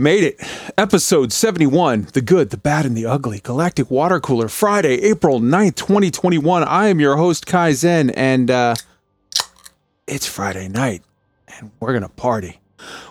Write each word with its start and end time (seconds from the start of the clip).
made 0.00 0.24
it. 0.24 0.40
Episode 0.76 1.32
71 1.32 2.08
The 2.12 2.20
Good, 2.20 2.50
the 2.50 2.56
Bad, 2.56 2.86
and 2.86 2.96
the 2.96 3.06
Ugly. 3.06 3.40
Galactic 3.40 3.90
Water 3.90 4.18
Cooler, 4.18 4.48
Friday, 4.48 5.02
April 5.02 5.40
9th, 5.40 5.76
2021. 5.76 6.64
I 6.64 6.88
am 6.88 6.98
your 6.98 7.16
host, 7.16 7.46
Kai 7.46 7.72
Zen, 7.72 8.10
and 8.10 8.50
uh, 8.50 8.74
it's 10.06 10.26
Friday 10.26 10.68
night, 10.68 11.02
and 11.46 11.70
we're 11.78 11.92
going 11.92 12.02
to 12.02 12.08
party. 12.08 12.60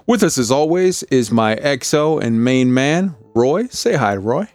With 0.08 0.24
us, 0.24 0.38
as 0.38 0.52
always, 0.52 1.04
is 1.04 1.32
my 1.32 1.56
XO 1.56 2.22
and 2.22 2.44
main 2.44 2.74
man, 2.74 3.16
Roy. 3.36 3.68
Say 3.68 3.96
hi, 3.96 4.16
to 4.16 4.20
Roy. 4.20 4.48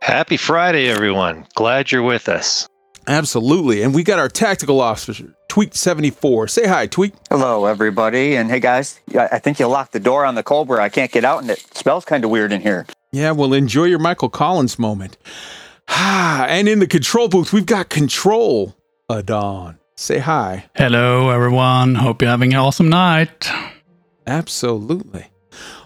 Happy 0.00 0.36
Friday, 0.36 0.88
everyone. 0.88 1.46
Glad 1.54 1.90
you're 1.90 2.02
with 2.02 2.28
us. 2.28 2.66
Absolutely. 3.06 3.82
And 3.82 3.94
we 3.94 4.04
got 4.04 4.18
our 4.18 4.28
tactical 4.28 4.80
officer, 4.80 5.34
Tweak74. 5.52 6.48
Say 6.48 6.66
hi, 6.66 6.86
Tweet. 6.86 7.14
Hello, 7.28 7.66
everybody. 7.66 8.36
And 8.36 8.48
hey, 8.48 8.58
guys, 8.58 8.98
I 9.14 9.38
think 9.38 9.60
you 9.60 9.66
locked 9.66 9.92
the 9.92 10.00
door 10.00 10.24
on 10.24 10.34
the 10.34 10.42
Cobra. 10.42 10.82
I 10.82 10.88
can't 10.88 11.12
get 11.12 11.26
out, 11.26 11.42
and 11.42 11.50
it 11.50 11.58
smells 11.76 12.06
kind 12.06 12.24
of 12.24 12.30
weird 12.30 12.52
in 12.52 12.62
here. 12.62 12.86
Yeah, 13.12 13.32
well, 13.32 13.52
enjoy 13.52 13.84
your 13.84 13.98
Michael 13.98 14.30
Collins 14.30 14.78
moment. 14.78 15.18
Ah, 15.88 16.46
and 16.48 16.70
in 16.70 16.78
the 16.78 16.86
control 16.86 17.28
booth, 17.28 17.52
we've 17.52 17.66
got 17.66 17.90
Control 17.90 18.74
Adon. 19.10 19.78
Say 19.94 20.20
hi. 20.20 20.70
Hello, 20.74 21.28
everyone. 21.28 21.96
Hope 21.96 22.22
you're 22.22 22.30
having 22.30 22.54
an 22.54 22.58
awesome 22.58 22.88
night. 22.88 23.50
Absolutely. 24.26 25.26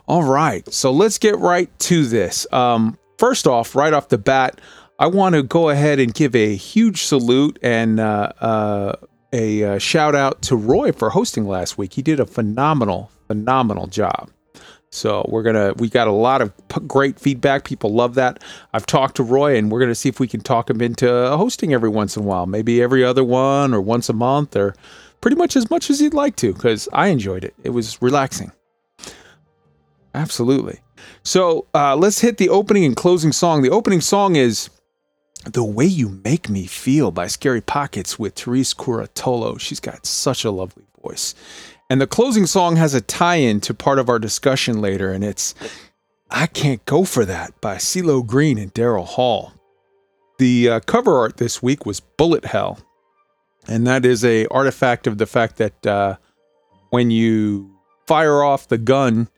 All 0.07 0.23
right, 0.23 0.73
so 0.73 0.93
let's 0.93 1.19
get 1.19 1.37
right 1.39 1.77
to 1.81 2.07
this. 2.07 2.47
Um, 2.53 2.97
first 3.19 3.49
off, 3.49 3.75
right 3.75 3.93
off 3.93 4.11
the 4.11 4.19
bat, 4.19 4.61
I 5.01 5.09
want 5.09 5.35
to 5.35 5.43
go 5.43 5.71
ahead 5.71 5.99
and 5.99 6.15
give 6.15 6.37
a 6.37 6.55
huge 6.55 7.03
salute 7.03 7.59
and 7.63 7.99
uh, 7.99 8.31
uh, 8.41 8.93
a 9.37 9.63
uh, 9.63 9.79
shout 9.79 10.15
out 10.15 10.41
to 10.43 10.57
Roy 10.57 10.93
for 10.93 11.11
hosting 11.11 11.47
last 11.47 11.77
week. 11.77 11.93
He 11.93 12.03
did 12.03 12.19
a 12.19 12.27
phenomenal, 12.27 13.11
phenomenal 13.29 13.87
job. 13.87 14.31
So 14.91 15.27
we're 15.29 15.43
gonna 15.43 15.75
we 15.77 15.91
got 15.91 16.09
a 16.09 16.13
lot 16.13 16.41
of 16.41 16.57
p- 16.69 16.81
great 16.87 17.21
feedback. 17.21 17.65
People 17.65 17.93
love 17.93 18.15
that. 18.15 18.43
I've 18.73 18.87
talked 18.87 19.17
to 19.17 19.23
Roy, 19.23 19.57
and 19.57 19.71
we're 19.71 19.81
gonna 19.81 19.95
see 19.95 20.09
if 20.09 20.19
we 20.19 20.27
can 20.27 20.41
talk 20.41 20.71
him 20.71 20.81
into 20.81 21.07
hosting 21.37 21.75
every 21.75 21.91
once 21.91 22.17
in 22.17 22.23
a 22.23 22.27
while, 22.27 22.47
maybe 22.47 22.83
every 22.83 23.05
other 23.05 23.23
one 23.23 23.75
or 23.75 23.81
once 23.81 24.09
a 24.09 24.15
month, 24.15 24.57
or 24.57 24.75
pretty 25.21 25.37
much 25.37 25.55
as 25.55 25.69
much 25.69 25.91
as 25.91 26.01
he'd 26.01 26.15
like 26.15 26.37
to, 26.37 26.55
because 26.55 26.89
I 26.93 27.09
enjoyed 27.09 27.45
it. 27.45 27.55
It 27.63 27.71
was 27.71 28.01
relaxing. 28.01 28.53
Absolutely. 30.15 30.81
So 31.25 31.67
uh, 31.75 31.95
let's 31.95 32.21
hit 32.21 32.39
the 32.39 32.49
opening 32.49 32.85
and 32.85 32.97
closing 32.97 33.33
song. 33.33 33.61
The 33.61 33.71
opening 33.71 34.01
song 34.01 34.37
is 34.37 34.71
the 35.47 35.65
Way 35.65 35.87
You 35.87 36.21
Make 36.25 36.49
Me 36.49 36.67
Feel 36.67 37.11
by 37.11 37.29
Scary 37.29 37.61
Pockets 37.61 38.19
with 38.19 38.35
Therese 38.35 38.75
Curatolo. 38.75 39.59
She's 39.61 39.81
got 39.81 40.05
such 40.05 40.45
a 40.45 40.51
lovely 40.51 40.85
voice. 41.03 41.35
And 41.89 42.01
the 42.01 42.07
closing 42.07 42.47
song 42.47 42.77
has 42.77 42.95
a 42.95 43.01
tie 43.01 43.37
in 43.37 43.61
to 43.61 43.73
part 43.73 43.99
of 43.99 44.09
our 44.09 44.19
discussion 44.19 44.81
later, 44.81 45.13
and 45.13 45.23
it's 45.23 45.55
I 46.31 46.47
Can't 46.49 46.85
Go 46.85 47.05
For 47.05 47.25
That 47.25 47.61
by 47.61 47.77
CeeLo 47.77 48.27
Green 48.27 48.59
and 48.59 48.75
Daryl 48.75 49.07
Hall. 49.07 49.53
The 50.39 50.69
uh, 50.69 50.81
cover 50.81 51.17
art 51.17 51.37
this 51.37 51.63
week 51.63 51.87
was 51.87 52.01
Bullet 52.01 52.45
Hell, 52.45 52.79
and 53.69 53.87
that 53.87 54.05
is 54.05 54.25
a 54.25 54.47
artifact 54.47 55.07
of 55.07 55.19
the 55.19 55.27
fact 55.27 55.59
that 55.59 55.87
uh, 55.87 56.17
when 56.91 57.11
you 57.13 57.71
fire 58.07 58.43
off 58.43 58.69
the 58.69 58.79
gun 58.79 59.29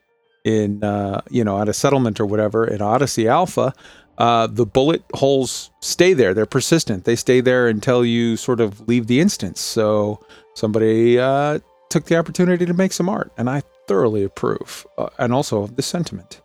in 0.44 0.82
uh, 0.82 1.20
you 1.30 1.44
know 1.44 1.60
at 1.60 1.68
a 1.68 1.74
settlement 1.74 2.18
or 2.18 2.26
whatever 2.26 2.66
in 2.66 2.80
Odyssey 2.80 3.28
Alpha, 3.28 3.74
uh, 4.18 4.46
the 4.46 4.66
bullet 4.66 5.02
holes 5.14 5.70
stay 5.80 6.12
there. 6.12 6.34
They're 6.34 6.46
persistent. 6.46 7.04
They 7.04 7.16
stay 7.16 7.40
there 7.40 7.68
until 7.68 8.04
you 8.04 8.36
sort 8.36 8.60
of 8.60 8.86
leave 8.88 9.06
the 9.06 9.20
instance. 9.20 9.60
So 9.60 10.24
somebody 10.54 11.18
uh, 11.18 11.60
took 11.88 12.04
the 12.04 12.16
opportunity 12.16 12.66
to 12.66 12.74
make 12.74 12.92
some 12.92 13.08
art, 13.08 13.32
and 13.38 13.48
I 13.48 13.62
thoroughly 13.86 14.24
approve, 14.24 14.86
uh, 14.98 15.08
and 15.18 15.32
also 15.32 15.66
the 15.68 15.82
sentiment. 15.82 16.40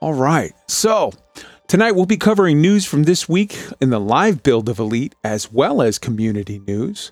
All 0.00 0.14
right. 0.14 0.52
So 0.68 1.12
Tonight, 1.68 1.96
we'll 1.96 2.06
be 2.06 2.16
covering 2.16 2.60
news 2.60 2.86
from 2.86 3.02
this 3.02 3.28
week 3.28 3.58
in 3.80 3.90
the 3.90 3.98
live 3.98 4.44
build 4.44 4.68
of 4.68 4.78
Elite 4.78 5.16
as 5.24 5.50
well 5.50 5.82
as 5.82 5.98
community 5.98 6.60
news. 6.60 7.10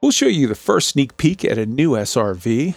We'll 0.00 0.10
show 0.10 0.26
you 0.26 0.46
the 0.46 0.54
first 0.54 0.88
sneak 0.88 1.18
peek 1.18 1.44
at 1.44 1.58
a 1.58 1.66
new 1.66 1.90
SRV, 1.90 2.76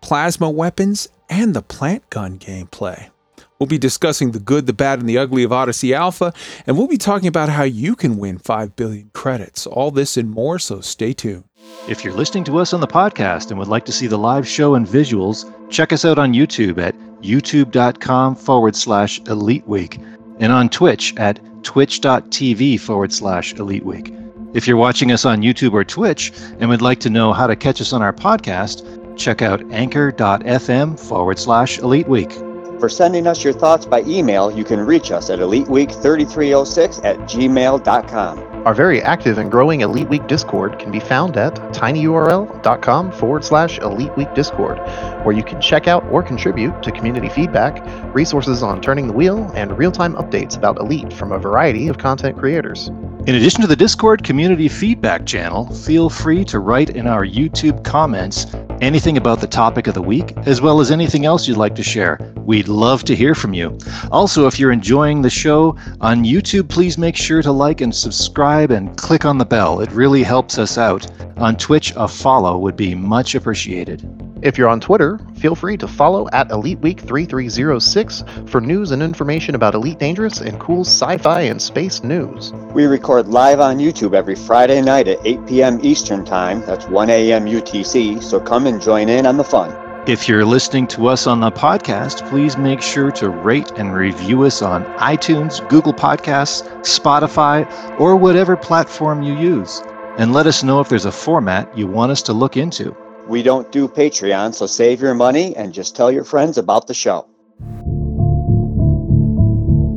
plasma 0.00 0.50
weapons, 0.50 1.08
and 1.30 1.54
the 1.54 1.62
plant 1.62 2.10
gun 2.10 2.40
gameplay. 2.40 3.10
We'll 3.58 3.66
be 3.66 3.78
discussing 3.78 4.32
the 4.32 4.38
good, 4.38 4.66
the 4.66 4.72
bad, 4.72 5.00
and 5.00 5.08
the 5.08 5.18
ugly 5.18 5.42
of 5.42 5.52
Odyssey 5.52 5.94
Alpha, 5.94 6.32
and 6.66 6.76
we'll 6.76 6.88
be 6.88 6.98
talking 6.98 7.28
about 7.28 7.48
how 7.48 7.62
you 7.62 7.96
can 7.96 8.18
win 8.18 8.38
5 8.38 8.76
billion 8.76 9.10
credits. 9.14 9.66
All 9.66 9.90
this 9.90 10.16
and 10.16 10.30
more, 10.30 10.58
so 10.58 10.80
stay 10.80 11.12
tuned. 11.12 11.44
If 11.88 12.04
you're 12.04 12.14
listening 12.14 12.44
to 12.44 12.58
us 12.58 12.72
on 12.72 12.80
the 12.80 12.86
podcast 12.86 13.50
and 13.50 13.58
would 13.58 13.68
like 13.68 13.84
to 13.86 13.92
see 13.92 14.06
the 14.06 14.18
live 14.18 14.46
show 14.46 14.74
and 14.74 14.86
visuals, 14.86 15.50
check 15.70 15.92
us 15.92 16.04
out 16.04 16.18
on 16.18 16.32
YouTube 16.32 16.78
at 16.78 16.94
youtube.com 17.22 18.36
forward 18.36 18.76
slash 18.76 19.20
elite 19.20 19.66
week 19.66 19.98
and 20.38 20.52
on 20.52 20.68
Twitch 20.68 21.14
at 21.16 21.40
twitch.tv 21.64 22.78
forward 22.78 23.12
slash 23.12 23.54
elite 23.54 23.84
week. 23.84 24.12
If 24.54 24.66
you're 24.66 24.76
watching 24.76 25.12
us 25.12 25.24
on 25.24 25.42
YouTube 25.42 25.72
or 25.72 25.84
Twitch 25.84 26.32
and 26.60 26.68
would 26.68 26.82
like 26.82 27.00
to 27.00 27.10
know 27.10 27.32
how 27.32 27.46
to 27.46 27.56
catch 27.56 27.80
us 27.80 27.92
on 27.92 28.02
our 28.02 28.12
podcast, 28.12 28.84
check 29.16 29.42
out 29.42 29.62
anchor.fm 29.72 30.98
forward 30.98 31.38
slash 31.38 31.78
elite 31.78 32.08
week. 32.08 32.32
For 32.78 32.88
sending 32.88 33.26
us 33.26 33.42
your 33.42 33.52
thoughts 33.52 33.86
by 33.86 34.02
email, 34.02 34.50
you 34.50 34.64
can 34.64 34.80
reach 34.80 35.10
us 35.10 35.30
at 35.30 35.38
eliteweek3306 35.38 37.04
at 37.04 37.16
gmail.com. 37.20 38.38
Our 38.66 38.74
very 38.74 39.00
active 39.00 39.38
and 39.38 39.50
growing 39.50 39.82
Elite 39.82 40.08
Week 40.08 40.26
Discord 40.26 40.78
can 40.78 40.90
be 40.90 41.00
found 41.00 41.36
at 41.36 41.54
tinyurl.com 41.72 43.12
forward 43.12 43.44
slash 43.44 43.78
Elite 43.78 44.14
Week 44.16 44.32
Discord, 44.34 44.78
where 45.26 45.36
you 45.36 45.42
can 45.42 45.60
check 45.60 45.88
out 45.88 46.04
or 46.04 46.22
contribute 46.22 46.80
to 46.84 46.92
community 46.92 47.28
feedback, 47.28 47.82
resources 48.14 48.62
on 48.62 48.80
turning 48.80 49.08
the 49.08 49.12
wheel, 49.12 49.50
and 49.56 49.76
real 49.76 49.90
time 49.90 50.14
updates 50.14 50.56
about 50.56 50.78
Elite 50.78 51.12
from 51.12 51.32
a 51.32 51.38
variety 51.38 51.88
of 51.88 51.98
content 51.98 52.38
creators. 52.38 52.88
In 53.26 53.34
addition 53.34 53.60
to 53.62 53.66
the 53.66 53.74
Discord 53.74 54.22
community 54.22 54.68
feedback 54.68 55.26
channel, 55.26 55.68
feel 55.74 56.08
free 56.08 56.44
to 56.44 56.60
write 56.60 56.90
in 56.90 57.08
our 57.08 57.26
YouTube 57.26 57.82
comments 57.82 58.46
anything 58.80 59.16
about 59.16 59.40
the 59.40 59.48
topic 59.48 59.88
of 59.88 59.94
the 59.94 60.02
week, 60.02 60.32
as 60.46 60.60
well 60.60 60.78
as 60.78 60.92
anything 60.92 61.26
else 61.26 61.48
you'd 61.48 61.56
like 61.56 61.74
to 61.74 61.82
share. 61.82 62.20
We'd 62.36 62.68
love 62.68 63.02
to 63.04 63.16
hear 63.16 63.34
from 63.34 63.52
you. 63.52 63.76
Also, 64.12 64.46
if 64.46 64.60
you're 64.60 64.70
enjoying 64.70 65.22
the 65.22 65.30
show 65.30 65.76
on 66.00 66.22
YouTube, 66.22 66.68
please 66.68 66.98
make 66.98 67.16
sure 67.16 67.42
to 67.42 67.50
like 67.50 67.80
and 67.80 67.92
subscribe 67.92 68.70
and 68.70 68.96
click 68.96 69.24
on 69.24 69.38
the 69.38 69.44
bell. 69.44 69.80
It 69.80 69.90
really 69.90 70.22
helps 70.22 70.56
us 70.56 70.78
out. 70.78 71.10
On 71.38 71.56
Twitch, 71.56 71.92
a 71.96 72.06
follow 72.06 72.58
would 72.58 72.76
be 72.76 72.94
much 72.94 73.34
appreciated. 73.34 74.08
If 74.42 74.56
you're 74.56 74.68
on 74.68 74.80
Twitter, 74.80 75.15
feel 75.36 75.54
free 75.54 75.76
to 75.76 75.88
follow 75.88 76.28
at 76.32 76.50
Elite 76.50 76.78
Week 76.80 77.00
3306 77.00 78.24
for 78.46 78.60
news 78.60 78.90
and 78.90 79.02
information 79.02 79.54
about 79.54 79.74
Elite 79.74 79.98
Dangerous 79.98 80.40
and 80.40 80.58
cool 80.60 80.82
sci 80.82 81.18
fi 81.18 81.42
and 81.42 81.60
space 81.60 82.02
news. 82.02 82.52
We 82.74 82.84
record 82.84 83.28
live 83.28 83.60
on 83.60 83.78
YouTube 83.78 84.14
every 84.14 84.34
Friday 84.34 84.82
night 84.82 85.08
at 85.08 85.18
8 85.24 85.46
p.m. 85.46 85.80
Eastern 85.82 86.24
Time. 86.24 86.62
That's 86.66 86.86
1 86.86 87.10
a.m. 87.10 87.46
UTC, 87.46 88.22
so 88.22 88.40
come 88.40 88.66
and 88.66 88.80
join 88.80 89.08
in 89.08 89.26
on 89.26 89.36
the 89.36 89.44
fun. 89.44 89.74
If 90.08 90.28
you're 90.28 90.44
listening 90.44 90.86
to 90.88 91.08
us 91.08 91.26
on 91.26 91.40
the 91.40 91.50
podcast, 91.50 92.28
please 92.28 92.56
make 92.56 92.80
sure 92.80 93.10
to 93.12 93.28
rate 93.28 93.72
and 93.72 93.92
review 93.92 94.44
us 94.44 94.62
on 94.62 94.84
iTunes, 94.98 95.68
Google 95.68 95.92
Podcasts, 95.92 96.62
Spotify, 96.82 97.68
or 97.98 98.14
whatever 98.14 98.56
platform 98.56 99.22
you 99.22 99.36
use. 99.36 99.82
And 100.16 100.32
let 100.32 100.46
us 100.46 100.62
know 100.62 100.80
if 100.80 100.88
there's 100.88 101.06
a 101.06 101.12
format 101.12 101.76
you 101.76 101.88
want 101.88 102.12
us 102.12 102.22
to 102.22 102.32
look 102.32 102.56
into. 102.56 102.96
We 103.28 103.42
don't 103.42 103.70
do 103.72 103.88
Patreon, 103.88 104.54
so 104.54 104.66
save 104.66 105.00
your 105.00 105.14
money 105.14 105.56
and 105.56 105.74
just 105.74 105.96
tell 105.96 106.12
your 106.12 106.24
friends 106.24 106.58
about 106.58 106.86
the 106.86 106.94
show. 106.94 107.26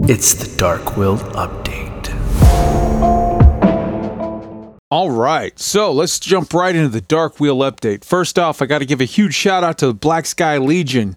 It's 0.10 0.34
the 0.34 0.58
Dark 0.58 0.98
Wheel 0.98 1.18
Update. 1.18 1.80
All 4.92 5.12
right, 5.12 5.58
so 5.60 5.92
let's 5.92 6.20
jump 6.20 6.52
right 6.52 6.76
into 6.76 6.90
the 6.90 7.02
Dark 7.02 7.40
Wheel 7.40 7.58
update. 7.60 8.04
First 8.04 8.40
off, 8.40 8.60
I 8.60 8.66
got 8.66 8.80
to 8.80 8.88
give 8.88 9.02
a 9.02 9.06
huge 9.06 9.36
shout 9.36 9.64
out 9.64 9.78
to 9.78 9.86
the 9.86 9.94
Black 9.94 10.26
Sky 10.26 10.58
Legion. 10.58 11.16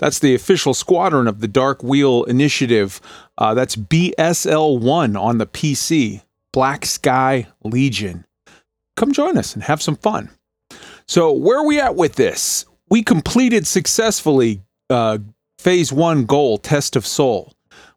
That's 0.00 0.18
the 0.18 0.34
official 0.34 0.74
squadron 0.74 1.28
of 1.28 1.38
the 1.38 1.46
Dark 1.46 1.84
Wheel 1.84 2.24
Initiative. 2.24 3.00
Uh, 3.38 3.54
that's 3.54 3.76
BSL1 3.76 5.16
on 5.16 5.38
the 5.38 5.46
PC. 5.46 6.22
Black 6.52 6.84
Sky 6.84 7.46
Legion. 7.62 8.24
Come 8.96 9.12
join 9.12 9.38
us 9.38 9.54
and 9.54 9.62
have 9.62 9.80
some 9.80 9.94
fun. 9.96 10.30
So, 11.12 11.30
where 11.30 11.58
are 11.58 11.66
we 11.66 11.78
at 11.78 11.94
with 11.94 12.14
this? 12.14 12.64
We 12.88 13.02
completed 13.02 13.66
successfully 13.66 14.62
uh, 14.88 15.18
phase 15.58 15.92
one 15.92 16.24
goal, 16.24 16.56
Test 16.56 16.96
of 16.96 17.06
Sol. 17.06 17.52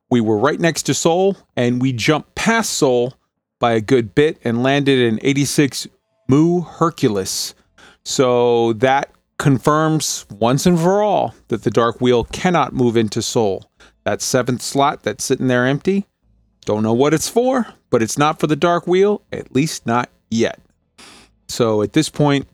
We 0.09 0.19
were 0.19 0.37
right 0.37 0.59
next 0.59 0.83
to 0.83 0.93
Sol, 0.93 1.37
and 1.55 1.81
we 1.81 1.93
jumped 1.93 2.35
past 2.35 2.73
Sol 2.73 3.13
by 3.57 3.71
a 3.71 3.79
good 3.79 4.15
bit 4.15 4.37
and 4.43 4.63
landed 4.63 4.99
in 4.99 5.21
86 5.21 5.87
Mu 6.27 6.59
Hercules. 6.59 7.55
So 8.03 8.73
that 8.73 9.13
confirms 9.37 10.25
once 10.29 10.65
and 10.65 10.77
for 10.77 11.01
all 11.01 11.33
that 11.47 11.63
the 11.63 11.71
Dark 11.71 12.01
Wheel 12.01 12.25
cannot 12.25 12.73
move 12.73 12.97
into 12.97 13.21
Sol. 13.21 13.71
That 14.03 14.21
seventh 14.21 14.61
slot 14.61 15.03
that's 15.03 15.23
sitting 15.23 15.47
there 15.47 15.65
empty, 15.65 16.05
don't 16.65 16.83
know 16.83 16.91
what 16.91 17.13
it's 17.13 17.29
for, 17.29 17.65
but 17.89 18.03
it's 18.03 18.17
not 18.17 18.41
for 18.41 18.47
the 18.47 18.57
Dark 18.57 18.87
Wheel, 18.87 19.21
at 19.31 19.55
least 19.55 19.85
not 19.85 20.09
yet. 20.29 20.59
So 21.47 21.81
at 21.81 21.93
this 21.93 22.09
point, 22.09 22.49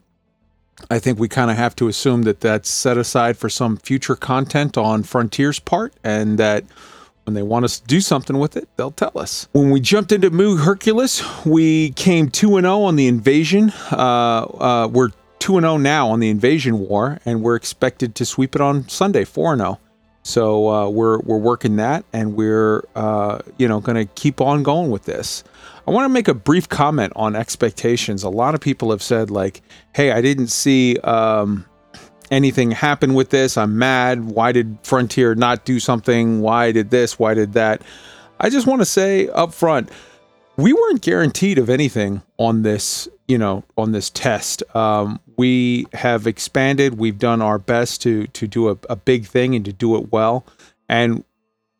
I 0.89 0.99
think 0.99 1.19
we 1.19 1.27
kind 1.27 1.51
of 1.51 1.57
have 1.57 1.75
to 1.77 1.87
assume 1.87 2.23
that 2.23 2.41
that's 2.41 2.69
set 2.69 2.97
aside 2.97 3.37
for 3.37 3.49
some 3.49 3.77
future 3.77 4.15
content 4.15 4.77
on 4.77 5.03
Frontier's 5.03 5.59
part 5.59 5.93
and 6.03 6.37
that 6.37 6.63
when 7.25 7.33
they 7.35 7.43
want 7.43 7.65
us 7.65 7.79
to 7.79 7.87
do 7.87 8.01
something 8.01 8.39
with 8.39 8.57
it, 8.57 8.67
they'll 8.77 8.91
tell 8.91 9.11
us. 9.15 9.47
When 9.51 9.69
we 9.69 9.79
jumped 9.79 10.11
into 10.11 10.29
Mu 10.29 10.57
Hercules, 10.57 11.23
we 11.45 11.91
came 11.91 12.29
2 12.29 12.59
0 12.59 12.81
on 12.81 12.95
the 12.95 13.07
invasion. 13.07 13.71
Uh, 13.91 13.95
uh, 13.95 14.89
we're 14.91 15.09
2 15.39 15.59
0 15.59 15.77
now 15.77 16.09
on 16.09 16.19
the 16.19 16.29
invasion 16.29 16.79
war, 16.79 17.19
and 17.25 17.41
we're 17.41 17.55
expected 17.55 18.15
to 18.15 18.25
sweep 18.25 18.55
it 18.55 18.61
on 18.61 18.87
Sunday 18.89 19.23
4 19.23 19.57
0. 19.57 19.79
So 20.23 20.69
uh, 20.69 20.89
we're 20.89 21.19
we're 21.19 21.37
working 21.37 21.77
that, 21.77 22.05
and 22.13 22.35
we're 22.35 22.83
uh, 22.95 23.39
you 23.57 23.67
know 23.67 23.79
going 23.79 23.95
to 23.95 24.05
keep 24.13 24.41
on 24.41 24.63
going 24.63 24.91
with 24.91 25.05
this. 25.05 25.43
I 25.91 25.93
want 25.93 26.05
to 26.05 26.09
make 26.09 26.29
a 26.29 26.33
brief 26.33 26.69
comment 26.69 27.11
on 27.17 27.35
expectations. 27.35 28.23
A 28.23 28.29
lot 28.29 28.55
of 28.55 28.61
people 28.61 28.91
have 28.91 29.03
said 29.03 29.29
like, 29.29 29.61
"Hey, 29.93 30.13
I 30.13 30.21
didn't 30.21 30.47
see 30.47 30.97
um, 30.99 31.65
anything 32.31 32.71
happen 32.71 33.13
with 33.13 33.29
this. 33.29 33.57
I'm 33.57 33.77
mad. 33.77 34.23
Why 34.23 34.53
did 34.53 34.77
Frontier 34.83 35.35
not 35.35 35.65
do 35.65 35.81
something? 35.81 36.39
Why 36.39 36.71
did 36.71 36.91
this? 36.91 37.19
Why 37.19 37.33
did 37.33 37.51
that?" 37.53 37.81
I 38.39 38.49
just 38.49 38.67
want 38.67 38.79
to 38.79 38.85
say 38.85 39.27
up 39.27 39.53
front, 39.53 39.89
we 40.55 40.71
weren't 40.71 41.01
guaranteed 41.01 41.57
of 41.57 41.69
anything 41.69 42.21
on 42.39 42.61
this. 42.61 43.09
You 43.27 43.37
know, 43.37 43.65
on 43.77 43.91
this 43.91 44.09
test, 44.09 44.63
um, 44.73 45.19
we 45.35 45.87
have 45.91 46.25
expanded. 46.25 46.99
We've 46.99 47.19
done 47.19 47.41
our 47.41 47.59
best 47.59 48.01
to 48.03 48.27
to 48.27 48.47
do 48.47 48.69
a, 48.69 48.77
a 48.89 48.95
big 48.95 49.25
thing 49.25 49.55
and 49.55 49.65
to 49.65 49.73
do 49.73 49.97
it 49.97 50.09
well. 50.09 50.45
And 50.87 51.25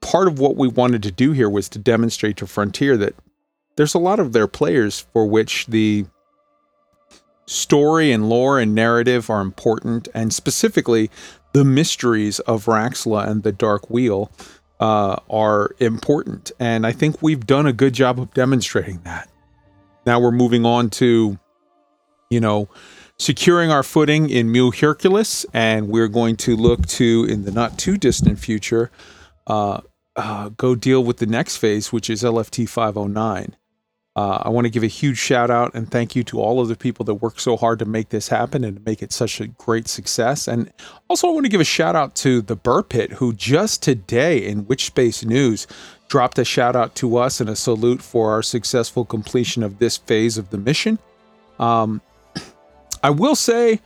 part 0.01 0.27
of 0.27 0.38
what 0.38 0.58
we 0.58 0.68
wanted 0.68 1.01
to 1.03 1.12
do 1.12 1.32
here 1.32 1.50
was 1.50 1.70
to 1.70 1.80
demonstrate 1.80 2.36
to 2.38 2.46
Frontier 2.46 2.98
that 2.98 3.15
there's 3.75 3.94
a 3.94 4.00
lot 4.00 4.20
of 4.20 4.34
their 4.34 4.48
players 4.48 5.06
for 5.13 5.25
which 5.25 5.68
the 5.68 6.06
story 7.48 8.12
and 8.12 8.30
lore 8.30 8.60
and 8.60 8.74
narrative 8.74 9.30
are 9.30 9.42
important, 9.42 10.08
and 10.13 10.34
specifically 10.34 11.10
the 11.54 11.66
mysteries 11.66 12.40
of 12.42 12.66
Raxxla 12.66 13.28
and 13.28 13.44
the 13.44 13.51
Dark 13.51 13.90
Wheel 13.90 14.32
uh, 14.80 15.18
are 15.30 15.75
important. 15.80 16.51
And 16.60 16.88
I 16.88 16.92
think 16.92 17.22
we've 17.22 17.46
done 17.46 17.68
a 17.68 17.74
good 17.74 17.94
job 17.94 18.20
of 18.20 18.34
demonstrating 18.34 19.01
that. 19.04 19.30
Now 20.06 20.20
we're 20.20 20.32
moving 20.32 20.66
on 20.66 20.90
to, 20.92 21.38
you 22.30 22.40
know, 22.40 22.70
securing 23.20 23.70
our 23.70 23.84
footing 23.84 24.30
in 24.30 24.50
Mu 24.50 24.72
Hercules, 24.72 25.46
and 25.54 25.90
we're 25.90 26.08
going 26.08 26.38
to 26.38 26.56
look 26.56 26.88
to, 26.88 27.28
in 27.30 27.44
the 27.44 27.51
not 27.51 27.78
too 27.78 27.98
distant 27.98 28.40
future, 28.40 28.90
uh, 29.46 29.82
uh, 30.16 30.50
go 30.50 30.75
deal 30.75 31.04
with 31.04 31.18
the 31.18 31.25
next 31.28 31.58
phase, 31.58 31.94
which 31.94 32.10
is 32.10 32.24
LFT 32.24 32.68
509. 32.68 33.56
Uh, 34.22 34.44
I 34.44 34.50
want 34.50 34.66
to 34.66 34.70
give 34.70 34.84
a 34.84 34.88
huge 34.88 35.18
shout 35.18 35.50
out 35.50 35.74
and 35.74 35.90
thank 35.90 36.16
you 36.16 36.24
to 36.25 36.40
all 36.40 36.60
of 36.60 36.68
the 36.68 36.75
people 36.75 37.04
that 37.06 37.16
worked 37.16 37.42
so 37.42 37.58
hard 37.58 37.80
to 37.80 37.86
make 37.86 38.10
this 38.10 38.28
happen 38.28 38.63
and 38.63 38.78
to 38.78 38.84
make 38.86 39.01
it 39.01 39.12
such 39.12 39.42
a 39.42 39.48
great 39.48 39.88
success. 39.88 40.48
And 40.48 40.72
also, 41.10 41.28
I 41.28 41.32
want 41.32 41.46
to 41.46 41.50
give 41.50 41.60
a 41.60 41.63
shout 41.63 41.96
out 41.96 42.13
to 42.18 42.44
the 42.44 42.56
Buur 42.56 42.84
Pit, 42.84 43.13
who 43.13 43.34
just 43.34 43.82
today 43.82 44.38
in 44.46 44.68
Witch 44.68 44.86
Space 44.86 45.25
News 45.25 45.66
dropped 46.08 46.38
a 46.38 46.46
shout 46.46 46.75
out 46.75 46.94
to 46.96 47.18
us 47.18 47.42
and 47.42 47.50
a 47.50 47.56
salute 47.56 48.00
for 48.00 48.30
our 48.30 48.44
successful 48.44 49.06
completion 49.06 49.63
of 49.63 49.80
this 49.80 49.98
phase 49.98 50.38
of 50.38 50.51
the 50.51 50.58
mission. 50.60 51.00
Um, 51.58 52.00
I 53.01 53.10
will 53.10 53.36
say, 53.36 53.82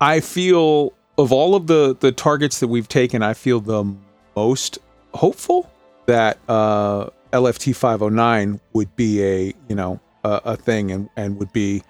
I 0.00 0.20
feel 0.20 0.92
of 1.16 1.32
all 1.32 1.56
of 1.56 1.66
the 1.66 1.96
the 1.98 2.12
targets 2.12 2.60
that 2.60 2.68
we've 2.68 2.86
taken, 2.86 3.24
I 3.24 3.34
feel 3.34 3.58
the 3.58 3.92
most 4.36 4.78
hopeful 5.14 5.68
that 6.06 6.38
uh, 6.48 7.10
LFT 7.32 7.74
509 7.74 8.60
would 8.72 8.94
be 8.96 9.22
a 9.22 9.54
you 9.68 9.74
know 9.74 10.00
a, 10.24 10.40
a, 10.44 10.56
thing 10.56 10.90
and 10.90 11.08
and 11.16 11.38
would 11.38 11.52
be 11.52 11.82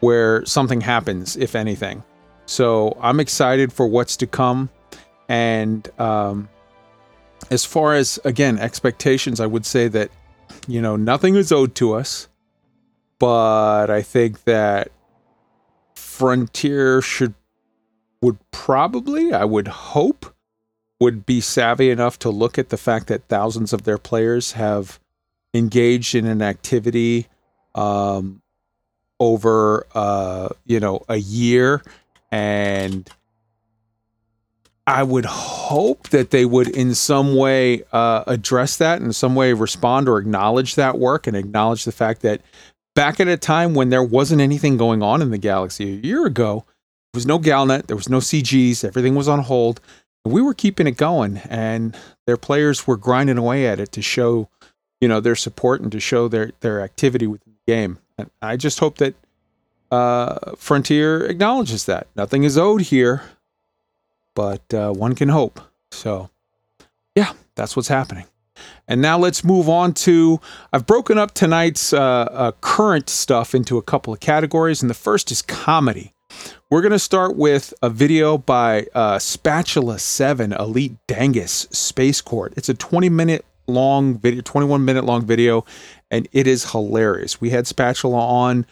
where 0.00 0.44
something 0.46 0.80
happens 0.80 1.36
if 1.36 1.54
anything. 1.54 2.02
So 2.46 2.96
I'm 3.00 3.20
excited 3.20 3.72
for 3.72 3.86
what's 3.86 4.16
to 4.18 4.26
come, 4.26 4.70
and 5.28 5.88
um, 6.00 6.48
as 7.50 7.64
far 7.64 7.94
as 7.94 8.18
again 8.24 8.58
expectations, 8.58 9.40
I 9.40 9.46
would 9.46 9.64
say 9.66 9.88
that 9.88 10.10
you 10.66 10.80
know 10.80 10.96
nothing 10.96 11.36
is 11.36 11.52
owed 11.52 11.74
to 11.76 11.94
us, 11.94 12.28
but 13.18 13.90
I 13.90 14.02
think 14.02 14.44
that 14.44 14.90
Frontier 15.94 17.00
should 17.00 17.34
would 18.22 18.38
probably, 18.50 19.32
I 19.32 19.44
would 19.44 19.68
hope, 19.68 20.34
would 21.00 21.24
be 21.26 21.40
savvy 21.40 21.90
enough 21.90 22.18
to 22.18 22.30
look 22.30 22.58
at 22.58 22.68
the 22.68 22.76
fact 22.76 23.06
that 23.08 23.26
thousands 23.28 23.72
of 23.72 23.84
their 23.84 23.98
players 23.98 24.52
have 24.52 25.00
engaged 25.54 26.14
in 26.14 26.26
an 26.26 26.42
activity 26.42 27.26
um, 27.74 28.42
over 29.18 29.86
uh, 29.94 30.48
you 30.66 30.78
know 30.78 31.02
a 31.08 31.16
year 31.16 31.82
and 32.30 33.10
I 34.86 35.04
would 35.04 35.24
hope 35.24 36.08
that 36.08 36.30
they 36.30 36.44
would, 36.44 36.68
in 36.68 36.96
some 36.96 37.36
way, 37.36 37.84
uh, 37.92 38.24
address 38.26 38.76
that, 38.78 39.00
in 39.00 39.12
some 39.12 39.36
way, 39.36 39.52
respond 39.52 40.08
or 40.08 40.18
acknowledge 40.18 40.74
that 40.74 40.98
work 40.98 41.28
and 41.28 41.36
acknowledge 41.36 41.84
the 41.84 41.92
fact 41.92 42.22
that 42.22 42.40
back 42.96 43.20
at 43.20 43.28
a 43.28 43.36
time 43.36 43.74
when 43.74 43.90
there 43.90 44.02
wasn't 44.02 44.40
anything 44.40 44.76
going 44.76 45.00
on 45.00 45.22
in 45.22 45.30
the 45.30 45.38
galaxy 45.38 45.84
a 45.84 46.06
year 46.06 46.26
ago, 46.26 46.64
there 47.12 47.18
was 47.18 47.26
no 47.26 47.38
Galnet, 47.38 47.86
there 47.86 47.96
was 47.96 48.08
no 48.08 48.18
CGs, 48.18 48.84
everything 48.84 49.14
was 49.14 49.28
on 49.28 49.40
hold. 49.40 49.80
We 50.24 50.42
were 50.42 50.54
keeping 50.54 50.86
it 50.86 50.96
going, 50.96 51.38
and 51.48 51.96
their 52.26 52.36
players 52.36 52.86
were 52.86 52.96
grinding 52.96 53.38
away 53.38 53.66
at 53.66 53.80
it 53.80 53.92
to 53.92 54.02
show, 54.02 54.48
you 55.00 55.08
know, 55.08 55.20
their 55.20 55.36
support 55.36 55.80
and 55.80 55.90
to 55.92 56.00
show 56.00 56.28
their 56.28 56.52
their 56.60 56.82
activity 56.82 57.26
within 57.26 57.54
the 57.54 57.72
game. 57.72 57.98
And 58.18 58.30
I 58.42 58.56
just 58.56 58.80
hope 58.80 58.98
that 58.98 59.14
uh, 59.90 60.52
Frontier 60.56 61.24
acknowledges 61.24 61.86
that 61.86 62.06
nothing 62.14 62.44
is 62.44 62.58
owed 62.58 62.82
here 62.82 63.22
but 64.34 64.72
uh, 64.72 64.92
one 64.92 65.14
can 65.14 65.28
hope. 65.28 65.60
So, 65.90 66.30
yeah, 67.14 67.32
that's 67.56 67.76
what's 67.76 67.88
happening. 67.88 68.24
And 68.88 69.00
now 69.00 69.18
let's 69.18 69.44
move 69.44 69.68
on 69.68 69.94
to. 69.94 70.40
I've 70.72 70.86
broken 70.86 71.18
up 71.18 71.32
tonight's 71.32 71.92
uh, 71.92 72.00
uh, 72.00 72.52
current 72.60 73.08
stuff 73.08 73.54
into 73.54 73.78
a 73.78 73.82
couple 73.82 74.12
of 74.12 74.20
categories, 74.20 74.82
and 74.82 74.90
the 74.90 74.94
first 74.94 75.30
is 75.30 75.42
comedy. 75.42 76.12
We're 76.70 76.82
going 76.82 76.92
to 76.92 77.00
start 77.00 77.34
with 77.34 77.74
a 77.82 77.90
video 77.90 78.38
by 78.38 78.86
uh, 78.94 79.18
Spatula 79.18 79.98
7 79.98 80.52
Elite 80.52 80.96
Dangus 81.08 81.66
Space 81.74 82.20
Court. 82.20 82.54
It's 82.56 82.68
a 82.68 82.74
20 82.74 83.08
minute 83.08 83.44
long 83.66 84.18
video, 84.18 84.40
21 84.42 84.84
minute 84.84 85.04
long 85.04 85.26
video, 85.26 85.64
and 86.10 86.28
it 86.32 86.46
is 86.46 86.70
hilarious. 86.70 87.40
We 87.40 87.50
had 87.50 87.66
Spatula 87.66 88.18
on, 88.18 88.66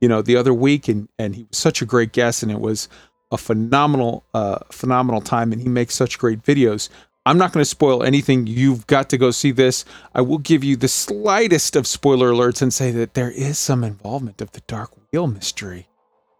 you 0.00 0.08
know, 0.08 0.22
the 0.22 0.36
other 0.36 0.54
week, 0.54 0.88
and, 0.88 1.08
and 1.18 1.34
he 1.34 1.42
was 1.42 1.58
such 1.58 1.82
a 1.82 1.84
great 1.84 2.12
guest, 2.12 2.42
and 2.42 2.50
it 2.50 2.60
was 2.60 2.88
a 3.30 3.36
phenomenal, 3.36 4.24
uh, 4.32 4.60
phenomenal 4.70 5.20
time, 5.20 5.52
and 5.52 5.60
he 5.60 5.68
makes 5.68 5.94
such 5.94 6.18
great 6.18 6.42
videos. 6.42 6.88
I'm 7.24 7.38
not 7.38 7.52
going 7.52 7.60
to 7.60 7.68
spoil 7.68 8.02
anything. 8.02 8.46
You've 8.46 8.86
got 8.86 9.08
to 9.10 9.18
go 9.18 9.30
see 9.30 9.52
this. 9.52 9.84
I 10.14 10.22
will 10.22 10.38
give 10.38 10.64
you 10.64 10.76
the 10.76 10.88
slightest 10.88 11.76
of 11.76 11.86
spoiler 11.86 12.32
alerts 12.32 12.62
and 12.62 12.72
say 12.72 12.90
that 12.92 13.14
there 13.14 13.30
is 13.30 13.58
some 13.58 13.84
involvement 13.84 14.40
of 14.40 14.52
the 14.52 14.62
Dark 14.62 14.90
Wheel 15.12 15.28
mystery 15.28 15.86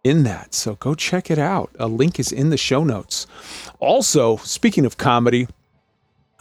in 0.03 0.23
that. 0.23 0.53
So 0.53 0.75
go 0.75 0.95
check 0.95 1.31
it 1.31 1.39
out. 1.39 1.71
A 1.79 1.87
link 1.87 2.19
is 2.19 2.31
in 2.31 2.49
the 2.49 2.57
show 2.57 2.83
notes. 2.83 3.27
Also, 3.79 4.37
speaking 4.37 4.85
of 4.85 4.97
comedy, 4.97 5.47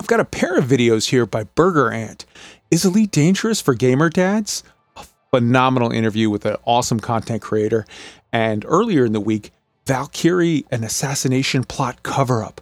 I've 0.01 0.07
got 0.07 0.21
a 0.21 0.25
pair 0.25 0.57
of 0.57 0.65
videos 0.65 1.11
here 1.11 1.27
by 1.27 1.45
Burger 1.45 1.91
Ant. 1.91 2.25
Is 2.71 2.85
Elite 2.85 3.11
dangerous 3.11 3.61
for 3.61 3.75
gamer 3.75 4.09
dads? 4.09 4.65
A 4.97 5.05
phenomenal 5.31 5.93
interview 5.93 6.29
with 6.29 6.45
an 6.45 6.57
awesome 6.65 6.99
content 6.99 7.43
creator. 7.43 7.87
And 8.33 8.65
earlier 8.67 9.05
in 9.05 9.13
the 9.13 9.21
week, 9.21 9.53
Valkyrie, 9.87 10.65
an 10.71 10.85
assassination 10.85 11.65
plot 11.65 12.03
cover 12.03 12.43
up. 12.43 12.61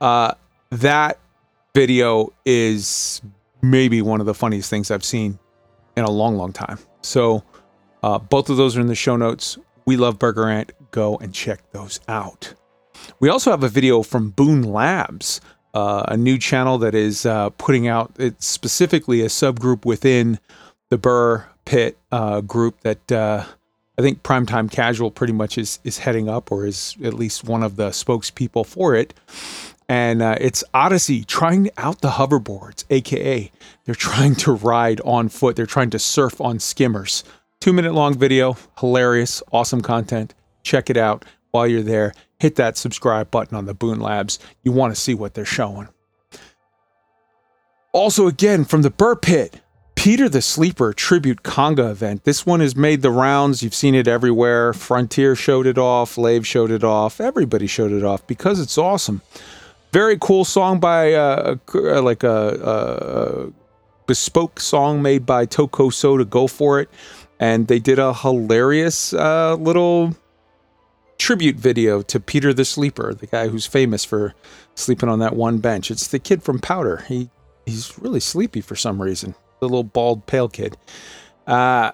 Uh, 0.00 0.34
that 0.70 1.18
video 1.74 2.32
is 2.44 3.22
maybe 3.62 4.02
one 4.02 4.20
of 4.20 4.26
the 4.26 4.34
funniest 4.34 4.70
things 4.70 4.90
I've 4.90 5.04
seen 5.04 5.38
in 5.96 6.04
a 6.04 6.10
long, 6.10 6.36
long 6.36 6.52
time. 6.52 6.78
So, 7.02 7.44
uh, 8.02 8.18
both 8.18 8.50
of 8.50 8.56
those 8.56 8.76
are 8.76 8.80
in 8.80 8.86
the 8.86 8.94
show 8.94 9.16
notes. 9.16 9.56
We 9.84 9.96
love 9.96 10.18
Burger 10.18 10.48
Ant. 10.48 10.72
Go 10.90 11.16
and 11.18 11.34
check 11.34 11.70
those 11.72 12.00
out. 12.08 12.54
We 13.20 13.28
also 13.28 13.50
have 13.50 13.62
a 13.62 13.68
video 13.68 14.02
from 14.02 14.30
Boon 14.30 14.62
Labs, 14.62 15.40
uh, 15.74 16.04
a 16.08 16.16
new 16.16 16.38
channel 16.38 16.78
that 16.78 16.94
is 16.94 17.26
uh, 17.26 17.50
putting 17.50 17.86
out, 17.88 18.12
it's 18.18 18.46
specifically 18.46 19.20
a 19.20 19.26
subgroup 19.26 19.84
within 19.84 20.38
the 20.90 20.98
Buur 20.98 21.46
Pit 21.64 21.98
uh, 22.12 22.40
group 22.40 22.80
that 22.80 23.10
uh, 23.10 23.44
I 23.98 24.02
think 24.02 24.22
Primetime 24.22 24.70
Casual 24.70 25.10
pretty 25.10 25.32
much 25.32 25.56
is 25.56 25.78
is 25.84 25.98
heading 25.98 26.28
up, 26.28 26.50
or 26.50 26.66
is 26.66 26.96
at 27.02 27.14
least 27.14 27.44
one 27.44 27.62
of 27.62 27.76
the 27.76 27.90
spokespeople 27.90 28.66
for 28.66 28.94
it. 28.94 29.14
And 29.88 30.22
uh, 30.22 30.36
it's 30.40 30.64
Odyssey 30.72 31.24
trying 31.24 31.70
out 31.76 32.00
the 32.00 32.10
hoverboards, 32.10 32.84
aka 32.90 33.50
they're 33.84 33.94
trying 33.94 34.34
to 34.36 34.52
ride 34.52 35.00
on 35.02 35.28
foot. 35.28 35.56
They're 35.56 35.66
trying 35.66 35.90
to 35.90 35.98
surf 35.98 36.40
on 36.40 36.58
skimmers. 36.58 37.22
Two 37.64 37.72
minute 37.72 37.94
long 37.94 38.12
video, 38.12 38.58
hilarious, 38.78 39.42
awesome 39.50 39.80
content. 39.80 40.34
Check 40.64 40.90
it 40.90 40.98
out 40.98 41.24
while 41.50 41.66
you're 41.66 41.80
there. 41.80 42.12
Hit 42.38 42.56
that 42.56 42.76
subscribe 42.76 43.30
button 43.30 43.56
on 43.56 43.64
the 43.64 43.72
Boon 43.72 44.00
Labs. 44.00 44.38
You 44.64 44.72
want 44.72 44.94
to 44.94 45.00
see 45.00 45.14
what 45.14 45.32
they're 45.32 45.46
showing. 45.46 45.88
Also, 47.92 48.26
again 48.26 48.66
from 48.66 48.82
the 48.82 48.90
Buur 48.90 49.16
Pit, 49.16 49.62
Peter 49.94 50.28
the 50.28 50.42
Sleeper 50.42 50.92
tribute 50.92 51.42
conga 51.42 51.90
event. 51.90 52.24
This 52.24 52.44
one 52.44 52.60
has 52.60 52.76
made 52.76 53.00
the 53.00 53.10
rounds. 53.10 53.62
You've 53.62 53.74
seen 53.74 53.94
it 53.94 54.06
everywhere. 54.06 54.74
Frontier 54.74 55.34
showed 55.34 55.66
it 55.66 55.78
off. 55.78 56.18
Lave 56.18 56.46
showed 56.46 56.70
it 56.70 56.84
off. 56.84 57.18
Everybody 57.18 57.66
showed 57.66 57.92
it 57.92 58.04
off 58.04 58.26
because 58.26 58.60
it's 58.60 58.76
awesome. 58.76 59.22
Very 59.90 60.18
cool 60.20 60.44
song 60.44 60.80
by 60.80 61.14
uh, 61.14 61.56
uh 61.74 62.02
like 62.02 62.24
a, 62.24 63.48
a, 63.48 63.52
bespoke 64.06 64.60
song 64.60 65.00
made 65.00 65.24
by 65.24 65.46
Toko 65.46 65.88
Soda. 65.88 66.26
Go 66.26 66.46
for 66.46 66.78
it. 66.78 66.90
And 67.44 67.68
they 67.68 67.78
did 67.78 67.98
a 67.98 68.14
hilarious 68.14 69.12
uh, 69.12 69.56
little 69.56 70.16
tribute 71.18 71.56
video 71.56 72.00
to 72.00 72.18
Peter 72.18 72.54
the 72.54 72.64
Sleeper, 72.64 73.12
the 73.12 73.26
guy 73.26 73.48
who's 73.48 73.66
famous 73.66 74.02
for 74.02 74.32
sleeping 74.76 75.10
on 75.10 75.18
that 75.18 75.36
one 75.36 75.58
bench. 75.58 75.90
It's 75.90 76.08
the 76.08 76.18
kid 76.18 76.42
from 76.42 76.58
Powder. 76.58 77.04
He 77.06 77.28
he's 77.66 77.98
really 77.98 78.20
sleepy 78.20 78.62
for 78.62 78.76
some 78.76 79.00
reason 79.00 79.34
the 79.60 79.66
little 79.66 79.84
bald 79.84 80.24
pale 80.24 80.48
kid. 80.48 80.78
Uh, 81.46 81.92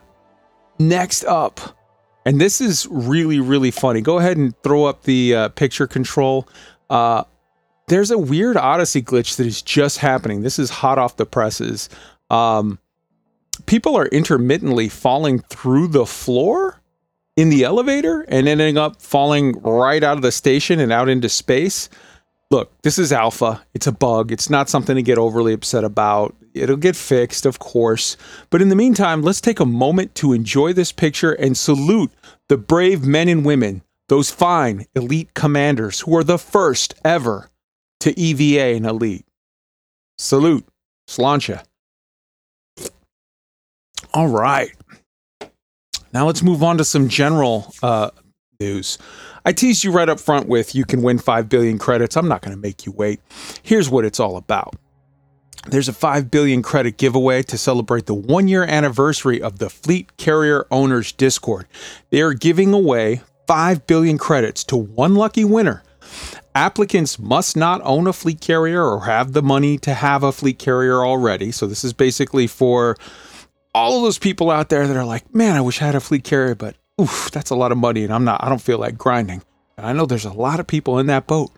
next 0.79 1.25
up, 1.25 1.77
and 2.25 2.41
this 2.41 2.61
is 2.61 2.87
really 2.89 3.41
really 3.41 3.73
funny. 3.73 4.03
Go 4.03 4.19
ahead 4.19 4.37
and 4.37 4.55
throw 4.63 4.85
up 4.85 5.03
the 5.03 5.35
uh, 5.35 5.49
picture 5.49 5.89
control. 5.89 6.49
Uh, 6.89 7.25
there's 7.89 8.13
a 8.13 8.19
weird 8.19 8.57
Odyssey 8.57 9.03
glitch 9.03 9.37
that 9.39 9.49
is 9.49 9.63
just 9.63 9.99
happening. 9.99 10.43
This 10.43 10.61
is 10.61 10.71
hot 10.71 10.97
off 10.97 11.17
the 11.17 11.27
presses. 11.27 11.89
Um, 12.31 12.79
people 13.67 13.97
are 13.97 14.07
intermittently 14.07 14.89
falling 14.89 15.41
through 15.41 15.89
the 15.89 16.07
floor 16.07 16.81
in 17.37 17.49
the 17.49 17.65
elevator 17.65 18.23
and 18.23 18.49
ending 18.49 18.77
up 18.77 19.01
falling 19.01 19.53
right 19.63 20.03
out 20.03 20.17
of 20.17 20.23
the 20.23 20.33
station 20.33 20.81
and 20.81 20.93
out 20.93 21.09
into 21.09 21.29
space. 21.29 21.89
Look, 22.51 22.73
this 22.83 22.99
is 22.99 23.13
alpha. 23.13 23.63
It's 23.75 23.87
a 23.87 23.93
bug. 23.93 24.33
It's 24.33 24.51
not 24.51 24.69
something 24.69 24.97
to 24.97 25.03
get 25.03 25.19
overly 25.19 25.53
upset 25.53 25.85
about. 25.85 26.35
It'll 26.53 26.77
get 26.77 26.97
fixed, 26.97 27.47
of 27.47 27.61
course. 27.61 28.17
But 28.51 28.61
in 28.61 28.69
the 28.69 28.77
meantime, 28.77 29.23
let's 29.23 29.41
take 29.41 29.61
a 29.61 29.65
moment 29.65 30.15
to 30.17 30.33
enjoy 30.33 30.73
this 30.73 30.91
picture 30.91 31.33
and 31.33 31.57
salute 31.57 32.11
the 32.49 32.59
brave 32.59 33.07
men 33.07 33.29
and 33.29 33.45
women, 33.45 33.83
those 34.09 34.31
fine 34.31 34.87
elite 34.97 35.33
commanders 35.35 36.01
who 36.01 36.17
are 36.17 36.25
the 36.25 36.39
first 36.39 36.95
ever 37.05 37.49
to 38.01 38.19
EVA 38.19 38.77
an 38.77 38.85
elite. 38.85 39.27
Salute. 40.19 40.67
Slancha. 41.09 41.65
All 44.13 44.29
right. 44.29 44.73
Now 46.13 46.27
let's 46.27 46.43
move 46.43 46.63
on 46.63 46.79
to 46.79 46.85
some 46.85 47.09
general 47.09 47.73
uh, 47.83 48.11
news. 48.59 48.99
I 49.45 49.53
teased 49.53 49.85
you 49.85 49.93
right 49.93 50.09
up 50.09 50.21
front 50.21 50.49
with 50.49 50.75
you 50.75 50.85
can 50.85 51.03
win 51.03 51.19
5 51.19 51.49
billion 51.49 51.79
credits. 51.79 52.17
I'm 52.17 52.29
not 52.29 52.43
going 52.43 52.55
to 52.55 52.61
make 52.61 52.85
you 52.85 52.93
wait. 52.93 53.21
Here's 53.63 53.89
what 53.89 54.05
it's 54.05 54.21
all 54.21 54.37
about. 54.37 54.75
There's 55.69 55.89
a 55.89 55.93
5 55.93 56.31
billion 56.31 56.63
credit 56.63 56.97
giveaway 56.97 57.43
to 57.45 57.59
celebrate 57.59 58.07
the 58.07 58.15
1 58.15 58.49
year 58.49 58.65
anniversary 58.65 59.41
of 59.41 59.59
the 59.59 59.71
Fleet 59.71 60.17
Carrier 60.17 60.67
Owners 60.71 61.13
Discord. 61.13 61.67
They 62.11 62.23
are 62.23 62.35
giving 62.35 62.73
away 62.73 63.23
5 63.47 63.87
billion 63.87 64.19
credits 64.19 64.65
to 64.65 64.77
one 64.77 65.15
lucky 65.15 65.45
winner. 65.45 65.83
Applicants 66.55 67.19
must 67.19 67.57
not 67.57 67.81
own 67.85 68.09
a 68.09 68.13
fleet 68.13 68.41
carrier 68.41 68.85
or 68.85 69.05
have 69.05 69.33
the 69.33 69.43
money 69.43 69.79
to 69.79 69.95
have 69.95 70.25
a 70.25 70.33
fleet 70.33 70.59
carrier 70.59 71.05
already. 71.05 71.53
So 71.53 71.67
this 71.67 71.85
is 71.85 71.93
basically 71.93 72.49
for 72.49 72.97
all 73.75 73.97
of 73.97 74.03
those 74.03 74.19
people 74.19 74.51
out 74.51 74.69
there 74.69 74.87
that 74.87 74.97
are 74.97 75.05
like, 75.05 75.35
"Man, 75.35 75.57
I 75.57 75.61
wish 75.61 75.81
I 75.81 75.87
had 75.87 75.95
a 75.95 76.01
fleet 76.01 76.25
carrier, 76.25 76.55
but 76.55 76.77
oof, 77.01 77.31
that's 77.31 77.51
a 77.51 77.57
lot 77.57 77.73
of 77.73 77.79
money 77.79 78.05
and 78.05 78.13
I'm 78.13 78.25
not 78.25 78.43
I 78.43 78.49
don't 78.49 78.61
feel 78.63 78.79
like 78.79 78.99
grinding." 78.99 79.43
And 79.77 79.87
I 79.87 79.93
know 79.93 80.07
there's 80.07 80.25
a 80.25 80.33
lot 80.33 80.61
of 80.61 80.67
people 80.67 80.99
in 80.99 81.07
that 81.07 81.27
boat. 81.27 81.51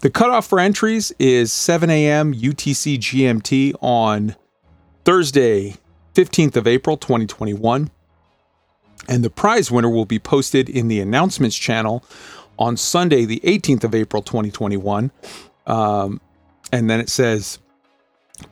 The 0.00 0.10
cutoff 0.10 0.46
for 0.46 0.60
entries 0.60 1.12
is 1.18 1.52
7 1.52 1.90
a.m. 1.90 2.34
UTC 2.34 2.98
GMT 2.98 3.74
on 3.80 4.36
Thursday, 5.04 5.76
15th 6.14 6.56
of 6.56 6.66
April, 6.66 6.96
2021. 6.96 7.90
And 9.08 9.24
the 9.24 9.30
prize 9.30 9.70
winner 9.70 9.88
will 9.88 10.04
be 10.04 10.18
posted 10.18 10.68
in 10.68 10.88
the 10.88 11.00
announcements 11.00 11.56
channel 11.56 12.04
on 12.58 12.76
Sunday, 12.76 13.24
the 13.24 13.40
18th 13.44 13.84
of 13.84 13.94
April, 13.94 14.22
2021. 14.22 15.10
Um, 15.66 16.20
and 16.72 16.88
then 16.88 17.00
it 17.00 17.08
says 17.08 17.58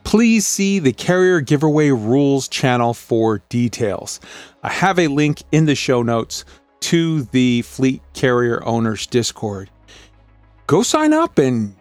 Please 0.03 0.47
see 0.47 0.79
the 0.79 0.93
Carrier 0.93 1.41
Giveaway 1.41 1.89
Rules 1.89 2.47
channel 2.47 2.93
for 2.93 3.39
details. 3.49 4.19
I 4.61 4.69
have 4.69 4.97
a 4.97 5.07
link 5.07 5.43
in 5.51 5.65
the 5.65 5.75
show 5.75 6.03
notes 6.03 6.45
to 6.81 7.23
the 7.23 7.61
Fleet 7.63 8.01
Carrier 8.13 8.63
Owners 8.65 9.07
Discord. 9.07 9.69
Go 10.67 10.83
sign 10.83 11.13
up 11.13 11.37
and 11.37 11.75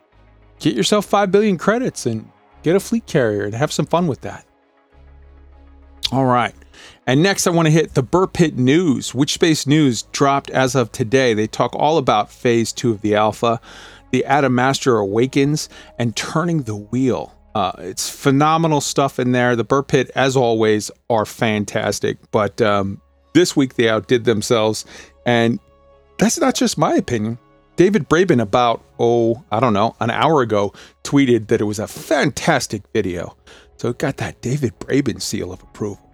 get 0.59 0.75
yourself 0.75 1.07
5 1.07 1.31
billion 1.31 1.59
credits 1.59 2.07
and 2.07 2.29
get 2.63 2.77
a 2.77 2.81
fleet 2.81 3.07
carrier 3.07 3.45
and 3.45 3.55
have 3.55 3.73
some 3.73 3.87
fun 3.87 4.07
with 4.07 4.21
that. 4.23 4.47
All 6.11 6.27
right. 6.27 6.55
And 7.07 7.23
next, 7.23 7.47
I 7.47 7.51
want 7.51 7.67
to 7.67 7.73
hit 7.73 7.95
the 7.95 8.03
Buur 8.03 8.27
Pit 8.33 8.57
News. 8.57 9.15
Witch 9.15 9.35
Space 9.35 9.67
News 9.67 10.03
dropped 10.13 10.51
as 10.51 10.75
of 10.75 10.93
today. 10.93 11.35
They 11.35 11.47
talk 11.47 11.75
all 11.75 11.99
about 11.99 12.31
phase 12.31 12.73
two 12.73 12.91
of 12.91 13.01
the 13.01 13.15
alpha, 13.15 13.61
the 14.11 14.25
Atom 14.25 14.55
Adamastor 14.55 15.01
Awakens, 15.01 15.69
and 15.99 16.15
turning 16.15 16.63
the 16.63 16.77
wheel. 16.77 17.35
Uh, 17.55 17.73
it's 17.79 18.09
phenomenal 18.09 18.81
stuff 18.81 19.19
in 19.19 19.33
there. 19.33 19.57
The 19.57 19.65
Buur 19.65 19.83
Pit, 19.87 20.11
as 20.15 20.37
always, 20.37 20.91
are 21.11 21.27
fantastic. 21.27 22.19
But 22.31 22.61
um, 22.63 23.01
this 23.35 23.55
week 23.55 23.75
they 23.75 23.89
outdid 23.89 24.25
themselves. 24.25 24.85
And 25.27 25.59
that's 26.19 26.39
not 26.41 26.55
just 26.55 26.79
my 26.79 26.95
opinion. 26.95 27.39
David 27.77 28.09
Braben, 28.09 28.41
about, 28.41 28.83
oh, 28.99 29.43
I 29.51 29.61
don't 29.61 29.73
know, 29.73 29.97
an 30.01 30.11
hour 30.11 30.43
ago, 30.43 30.73
tweeted 31.05 31.49
that 31.49 31.61
it 31.61 31.65
was 31.65 31.79
a 31.79 31.87
fantastic 31.87 32.83
video. 32.93 33.37
So 33.77 33.89
it 33.89 33.99
got 33.99 34.19
that 34.19 34.41
David 34.41 34.79
Braben 34.79 35.21
seal 35.21 35.53
of 35.53 35.63
approval. 35.63 36.11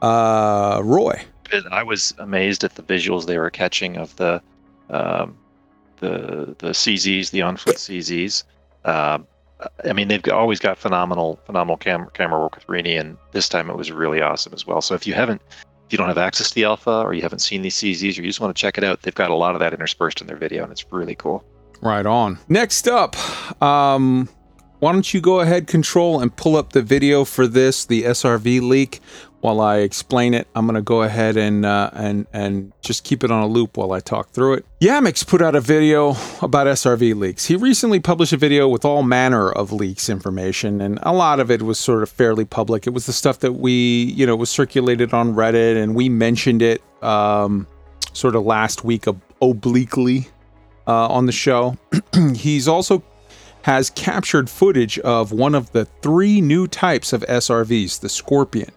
Uh, 0.00 0.80
Roy. 0.84 1.22
I 1.70 1.82
was 1.82 2.14
amazed 2.18 2.64
at 2.64 2.74
the 2.74 2.82
visuals 2.82 3.26
they 3.26 3.38
were 3.38 3.50
catching 3.50 3.96
of 3.96 4.14
the 4.16 4.42
um, 4.90 5.36
the 5.98 6.54
the 6.58 6.70
CZs, 6.70 7.30
the 7.30 7.42
on 7.42 7.56
foot 7.56 7.76
CZs. 7.76 8.44
Uh, 8.84 9.18
I 9.84 9.92
mean, 9.92 10.08
they've 10.08 10.22
always 10.28 10.60
got 10.60 10.76
phenomenal 10.78 11.40
phenomenal 11.46 11.76
cam- 11.76 12.10
camera 12.12 12.40
work 12.40 12.56
with 12.56 12.66
Rini, 12.66 12.98
and 13.00 13.16
this 13.32 13.48
time 13.48 13.70
it 13.70 13.76
was 13.76 13.90
really 13.90 14.20
awesome 14.20 14.52
as 14.52 14.66
well. 14.66 14.82
So 14.82 14.94
if 14.94 15.06
you 15.06 15.14
haven't, 15.14 15.40
if 15.86 15.92
you 15.92 15.98
don't 15.98 16.08
have 16.08 16.18
access 16.18 16.48
to 16.50 16.54
the 16.54 16.64
alpha 16.64 17.02
or 17.02 17.14
you 17.14 17.22
haven't 17.22 17.38
seen 17.38 17.62
these 17.62 17.76
CZs 17.76 18.18
or 18.18 18.22
you 18.22 18.28
just 18.28 18.40
want 18.40 18.54
to 18.54 18.60
check 18.60 18.76
it 18.76 18.84
out, 18.84 19.02
they've 19.02 19.14
got 19.14 19.30
a 19.30 19.34
lot 19.34 19.54
of 19.54 19.60
that 19.60 19.72
interspersed 19.72 20.20
in 20.20 20.26
their 20.26 20.36
video, 20.36 20.62
and 20.62 20.72
it's 20.72 20.90
really 20.92 21.14
cool. 21.14 21.44
Right 21.80 22.06
on. 22.06 22.38
Next 22.48 22.88
up, 22.88 23.16
um, 23.62 24.28
why 24.80 24.92
don't 24.92 25.12
you 25.12 25.20
go 25.20 25.40
ahead, 25.40 25.66
Control, 25.66 26.20
and 26.20 26.34
pull 26.34 26.56
up 26.56 26.72
the 26.72 26.82
video 26.82 27.24
for 27.24 27.46
this, 27.46 27.86
the 27.86 28.04
SRV 28.04 28.60
leak 28.60 29.00
while 29.46 29.60
I 29.60 29.76
explain 29.76 30.34
it. 30.34 30.48
I'm 30.56 30.66
gonna 30.66 30.82
go 30.82 31.02
ahead 31.02 31.36
and 31.36 31.64
uh, 31.64 31.90
and 31.92 32.26
and 32.32 32.72
just 32.82 33.04
keep 33.04 33.22
it 33.22 33.30
on 33.30 33.44
a 33.44 33.46
loop 33.46 33.76
while 33.76 33.92
I 33.92 34.00
talk 34.00 34.30
through 34.30 34.54
it. 34.54 34.66
Yamix 34.80 35.24
put 35.24 35.40
out 35.40 35.54
a 35.54 35.60
video 35.60 36.16
about 36.42 36.66
SRV 36.66 37.14
leaks. 37.14 37.44
He 37.44 37.54
recently 37.54 38.00
published 38.00 38.32
a 38.32 38.36
video 38.36 38.68
with 38.68 38.84
all 38.84 39.04
manner 39.04 39.48
of 39.52 39.70
leaks 39.70 40.08
information, 40.08 40.80
and 40.80 40.98
a 41.04 41.12
lot 41.12 41.38
of 41.38 41.48
it 41.52 41.62
was 41.62 41.78
sort 41.78 42.02
of 42.02 42.10
fairly 42.10 42.44
public. 42.44 42.88
It 42.88 42.90
was 42.90 43.06
the 43.06 43.12
stuff 43.12 43.38
that 43.38 43.52
we, 43.52 44.12
you 44.16 44.26
know, 44.26 44.34
was 44.34 44.50
circulated 44.50 45.14
on 45.14 45.34
Reddit, 45.34 45.80
and 45.80 45.94
we 45.94 46.08
mentioned 46.08 46.60
it 46.60 46.82
um, 47.04 47.68
sort 48.12 48.34
of 48.34 48.44
last 48.44 48.82
week 48.82 49.06
ob- 49.06 49.20
obliquely 49.40 50.26
uh, 50.88 51.06
on 51.06 51.26
the 51.26 51.32
show. 51.32 51.78
He's 52.34 52.66
also 52.66 53.00
has 53.62 53.90
captured 53.90 54.50
footage 54.50 54.98
of 55.00 55.30
one 55.30 55.54
of 55.54 55.70
the 55.70 55.84
three 55.84 56.40
new 56.40 56.66
types 56.66 57.12
of 57.12 57.22
SRVs, 57.22 58.00
the 58.00 58.08
Scorpion. 58.08 58.70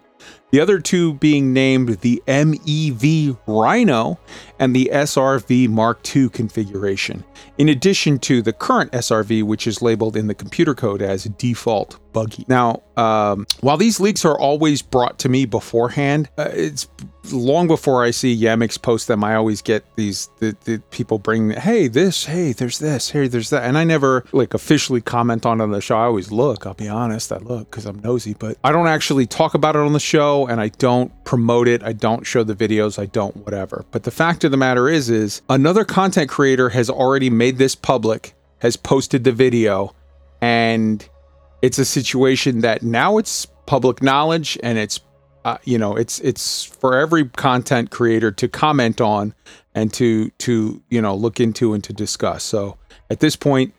The 0.52 0.60
other 0.60 0.80
two 0.80 1.14
being 1.14 1.54
named 1.54 2.00
the 2.02 2.24
MEV 2.28 3.38
Rhino 3.46 4.18
and 4.60 4.76
the 4.76 4.90
SRV 4.94 5.70
Mark 5.70 6.16
II 6.16 6.30
configuration, 6.30 7.24
in 7.58 7.70
addition 7.70 8.20
to 8.20 8.42
the 8.42 8.54
current 8.54 8.92
SRV, 8.92 9.44
which 9.44 9.66
is 9.66 9.82
labeled 9.82 10.16
in 10.16 10.28
the 10.28 10.36
computer 10.36 10.76
code 10.76 11.02
as 11.02 11.24
default 11.24 12.00
buggy. 12.14 12.46
Now, 12.48 12.82
um, 12.98 13.46
while 13.62 13.78
these 13.78 14.00
leaks 14.00 14.26
are 14.26 14.38
always 14.38 14.82
brought 14.82 15.20
to 15.20 15.30
me 15.30 15.46
beforehand, 15.46 16.30
uh, 16.38 16.50
it's 16.54 16.88
long 17.32 17.68
before 17.68 18.04
I 18.04 18.12
see 18.12 18.40
Yamix 18.40 18.82
post 18.82 19.08
them. 19.08 19.24
I 19.24 19.36
always 19.36 19.62
get 19.62 19.86
these 19.96 20.30
the, 20.40 20.56
the 20.66 20.82
people 20.92 21.20
bring, 21.20 21.52
hey, 21.52 21.88
this, 21.88 22.26
hey, 22.26 22.54
there's 22.54 22.80
this, 22.80 23.12
hey, 23.12 23.28
there's 23.28 23.50
that, 23.52 23.64
and 23.64 23.78
I 23.78 23.84
never 23.84 24.26
like 24.32 24.54
officially 24.54 25.02
comment 25.02 25.46
on 25.46 25.62
it 25.62 25.64
on 25.64 25.72
the 25.72 25.82
show. 25.82 25.98
I 25.98 26.06
always 26.06 26.32
look. 26.32 26.66
I'll 26.66 26.74
be 26.74 26.90
honest, 26.90 27.32
I 27.32 27.38
look 27.38 27.70
because 27.70 27.86
I'm 27.86 28.00
nosy, 28.00 28.34
but 28.34 28.58
I 28.64 28.72
don't 28.72 28.88
actually 28.88 29.26
talk 29.26 29.54
about 29.54 29.76
it 29.76 29.80
on 29.80 29.94
the 29.94 30.00
show, 30.00 30.48
and 30.48 30.60
I 30.60 30.70
don't 30.70 31.12
promote 31.24 31.68
it. 31.68 31.84
I 31.84 31.94
don't 31.94 32.26
show 32.26 32.44
the 32.44 32.56
videos. 32.56 33.00
I 33.00 33.06
don't 33.06 33.36
whatever. 33.38 33.86
But 33.92 34.04
the 34.04 34.12
fact 34.12 34.44
of 34.44 34.49
the 34.50 34.58
matter 34.58 34.90
is, 34.90 35.10
is 35.10 35.42
another 35.50 35.86
content 35.86 36.30
creator 36.30 36.70
has 36.70 36.90
already 36.90 37.30
made 37.30 37.58
this 37.58 37.76
public, 37.76 38.36
has 38.60 38.76
posted 38.76 39.24
the 39.24 39.32
video, 39.32 39.96
and 40.42 41.08
it's 41.62 41.78
a 41.78 41.86
situation 41.86 42.62
that 42.62 42.84
now 42.84 43.18
it's 43.18 43.46
public 43.66 44.02
knowledge 44.02 44.58
and 44.64 44.78
it's 44.78 45.00
uh, 45.46 45.58
you 45.64 45.78
know 45.78 45.96
it's 45.96 46.20
it's 46.20 46.64
for 46.64 46.98
every 46.98 47.26
content 47.30 47.92
creator 47.92 48.32
to 48.32 48.48
comment 48.48 49.00
on 49.00 49.34
and 49.76 49.94
to 49.94 50.30
to 50.32 50.82
you 50.90 51.02
know 51.02 51.16
look 51.16 51.40
into 51.40 51.74
and 51.74 51.84
to 51.84 51.94
discuss. 51.94 52.44
So 52.44 52.78
at 53.10 53.20
this 53.20 53.36
point 53.36 53.74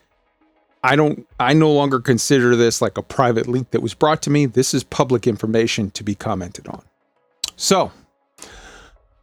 i 0.83 0.95
don't 0.95 1.27
i 1.39 1.53
no 1.53 1.71
longer 1.71 1.99
consider 1.99 2.55
this 2.55 2.81
like 2.81 2.97
a 2.97 3.03
private 3.03 3.47
link 3.47 3.69
that 3.71 3.81
was 3.81 3.93
brought 3.93 4.21
to 4.23 4.29
me. 4.29 4.45
This 4.45 4.73
is 4.73 4.83
public 4.83 5.27
information 5.27 5.91
to 5.91 6.03
be 6.03 6.15
commented 6.15 6.67
on. 6.67 6.81
So 7.55 7.91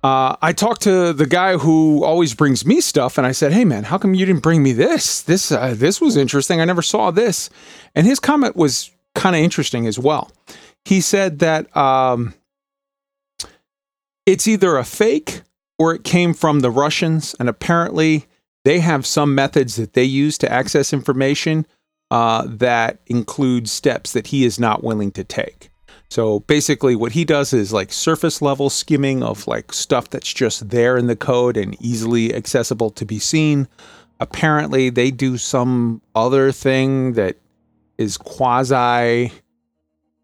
uh, 0.09 0.37
I 0.41 0.55
talked 0.55 0.81
to 0.83 1.13
the 1.13 1.27
guy 1.27 1.59
who 1.59 2.03
always 2.03 2.33
brings 2.33 2.65
me 2.65 2.81
stuff, 2.81 3.19
and 3.19 3.27
I 3.27 3.33
said, 3.33 3.53
"Hey, 3.53 3.67
man, 3.67 3.85
how 3.85 3.99
come 3.99 4.15
you 4.15 4.25
didn't 4.25 4.43
bring 4.43 4.63
me 4.63 4.73
this? 4.73 5.21
This 5.21 5.53
uh, 5.53 5.75
this 5.77 6.01
was 6.01 6.17
interesting. 6.17 6.63
I 6.63 6.65
never 6.65 6.81
saw 6.81 7.11
this." 7.11 7.51
And 7.95 8.07
his 8.07 8.19
comment 8.19 8.57
was 8.57 8.91
kind 9.15 9.37
of 9.37 9.43
interesting 9.43 9.87
as 9.87 9.99
well. 9.99 10.31
He 10.87 11.03
said 11.03 11.41
that 11.41 11.77
um, 11.77 12.33
it's 14.25 14.49
either 14.49 14.79
a 14.79 14.85
fake 14.85 15.43
or 15.79 15.95
it 15.95 16.05
came 16.05 16.33
from 16.33 16.61
the 16.61 16.71
Russians, 16.71 17.37
and 17.39 17.47
apparently 17.47 18.25
they 18.65 18.81
have 18.81 19.05
some 19.05 19.35
methods 19.35 19.77
that 19.77 19.93
they 19.93 20.05
use 20.05 20.39
to 20.39 20.51
access 20.51 20.95
information 20.95 21.67
uh, 22.11 22.47
that 22.47 23.01
include 23.09 23.69
steps 23.69 24.15
that 24.15 24.29
he 24.29 24.47
is 24.47 24.59
not 24.59 24.83
willing 24.83 25.11
to 25.13 25.25
take. 25.25 25.68
So 26.11 26.41
basically, 26.41 26.97
what 26.97 27.13
he 27.13 27.25
does 27.25 27.53
is 27.53 27.73
like 27.73 27.93
surface 27.93 28.41
level 28.41 28.71
skimming 28.71 29.23
of 29.23 29.47
like 29.47 29.73
stuff 29.73 30.09
that's 30.09 30.33
just 30.33 30.71
there 30.71 30.97
in 30.97 31.07
the 31.07 31.17
code 31.17 31.57
and 31.57 31.77
easily 31.83 32.35
accessible 32.35 32.91
to 32.91 33.05
be 33.05 33.19
seen. 33.19 33.69
Apparently, 34.19 34.91
they 34.91 35.11
do 35.11 35.37
some 35.37 36.01
other 36.15 36.51
thing 36.51 37.13
that 37.13 37.37
is 37.99 38.17
quasi, 38.17 39.33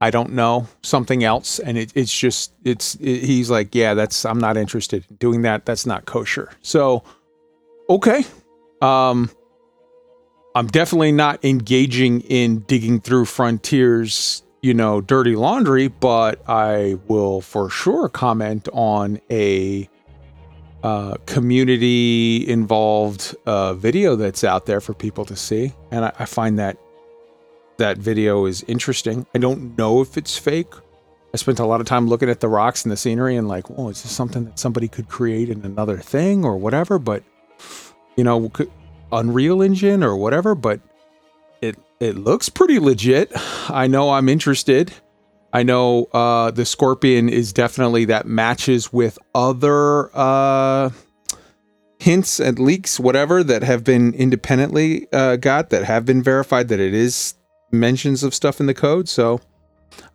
I 0.01 0.11
don't 0.11 0.33
know, 0.33 0.68
something 0.83 1.23
else. 1.23 1.59
And 1.59 1.77
it, 1.77 1.92
it's 1.94 2.16
just, 2.16 2.53
it's, 2.64 2.94
it, 2.97 3.25
he's 3.25 3.51
like, 3.51 3.75
yeah, 3.75 3.94
that's, 3.94 4.25
I'm 4.25 4.38
not 4.38 4.57
interested 4.57 5.05
in 5.11 5.16
doing 5.16 5.42
that. 5.42 5.66
That's 5.66 5.85
not 5.85 6.07
kosher. 6.07 6.51
So, 6.62 7.05
okay. 7.90 8.25
Um, 8.81 9.31
I'm 10.55 10.68
definitely 10.68 11.12
not 11.12 11.44
engaging 11.44 12.20
in 12.23 12.61
digging 12.61 13.01
through 13.01 13.27
frontiers 13.27 14.43
you 14.64 14.72
know, 14.72 15.03
dirty 15.03 15.37
laundry, 15.37 15.88
but 15.88 16.40
I 16.48 16.96
will 17.07 17.42
for 17.42 17.68
sure 17.68 18.09
comment 18.09 18.66
on 18.72 19.20
a 19.31 19.90
uh, 20.83 21.16
community 21.27 22.48
involved 22.48 23.37
uh, 23.44 23.74
video 23.74 24.16
that's 24.16 24.42
out 24.42 24.64
there 24.64 24.81
for 24.81 24.94
people 24.94 25.27
to 25.27 25.37
see. 25.37 25.74
And 25.90 26.07
I, 26.07 26.12
I 26.18 26.24
find 26.24 26.59
that 26.59 26.79
that 27.77 27.98
video 27.98 28.46
is 28.46 28.64
interesting. 28.66 29.27
I 29.35 29.38
don't 29.38 29.77
know 29.77 30.00
if 30.00 30.16
it's 30.16 30.38
fake. 30.38 30.72
I 31.35 31.37
spent 31.37 31.59
a 31.59 31.66
lot 31.66 31.83
of 31.83 31.87
time 31.87 32.09
looking 32.09 32.31
at 32.31 32.40
the 32.40 32.48
rocks 32.48 32.87
and 32.87 32.92
the 32.92 32.96
scenery 32.96 33.37
and 33.37 33.46
like, 33.46 33.66
oh, 33.77 33.90
is 33.90 34.03
this 34.03 34.12
something 34.12 34.46
that 34.46 34.59
somebody 34.59 34.88
could 34.88 35.11
create 35.11 35.50
in 35.50 35.62
another 35.66 35.98
thing 35.98 36.42
or 36.42 36.57
whatever? 36.57 36.98
But, 36.98 37.22
you 38.16 38.24
know, 38.24 38.50
Unreal 39.12 39.61
Engine 39.61 40.03
or 40.03 40.16
whatever. 40.16 40.55
But 40.55 40.81
it 41.64 41.79
it 42.00 42.16
looks 42.16 42.48
pretty 42.48 42.79
legit. 42.79 43.33
I 43.70 43.87
know 43.87 44.11
I'm 44.11 44.29
interested. 44.29 44.92
I 45.53 45.62
know 45.62 46.07
uh, 46.12 46.50
the 46.50 46.64
Scorpion 46.64 47.29
is 47.29 47.53
definitely 47.53 48.05
that 48.07 48.27
matches 48.27 48.92
with 48.92 49.18
other 49.35 50.11
uh, 50.16 50.90
hints 52.00 52.40
and 52.40 52.59
leaks, 52.59 52.98
whatever 52.98 53.44
that 53.44 53.62
have 53.62 53.85
been 53.85 54.12
independently 54.14 55.07
uh, 55.12 55.37
got 55.37 55.70
that 55.70 55.85
have 55.85 56.05
been 56.05 56.22
verified 56.22 56.68
that 56.68 56.81
it 56.81 56.92
is 56.92 57.35
mentions 57.70 58.22
of 58.22 58.35
stuff 58.35 58.61
in 58.61 58.66
the 58.66 58.74
code. 58.74 59.09
So 59.09 59.40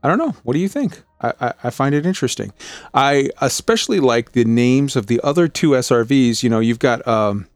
I 0.03 0.09
don't 0.09 0.17
know. 0.17 0.35
What 0.43 0.53
do 0.53 0.59
you 0.59 0.69
think? 0.69 1.01
I, 1.21 1.53
I, 1.63 1.69
find 1.69 1.93
it 1.93 2.05
interesting. 2.05 2.53
I 2.93 3.29
especially 3.41 3.99
like 3.99 4.31
the 4.31 4.45
names 4.45 4.95
of 4.95 5.07
the 5.07 5.19
other 5.21 5.49
two 5.49 5.71
SRVs. 5.71 6.43
You 6.43 6.49
know, 6.49 6.61
you've 6.61 6.79
got 6.79 7.05
um, 7.05 7.48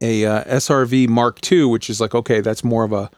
a 0.00 0.24
uh, 0.24 0.44
SRV 0.44 1.08
Mark 1.08 1.40
II, 1.50 1.66
which 1.66 1.90
is 1.90 2.00
like 2.00 2.14
okay, 2.14 2.40
that's 2.40 2.64
more 2.64 2.84
of 2.84 2.92
a 2.92 3.10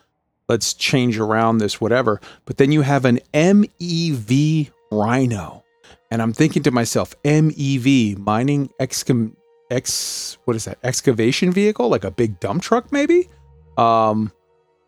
let's 0.49 0.75
change 0.75 1.19
around 1.19 1.59
this 1.59 1.81
whatever. 1.81 2.21
But 2.45 2.57
then 2.57 2.73
you 2.73 2.83
have 2.83 3.05
an 3.05 3.21
MEV 3.33 4.71
Rhino, 4.91 5.65
and 6.11 6.23
I'm 6.23 6.33
thinking 6.33 6.63
to 6.65 6.71
myself, 6.71 7.15
MEV 7.23 8.19
mining 8.19 8.71
excam 8.79 9.37
ex 9.71 10.37
what 10.47 10.57
is 10.57 10.65
that 10.65 10.79
excavation 10.83 11.53
vehicle 11.53 11.89
like 11.89 12.03
a 12.03 12.11
big 12.11 12.41
dump 12.41 12.63
truck 12.63 12.91
maybe. 12.91 13.29
Um, 13.77 14.33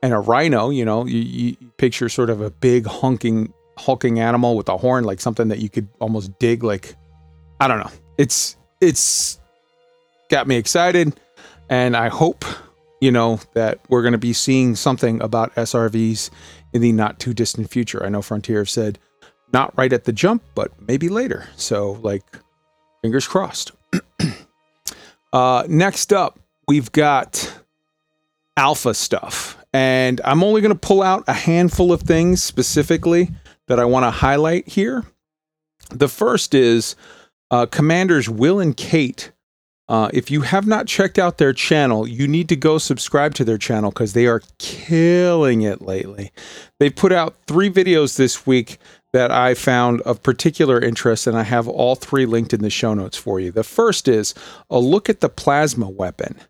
and 0.02 0.12
a 0.12 0.18
rhino. 0.18 0.70
You 0.70 0.85
know, 0.85 1.07
you, 1.07 1.20
you 1.20 1.57
picture 1.76 2.09
sort 2.09 2.31
of 2.31 2.40
a 2.40 2.50
big 2.50 2.85
hunking 2.85 3.52
hulking 3.78 4.20
animal 4.20 4.57
with 4.57 4.68
a 4.68 4.76
horn, 4.76 5.05
like 5.05 5.20
something 5.20 5.48
that 5.48 5.59
you 5.59 5.70
could 5.70 5.88
almost 6.00 6.38
dig. 6.38 6.62
Like 6.62 6.96
I 7.61 7.68
don't 7.68 7.78
know. 7.78 7.90
It's 8.18 8.57
it's 8.81 9.40
got 10.28 10.46
me 10.46 10.57
excited, 10.57 11.18
and 11.68 11.96
I 11.96 12.09
hope 12.09 12.44
you 13.01 13.11
know 13.11 13.40
that 13.55 13.81
we're 13.88 14.03
going 14.03 14.12
to 14.12 14.18
be 14.18 14.33
seeing 14.33 14.77
something 14.77 15.20
about 15.22 15.55
SRVs 15.55 16.31
in 16.72 16.83
the 16.83 16.92
not 16.92 17.18
too 17.18 17.35
distant 17.35 17.70
future. 17.70 18.05
I 18.05 18.09
know 18.09 18.22
Frontier 18.22 18.59
have 18.59 18.70
said 18.70 18.98
not 19.53 19.77
right 19.77 19.92
at 19.92 20.05
the 20.05 20.12
jump, 20.12 20.42
but 20.55 20.70
maybe 20.81 21.09
later. 21.09 21.48
So 21.57 21.92
like 22.03 22.25
fingers 23.03 23.27
crossed. 23.27 23.72
uh, 25.33 25.64
next 25.68 26.12
up, 26.12 26.38
we've 26.68 26.90
got 26.92 27.62
alpha 28.57 28.94
stuff. 28.94 29.59
And 29.75 30.20
I'm 30.25 30.44
only 30.44 30.61
going 30.61 30.72
to 30.72 30.79
pull 30.79 31.03
out 31.03 31.25
a 31.27 31.33
handful 31.33 31.92
of 31.92 32.03
things 32.03 32.42
specifically 32.42 33.31
that 33.68 33.79
I 33.79 33.85
want 33.85 34.05
to 34.05 34.11
highlight 34.11 34.68
here. 34.68 35.05
The 35.90 36.09
first 36.09 36.55
is 36.55 36.94
uh, 37.51 37.66
Commanders 37.66 38.29
Will 38.29 38.61
and 38.61 38.77
Kate. 38.77 39.33
Uh, 39.88 40.09
if 40.14 40.31
you 40.31 40.42
have 40.42 40.66
not 40.66 40.87
checked 40.87 41.18
out 41.18 41.38
their 41.38 41.53
channel, 41.53 42.07
you 42.07 42.29
need 42.29 42.49
to 42.49 42.57
go 42.57 42.79
subscribe 42.79 43.35
to 43.35 43.45
their 43.45 43.59
channel 43.59 43.90
because 43.90 44.12
they 44.12 44.27
are 44.27 44.42
killing 44.59 45.62
it 45.62 45.83
lately. 45.83 46.33
They've 46.79 46.95
put 46.95 47.12
out 47.12 47.35
three 47.47 47.68
videos 47.68 48.16
this 48.16 48.47
week 48.47 48.79
that 49.12 49.31
I 49.31 49.55
found 49.55 50.01
of 50.03 50.23
particular 50.23 50.81
interest, 50.81 51.27
and 51.27 51.37
I 51.37 51.42
have 51.42 51.68
all 51.68 51.95
three 51.95 52.25
linked 52.25 52.55
in 52.55 52.62
the 52.62 52.71
show 52.71 52.95
notes 52.95 53.16
for 53.16 53.40
you. 53.40 53.51
The 53.51 53.64
first 53.64 54.09
is 54.09 54.35
a 54.71 54.79
look 54.79 55.11
at 55.11 55.21
the 55.21 55.29
plasma 55.29 55.90
weapon. 55.90 56.40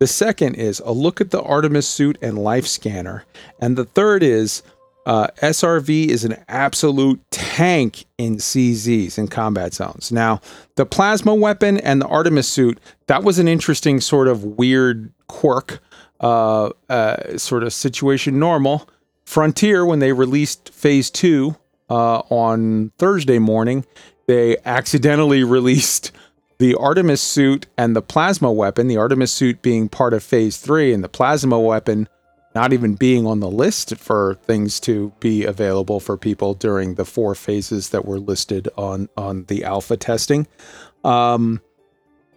The 0.00 0.06
second 0.06 0.54
is 0.54 0.80
a 0.80 0.92
look 0.92 1.20
at 1.20 1.30
the 1.30 1.42
Artemis 1.42 1.86
suit 1.86 2.18
and 2.22 2.38
life 2.38 2.66
scanner. 2.66 3.24
And 3.60 3.76
the 3.76 3.84
third 3.84 4.22
is 4.22 4.62
uh, 5.10 5.26
SRV 5.42 6.06
is 6.06 6.24
an 6.24 6.36
absolute 6.46 7.20
tank 7.32 8.04
in 8.16 8.36
CZs 8.36 9.18
in 9.18 9.26
combat 9.26 9.74
zones. 9.74 10.12
Now, 10.12 10.40
the 10.76 10.86
plasma 10.86 11.34
weapon 11.34 11.78
and 11.78 12.00
the 12.00 12.06
Artemis 12.06 12.48
suit, 12.48 12.78
that 13.08 13.24
was 13.24 13.40
an 13.40 13.48
interesting 13.48 14.00
sort 14.00 14.28
of 14.28 14.44
weird 14.44 15.12
quirk, 15.26 15.80
uh, 16.20 16.70
uh, 16.88 17.36
sort 17.38 17.64
of 17.64 17.72
situation 17.72 18.38
normal. 18.38 18.88
Frontier, 19.24 19.84
when 19.84 19.98
they 19.98 20.12
released 20.12 20.72
phase 20.72 21.10
two 21.10 21.56
uh, 21.88 22.18
on 22.30 22.92
Thursday 22.96 23.40
morning, 23.40 23.84
they 24.28 24.58
accidentally 24.64 25.42
released 25.58 26.12
the 26.58 26.76
Artemis 26.76 27.20
suit 27.20 27.66
and 27.76 27.96
the 27.96 28.02
plasma 28.02 28.52
weapon, 28.52 28.86
the 28.86 28.96
Artemis 28.96 29.32
suit 29.32 29.60
being 29.60 29.88
part 29.88 30.14
of 30.14 30.22
phase 30.22 30.58
three, 30.58 30.92
and 30.92 31.02
the 31.02 31.08
plasma 31.08 31.58
weapon 31.58 32.08
not 32.54 32.72
even 32.72 32.94
being 32.94 33.26
on 33.26 33.40
the 33.40 33.50
list 33.50 33.96
for 33.96 34.34
things 34.42 34.80
to 34.80 35.12
be 35.20 35.44
available 35.44 36.00
for 36.00 36.16
people 36.16 36.54
during 36.54 36.94
the 36.94 37.04
four 37.04 37.34
phases 37.34 37.90
that 37.90 38.04
were 38.04 38.18
listed 38.18 38.68
on 38.76 39.08
on 39.16 39.44
the 39.44 39.64
alpha 39.64 39.96
testing. 39.96 40.46
Um, 41.04 41.60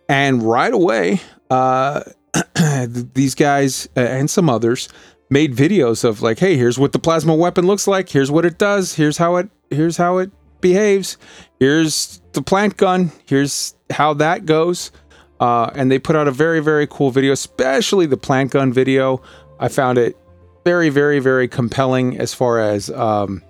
and 0.07 0.43
right 0.43 0.73
away, 0.73 1.21
uh, 1.49 2.03
these 2.87 3.35
guys 3.35 3.87
uh, 3.97 4.01
and 4.01 4.29
some 4.29 4.49
others 4.49 4.89
made 5.29 5.55
videos 5.55 6.03
of 6.03 6.21
like, 6.21 6.39
hey, 6.39 6.55
here's 6.55 6.77
what 6.77 6.91
the 6.91 6.99
plasma 6.99 7.35
weapon 7.35 7.65
looks 7.65 7.87
like. 7.87 8.09
Here's 8.09 8.29
what 8.29 8.45
it 8.45 8.57
does. 8.57 8.93
Here's 8.93 9.17
how 9.17 9.37
it. 9.37 9.49
Here's 9.69 9.97
how 9.97 10.19
it 10.19 10.31
behaves. 10.61 11.17
Here's 11.59 12.21
the 12.33 12.41
plant 12.41 12.77
gun. 12.77 13.11
Here's 13.25 13.75
how 13.89 14.13
that 14.15 14.45
goes. 14.45 14.91
Uh, 15.39 15.69
and 15.75 15.91
they 15.91 15.99
put 15.99 16.15
out 16.15 16.27
a 16.27 16.31
very, 16.31 16.61
very 16.61 16.87
cool 16.87 17.11
video, 17.11 17.33
especially 17.33 18.05
the 18.05 18.17
plant 18.17 18.51
gun 18.51 18.71
video. 18.71 19.21
I 19.59 19.67
found 19.67 19.97
it 19.97 20.17
very, 20.63 20.89
very, 20.89 21.19
very 21.19 21.47
compelling 21.47 22.17
as 22.17 22.33
far 22.33 22.59
as 22.59 22.89
um, 22.91 23.41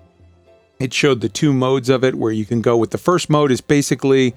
it 0.78 0.92
showed 0.92 1.20
the 1.20 1.28
two 1.28 1.52
modes 1.52 1.88
of 1.88 2.04
it, 2.04 2.16
where 2.16 2.32
you 2.32 2.44
can 2.44 2.60
go 2.60 2.76
with 2.76 2.90
the 2.90 2.98
first 2.98 3.30
mode 3.30 3.50
is 3.50 3.60
basically 3.60 4.34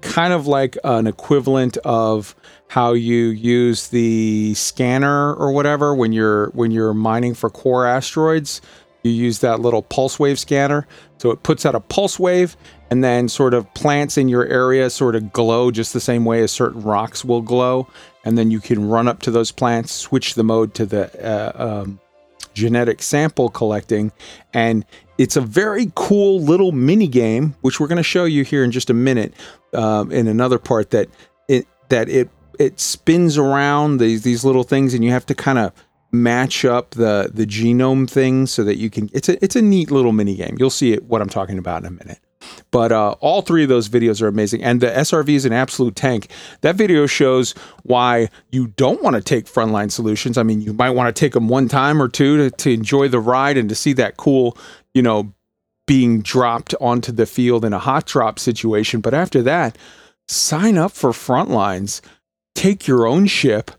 kind 0.00 0.32
of 0.32 0.46
like 0.46 0.76
an 0.84 1.06
equivalent 1.06 1.76
of 1.78 2.34
how 2.68 2.92
you 2.92 3.26
use 3.26 3.88
the 3.88 4.54
scanner 4.54 5.34
or 5.34 5.52
whatever 5.52 5.94
when 5.94 6.12
you're 6.12 6.48
when 6.50 6.70
you're 6.70 6.92
mining 6.92 7.34
for 7.34 7.48
core 7.48 7.86
asteroids 7.86 8.60
you 9.06 9.12
use 9.12 9.38
that 9.38 9.60
little 9.60 9.82
pulse 9.82 10.18
wave 10.18 10.38
scanner. 10.38 10.86
So 11.18 11.30
it 11.30 11.42
puts 11.42 11.64
out 11.64 11.74
a 11.74 11.80
pulse 11.80 12.18
wave 12.18 12.56
and 12.90 13.02
then 13.02 13.28
sort 13.28 13.54
of 13.54 13.72
plants 13.74 14.18
in 14.18 14.28
your 14.28 14.46
area 14.46 14.90
sort 14.90 15.14
of 15.14 15.32
glow 15.32 15.70
just 15.70 15.92
the 15.92 16.00
same 16.00 16.24
way 16.24 16.42
as 16.42 16.50
certain 16.50 16.82
rocks 16.82 17.24
will 17.24 17.42
glow. 17.42 17.88
And 18.26 18.36
then 18.36 18.50
you 18.50 18.58
can 18.58 18.88
run 18.88 19.06
up 19.06 19.22
to 19.22 19.30
those 19.30 19.52
plants, 19.52 19.92
switch 19.92 20.34
the 20.34 20.42
mode 20.42 20.74
to 20.74 20.84
the 20.84 21.08
uh, 21.24 21.82
um, 21.82 22.00
genetic 22.54 23.00
sample 23.00 23.48
collecting. 23.48 24.10
And 24.52 24.84
it's 25.16 25.36
a 25.36 25.40
very 25.40 25.92
cool 25.94 26.40
little 26.40 26.72
mini 26.72 27.06
game, 27.06 27.54
which 27.60 27.78
we're 27.78 27.86
going 27.86 27.96
to 27.96 28.02
show 28.02 28.24
you 28.24 28.42
here 28.42 28.64
in 28.64 28.72
just 28.72 28.90
a 28.90 28.94
minute 28.94 29.32
um, 29.72 30.10
in 30.10 30.26
another 30.26 30.58
part 30.58 30.90
that 30.90 31.08
it, 31.46 31.68
that 31.88 32.08
it, 32.08 32.28
it 32.58 32.80
spins 32.80 33.38
around 33.38 33.98
these, 33.98 34.22
these 34.22 34.44
little 34.44 34.64
things 34.64 34.92
and 34.92 35.04
you 35.04 35.12
have 35.12 35.26
to 35.26 35.34
kind 35.34 35.58
of 35.58 35.72
match 36.12 36.64
up 36.64 36.92
the 36.92 37.30
the 37.34 37.44
genome 37.44 38.08
thing 38.08 38.46
so 38.46 38.64
that 38.64 38.76
you 38.76 38.88
can 38.88 39.10
it's 39.12 39.28
a 39.28 39.44
it's 39.44 39.56
a 39.56 39.60
neat 39.60 39.90
little 39.90 40.12
mini 40.12 40.34
game. 40.34 40.56
You'll 40.58 40.70
see 40.70 40.92
it 40.92 41.04
what 41.04 41.20
I'm 41.20 41.28
talking 41.28 41.58
about 41.58 41.82
in 41.82 41.88
a 41.88 41.90
minute. 41.90 42.20
But 42.70 42.92
uh, 42.92 43.12
all 43.20 43.42
three 43.42 43.62
of 43.62 43.68
those 43.68 43.88
videos 43.88 44.20
are 44.20 44.28
amazing, 44.28 44.62
and 44.62 44.80
the 44.80 44.88
SRV 44.88 45.28
is 45.30 45.44
an 45.44 45.52
absolute 45.52 45.96
tank. 45.96 46.28
That 46.60 46.76
video 46.76 47.06
shows 47.06 47.52
why 47.84 48.28
you 48.50 48.68
don't 48.68 49.02
want 49.02 49.16
to 49.16 49.22
take 49.22 49.46
frontline 49.46 49.90
solutions. 49.90 50.36
I 50.36 50.42
mean, 50.42 50.60
you 50.60 50.72
might 50.72 50.90
want 50.90 51.14
to 51.14 51.18
take 51.18 51.32
them 51.32 51.48
one 51.48 51.68
time 51.68 52.02
or 52.02 52.08
two 52.08 52.36
to, 52.36 52.50
to 52.50 52.72
enjoy 52.72 53.08
the 53.08 53.20
ride 53.20 53.56
and 53.56 53.68
to 53.68 53.74
see 53.74 53.92
that 53.94 54.16
cool, 54.16 54.56
you 54.94 55.02
know, 55.02 55.32
being 55.86 56.20
dropped 56.20 56.74
onto 56.80 57.12
the 57.12 57.26
field 57.26 57.64
in 57.64 57.72
a 57.72 57.78
hot 57.78 58.06
drop 58.06 58.38
situation. 58.38 59.00
But 59.00 59.14
after 59.14 59.42
that, 59.42 59.78
sign 60.28 60.76
up 60.76 60.92
for 60.92 61.10
frontlines. 61.10 62.00
Take 62.54 62.86
your 62.86 63.06
own 63.06 63.26
ship, 63.26 63.70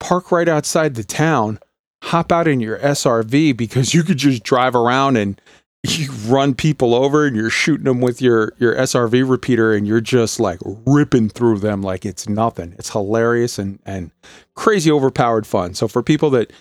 park 0.00 0.32
right 0.32 0.48
outside 0.48 0.94
the 0.94 1.04
town, 1.04 1.58
hop 2.02 2.32
out 2.32 2.48
in 2.48 2.60
your 2.60 2.78
SRV 2.78 3.56
because 3.56 3.94
you 3.94 4.02
could 4.02 4.18
just 4.18 4.42
drive 4.42 4.74
around 4.74 5.16
and 5.16 5.40
you 5.84 6.12
run 6.26 6.54
people 6.54 6.94
over 6.94 7.26
and 7.26 7.34
you're 7.34 7.50
shooting 7.50 7.84
them 7.84 8.00
with 8.00 8.22
your 8.22 8.54
your 8.58 8.74
SRV 8.76 9.28
repeater 9.28 9.72
and 9.72 9.86
you're 9.86 10.00
just 10.00 10.38
like 10.38 10.60
ripping 10.86 11.28
through 11.28 11.58
them 11.58 11.82
like 11.82 12.06
it's 12.06 12.28
nothing. 12.28 12.74
It's 12.78 12.90
hilarious 12.90 13.58
and 13.58 13.80
and 13.84 14.12
crazy 14.54 14.90
overpowered 14.90 15.46
fun. 15.46 15.74
So 15.74 15.88
for 15.88 16.02
people 16.02 16.30
that 16.30 16.52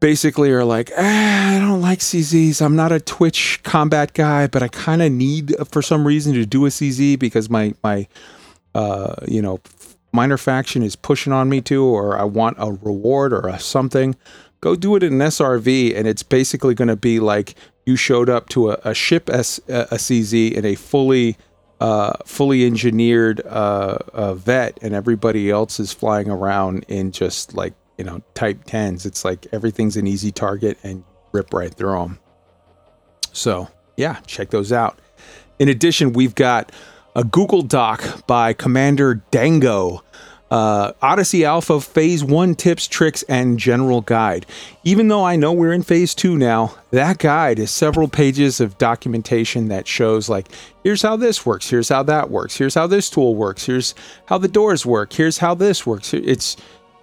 basically 0.00 0.50
are 0.50 0.64
like, 0.64 0.90
ah, 0.96 1.56
I 1.56 1.58
don't 1.58 1.82
like 1.82 1.98
CZs. 1.98 2.62
I'm 2.62 2.76
not 2.76 2.92
a 2.92 3.00
Twitch 3.00 3.60
combat 3.62 4.14
guy, 4.14 4.46
but 4.46 4.62
I 4.62 4.68
kind 4.68 5.02
of 5.02 5.12
need 5.12 5.54
for 5.70 5.82
some 5.82 6.06
reason 6.06 6.32
to 6.34 6.46
do 6.46 6.64
a 6.64 6.70
CZ 6.70 7.18
because 7.18 7.50
my 7.50 7.74
my 7.82 8.08
uh, 8.74 9.16
you 9.28 9.42
know 9.42 9.60
minor 10.12 10.38
faction 10.38 10.82
is 10.82 10.96
pushing 10.96 11.34
on 11.34 11.50
me 11.50 11.60
to, 11.60 11.84
or 11.84 12.18
I 12.18 12.24
want 12.24 12.56
a 12.58 12.72
reward 12.72 13.34
or 13.34 13.46
a 13.48 13.58
something, 13.58 14.16
go 14.62 14.74
do 14.74 14.96
it 14.96 15.02
in 15.02 15.20
an 15.20 15.28
SRV, 15.28 15.94
and 15.94 16.08
it's 16.08 16.22
basically 16.22 16.74
going 16.74 16.88
to 16.88 16.96
be 16.96 17.20
like 17.20 17.54
you 17.86 17.96
showed 17.96 18.28
up 18.28 18.48
to 18.50 18.72
a, 18.72 18.80
a 18.84 18.94
ship 18.94 19.30
S, 19.30 19.58
a 19.68 19.94
CZ 19.94 20.52
in 20.52 20.64
a 20.64 20.74
fully 20.74 21.36
uh, 21.80 22.14
fully 22.24 22.64
engineered 22.66 23.40
uh, 23.46 23.98
uh, 24.12 24.34
vet, 24.34 24.78
and 24.82 24.94
everybody 24.94 25.50
else 25.50 25.78
is 25.78 25.92
flying 25.92 26.28
around 26.28 26.84
in 26.88 27.12
just 27.12 27.54
like 27.54 27.74
you 27.96 28.04
know 28.04 28.22
Type 28.34 28.64
tens. 28.66 29.06
It's 29.06 29.24
like 29.24 29.46
everything's 29.52 29.96
an 29.96 30.06
easy 30.06 30.32
target, 30.32 30.78
and 30.82 31.04
rip 31.32 31.54
right 31.54 31.72
through 31.72 31.98
them. 31.98 32.18
So 33.32 33.68
yeah, 33.96 34.20
check 34.26 34.50
those 34.50 34.72
out. 34.72 34.98
In 35.58 35.68
addition, 35.68 36.12
we've 36.12 36.34
got 36.34 36.72
a 37.14 37.24
Google 37.24 37.62
Doc 37.62 38.26
by 38.26 38.52
Commander 38.52 39.22
Dango 39.30 40.02
uh, 40.50 40.92
Odyssey 41.02 41.44
Alpha 41.44 41.80
Phase 41.80 42.22
1 42.22 42.54
tips, 42.54 42.86
tricks, 42.86 43.22
and 43.24 43.58
general 43.58 44.00
guide. 44.00 44.46
Even 44.84 45.08
though 45.08 45.24
I 45.24 45.36
know 45.36 45.52
we're 45.52 45.72
in 45.72 45.82
Phase 45.82 46.14
2 46.14 46.36
now, 46.36 46.74
that 46.90 47.18
guide 47.18 47.58
is 47.58 47.70
several 47.70 48.08
pages 48.08 48.60
of 48.60 48.78
documentation 48.78 49.68
that 49.68 49.88
shows, 49.88 50.28
like, 50.28 50.48
here's 50.84 51.02
how 51.02 51.16
this 51.16 51.44
works, 51.44 51.68
here's 51.68 51.88
how 51.88 52.02
that 52.04 52.30
works, 52.30 52.56
here's 52.56 52.74
how 52.74 52.86
this 52.86 53.10
tool 53.10 53.34
works, 53.34 53.66
here's 53.66 53.94
how 54.26 54.38
the 54.38 54.48
doors 54.48 54.86
work, 54.86 55.12
here's 55.12 55.38
how 55.38 55.54
this 55.54 55.84
works. 55.84 56.14
It's 56.14 56.56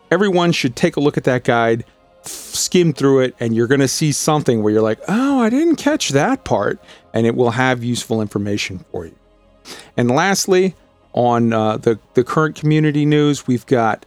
everyone 0.10 0.52
should 0.52 0.76
take 0.76 0.96
a 0.96 1.02
look 1.02 1.18
at 1.18 1.26
that 1.26 1.44
guide, 1.44 1.84
skim 2.22 2.94
through 2.94 3.22
it, 3.22 3.36
and 3.40 3.56
you're 3.56 3.68
going 3.68 3.82
to 3.82 3.88
see 3.88 4.14
something 4.14 4.64
where 4.64 4.72
you're 4.72 4.82
like, 4.82 5.00
oh, 5.10 5.40
I 5.40 5.50
didn't 5.50 5.76
catch 5.76 6.10
that 6.10 6.46
part, 6.46 6.80
and 7.14 7.28
it 7.28 7.36
will 7.36 7.52
have 7.52 7.84
useful 7.84 8.22
information 8.22 8.86
for 8.92 9.06
you. 9.06 9.16
And 9.98 10.10
lastly, 10.10 10.76
on 11.14 11.54
uh, 11.54 11.78
the, 11.78 12.00
the 12.14 12.24
current 12.24 12.56
community 12.56 13.06
news, 13.06 13.48
we've 13.48 13.66
got 13.66 14.06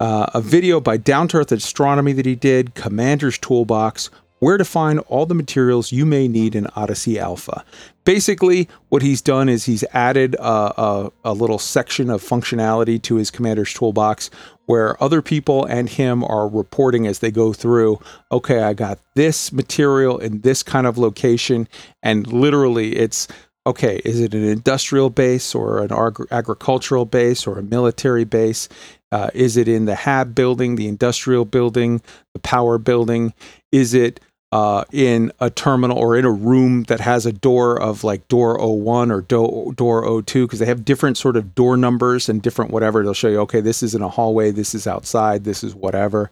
uh, 0.00 0.26
a 0.34 0.40
video 0.40 0.80
by 0.80 0.96
Down 0.96 1.28
to 1.28 1.38
Earth 1.38 1.52
Astronomy 1.52 2.12
that 2.12 2.26
he 2.26 2.34
did, 2.34 2.74
Commander's 2.74 3.38
Toolbox, 3.38 4.10
where 4.40 4.56
to 4.56 4.64
find 4.64 4.98
all 5.00 5.26
the 5.26 5.34
materials 5.34 5.92
you 5.92 6.06
may 6.06 6.26
need 6.26 6.54
in 6.54 6.66
Odyssey 6.74 7.18
Alpha. 7.18 7.62
Basically, 8.04 8.68
what 8.88 9.02
he's 9.02 9.20
done 9.20 9.50
is 9.50 9.66
he's 9.66 9.84
added 9.92 10.34
a, 10.36 10.80
a, 10.80 11.12
a 11.26 11.32
little 11.34 11.58
section 11.58 12.08
of 12.08 12.22
functionality 12.22 13.00
to 13.02 13.16
his 13.16 13.30
Commander's 13.30 13.74
Toolbox 13.74 14.30
where 14.70 15.02
other 15.02 15.20
people 15.20 15.64
and 15.64 15.88
him 15.88 16.22
are 16.22 16.48
reporting 16.48 17.04
as 17.04 17.18
they 17.18 17.32
go 17.32 17.52
through, 17.52 17.98
okay, 18.30 18.62
I 18.62 18.72
got 18.72 19.00
this 19.16 19.52
material 19.52 20.16
in 20.16 20.42
this 20.42 20.62
kind 20.62 20.86
of 20.86 20.96
location. 20.96 21.66
And 22.04 22.32
literally, 22.32 22.96
it's 22.96 23.26
okay, 23.66 24.00
is 24.04 24.20
it 24.20 24.34
an 24.34 24.44
industrial 24.44 25.10
base 25.10 25.54
or 25.54 25.82
an 25.82 25.92
ag- 25.92 26.26
agricultural 26.30 27.04
base 27.04 27.46
or 27.46 27.58
a 27.58 27.62
military 27.62 28.24
base? 28.24 28.68
Uh, 29.12 29.30
is 29.34 29.56
it 29.56 29.68
in 29.68 29.86
the 29.86 29.94
HAB 29.94 30.34
building, 30.34 30.76
the 30.76 30.88
industrial 30.88 31.44
building, 31.44 32.00
the 32.32 32.40
power 32.40 32.78
building? 32.78 33.34
Is 33.72 33.94
it 33.94 34.20
uh, 34.52 34.84
in 34.92 35.32
a 35.38 35.48
terminal 35.48 35.96
or 35.96 36.16
in 36.16 36.24
a 36.24 36.30
room 36.30 36.82
that 36.84 37.00
has 37.00 37.24
a 37.24 37.32
door 37.32 37.80
of 37.80 38.02
like 38.02 38.26
door 38.28 38.58
01 38.58 39.10
or 39.12 39.20
do- 39.20 39.72
door 39.76 40.22
02 40.22 40.46
because 40.46 40.58
they 40.58 40.66
have 40.66 40.84
different 40.84 41.16
sort 41.16 41.36
of 41.36 41.54
door 41.54 41.76
numbers 41.76 42.28
and 42.28 42.42
different 42.42 42.72
whatever. 42.72 43.02
They'll 43.02 43.14
show 43.14 43.28
you, 43.28 43.40
okay, 43.40 43.60
this 43.60 43.82
is 43.82 43.94
in 43.94 44.02
a 44.02 44.08
hallway, 44.08 44.50
this 44.50 44.74
is 44.74 44.86
outside, 44.86 45.44
this 45.44 45.62
is 45.62 45.74
whatever. 45.74 46.30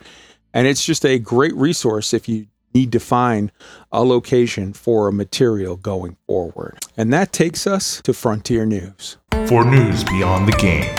And 0.52 0.66
it's 0.66 0.84
just 0.84 1.04
a 1.06 1.18
great 1.18 1.54
resource 1.54 2.12
if 2.12 2.28
you 2.28 2.46
need 2.74 2.92
to 2.92 3.00
find 3.00 3.52
a 3.92 4.02
location 4.04 4.72
for 4.72 5.08
a 5.08 5.12
material 5.12 5.76
going 5.76 6.16
forward. 6.26 6.78
And 6.96 7.12
that 7.12 7.32
takes 7.32 7.66
us 7.66 8.00
to 8.02 8.12
Frontier 8.12 8.66
News. 8.66 9.16
For 9.46 9.64
news 9.64 10.04
beyond 10.04 10.48
the 10.48 10.56
game, 10.58 10.94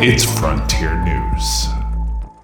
it's 0.00 0.24
Frontier 0.38 1.02
News. 1.04 1.68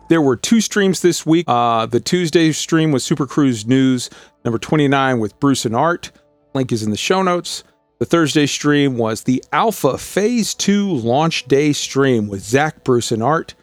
There 0.08 0.20
were 0.20 0.36
two 0.36 0.60
streams 0.60 1.00
this 1.00 1.24
week. 1.24 1.46
Uh, 1.48 1.86
the 1.86 2.00
Tuesday 2.00 2.52
stream 2.52 2.92
was 2.92 3.04
Super 3.04 3.26
Cruise 3.26 3.66
News 3.66 4.10
number 4.44 4.58
29 4.58 5.18
with 5.18 5.38
Bruce 5.40 5.64
and 5.64 5.74
Art. 5.74 6.12
Link 6.54 6.70
is 6.72 6.82
in 6.82 6.90
the 6.90 6.96
show 6.96 7.22
notes. 7.22 7.64
The 7.98 8.04
Thursday 8.04 8.46
stream 8.46 8.98
was 8.98 9.22
the 9.22 9.42
Alpha 9.52 9.96
Phase 9.96 10.54
2 10.54 10.92
launch 10.92 11.46
day 11.46 11.72
stream 11.72 12.28
with 12.28 12.42
Zach, 12.42 12.84
Bruce, 12.84 13.12
and 13.12 13.22
Art. 13.22 13.54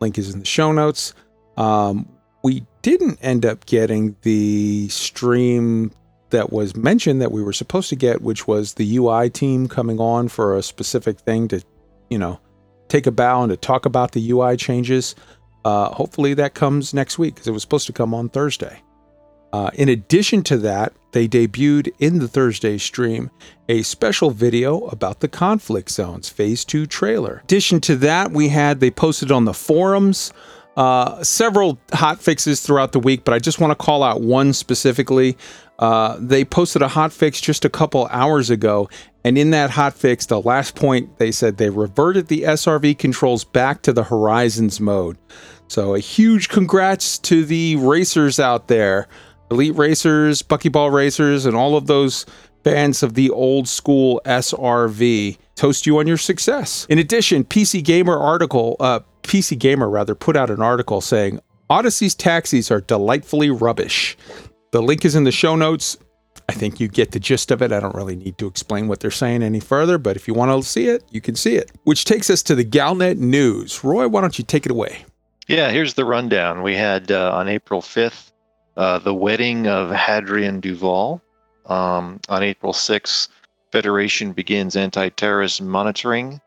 Link 0.00 0.16
is 0.16 0.32
in 0.32 0.40
the 0.40 0.46
show 0.46 0.72
notes. 0.72 1.12
Um, 1.56 2.08
we 2.42 2.66
didn't 2.82 3.18
end 3.22 3.44
up 3.44 3.66
getting 3.66 4.16
the 4.22 4.88
stream 4.88 5.92
that 6.30 6.52
was 6.52 6.76
mentioned 6.76 7.20
that 7.20 7.32
we 7.32 7.42
were 7.42 7.52
supposed 7.52 7.88
to 7.90 7.96
get, 7.96 8.22
which 8.22 8.46
was 8.46 8.74
the 8.74 8.96
UI 8.96 9.30
team 9.30 9.68
coming 9.68 9.98
on 9.98 10.28
for 10.28 10.56
a 10.56 10.62
specific 10.62 11.18
thing 11.20 11.48
to, 11.48 11.62
you 12.08 12.18
know, 12.18 12.40
take 12.88 13.06
a 13.06 13.10
bow 13.10 13.42
and 13.42 13.50
to 13.50 13.56
talk 13.56 13.86
about 13.86 14.12
the 14.12 14.30
UI 14.30 14.56
changes. 14.56 15.14
Uh, 15.64 15.90
hopefully 15.90 16.34
that 16.34 16.54
comes 16.54 16.94
next 16.94 17.18
week 17.18 17.34
because 17.34 17.48
it 17.48 17.52
was 17.52 17.62
supposed 17.62 17.86
to 17.86 17.92
come 17.92 18.14
on 18.14 18.28
Thursday. 18.28 18.82
Uh, 19.52 19.70
in 19.74 19.88
addition 19.88 20.42
to 20.44 20.56
that, 20.58 20.92
they 21.12 21.26
debuted 21.26 21.92
in 21.98 22.20
the 22.20 22.28
Thursday 22.28 22.78
stream 22.78 23.30
a 23.68 23.82
special 23.82 24.30
video 24.30 24.86
about 24.86 25.20
the 25.20 25.28
conflict 25.28 25.90
zones 25.90 26.28
phase 26.28 26.64
two 26.64 26.86
trailer. 26.86 27.38
In 27.38 27.44
addition 27.44 27.80
to 27.82 27.96
that, 27.96 28.30
we 28.30 28.48
had 28.48 28.78
they 28.78 28.92
posted 28.92 29.32
on 29.32 29.44
the 29.44 29.54
forums 29.54 30.32
uh, 30.76 31.22
several 31.22 31.78
hot 31.92 32.20
fixes 32.20 32.60
throughout 32.60 32.92
the 32.92 33.00
week, 33.00 33.24
but 33.24 33.34
I 33.34 33.38
just 33.38 33.60
want 33.60 33.70
to 33.70 33.74
call 33.74 34.02
out 34.02 34.20
one 34.20 34.52
specifically. 34.52 35.36
Uh, 35.78 36.16
they 36.20 36.44
posted 36.44 36.82
a 36.82 36.88
hot 36.88 37.12
fix 37.12 37.40
just 37.40 37.64
a 37.64 37.70
couple 37.70 38.06
hours 38.10 38.50
ago, 38.50 38.88
and 39.24 39.36
in 39.36 39.50
that 39.50 39.70
hot 39.70 39.94
fix, 39.94 40.26
the 40.26 40.40
last 40.40 40.74
point 40.74 41.18
they 41.18 41.32
said 41.32 41.56
they 41.56 41.70
reverted 41.70 42.28
the 42.28 42.42
SRV 42.42 42.98
controls 42.98 43.44
back 43.44 43.82
to 43.82 43.92
the 43.92 44.04
Horizons 44.04 44.80
mode. 44.80 45.16
So 45.68 45.94
a 45.94 46.00
huge 46.00 46.48
congrats 46.48 47.18
to 47.20 47.44
the 47.44 47.76
racers 47.76 48.38
out 48.38 48.68
there, 48.68 49.08
elite 49.50 49.76
racers, 49.76 50.42
buckyball 50.42 50.92
racers, 50.92 51.46
and 51.46 51.56
all 51.56 51.76
of 51.76 51.86
those 51.86 52.26
fans 52.64 53.02
of 53.02 53.14
the 53.14 53.30
old 53.30 53.68
school 53.68 54.20
SRV. 54.24 55.38
Toast 55.60 55.84
you 55.84 55.98
on 55.98 56.06
your 56.06 56.16
success. 56.16 56.86
In 56.88 56.98
addition, 56.98 57.44
PC 57.44 57.84
Gamer 57.84 58.18
article, 58.18 58.76
uh, 58.80 59.00
PC 59.22 59.58
Gamer 59.58 59.90
rather, 59.90 60.14
put 60.14 60.34
out 60.34 60.48
an 60.48 60.62
article 60.62 61.02
saying 61.02 61.38
Odyssey's 61.68 62.14
taxis 62.14 62.70
are 62.70 62.80
delightfully 62.80 63.50
rubbish. 63.50 64.16
The 64.70 64.80
link 64.80 65.04
is 65.04 65.14
in 65.14 65.24
the 65.24 65.30
show 65.30 65.56
notes. 65.56 65.98
I 66.48 66.54
think 66.54 66.80
you 66.80 66.88
get 66.88 67.12
the 67.12 67.20
gist 67.20 67.50
of 67.50 67.60
it. 67.60 67.72
I 67.72 67.80
don't 67.80 67.94
really 67.94 68.16
need 68.16 68.38
to 68.38 68.46
explain 68.46 68.88
what 68.88 69.00
they're 69.00 69.10
saying 69.10 69.42
any 69.42 69.60
further, 69.60 69.98
but 69.98 70.16
if 70.16 70.26
you 70.26 70.32
want 70.32 70.50
to 70.50 70.66
see 70.66 70.88
it, 70.88 71.04
you 71.10 71.20
can 71.20 71.34
see 71.34 71.56
it. 71.56 71.70
Which 71.84 72.06
takes 72.06 72.30
us 72.30 72.42
to 72.44 72.54
the 72.54 72.64
Galnet 72.64 73.18
News. 73.18 73.84
Roy, 73.84 74.08
why 74.08 74.22
don't 74.22 74.38
you 74.38 74.44
take 74.44 74.64
it 74.64 74.72
away? 74.72 75.04
Yeah, 75.46 75.68
here's 75.70 75.92
the 75.92 76.06
rundown. 76.06 76.62
We 76.62 76.74
had 76.74 77.12
uh, 77.12 77.34
on 77.34 77.48
April 77.48 77.82
5th 77.82 78.32
uh, 78.78 78.98
the 79.00 79.12
wedding 79.12 79.66
of 79.66 79.90
Hadrian 79.90 80.60
Duval. 80.60 81.20
Um, 81.66 82.18
on 82.30 82.42
April 82.42 82.72
6th, 82.72 83.28
Federation 83.72 84.32
begins 84.32 84.76
anti-terrorist 84.76 85.62
monitoring. 85.62 86.40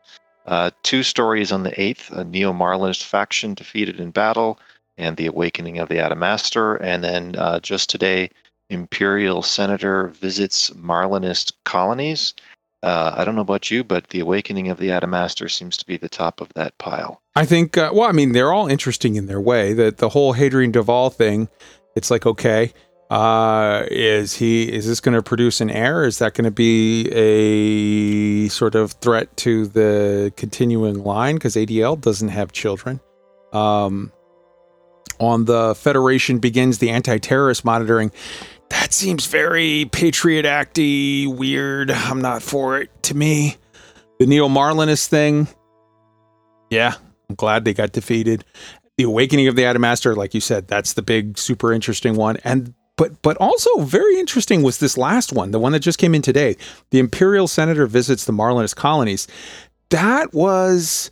Uh, 0.46 0.70
two 0.82 1.02
stories 1.02 1.52
on 1.52 1.62
the 1.62 1.70
8th: 1.70 2.10
a 2.10 2.24
neo-Marlinist 2.24 3.04
faction 3.04 3.54
defeated 3.54 3.98
in 3.98 4.10
battle, 4.10 4.58
and 4.98 5.16
the 5.16 5.26
awakening 5.26 5.78
of 5.78 5.88
the 5.88 5.96
Adamastor. 5.96 6.78
And 6.80 7.02
then 7.02 7.36
uh, 7.36 7.60
just 7.60 7.88
today, 7.90 8.30
Imperial 8.70 9.42
Senator 9.42 10.08
visits 10.08 10.70
Marlinist 10.70 11.52
colonies. 11.64 12.34
Uh, 12.82 13.14
I 13.16 13.24
don't 13.24 13.34
know 13.34 13.40
about 13.40 13.70
you, 13.70 13.82
but 13.82 14.08
the 14.08 14.20
awakening 14.20 14.68
of 14.68 14.78
the 14.78 14.88
Adamastor 14.88 15.50
seems 15.50 15.76
to 15.78 15.86
be 15.86 15.96
the 15.96 16.08
top 16.08 16.42
of 16.42 16.52
that 16.54 16.76
pile. 16.76 17.22
I 17.34 17.46
think, 17.46 17.78
uh, 17.78 17.90
well, 17.94 18.08
I 18.08 18.12
mean, 18.12 18.32
they're 18.32 18.52
all 18.52 18.68
interesting 18.68 19.16
in 19.16 19.26
their 19.26 19.40
way. 19.40 19.72
That 19.72 19.96
the 19.96 20.10
whole 20.10 20.34
Hadrian 20.34 20.70
Duval 20.70 21.08
thing, 21.08 21.48
it's 21.96 22.10
like, 22.10 22.26
okay, 22.26 22.74
uh, 23.14 23.86
is 23.92 24.34
he 24.34 24.64
is 24.64 24.88
this 24.88 24.98
going 24.98 25.14
to 25.14 25.22
produce 25.22 25.60
an 25.60 25.70
heir? 25.70 26.04
Is 26.04 26.18
that 26.18 26.34
going 26.34 26.46
to 26.46 26.50
be 26.50 27.08
a 27.12 28.48
sort 28.48 28.74
of 28.74 28.90
threat 28.94 29.36
to 29.36 29.68
the 29.68 30.32
continuing 30.36 31.04
line 31.04 31.36
because 31.36 31.54
ADL 31.54 32.00
doesn't 32.00 32.30
have 32.30 32.50
children? 32.50 32.98
Um, 33.52 34.10
on 35.20 35.44
the 35.44 35.76
Federation 35.76 36.40
begins 36.40 36.78
the 36.78 36.90
anti-terrorist 36.90 37.64
monitoring. 37.64 38.10
That 38.70 38.92
seems 38.92 39.26
very 39.26 39.84
Patriot 39.92 40.44
Acty, 40.44 41.32
weird. 41.32 41.92
I'm 41.92 42.20
not 42.20 42.42
for 42.42 42.80
it. 42.80 42.90
To 43.04 43.14
me, 43.14 43.58
the 44.18 44.26
Neo 44.26 44.48
Marlinist 44.48 45.06
thing. 45.06 45.46
Yeah, 46.68 46.94
I'm 47.30 47.36
glad 47.36 47.64
they 47.64 47.74
got 47.74 47.92
defeated. 47.92 48.44
The 48.98 49.04
Awakening 49.04 49.46
of 49.46 49.54
the 49.54 49.62
Adamastor, 49.62 50.16
like 50.16 50.34
you 50.34 50.40
said, 50.40 50.66
that's 50.66 50.94
the 50.94 51.02
big, 51.02 51.38
super 51.38 51.72
interesting 51.72 52.16
one. 52.16 52.38
And 52.42 52.74
but 52.96 53.20
but 53.22 53.36
also 53.38 53.80
very 53.80 54.18
interesting 54.18 54.62
was 54.62 54.78
this 54.78 54.96
last 54.96 55.32
one, 55.32 55.50
the 55.50 55.58
one 55.58 55.72
that 55.72 55.80
just 55.80 55.98
came 55.98 56.14
in 56.14 56.22
today. 56.22 56.56
The 56.90 56.98
Imperial 56.98 57.48
Senator 57.48 57.86
visits 57.86 58.24
the 58.24 58.32
Marlinist 58.32 58.76
colonies. 58.76 59.26
That 59.90 60.32
was 60.32 61.10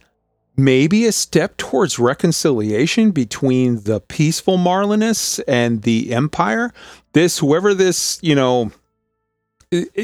maybe 0.57 1.07
a 1.07 1.13
step 1.13 1.57
towards 1.57 1.99
reconciliation 1.99 3.11
between 3.11 3.83
the 3.85 4.01
peaceful 4.01 4.59
Marlinists 4.59 5.41
and 5.49 5.83
the 5.83 6.13
Empire. 6.13 6.73
This, 7.13 7.39
whoever 7.39 7.75
this, 7.75 8.19
you 8.23 8.35
know, 8.35 8.71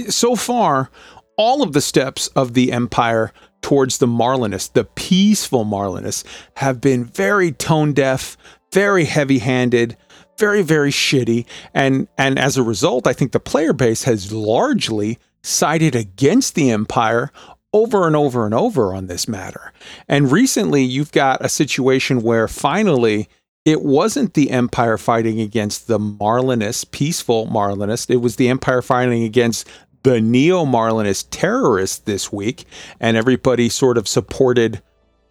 so 0.09 0.37
far, 0.37 0.91
all 1.37 1.62
of 1.62 1.73
the 1.73 1.81
steps 1.81 2.29
of 2.29 2.55
the 2.55 2.73
Empire 2.73 3.33
towards 3.61 3.99
the 3.99 4.07
Marlinists, 4.07 4.73
the 4.73 4.85
peaceful 4.85 5.64
Marlinists, 5.64 6.25
have 6.55 6.81
been 6.81 7.05
very 7.05 7.53
tone 7.53 7.93
deaf, 7.93 8.37
very 8.73 9.05
heavy 9.05 9.38
handed 9.38 9.97
very 10.38 10.62
very 10.62 10.90
shitty. 10.90 11.46
And 11.74 12.09
and 12.16 12.38
as 12.38 12.57
a 12.57 12.62
result 12.62 13.07
i 13.07 13.12
think 13.12 13.33
the 13.33 13.40
player 13.40 13.72
base 13.72 14.05
has 14.05 14.33
largely 14.33 15.18
sided 15.42 15.94
against 15.94 16.55
the 16.55 16.70
empire 16.70 17.31
over 17.72 18.07
and 18.07 18.16
over 18.16 18.44
and 18.44 18.55
over 18.55 18.94
on 18.94 19.07
this 19.07 19.29
matter. 19.29 19.72
And 20.09 20.33
recently 20.33 20.83
you've 20.83 21.12
got 21.12 21.44
a 21.44 21.48
situation 21.48 22.22
where 22.22 22.48
finally 22.48 23.29
it 23.64 23.83
wasn't 23.83 24.35
the 24.35 24.51
empire 24.51 24.96
fighting 24.96 25.40
against 25.40 25.87
the 25.87 25.98
marlinist 25.98 26.90
peaceful 26.90 27.46
marlinist. 27.46 28.11
It 28.11 28.16
was 28.16 28.37
the 28.37 28.48
empire 28.48 28.81
fighting 28.81 29.22
against 29.22 29.68
the 30.03 30.20
neo 30.20 30.64
marlinist 30.64 31.27
terrorists 31.31 31.98
this 31.98 32.33
week. 32.33 32.64
And 33.01 33.16
everybody 33.16 33.68
sort 33.68 33.98
of 33.98 34.09
supported 34.09 34.83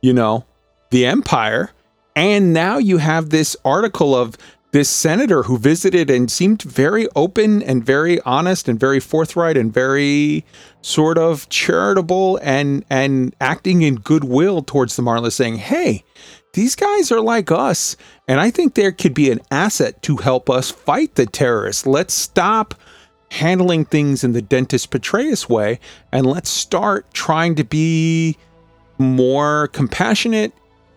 you 0.02 0.14
know 0.14 0.46
the 0.92 1.06
empire. 1.06 1.72
And 2.16 2.54
now 2.54 2.78
you 2.78 2.98
have 2.98 3.30
this 3.30 3.56
article 3.66 4.16
of 4.16 4.38
this 4.72 4.90
senator 4.90 5.44
who 5.44 5.58
visited 5.58 6.10
and 6.10 6.30
seemed 6.30 6.62
very 6.62 7.08
open 7.16 7.64
and 7.64 7.86
very 7.86 8.20
honest 8.22 8.68
and 8.68 8.80
very 8.80 9.00
forthright 9.00 9.58
and 9.58 9.74
very 9.74 10.46
sort 10.82 11.18
of 11.18 11.48
charitable 11.50 12.40
and 12.44 12.84
and 12.90 13.36
acting 13.40 13.82
in 13.82 13.96
goodwill 13.96 14.62
towards 14.62 14.96
the 14.96 15.02
Marlins 15.02 15.34
saying, 15.34 15.58
"Hey, 15.58 16.04
these 16.54 16.76
guys 16.76 17.12
are 17.12 17.22
like 17.22 17.52
us, 17.52 17.96
and 18.28 18.40
I 18.40 18.52
think 18.52 18.74
there 18.74 18.92
could 18.92 19.14
be 19.14 19.32
an 19.32 19.40
asset 19.52 20.02
to 20.04 20.18
help 20.18 20.50
us 20.50 20.72
fight 20.72 21.16
the 21.16 21.26
terrorists. 21.26 21.86
Let's 21.86 22.14
stop 22.14 22.76
handling 23.32 23.86
things 23.86 24.24
in 24.24 24.34
the 24.34 24.42
Denton 24.42 24.80
Patreus 24.80 25.50
way 25.50 25.80
and 26.12 26.26
let's 26.26 26.50
start 26.50 27.14
trying 27.14 27.56
to 27.56 27.64
be 27.64 28.38
more 28.98 29.68
compassionate, 29.70 30.54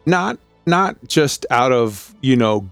not 0.07 0.39
not 0.67 0.97
just 1.09 1.47
out 1.51 1.73
of, 1.73 2.15
you 2.21 2.37
know, 2.37 2.69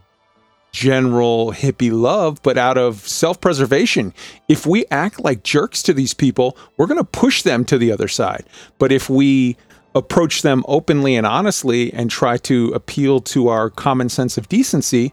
general 0.72 1.52
hippie 1.52 1.92
love, 1.92 2.42
but 2.42 2.58
out 2.58 2.78
of 2.78 3.06
self 3.06 3.40
preservation. 3.40 4.12
If 4.48 4.66
we 4.66 4.84
act 4.90 5.20
like 5.20 5.42
jerks 5.42 5.82
to 5.84 5.92
these 5.92 6.14
people, 6.14 6.56
we're 6.76 6.86
going 6.86 6.98
to 6.98 7.04
push 7.04 7.42
them 7.42 7.64
to 7.66 7.78
the 7.78 7.90
other 7.92 8.08
side. 8.08 8.44
But 8.78 8.92
if 8.92 9.08
we 9.08 9.56
approach 9.94 10.42
them 10.42 10.64
openly 10.68 11.16
and 11.16 11.26
honestly 11.26 11.92
and 11.92 12.10
try 12.10 12.36
to 12.36 12.68
appeal 12.72 13.20
to 13.20 13.48
our 13.48 13.70
common 13.70 14.08
sense 14.08 14.38
of 14.38 14.48
decency, 14.48 15.12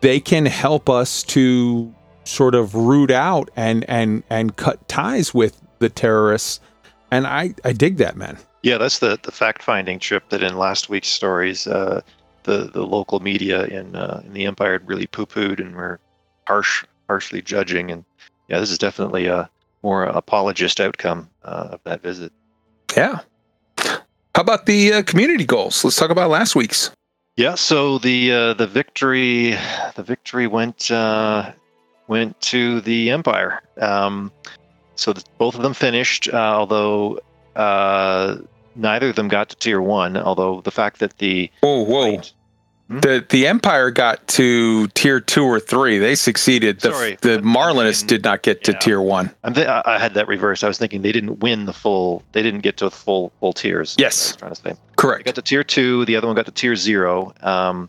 they 0.00 0.20
can 0.20 0.46
help 0.46 0.90
us 0.90 1.22
to 1.22 1.94
sort 2.24 2.54
of 2.54 2.74
root 2.74 3.10
out 3.10 3.50
and 3.56 3.84
and 3.88 4.22
and 4.30 4.56
cut 4.56 4.86
ties 4.88 5.34
with 5.34 5.60
the 5.78 5.88
terrorists. 5.88 6.60
And 7.10 7.26
I 7.26 7.54
I 7.64 7.72
dig 7.72 7.96
that, 7.98 8.16
man. 8.16 8.38
Yeah, 8.62 8.78
that's 8.78 8.98
the 8.98 9.18
the 9.22 9.32
fact 9.32 9.62
finding 9.62 9.98
trip 9.98 10.28
that 10.30 10.42
in 10.42 10.56
last 10.56 10.88
week's 10.88 11.08
stories, 11.08 11.66
uh, 11.66 12.02
the 12.44 12.70
the 12.72 12.84
local 12.84 13.20
media 13.20 13.64
in 13.64 13.96
uh, 13.96 14.22
in 14.24 14.32
the 14.32 14.46
empire 14.46 14.72
had 14.72 14.88
really 14.88 15.06
poo 15.06 15.26
pooed 15.26 15.60
and 15.60 15.74
were 15.74 16.00
harsh 16.46 16.84
harshly 17.08 17.42
judging. 17.42 17.90
And 17.90 18.04
yeah, 18.48 18.60
this 18.60 18.70
is 18.70 18.78
definitely 18.78 19.26
a 19.26 19.48
more 19.82 20.04
apologist 20.04 20.80
outcome 20.80 21.30
uh, 21.44 21.68
of 21.72 21.80
that 21.84 22.02
visit. 22.02 22.32
Yeah. 22.96 23.20
How 23.78 24.42
about 24.42 24.66
the 24.66 24.92
uh, 24.92 25.02
community 25.02 25.44
goals? 25.44 25.82
Let's 25.84 25.96
talk 25.96 26.10
about 26.10 26.30
last 26.30 26.54
week's. 26.54 26.90
Yeah, 27.36 27.54
so 27.54 27.98
the 27.98 28.32
uh, 28.32 28.54
the 28.54 28.66
victory 28.66 29.56
the 29.94 30.02
victory 30.02 30.46
went 30.46 30.90
uh, 30.90 31.52
went 32.06 32.40
to 32.42 32.80
the 32.82 33.10
Empire. 33.10 33.62
Um, 33.80 34.30
so 34.96 35.14
both 35.38 35.54
of 35.54 35.62
them 35.62 35.72
finished, 35.72 36.28
uh, 36.28 36.36
although 36.36 37.20
uh, 37.56 38.36
neither 38.76 39.08
of 39.10 39.16
them 39.16 39.28
got 39.28 39.48
to 39.50 39.56
tier 39.56 39.80
one. 39.80 40.16
Although 40.16 40.60
the 40.62 40.70
fact 40.70 40.98
that 41.00 41.18
the 41.18 41.50
whoa 41.60 41.82
whoa 41.84 42.20
the 42.88 43.24
the 43.28 43.46
Empire 43.46 43.92
got 43.92 44.26
to 44.26 44.88
tier 44.88 45.20
two 45.20 45.44
or 45.44 45.60
three. 45.60 45.98
They 45.98 46.16
succeeded. 46.16 46.80
The, 46.80 46.92
Sorry, 46.92 47.16
the 47.20 47.36
but- 47.38 47.44
Marlinists 47.44 48.04
did 48.04 48.24
not 48.24 48.42
get 48.42 48.64
to 48.64 48.72
Yeah. 48.72 48.78
tier 48.78 49.00
one. 49.00 49.30
I'm 49.44 49.54
th- 49.54 49.68
I 49.68 49.80
I 49.86 49.98
had 49.98 50.14
that 50.14 50.26
reversed. 50.26 50.64
I 50.64 50.68
was 50.68 50.76
thinking 50.78 51.02
they 51.02 51.12
didn't 51.12 51.38
win 51.38 51.66
the 51.66 51.72
full. 51.72 52.24
They 52.32 52.42
didn't 52.42 52.60
get 52.62 52.76
to 52.78 52.86
the 52.86 52.90
full 52.90 53.30
full 53.38 53.52
tiers. 53.52 53.94
Yes. 53.96 54.30
I 54.30 54.30
was 54.30 54.36
trying 54.36 54.50
to 54.50 54.56
say. 54.56 54.70
They 54.72 54.78
Correct. 54.96 55.24
got 55.24 55.34
to 55.36 55.42
tier 55.42 55.62
two. 55.62 56.04
The 56.06 56.16
other 56.16 56.26
one 56.26 56.34
got 56.34 56.46
to 56.46 56.52
tier 56.52 56.74
zero. 56.74 57.32
Um, 57.42 57.88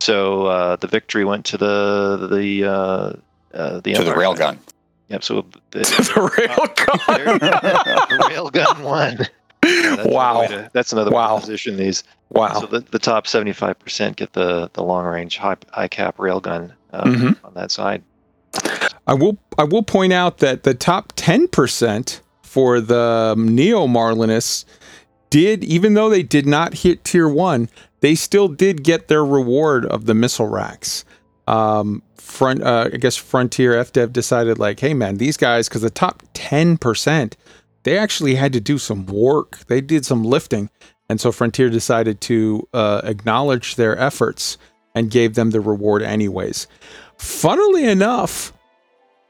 so 0.00 0.46
uh, 0.46 0.76
the 0.76 0.86
victory 0.86 1.24
went 1.24 1.46
to 1.46 1.56
the 1.56 2.28
the 2.30 2.64
uh, 2.64 3.56
uh, 3.56 3.80
the 3.80 3.94
To 3.94 4.04
the 4.04 4.12
railgun. 4.12 4.58
Yep. 5.08 5.24
So 5.24 5.46
the, 5.70 5.78
the 5.78 6.12
there 6.14 6.24
you 6.24 6.52
railgun. 6.52 7.38
go. 7.38 7.38
the 8.18 8.24
railgun 8.34 8.82
won. 8.84 9.18
Yeah, 9.64 9.96
that's 9.96 10.08
Wow. 10.08 10.46
to- 10.46 10.70
that's 10.72 10.92
another 10.92 11.10
Wow. 11.10 11.38
position 11.38 11.76
these. 11.76 12.04
wow. 12.30 12.60
So 12.60 12.66
the, 12.66 12.80
the 12.80 12.98
top 12.98 13.26
75% 13.26 14.16
get 14.16 14.32
the, 14.32 14.70
the 14.72 14.82
long 14.82 15.04
range 15.04 15.36
high, 15.36 15.56
high 15.70 15.88
cap 15.88 16.16
railgun 16.18 16.72
uh, 16.92 17.04
Mhm. 17.04 17.36
on 17.44 17.54
that 17.54 17.70
side. 17.70 18.02
I 19.06 19.14
will 19.14 19.38
I 19.58 19.64
will 19.64 19.82
point 19.82 20.12
out 20.12 20.38
that 20.38 20.62
the 20.62 20.74
top 20.74 21.12
10% 21.16 22.20
for 22.42 22.80
the 22.80 23.34
Neo 23.36 23.86
Marlinists 23.86 24.64
did 25.30 25.64
even 25.64 25.94
though 25.94 26.08
they 26.10 26.22
did 26.22 26.46
not 26.46 26.74
hit 26.74 27.02
tier 27.04 27.28
1, 27.28 27.68
they 28.00 28.14
still 28.14 28.48
did 28.48 28.82
get 28.84 29.08
their 29.08 29.24
reward 29.24 29.86
of 29.86 30.04
the 30.06 30.14
missile 30.14 30.46
racks. 30.48 31.04
Um 31.48 32.02
front 32.16 32.62
uh, 32.62 32.90
I 32.92 32.96
guess 32.98 33.16
Frontier 33.16 33.72
FDev 33.74 34.12
decided 34.12 34.58
like, 34.58 34.80
"Hey 34.80 34.94
man, 34.94 35.16
these 35.18 35.36
guys 35.36 35.68
cuz 35.68 35.82
the 35.82 35.90
top 35.90 36.22
10% 36.34 37.32
they 37.84 37.98
actually 37.98 38.34
had 38.34 38.52
to 38.52 38.60
do 38.60 38.78
some 38.78 39.06
work. 39.06 39.58
They 39.66 39.80
did 39.80 40.04
some 40.06 40.24
lifting." 40.24 40.70
And 41.08 41.20
so 41.20 41.30
Frontier 41.32 41.68
decided 41.68 42.20
to 42.22 42.66
uh, 42.72 43.02
acknowledge 43.04 43.76
their 43.76 43.98
efforts 43.98 44.56
and 44.94 45.10
gave 45.10 45.34
them 45.34 45.50
the 45.50 45.60
reward 45.60 46.02
anyways. 46.02 46.66
Funnily 47.18 47.84
enough, 47.84 48.52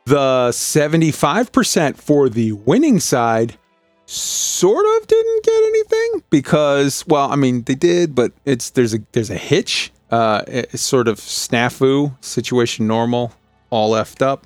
the 0.06 0.50
75% 0.50 1.96
for 1.96 2.28
the 2.28 2.52
winning 2.52 3.00
side 3.00 3.58
sort 4.06 4.84
of 4.96 5.06
didn't 5.06 5.44
get 5.44 5.54
anything 5.54 6.22
because 6.28 7.06
well 7.06 7.30
i 7.30 7.36
mean 7.36 7.62
they 7.62 7.74
did 7.74 8.14
but 8.14 8.32
it's 8.44 8.70
there's 8.70 8.92
a 8.92 8.98
there's 9.12 9.30
a 9.30 9.36
hitch 9.36 9.90
uh 10.10 10.42
it's 10.48 10.82
sort 10.82 11.08
of 11.08 11.18
snafu 11.18 12.12
situation 12.22 12.86
normal 12.86 13.32
all 13.70 13.92
effed 13.92 14.20
up 14.20 14.44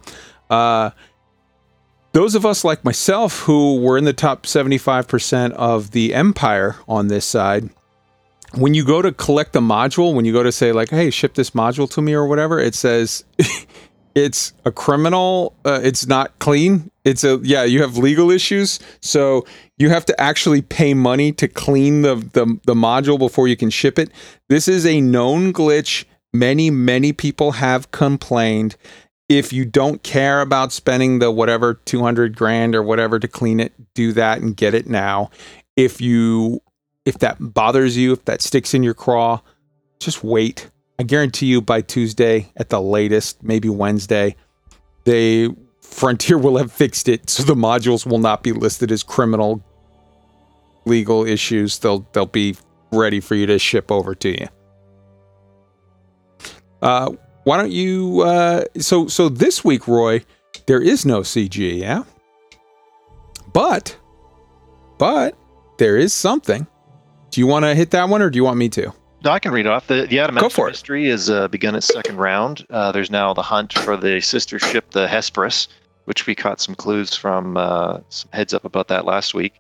uh 0.51 0.91
those 2.17 2.35
of 2.35 2.47
us 2.47 2.65
like 2.65 2.83
myself 2.83 3.41
who 3.41 3.79
were 3.79 3.99
in 3.99 4.05
the 4.05 4.13
top 4.13 4.45
75% 4.45 5.53
of 5.53 5.91
the 5.91 6.15
empire 6.15 6.77
on 6.89 7.09
this 7.09 7.27
side 7.27 7.69
when 8.55 8.73
you 8.73 8.87
go 8.87 9.03
to 9.03 9.13
collect 9.13 9.53
the 9.53 9.61
module 9.61 10.15
when 10.15 10.25
you 10.25 10.33
go 10.33 10.43
to 10.43 10.53
say 10.53 10.73
like 10.73 10.89
hey 10.89 11.11
ship 11.11 11.35
this 11.35 11.51
module 11.51 11.91
to 11.91 12.01
me 12.01 12.15
or 12.15 12.27
whatever 12.27 12.59
it 12.59 12.75
says 12.75 13.25
it's 14.15 14.55
a 14.65 14.73
criminal 14.73 15.55
uh, 15.67 15.81
it's 15.83 16.07
not 16.07 16.39
clean 16.39 16.91
it's 17.05 17.23
a 17.23 17.39
yeah 17.43 17.65
you 17.65 17.83
have 17.83 17.99
legal 17.99 18.31
issues 18.31 18.81
so 19.03 19.45
you 19.79 19.91
have 19.91 20.07
to 20.07 20.19
actually 20.21 20.63
pay 20.63 20.95
money 20.95 21.33
to 21.33 21.49
clean 21.49 22.03
the, 22.03 22.15
the 22.33 22.59
the 22.65 22.75
module 22.75 23.19
before 23.19 23.47
you 23.49 23.57
can 23.57 23.71
ship 23.71 23.99
it. 23.99 24.11
This 24.49 24.69
is 24.69 24.87
a 24.87 25.01
known 25.01 25.53
glitch. 25.53 26.05
Many 26.33 26.71
many 26.71 27.13
people 27.13 27.53
have 27.53 27.91
complained 27.91 28.77
if 29.29 29.53
you 29.53 29.65
don't 29.65 30.03
care 30.03 30.41
about 30.41 30.73
spending 30.73 31.19
the 31.19 31.31
whatever 31.31 31.75
200 31.75 32.37
grand 32.37 32.75
or 32.75 32.83
whatever 32.83 33.19
to 33.19 33.29
clean 33.29 33.61
it 33.61 33.73
do 33.95 34.13
that 34.13 34.41
and 34.41 34.57
get 34.57 34.75
it 34.75 34.87
now 34.87 35.31
if 35.77 36.01
you 36.01 36.61
if 37.05 37.19
that 37.19 37.37
bothers 37.41 37.97
you 37.97 38.13
if 38.13 38.25
that 38.25 38.41
sticks 38.41 38.73
in 38.75 38.83
your 38.83 38.95
craw 38.95 39.41
just 39.99 40.23
wait 40.23 40.71
I 40.99 41.03
guarantee 41.03 41.47
you 41.47 41.61
by 41.61 41.83
Tuesday 41.83 42.51
at 42.57 42.71
the 42.71 42.81
latest, 42.81 43.43
maybe 43.43 43.69
Wednesday, 43.69 44.37
they 45.05 45.49
Frontier 45.81 46.39
will 46.39 46.57
have 46.57 46.73
fixed 46.73 47.09
it 47.09 47.31
so 47.31 47.43
the 47.43 47.55
modules 47.55 48.07
will 48.07 48.19
not 48.19 48.43
be 48.43 48.53
listed 48.53 48.91
as 48.91 49.03
criminal 49.03 49.63
legal 50.85 51.25
issues. 51.25 51.79
They'll 51.79 52.07
they'll 52.13 52.27
be 52.27 52.57
ready 52.93 53.21
for 53.21 53.35
you 53.35 53.47
to 53.47 53.59
ship 53.59 53.93
over 53.93 54.15
to 54.15 54.41
you. 54.41 54.49
Uh 56.83 57.13
why 57.47 57.57
don't 57.57 57.71
you 57.71 58.23
uh 58.23 58.65
so 58.77 59.07
so 59.07 59.29
this 59.29 59.65
week, 59.65 59.87
Roy, 59.87 60.25
there 60.67 60.81
is 60.83 61.07
no 61.07 61.21
CG, 61.21 61.79
yeah? 61.79 62.03
But 63.53 63.97
but 64.99 65.39
there 65.79 65.97
is 65.97 66.13
something. 66.13 66.67
Do 67.31 67.41
you 67.41 67.47
want 67.47 67.65
to 67.65 67.75
hit 67.77 67.93
that 67.93 68.09
one 68.09 68.21
or 68.21 68.31
do 68.31 68.37
you 68.37 68.43
want 68.43 68.57
me 68.59 68.69
to? 68.71 68.93
No, 69.25 69.31
I 69.31 69.39
can 69.39 69.53
read 69.53 69.67
off. 69.69 69.87
The, 69.87 70.07
the 70.09 70.19
Adam 70.19 70.35
Go 70.37 70.49
for 70.49 70.67
it. 70.67 70.73
mystery 70.73 71.09
has 71.09 71.31
uh, 71.31 71.47
begun 71.49 71.77
its 71.77 71.87
second 71.87 72.17
round. 72.17 72.67
Uh, 72.69 72.91
there's 72.91 73.11
now 73.11 73.33
the 73.33 73.43
hunt 73.43 73.73
for 73.75 73.97
the 73.97 74.21
sister 74.21 74.59
ship, 74.59 74.91
the 74.91 75.07
Hesperus, 75.07 75.69
which 76.07 76.27
we 76.27 76.35
caught 76.35 76.61
some 76.61 76.75
clues 76.75 77.15
from, 77.15 77.57
uh, 77.57 77.99
some 78.09 78.31
heads 78.33 78.55
up 78.55 78.65
about 78.65 78.89
that 78.89 79.05
last 79.05 79.35
week. 79.35 79.55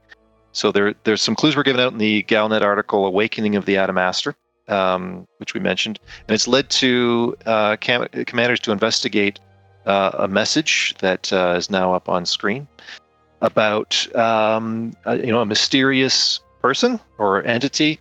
So 0.53 0.73
there, 0.73 0.95
there's 1.05 1.23
some 1.23 1.35
clues 1.37 1.55
were 1.55 1.63
given 1.63 1.81
out 1.81 1.93
in 1.93 1.99
the 1.99 2.23
Galnet 2.25 2.63
article, 2.63 3.07
Awakening 3.07 3.57
of 3.57 3.65
the 3.67 3.75
Adamastor, 3.75 4.35
um, 4.69 5.27
which 5.39 5.55
we 5.55 5.61
mentioned. 5.61 5.99
And 6.29 6.35
it's 6.35 6.49
led 6.49 6.71
to 6.71 7.37
uh, 7.47 7.77
cam- 7.77 8.09
commanders 8.27 8.61
to 8.61 8.73
investigate 8.73 9.39
uh, 9.87 10.11
a 10.15 10.29
message 10.29 10.95
that 10.99 11.33
uh, 11.33 11.55
is 11.57 11.71
now 11.71 11.95
up 11.95 12.09
on 12.09 12.27
screen 12.27 12.67
about 13.43 14.15
um, 14.17 14.93
uh, 15.07 15.13
you 15.13 15.31
know 15.31 15.41
a 15.41 15.47
mysterious 15.47 16.41
person 16.63 16.99
or 17.19 17.45
entity 17.45 18.01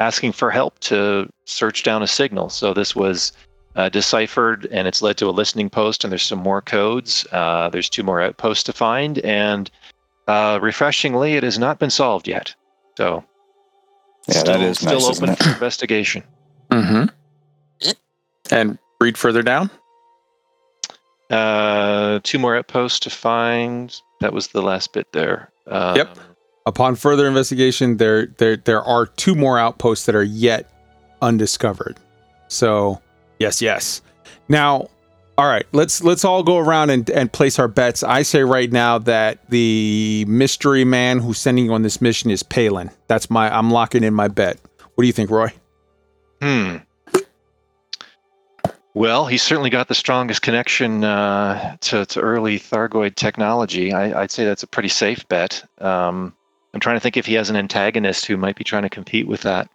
asking 0.00 0.32
for 0.32 0.50
help 0.50 0.78
to 0.80 1.28
search 1.44 1.82
down 1.82 2.02
a 2.02 2.06
signal. 2.06 2.48
So 2.48 2.74
this 2.74 2.96
was 2.96 3.32
uh, 3.76 3.88
deciphered, 3.88 4.66
and 4.70 4.86
it's 4.88 5.02
led 5.02 5.16
to 5.18 5.28
a 5.28 5.30
listening 5.30 5.70
post. 5.70 6.04
And 6.04 6.10
there's 6.10 6.22
some 6.22 6.38
more 6.38 6.60
codes. 6.60 7.26
Uh, 7.32 7.68
there's 7.70 7.88
two 7.88 8.02
more 8.02 8.20
outposts 8.20 8.64
to 8.64 8.72
find, 8.72 9.18
and 9.20 9.70
uh, 10.28 10.58
refreshingly, 10.62 11.34
it 11.34 11.42
has 11.42 11.58
not 11.58 11.78
been 11.78 11.90
solved 11.90 12.28
yet. 12.28 12.54
So 12.96 13.24
Yeah, 14.28 14.38
still, 14.38 14.52
that 14.54 14.62
is 14.62 14.78
still 14.78 14.92
nice, 14.94 15.04
open 15.04 15.30
isn't 15.30 15.40
it? 15.40 15.42
for 15.42 15.50
investigation. 15.50 16.22
Mm-hmm. 16.70 17.88
And 18.50 18.78
read 19.00 19.16
further 19.18 19.42
down. 19.42 19.70
Uh, 21.30 22.20
two 22.22 22.38
more 22.38 22.56
outposts 22.56 23.00
to 23.00 23.10
find. 23.10 23.98
That 24.20 24.32
was 24.32 24.48
the 24.48 24.62
last 24.62 24.92
bit 24.92 25.10
there. 25.12 25.50
Um, 25.66 25.96
Yep. 25.96 26.18
Upon 26.64 26.94
further 26.94 27.26
investigation, 27.26 27.96
there 27.96 28.26
there 28.38 28.56
there 28.56 28.84
are 28.84 29.06
two 29.06 29.34
more 29.34 29.58
outposts 29.58 30.06
that 30.06 30.14
are 30.14 30.22
yet 30.22 30.70
undiscovered. 31.20 31.98
So 32.46 33.00
yes, 33.40 33.60
yes. 33.60 34.00
Now, 34.48 34.88
all 35.38 35.46
right, 35.46 35.66
let's 35.72 36.02
let's 36.04 36.24
all 36.24 36.42
go 36.42 36.58
around 36.58 36.90
and, 36.90 37.08
and 37.10 37.32
place 37.32 37.58
our 37.58 37.68
bets. 37.68 38.02
I 38.02 38.22
say 38.22 38.42
right 38.42 38.70
now 38.70 38.98
that 38.98 39.48
the 39.50 40.24
mystery 40.28 40.84
man 40.84 41.20
who's 41.20 41.38
sending 41.38 41.64
you 41.64 41.72
on 41.72 41.82
this 41.82 42.00
mission 42.00 42.30
is 42.30 42.42
Palin. 42.42 42.90
That's 43.06 43.30
my 43.30 43.54
I'm 43.54 43.70
locking 43.70 44.04
in 44.04 44.14
my 44.14 44.28
bet. 44.28 44.58
What 44.94 45.02
do 45.02 45.06
you 45.06 45.12
think, 45.12 45.30
Roy? 45.30 45.52
Hmm. 46.40 46.78
Well, 48.94 49.26
he's 49.26 49.42
certainly 49.42 49.70
got 49.70 49.88
the 49.88 49.94
strongest 49.94 50.42
connection 50.42 51.02
uh, 51.02 51.78
to, 51.80 52.04
to 52.04 52.20
early 52.20 52.58
Thargoid 52.58 53.14
technology. 53.14 53.92
I, 53.92 54.22
I'd 54.22 54.30
say 54.30 54.44
that's 54.44 54.62
a 54.62 54.66
pretty 54.66 54.90
safe 54.90 55.26
bet. 55.28 55.64
Um, 55.78 56.34
I'm 56.74 56.80
trying 56.80 56.96
to 56.96 57.00
think 57.00 57.16
if 57.16 57.24
he 57.24 57.34
has 57.34 57.48
an 57.48 57.56
antagonist 57.56 58.26
who 58.26 58.36
might 58.36 58.56
be 58.56 58.64
trying 58.64 58.82
to 58.82 58.90
compete 58.90 59.26
with 59.26 59.42
that. 59.42 59.70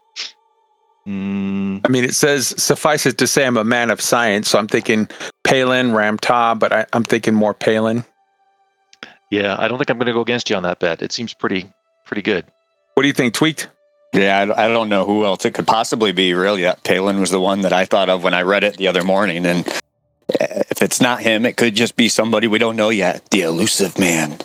Mm, 1.08 1.82
I 1.86 1.90
mean, 1.90 2.04
it 2.04 2.14
says 2.16 2.54
suffice 2.62 3.06
it 3.06 3.18
to 3.20 3.28
say 3.28 3.46
I'm 3.46 3.56
a 3.56 3.64
man 3.64 3.90
of 3.92 4.02
science, 4.02 4.50
so 4.50 4.60
I'm 4.60 4.68
thinking 4.68 5.08
Palin, 5.46 5.94
Ram 5.94 6.18
Tah, 6.18 6.54
but 6.54 6.74
I, 6.74 6.86
I'm 6.92 7.06
thinking 7.06 7.34
more 7.34 7.54
Palin. 7.54 8.04
yeah, 9.32 9.56
I 9.58 9.70
don't 9.70 9.78
think 9.78 9.90
I'm 9.90 9.98
going 9.98 10.08
to 10.08 10.14
go 10.14 10.22
against 10.22 10.50
you 10.50 10.58
on 10.58 10.64
that 10.64 10.80
bet. 10.80 11.02
It 11.02 11.14
seems 11.14 11.34
pretty 11.34 11.72
pretty 12.06 12.22
good. 12.22 12.46
What 12.96 13.04
do 13.04 13.08
you 13.08 13.14
think, 13.14 13.34
Tweaked? 13.34 13.70
Yeah, 14.14 14.40
I, 14.40 14.66
I 14.66 14.68
don't 14.68 14.90
know 14.90 15.06
who 15.06 15.24
else 15.24 15.46
it 15.46 15.54
could 15.54 15.68
possibly 15.68 16.12
be. 16.12 16.34
Really, 16.34 16.64
that 16.64 16.84
Palin 16.84 17.22
was 17.22 17.32
the 17.32 17.40
one 17.40 17.62
that 17.62 17.72
I 17.74 17.86
thought 17.86 18.10
of 18.10 18.24
when 18.24 18.34
I 18.34 18.42
read 18.42 18.66
it 18.66 18.76
the 18.78 18.88
other 18.88 19.04
morning. 19.04 19.46
And 19.46 19.66
uh, 19.68 20.64
if 20.70 20.82
it's 20.82 21.00
not 21.00 21.22
him, 21.22 21.46
it 21.46 21.56
could 21.56 21.76
just 21.76 21.96
be 21.96 22.10
somebody 22.10 22.48
we 22.48 22.58
don't 22.58 22.76
know 22.76 22.90
yet. 22.90 23.30
The 23.30 23.42
elusive 23.42 23.98
man. 23.98 24.40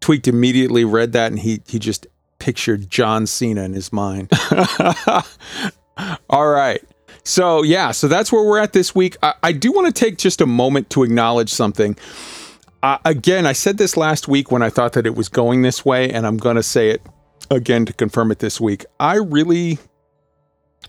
Tweaked 0.00 0.26
immediately 0.26 0.84
read 0.84 1.12
that 1.12 1.30
and 1.30 1.38
he 1.38 1.62
he 1.68 1.78
just 1.78 2.08
pictured 2.40 2.90
John 2.90 3.26
Cena 3.28 3.62
in 3.62 3.72
his 3.72 3.92
mind. 3.92 4.30
All 6.30 6.48
right. 6.48 6.82
So 7.24 7.62
yeah, 7.62 7.92
so 7.92 8.08
that's 8.08 8.32
where 8.32 8.42
we're 8.42 8.58
at 8.58 8.72
this 8.72 8.94
week. 8.94 9.16
I, 9.22 9.34
I 9.42 9.52
do 9.52 9.72
want 9.72 9.86
to 9.86 9.92
take 9.92 10.18
just 10.18 10.40
a 10.40 10.46
moment 10.46 10.90
to 10.90 11.02
acknowledge 11.02 11.50
something. 11.50 11.96
Uh, 12.82 12.98
again, 13.04 13.46
I 13.46 13.52
said 13.52 13.78
this 13.78 13.96
last 13.96 14.26
week 14.26 14.50
when 14.50 14.62
I 14.62 14.68
thought 14.68 14.94
that 14.94 15.06
it 15.06 15.14
was 15.14 15.28
going 15.28 15.62
this 15.62 15.84
way, 15.84 16.10
and 16.10 16.26
I'm 16.26 16.36
going 16.36 16.56
to 16.56 16.64
say 16.64 16.90
it 16.90 17.02
again 17.50 17.84
to 17.86 17.92
confirm 17.92 18.32
it 18.32 18.40
this 18.40 18.60
week. 18.60 18.84
I 18.98 19.16
really 19.16 19.78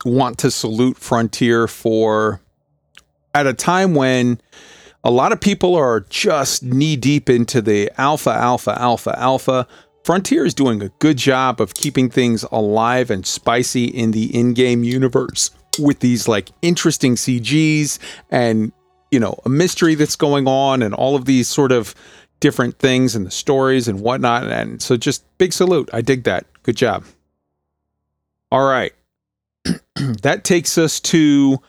want 0.06 0.40
to 0.40 0.50
salute 0.50 0.98
Frontier 0.98 1.68
for 1.68 2.42
at 3.36 3.46
a 3.46 3.54
time 3.54 3.94
when 3.94 4.42
a 5.04 5.12
lot 5.12 5.32
of 5.32 5.40
people 5.40 5.76
are 5.76 6.02
just 6.10 6.64
knee 6.64 6.96
deep 6.96 7.30
into 7.30 7.62
the 7.62 7.92
alpha, 7.98 8.32
alpha, 8.32 8.80
alpha, 8.80 9.18
alpha. 9.20 9.68
Frontier 10.04 10.46
is 10.46 10.54
doing 10.54 10.82
a 10.82 10.90
good 11.00 11.18
job 11.18 11.62
of 11.62 11.74
keeping 11.74 12.10
things 12.10 12.44
alive 12.52 13.10
and 13.10 13.26
spicy 13.26 13.86
in 13.86 14.12
the 14.12 14.38
in 14.38 14.54
game 14.54 14.84
universe 14.84 15.52
with 15.80 16.00
these 16.00 16.28
like 16.28 16.50
interesting 16.62 17.16
CGs 17.16 18.00
and, 18.30 18.74
you 19.12 19.20
know, 19.20 19.40
a 19.46 19.50
mystery 19.50 19.96
that's 19.96 20.18
going 20.18 20.48
on 20.48 20.82
and 20.82 20.94
all 20.94 21.16
of 21.16 21.26
these 21.26 21.48
sort 21.48 21.72
of 21.72 21.96
different 22.42 22.78
things 22.80 23.16
and 23.16 23.26
the 23.26 23.32
stories 23.32 23.88
and 23.88 24.02
whatnot. 24.02 24.44
And 24.44 24.82
so 24.82 24.98
just 24.98 25.26
big 25.38 25.54
salute. 25.54 25.90
I 25.94 26.02
dig 26.02 26.26
that. 26.26 26.46
Good 26.64 26.76
job. 26.76 27.06
All 28.52 28.68
right. 28.68 28.92
that 29.96 30.44
takes 30.44 30.78
us 30.78 31.00
to 31.00 31.60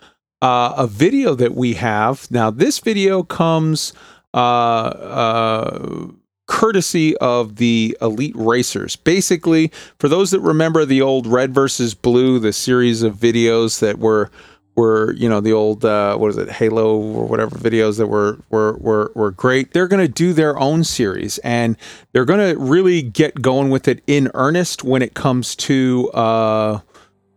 uh, 0.43 0.74
a 0.76 0.87
video 0.89 1.37
that 1.37 1.55
we 1.55 1.74
have. 1.74 2.28
Now, 2.32 2.51
this 2.51 2.80
video 2.80 3.22
comes 3.22 3.93
uh, 4.35 4.37
uh, 4.37 6.07
courtesy 6.55 7.16
of 7.16 7.57
the 7.57 7.98
Elite 8.00 8.36
Racers. 8.36 8.94
Basically, 8.94 9.72
for 9.98 10.09
those 10.09 10.30
that 10.30 10.38
remember 10.38 10.84
the 10.84 11.02
old 11.02 11.26
Red 11.26 11.52
versus 11.52 11.94
Blue, 11.94 12.38
the 12.38 12.52
series 12.52 13.02
of 13.02 13.16
videos 13.16 13.80
that 13.80 13.98
were 13.98 14.30
were 14.76 15.12
you 15.14 15.28
know 15.28 15.40
the 15.40 15.52
old 15.52 15.84
uh, 15.84 16.16
what 16.16 16.30
is 16.30 16.36
it 16.36 16.48
Halo 16.48 16.96
or 16.96 17.26
whatever 17.26 17.57
videos 17.57 17.98
that 17.98 18.07
were 18.07 18.38
were 18.50 18.76
were 18.78 19.11
were 19.16 19.32
great. 19.32 19.72
They're 19.72 19.88
going 19.88 20.07
to 20.07 20.12
do 20.12 20.32
their 20.32 20.57
own 20.57 20.84
series 20.84 21.38
and 21.38 21.76
they're 22.12 22.24
going 22.24 22.55
to 22.55 22.57
really 22.57 23.02
get 23.02 23.42
going 23.42 23.70
with 23.70 23.88
it 23.88 24.00
in 24.07 24.30
earnest 24.34 24.84
when 24.84 25.02
it 25.02 25.14
comes 25.14 25.57
to 25.57 26.09
uh, 26.12 26.78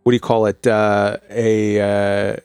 what 0.04 0.12
do 0.12 0.16
you 0.16 0.20
call 0.20 0.46
it 0.46 0.68
uh, 0.68 1.18
a 1.32 1.82
uh, 1.82 2.36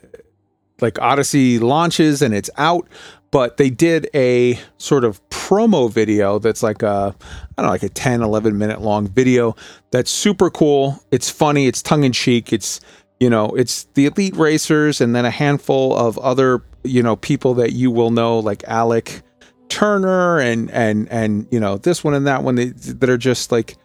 like 0.81 0.99
Odyssey 1.01 1.59
launches 1.59 2.23
and 2.23 2.33
it's 2.33 2.51
out. 2.57 2.89
But 3.33 3.57
they 3.57 3.71
did 3.71 4.09
a 4.15 4.61
sort 4.79 5.05
of 5.05 5.27
promo 5.31 5.91
video 5.91 6.39
that's 6.39 6.63
like 6.63 6.83
a 6.83 7.15
I 7.19 7.63
don't 7.63 7.67
know 7.67 7.73
like 7.73 7.83
a 7.83 7.89
10 7.89 8.23
11 8.23 8.57
minute 8.57 8.81
long 8.81 9.09
video 9.09 9.57
that's 9.91 10.11
super 10.11 10.51
cool. 10.51 11.03
It's 11.11 11.29
funny, 11.29 11.67
it's 11.67 11.83
tongue 11.83 12.05
in 12.05 12.13
cheek, 12.13 12.53
it's 12.53 12.81
you 13.19 13.31
know, 13.31 13.51
it's 13.51 13.85
the 13.95 14.07
elite 14.07 14.37
racers 14.37 15.01
and 15.01 15.15
then 15.15 15.25
a 15.25 15.31
handful 15.31 15.97
of 15.97 16.19
other, 16.19 16.63
you 16.83 17.03
know, 17.03 17.17
people 17.17 17.55
that 17.55 17.73
you 17.73 17.91
will 17.91 18.11
know 18.11 18.39
like 18.39 18.65
Alec 18.65 19.23
Turner 19.69 20.39
and 20.39 20.71
and 20.71 21.09
and 21.11 21.47
you 21.51 21.59
know, 21.59 21.79
this 21.79 22.05
one 22.05 22.15
and 22.15 22.27
that 22.27 22.43
one 22.43 22.57
that, 22.57 23.01
that 23.01 23.09
are 23.09 23.19
just 23.19 23.51
like 23.51 23.77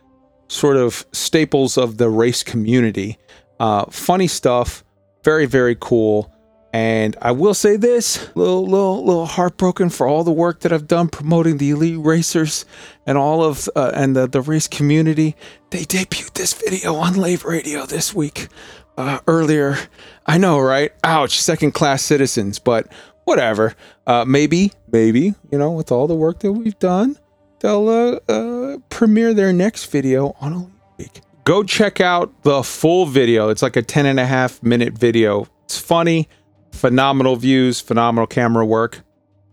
sort 0.47 0.75
of 0.75 1.05
staples 1.13 1.77
of 1.77 1.97
the 1.97 2.09
race 2.09 2.43
community. 2.43 3.17
Uh 3.59 3.85
funny 3.85 4.27
stuff, 4.27 4.83
very 5.23 5.45
very 5.45 5.77
cool. 5.79 6.33
And 6.77 7.17
I 7.23 7.31
will 7.31 7.55
say 7.55 7.75
this, 7.75 8.29
little 8.35 8.63
little 8.63 9.03
little 9.03 9.25
heartbroken 9.25 9.89
for 9.89 10.07
all 10.07 10.23
the 10.23 10.31
work 10.31 10.59
that 10.59 10.71
I've 10.71 10.85
done 10.85 11.07
promoting 11.07 11.57
the 11.57 11.71
elite 11.71 11.97
racers 11.97 12.65
and 13.07 13.17
all 13.17 13.43
of 13.43 13.67
uh, 13.75 13.93
and 13.95 14.15
the 14.15 14.27
the 14.27 14.41
race 14.41 14.67
community. 14.67 15.35
They 15.71 15.85
debuted 15.85 16.33
this 16.33 16.53
video 16.53 16.93
on 16.93 17.15
Lave 17.15 17.45
Radio 17.45 17.87
this 17.87 18.13
week 18.13 18.49
uh, 18.95 19.21
earlier. 19.25 19.79
I 20.27 20.37
know, 20.37 20.59
right? 20.59 20.91
Ouch, 21.03 21.41
second 21.41 21.71
class 21.71 22.03
citizens, 22.03 22.59
but 22.59 22.85
whatever. 23.23 23.73
Uh, 24.05 24.23
maybe, 24.27 24.71
maybe, 24.91 25.33
you 25.51 25.57
know, 25.57 25.71
with 25.71 25.91
all 25.91 26.05
the 26.05 26.13
work 26.13 26.41
that 26.41 26.51
we've 26.51 26.77
done, 26.77 27.17
they'll 27.59 27.89
uh, 27.89 28.19
uh, 28.31 28.77
premiere 28.89 29.33
their 29.33 29.51
next 29.51 29.85
video 29.85 30.35
on 30.39 30.53
a 30.53 30.69
week. 30.99 31.21
Go 31.43 31.63
check 31.63 31.99
out 32.01 32.43
the 32.43 32.61
full 32.61 33.07
video. 33.07 33.49
It's 33.49 33.63
like 33.63 33.77
a 33.77 33.81
10 33.81 34.05
and 34.05 34.19
a 34.19 34.27
half 34.27 34.61
minute 34.61 34.93
video. 34.93 35.47
It's 35.65 35.79
funny, 35.79 36.29
phenomenal 36.77 37.35
views, 37.35 37.81
phenomenal 37.81 38.27
camera 38.27 38.65
work. 38.65 39.01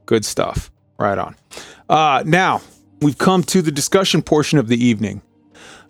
Good 0.07 0.25
stuff. 0.25 0.71
Right 0.99 1.19
on. 1.19 1.35
Uh, 1.89 2.23
now, 2.25 2.61
we've 3.01 3.19
come 3.19 3.43
to 3.45 3.63
the 3.63 3.73
discussion 3.73 4.23
portion 4.23 4.59
of 4.59 4.69
the 4.69 4.83
evening. 4.83 5.23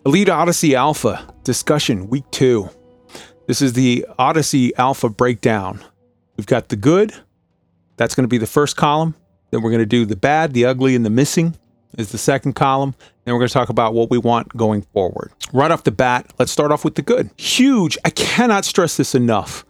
Elite 0.07 0.29
Odyssey 0.29 0.75
Alpha 0.75 1.35
discussion, 1.45 2.09
week 2.09 2.25
two. 2.31 2.71
This 3.47 3.61
is 3.61 3.75
the 3.75 4.07
Odyssey 4.19 4.75
Alpha 4.77 5.09
breakdown. 5.09 5.85
We've 6.37 6.47
got 6.47 6.69
the 6.69 6.77
good. 6.77 7.13
That's 7.97 8.15
going 8.15 8.25
to 8.25 8.29
be 8.29 8.39
the 8.39 8.47
first 8.47 8.77
column. 8.77 9.15
Then 9.51 9.63
we're 9.63 9.71
going 9.71 9.81
to 9.81 9.87
do 9.87 10.07
the 10.07 10.17
bad, 10.17 10.55
the 10.55 10.65
ugly, 10.65 10.97
and 10.97 11.05
the 11.05 11.11
missing 11.11 11.57
is 11.99 12.11
the 12.11 12.19
second 12.19 12.55
column. 12.55 12.95
Then 13.25 13.35
we're 13.35 13.41
going 13.41 13.49
to 13.49 13.55
talk 13.55 13.69
about 13.69 13.95
what 13.95 14.11
we 14.11 14.19
want 14.19 14.49
going 14.57 14.83
forward. 14.83 15.31
Right 15.53 15.71
off 15.71 15.85
the 15.85 15.93
bat, 15.93 16.33
let's 16.39 16.51
start 16.51 16.73
off 16.73 16.85
with 16.85 16.95
the 16.95 17.03
good. 17.03 17.31
Huge. 17.37 17.97
I 18.05 18.11
cannot 18.11 18.65
stress 18.65 18.97
this 18.97 19.15
enough. 19.15 19.65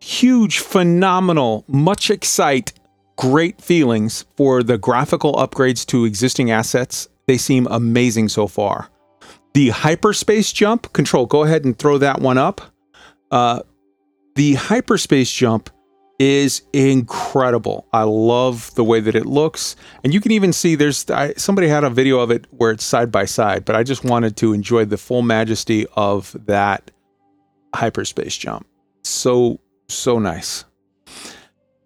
Huge, 0.00 0.58
phenomenal, 0.60 1.64
much 1.66 2.10
excite, 2.10 2.72
great 3.16 3.60
feelings 3.60 4.24
for 4.36 4.62
the 4.62 4.78
graphical 4.78 5.34
upgrades 5.34 5.84
to 5.86 6.04
existing 6.04 6.50
assets. 6.50 7.08
They 7.26 7.36
seem 7.36 7.66
amazing 7.70 8.28
so 8.28 8.46
far. 8.46 8.88
The 9.54 9.70
hyperspace 9.70 10.52
jump, 10.52 10.92
control, 10.92 11.26
go 11.26 11.42
ahead 11.42 11.64
and 11.64 11.78
throw 11.78 11.98
that 11.98 12.20
one 12.20 12.38
up. 12.38 12.60
Uh, 13.30 13.62
the 14.36 14.54
hyperspace 14.54 15.32
jump 15.32 15.70
is 16.18 16.62
incredible. 16.72 17.86
I 17.92 18.02
love 18.02 18.74
the 18.74 18.84
way 18.84 19.00
that 19.00 19.14
it 19.14 19.26
looks, 19.26 19.76
and 20.02 20.12
you 20.12 20.20
can 20.20 20.32
even 20.32 20.52
see 20.52 20.74
there's 20.74 21.08
I, 21.10 21.34
somebody 21.34 21.68
had 21.68 21.84
a 21.84 21.90
video 21.90 22.20
of 22.20 22.30
it 22.30 22.46
where 22.50 22.70
it's 22.70 22.84
side 22.84 23.12
by 23.12 23.24
side. 23.24 23.64
But 23.64 23.76
I 23.76 23.82
just 23.82 24.04
wanted 24.04 24.36
to 24.38 24.52
enjoy 24.52 24.84
the 24.84 24.96
full 24.96 25.22
majesty 25.22 25.86
of 25.96 26.36
that 26.46 26.90
hyperspace 27.74 28.36
jump. 28.36 28.66
So 29.04 29.60
so 29.88 30.18
nice. 30.18 30.64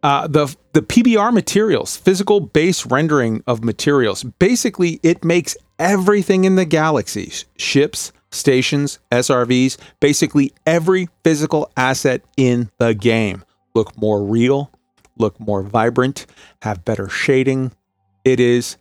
Uh, 0.03 0.27
the 0.27 0.55
the 0.73 0.83
PBR 0.83 1.33
materials, 1.33 1.97
physical 1.97 2.41
base 2.41 2.87
rendering 2.87 3.43
of 3.47 3.63
materials. 3.63 4.25
Basically, 4.25 4.99
it 5.03 5.25
makes 5.25 5.57
everything 5.79 6.45
in 6.45 6.57
the 6.57 6.65
galaxy: 6.65 7.33
ships, 7.57 8.13
stations, 8.31 8.99
SRVs, 9.13 9.77
basically 10.01 10.53
every 10.67 11.09
physical 11.23 11.71
asset 11.77 12.23
in 12.37 12.71
the 12.79 12.95
game 12.95 13.45
look 13.75 13.97
more 13.97 14.23
real, 14.23 14.71
look 15.19 15.39
more 15.39 15.63
vibrant, 15.63 16.27
have 16.63 16.85
better 16.85 17.09
shading. 17.09 17.73
It 18.25 18.41
is 18.41 18.77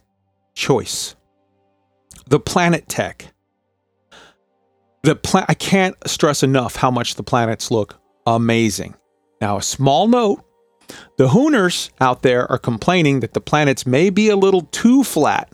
choice. 0.54 1.16
The 2.28 2.40
planet 2.40 2.88
tech. 2.88 3.34
The 5.04 5.16
pla- 5.16 5.46
I 5.48 5.56
can't 5.56 5.96
stress 6.06 6.44
enough 6.44 6.76
how 6.76 6.92
much 6.92 7.16
the 7.16 7.24
planets 7.24 7.72
look 7.72 8.00
amazing. 8.28 8.96
Now, 9.42 9.58
a 9.58 9.62
small 9.62 10.08
note 10.08 10.44
the 11.18 11.30
Hooners 11.30 11.90
out 12.00 12.22
there 12.22 12.52
are 12.52 12.58
complaining 12.58 13.22
that 13.22 13.34
the 13.34 13.42
planets 13.42 13.86
may 13.86 14.10
be 14.10 14.30
a 14.30 14.36
little 14.36 14.62
too 14.72 15.04
flat 15.04 15.52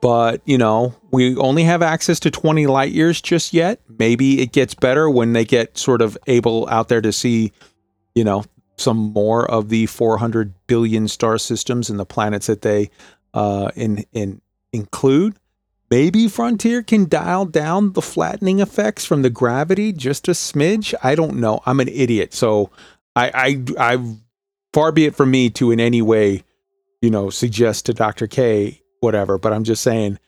but 0.00 0.40
you 0.44 0.58
know 0.58 0.94
we 1.10 1.36
only 1.36 1.64
have 1.64 1.82
access 1.82 2.20
to 2.20 2.30
20 2.30 2.66
light 2.66 2.92
years 2.92 3.20
just 3.20 3.52
yet. 3.52 3.80
Maybe 3.98 4.40
it 4.40 4.52
gets 4.52 4.74
better 4.74 5.08
when 5.08 5.32
they 5.32 5.44
get 5.44 5.78
sort 5.78 6.02
of 6.02 6.16
able 6.26 6.68
out 6.68 6.88
there 6.88 7.00
to 7.00 7.12
see 7.12 7.52
you 8.14 8.24
know 8.24 8.44
some 8.76 9.12
more 9.12 9.50
of 9.50 9.68
the 9.68 9.86
400 9.86 10.54
billion 10.66 11.08
star 11.08 11.38
systems 11.38 11.88
and 11.88 11.98
the 11.98 12.06
planets 12.06 12.46
that 12.46 12.62
they 12.62 12.90
uh, 13.34 13.70
in, 13.74 14.04
in 14.12 14.40
include 14.72 15.36
maybe 15.90 16.28
frontier 16.28 16.82
can 16.82 17.08
dial 17.08 17.44
down 17.44 17.92
the 17.92 18.02
flattening 18.02 18.60
effects 18.60 19.04
from 19.04 19.22
the 19.22 19.30
gravity 19.30 19.92
just 19.92 20.28
a 20.28 20.32
smidge 20.32 20.94
i 21.02 21.14
don't 21.14 21.36
know 21.36 21.60
i'm 21.66 21.80
an 21.80 21.88
idiot 21.88 22.34
so 22.34 22.70
i 23.14 23.62
i 23.78 23.94
i 23.94 24.16
far 24.72 24.92
be 24.92 25.04
it 25.06 25.14
from 25.14 25.30
me 25.30 25.50
to 25.50 25.70
in 25.70 25.80
any 25.80 26.02
way 26.02 26.42
you 27.00 27.10
know 27.10 27.30
suggest 27.30 27.86
to 27.86 27.94
dr 27.94 28.26
k 28.28 28.80
whatever. 29.00 29.38
But 29.38 29.52
I'm 29.52 29.64
just 29.64 29.82
saying, 29.82 30.18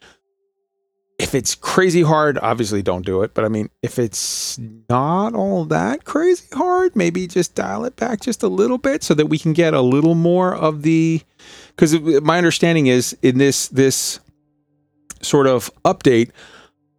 if 1.19 1.35
it's 1.35 1.55
crazy 1.55 2.03
hard, 2.03 2.39
obviously 2.39 2.83
don't 2.83 3.05
do 3.05 3.23
it. 3.23 3.35
But 3.35 3.45
I 3.45 3.49
mean, 3.49 3.71
if 3.83 3.99
it's 3.99 4.59
not 4.89 5.35
all 5.35 5.65
that 5.67 6.05
crazy 6.05 6.47
hard, 6.53 6.95
maybe 6.95 7.27
just 7.27 7.55
dial 7.55 7.85
it 7.85 7.97
back 7.97 8.21
just 8.21 8.43
a 8.43 8.49
little 8.49 8.79
bit 8.79 9.03
so 9.03 9.15
that 9.15 9.27
we 9.27 9.39
can 9.39 9.53
get 9.53 9.75
a 9.75 9.81
little 9.81 10.15
more 10.15 10.55
of 10.55 10.83
the. 10.83 11.21
Because 11.69 11.99
my 12.23 12.39
understanding 12.39 12.87
is 12.87 13.17
in 13.23 13.39
this 13.39 13.69
this 13.69 14.21
sort 15.23 15.47
of 15.47 15.71
update, 15.85 16.31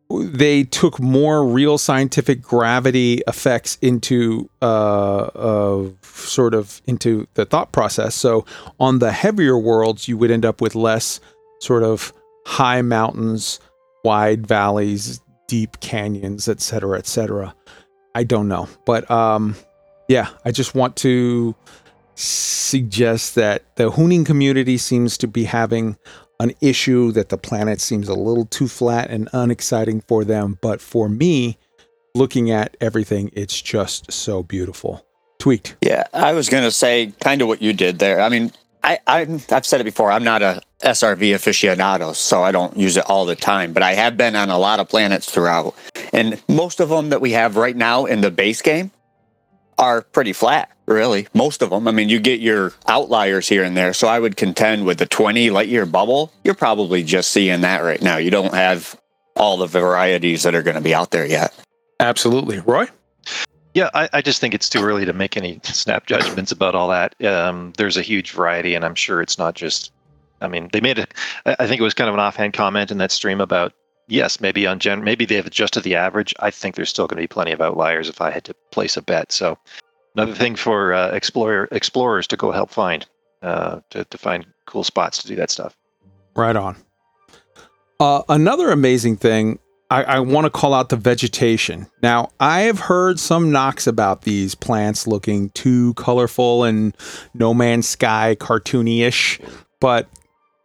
they 0.09 0.63
took 0.63 0.99
more 0.99 1.45
real 1.45 1.78
scientific 1.78 2.41
gravity 2.41 3.22
effects 3.28 3.78
into 3.82 4.49
uh, 4.61 4.65
uh, 4.65 5.89
sort 6.01 6.55
of 6.55 6.82
into 6.88 7.28
the 7.36 7.45
thought 7.45 7.72
process. 7.72 8.15
So 8.15 8.45
on 8.80 8.99
the 8.99 9.11
heavier 9.11 9.57
worlds, 9.57 10.07
you 10.07 10.17
would 10.17 10.32
end 10.32 10.45
up 10.45 10.61
with 10.61 10.74
less 10.74 11.20
sort 11.61 11.84
of 11.84 12.11
high 12.47 12.82
mountains, 12.82 13.59
wide 14.03 14.47
valleys, 14.47 15.22
deep 15.47 15.80
canyons, 15.80 16.47
etc., 16.49 16.97
etc. 16.97 17.53
I 18.15 18.24
don't 18.24 18.47
know, 18.47 18.67
but 18.86 19.09
um, 19.11 19.55
yeah, 20.07 20.30
I 20.43 20.51
just 20.51 20.74
want 20.74 20.95
to 20.97 21.55
suggest 22.15 23.36
that 23.36 23.63
the 23.76 23.91
Hooning 23.91 24.26
community 24.26 24.78
seems 24.78 25.17
to 25.20 25.28
be 25.28 25.43
having 25.43 25.97
an 26.39 26.53
issue 26.61 27.11
that 27.11 27.29
the 27.29 27.37
planet 27.37 27.81
seems 27.81 28.07
a 28.07 28.13
little 28.13 28.45
too 28.45 28.67
flat 28.67 29.09
and 29.09 29.29
unexciting 29.33 30.01
for 30.01 30.23
them. 30.23 30.57
But 30.61 30.81
for 30.81 31.09
me, 31.09 31.57
looking 32.15 32.49
at 32.51 32.77
everything, 32.79 33.31
it's 33.33 33.61
just 33.61 34.11
so 34.11 34.43
beautiful. 34.43 35.05
Tweaked. 35.39 35.75
Yeah, 35.81 36.03
I 36.13 36.33
was 36.33 36.49
going 36.49 36.63
to 36.63 36.71
say 36.71 37.13
kind 37.21 37.41
of 37.41 37.47
what 37.47 37.61
you 37.61 37.73
did 37.73 37.99
there. 37.99 38.21
I 38.21 38.29
mean, 38.29 38.51
I, 38.83 38.99
I 39.07 39.25
have 39.49 39.65
said 39.65 39.81
it 39.81 39.85
before. 39.85 40.11
I'm 40.11 40.23
not 40.23 40.41
a 40.41 40.61
SRV 40.83 41.33
aficionado, 41.33 42.15
so 42.15 42.43
I 42.43 42.51
don't 42.51 42.75
use 42.77 42.97
it 42.97 43.09
all 43.09 43.25
the 43.25 43.35
time. 43.35 43.73
But 43.73 43.83
I 43.83 43.93
have 43.93 44.17
been 44.17 44.35
on 44.35 44.49
a 44.49 44.57
lot 44.57 44.79
of 44.79 44.87
planets 44.89 45.29
throughout, 45.29 45.75
and 46.13 46.41
most 46.47 46.79
of 46.79 46.89
them 46.89 47.09
that 47.09 47.21
we 47.21 47.31
have 47.31 47.57
right 47.57 47.75
now 47.75 48.05
in 48.05 48.21
the 48.21 48.31
base 48.31 48.61
game 48.61 48.91
are 49.80 50.01
pretty 50.01 50.34
flat, 50.34 50.69
really. 50.86 51.27
Most 51.34 51.61
of 51.61 51.71
them. 51.71 51.88
I 51.88 51.91
mean, 51.91 52.09
you 52.09 52.19
get 52.19 52.41
your 52.41 52.73
outliers 52.88 53.47
here 53.47 53.63
and 53.63 53.75
there. 53.75 53.93
So 53.93 54.07
I 54.07 54.19
would 54.19 54.36
contend 54.36 54.86
with 54.86 54.99
the 54.99 55.05
20 55.05 55.49
light 55.49 55.69
year 55.69 55.86
bubble, 55.86 56.32
you're 56.43 56.53
probably 56.53 57.03
just 57.03 57.32
seeing 57.32 57.61
that 57.61 57.80
right 57.80 58.01
now. 58.01 58.17
You 58.17 58.30
don't 58.30 58.53
have 58.53 58.99
all 59.36 59.57
the 59.57 59.67
varieties 59.67 60.43
that 60.43 60.53
are 60.53 60.61
going 60.61 60.75
to 60.75 60.82
be 60.82 60.93
out 60.93 61.11
there 61.11 61.25
yet. 61.25 61.55
Absolutely. 61.99 62.59
Roy? 62.59 62.88
Yeah, 63.73 63.89
I, 63.93 64.09
I, 64.13 64.21
just 64.21 64.41
think 64.41 64.53
it's 64.53 64.67
too 64.67 64.84
early 64.84 65.05
to 65.05 65.13
make 65.13 65.38
any 65.38 65.59
snap 65.63 66.07
judgments 66.07 66.51
about 66.51 66.75
all 66.75 66.89
that. 66.89 67.23
Um, 67.23 67.71
there's 67.77 67.97
a 67.97 68.01
huge 68.01 68.32
variety, 68.32 68.75
and 68.75 68.84
I'm 68.84 68.95
sure 68.95 69.21
it's 69.21 69.38
not 69.38 69.55
just. 69.55 69.91
I 70.41 70.47
mean, 70.47 70.69
they 70.71 70.82
made 70.82 70.97
it. 70.97 71.13
I 71.45 71.67
think 71.67 71.80
it 71.80 71.84
was 71.84 71.93
kind 71.93 72.07
of 72.07 72.13
an 72.13 72.19
offhand 72.19 72.53
comment 72.53 72.91
in 72.91 72.97
that 72.97 73.11
stream 73.11 73.41
about 73.41 73.73
yes, 74.10 74.41
maybe 74.41 74.68
on 74.68 74.80
gen, 74.80 75.03
maybe 75.03 75.26
they 75.26 75.36
have 75.36 75.47
adjusted 75.47 75.84
the 75.84 75.95
average. 75.95 76.34
I 76.39 76.51
think 76.51 76.76
there's 76.76 76.89
still 76.89 77.07
going 77.07 77.18
to 77.18 77.24
be 77.24 77.28
plenty 77.28 77.51
of 77.51 77.62
outliers 77.62 78.10
if 78.10 78.22
I 78.22 78.32
had 78.32 78.43
to 78.45 78.53
place 78.72 78.97
a 78.97 79.01
bet. 79.01 79.32
So 79.32 79.57
another 80.16 80.34
thing 80.34 80.55
for 80.55 80.93
uh, 80.93 81.12
explorer 81.12 81.68
explorers 81.72 82.28
to 82.28 82.38
go 82.38 82.51
help 82.51 82.72
find 82.72 83.05
uh, 83.41 83.80
to 83.91 84.03
to 84.05 84.18
find 84.18 84.45
cool 84.66 84.84
spots 84.84 85.22
to 85.22 85.28
do 85.28 85.36
that 85.36 85.49
stuff. 85.49 85.76
Right 86.36 86.55
on. 86.55 86.76
Uh, 87.99 88.24
another 88.30 88.72
amazing 88.72 89.18
thing. 89.18 89.60
I, 89.91 90.03
I 90.03 90.20
want 90.20 90.45
to 90.45 90.51
call 90.51 90.76
out 90.76 90.89
the 90.89 90.95
vegetation. 90.95 91.88
Now, 92.03 92.30
I 92.39 92.62
have 92.62 92.80
heard 92.80 93.20
some 93.20 93.51
knocks 93.51 93.88
about 93.88 94.22
these 94.22 94.53
plants 94.53 95.07
looking 95.07 95.49
too 95.49 95.95
colorful 95.95 96.64
and 96.64 96.95
No 97.34 97.55
Man's 97.55 97.89
Sky 97.89 98.38
cartoony 98.39 99.01
ish, 99.01 99.39
but 99.80 100.07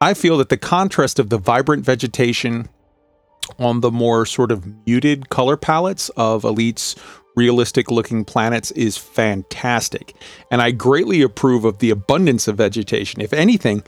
I 0.01 0.13
feel 0.13 0.37
that 0.39 0.51
the 0.51 0.59
contrast 0.59 1.19
of 1.19 1.31
the 1.31 1.39
vibrant 1.39 1.87
vegetation 1.87 2.69
on 3.59 3.81
the 3.81 3.91
more 3.91 4.27
sort 4.27 4.51
of 4.51 4.65
muted 4.87 5.29
color 5.29 5.57
palettes 5.57 6.09
of 6.11 6.45
Elite's 6.45 6.97
realistic 7.37 7.91
looking 7.91 8.25
planets 8.25 8.71
is 8.73 8.97
fantastic. 8.97 10.15
And 10.51 10.63
I 10.63 10.71
greatly 10.71 11.23
approve 11.23 11.65
of 11.65 11.79
the 11.79 11.91
abundance 11.91 12.49
of 12.49 12.57
vegetation. 12.57 13.21
If 13.21 13.33
anything, 13.33 13.83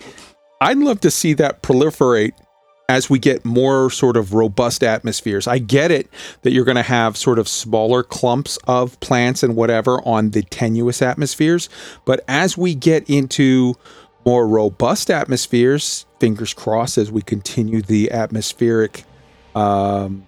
I'd 0.61 0.79
love 0.79 1.01
to 1.01 1.11
see 1.11 1.35
that 1.35 1.63
proliferate 1.63 2.33
as 2.89 3.11
we 3.11 3.19
get 3.19 3.45
more 3.45 3.91
sort 3.91 4.17
of 4.17 4.33
robust 4.33 4.85
atmospheres. 4.85 5.49
I 5.49 5.59
get 5.59 5.91
it 5.91 6.09
that 6.43 6.53
you're 6.53 6.65
going 6.65 6.77
to 6.77 6.83
have 6.83 7.17
sort 7.17 7.39
of 7.39 7.49
smaller 7.49 8.03
clumps 8.03 8.59
of 8.69 8.99
plants 9.01 9.43
and 9.43 9.57
whatever 9.57 10.01
on 10.07 10.31
the 10.31 10.43
tenuous 10.43 11.03
atmospheres, 11.03 11.69
but 12.05 12.25
as 12.29 12.57
we 12.57 12.75
get 12.75 13.09
into 13.11 13.75
more 14.25 14.47
robust 14.47 15.11
atmospheres, 15.11 16.07
fingers 16.21 16.55
crossed 16.55 16.99
as 16.99 17.11
we 17.11 17.23
continue 17.23 17.83
the 17.83 18.11
atmospheric 18.11 19.05
um, 19.57 20.27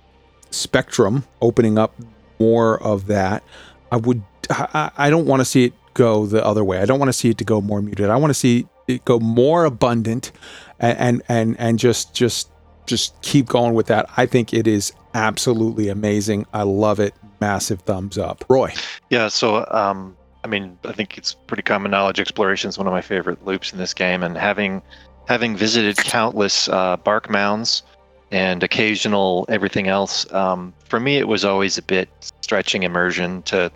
spectrum, 0.50 1.24
opening 1.40 1.78
up 1.78 1.94
more 2.40 2.82
of 2.82 3.06
that. 3.06 3.44
I 3.92 3.96
would. 3.96 4.22
I, 4.50 4.90
I 4.96 5.10
don't 5.10 5.26
want 5.26 5.40
to 5.40 5.44
see 5.44 5.64
it 5.64 5.74
go 5.94 6.26
the 6.26 6.44
other 6.44 6.64
way. 6.64 6.78
I 6.78 6.86
don't 6.86 6.98
want 6.98 7.10
to 7.10 7.12
see 7.12 7.30
it 7.30 7.38
to 7.38 7.44
go 7.44 7.60
more 7.60 7.82
muted. 7.82 8.08
I 8.08 8.16
want 8.16 8.30
to 8.30 8.34
see 8.34 8.66
it 8.86 9.04
go 9.04 9.20
more 9.20 9.64
abundant, 9.64 10.32
and 10.80 11.22
and 11.28 11.56
and, 11.58 11.78
just 11.78 12.14
just 12.14 12.50
just 12.86 13.20
keep 13.20 13.46
going 13.46 13.74
with 13.74 13.86
that. 13.88 14.08
I 14.16 14.24
think 14.26 14.54
it 14.54 14.66
is 14.66 14.92
absolutely 15.14 15.88
amazing. 15.88 16.46
I 16.52 16.62
love 16.62 16.98
it. 16.98 17.14
Massive 17.40 17.82
thumbs 17.82 18.16
up. 18.16 18.44
Roy. 18.48 18.72
Yeah. 19.10 19.28
So 19.28 19.66
um, 19.70 20.16
I 20.44 20.48
mean, 20.48 20.78
I 20.84 20.92
think 20.92 21.18
it's 21.18 21.34
pretty 21.34 21.62
common 21.62 21.90
knowledge. 21.90 22.18
Exploration 22.18 22.70
is 22.70 22.78
one 22.78 22.86
of 22.86 22.92
my 22.92 23.02
favorite 23.02 23.44
loops 23.44 23.72
in 23.72 23.78
this 23.78 23.92
game, 23.92 24.22
and 24.22 24.36
having 24.36 24.80
having 25.26 25.54
visited 25.56 25.98
countless 25.98 26.70
uh, 26.70 26.96
bark 26.96 27.28
mounds 27.28 27.82
and 28.30 28.62
occasional 28.62 29.46
everything 29.48 29.88
else. 29.88 30.30
Um, 30.32 30.74
for 30.84 31.00
me, 31.00 31.16
it 31.16 31.28
was 31.28 31.44
always 31.44 31.78
a 31.78 31.82
bit 31.82 32.08
stretching 32.42 32.82
immersion 32.82 33.42
to 33.42 33.70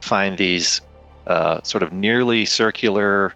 find 0.00 0.38
these 0.38 0.80
uh, 1.26 1.60
sort 1.62 1.82
of 1.82 1.92
nearly 1.92 2.44
circular 2.44 3.34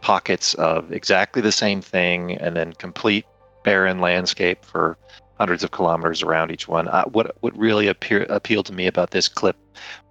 pockets 0.00 0.54
of 0.54 0.92
exactly 0.92 1.42
the 1.42 1.52
same 1.52 1.82
thing 1.82 2.36
and 2.38 2.56
then 2.56 2.72
complete 2.74 3.26
barren 3.64 4.00
landscape 4.00 4.64
for 4.64 4.96
hundreds 5.38 5.62
of 5.62 5.70
kilometers 5.70 6.22
around 6.22 6.50
each 6.50 6.68
one. 6.68 6.88
Uh, 6.88 7.04
what 7.06 7.36
what 7.40 7.56
really 7.58 7.88
appear, 7.88 8.22
appealed 8.28 8.66
to 8.66 8.72
me 8.72 8.86
about 8.86 9.10
this 9.10 9.28
clip 9.28 9.56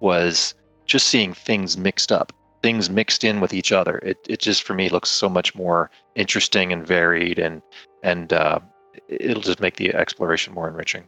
was 0.00 0.54
just 0.84 1.08
seeing 1.08 1.34
things 1.34 1.76
mixed 1.76 2.12
up, 2.12 2.32
things 2.62 2.88
mixed 2.88 3.24
in 3.24 3.40
with 3.40 3.52
each 3.52 3.72
other. 3.72 3.98
It 3.98 4.18
it 4.28 4.38
just 4.38 4.62
for 4.62 4.74
me 4.74 4.88
looks 4.88 5.10
so 5.10 5.28
much 5.28 5.54
more 5.54 5.90
interesting 6.14 6.72
and 6.72 6.86
varied 6.86 7.38
and 7.38 7.62
and 8.02 8.32
uh, 8.32 8.60
it'll 9.08 9.42
just 9.42 9.60
make 9.60 9.76
the 9.76 9.94
exploration 9.94 10.54
more 10.54 10.68
enriching. 10.68 11.04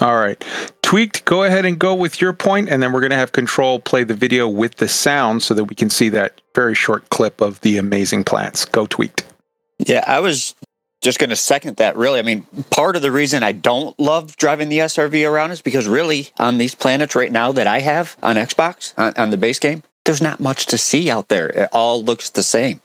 All 0.00 0.16
right. 0.16 0.44
Tweaked, 0.82 1.24
go 1.24 1.44
ahead 1.44 1.64
and 1.64 1.78
go 1.78 1.94
with 1.94 2.20
your 2.20 2.32
point, 2.32 2.68
and 2.68 2.82
then 2.82 2.92
we're 2.92 3.00
going 3.00 3.10
to 3.10 3.16
have 3.16 3.32
control 3.32 3.80
play 3.80 4.04
the 4.04 4.14
video 4.14 4.46
with 4.48 4.76
the 4.76 4.88
sound 4.88 5.42
so 5.42 5.54
that 5.54 5.64
we 5.64 5.74
can 5.74 5.90
see 5.90 6.08
that 6.10 6.40
very 6.54 6.74
short 6.74 7.08
clip 7.08 7.40
of 7.40 7.60
the 7.62 7.78
amazing 7.78 8.24
plants. 8.24 8.64
Go 8.64 8.86
tweaked. 8.86 9.24
Yeah, 9.78 10.04
I 10.06 10.20
was 10.20 10.54
just 11.02 11.18
going 11.18 11.30
to 11.30 11.36
second 11.36 11.76
that, 11.76 11.96
really. 11.96 12.18
I 12.18 12.22
mean, 12.22 12.46
part 12.70 12.96
of 12.96 13.02
the 13.02 13.12
reason 13.12 13.42
I 13.42 13.52
don't 13.52 13.98
love 13.98 14.36
driving 14.36 14.68
the 14.68 14.78
SRV 14.78 15.28
around 15.28 15.50
is 15.50 15.62
because, 15.62 15.88
really, 15.88 16.28
on 16.38 16.58
these 16.58 16.74
planets 16.74 17.14
right 17.14 17.32
now 17.32 17.52
that 17.52 17.66
I 17.66 17.80
have 17.80 18.16
on 18.22 18.36
Xbox, 18.36 18.94
on, 18.98 19.14
on 19.16 19.30
the 19.30 19.36
base 19.36 19.58
game, 19.58 19.82
there's 20.04 20.22
not 20.22 20.40
much 20.40 20.66
to 20.66 20.78
see 20.78 21.10
out 21.10 21.28
there. 21.28 21.48
It 21.48 21.68
all 21.72 22.02
looks 22.02 22.30
the 22.30 22.42
same. 22.42 22.80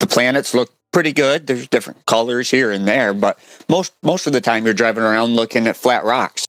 The 0.00 0.06
planets 0.06 0.54
look 0.54 0.70
pretty 0.96 1.12
good. 1.12 1.46
There's 1.46 1.68
different 1.68 2.06
colors 2.06 2.50
here 2.50 2.70
and 2.70 2.88
there, 2.88 3.12
but 3.12 3.38
most 3.68 3.92
most 4.02 4.26
of 4.26 4.32
the 4.32 4.40
time 4.40 4.64
you're 4.64 4.72
driving 4.72 5.04
around 5.04 5.36
looking 5.36 5.66
at 5.66 5.76
flat 5.76 6.04
rocks. 6.04 6.46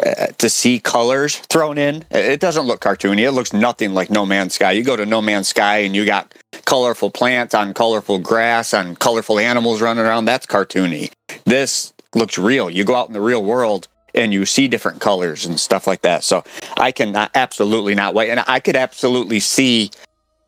Uh, 0.00 0.26
to 0.38 0.48
see 0.48 0.78
colors 0.78 1.38
thrown 1.50 1.76
in, 1.76 2.04
it 2.12 2.38
doesn't 2.38 2.66
look 2.66 2.80
cartoony. 2.80 3.26
It 3.26 3.32
looks 3.32 3.52
nothing 3.52 3.92
like 3.92 4.08
No 4.08 4.24
Man's 4.24 4.54
Sky. 4.54 4.70
You 4.70 4.84
go 4.84 4.94
to 4.94 5.04
No 5.04 5.20
Man's 5.20 5.48
Sky 5.48 5.78
and 5.78 5.96
you 5.96 6.06
got 6.06 6.32
colorful 6.66 7.10
plants 7.10 7.52
on 7.52 7.74
colorful 7.74 8.20
grass 8.20 8.72
on 8.72 8.94
colorful 8.94 9.40
animals 9.40 9.82
running 9.82 10.04
around. 10.04 10.24
That's 10.24 10.46
cartoony. 10.46 11.10
This 11.44 11.92
looks 12.14 12.38
real. 12.38 12.70
You 12.70 12.84
go 12.84 12.94
out 12.94 13.08
in 13.08 13.12
the 13.12 13.20
real 13.20 13.42
world 13.42 13.88
and 14.14 14.32
you 14.32 14.46
see 14.46 14.68
different 14.68 15.00
colors 15.00 15.44
and 15.44 15.58
stuff 15.58 15.88
like 15.88 16.02
that. 16.02 16.22
So 16.22 16.44
I 16.76 16.92
can 16.92 17.16
absolutely 17.34 17.96
not 17.96 18.14
wait. 18.14 18.30
And 18.30 18.44
I 18.46 18.60
could 18.60 18.76
absolutely 18.76 19.40
see 19.40 19.90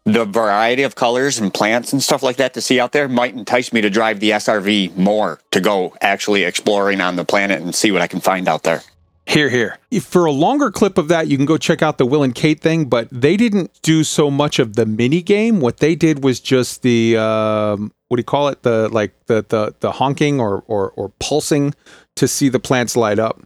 the 0.04 0.24
variety 0.24 0.82
of 0.82 0.94
colors 0.94 1.38
and 1.38 1.52
plants 1.54 1.92
and 1.92 2.02
stuff 2.02 2.22
like 2.22 2.36
that 2.36 2.54
to 2.54 2.60
see 2.60 2.80
out 2.80 2.92
there 2.92 3.08
might 3.08 3.34
entice 3.34 3.72
me 3.72 3.80
to 3.80 3.90
drive 3.90 4.20
the 4.20 4.30
SRV 4.30 4.96
more 4.96 5.40
to 5.52 5.60
go 5.60 5.94
actually 6.00 6.44
exploring 6.44 7.00
on 7.00 7.16
the 7.16 7.24
planet 7.24 7.62
and 7.62 7.74
see 7.74 7.90
what 7.92 8.02
I 8.02 8.06
can 8.06 8.20
find 8.20 8.48
out 8.48 8.64
there. 8.64 8.82
Here, 9.26 9.48
here. 9.48 9.78
For 10.00 10.24
a 10.24 10.32
longer 10.32 10.72
clip 10.72 10.98
of 10.98 11.06
that, 11.08 11.28
you 11.28 11.36
can 11.36 11.46
go 11.46 11.56
check 11.56 11.80
out 11.80 11.96
the 11.96 12.04
Will 12.04 12.24
and 12.24 12.34
Kate 12.34 12.60
thing, 12.60 12.86
but 12.86 13.08
they 13.12 13.36
didn't 13.36 13.70
do 13.82 14.02
so 14.02 14.30
much 14.30 14.58
of 14.58 14.74
the 14.74 14.84
mini 14.84 15.22
game. 15.22 15.60
What 15.60 15.76
they 15.76 15.94
did 15.94 16.24
was 16.24 16.40
just 16.40 16.82
the 16.82 17.16
um, 17.16 17.92
what 18.08 18.16
do 18.16 18.20
you 18.20 18.24
call 18.24 18.48
it? 18.48 18.62
The 18.62 18.88
like 18.88 19.14
the 19.26 19.46
the 19.48 19.74
the 19.78 19.92
honking 19.92 20.40
or 20.40 20.64
or, 20.66 20.90
or 20.90 21.10
pulsing 21.20 21.72
to 22.16 22.26
see 22.26 22.48
the 22.48 22.58
plants 22.58 22.96
light 22.96 23.20
up. 23.20 23.40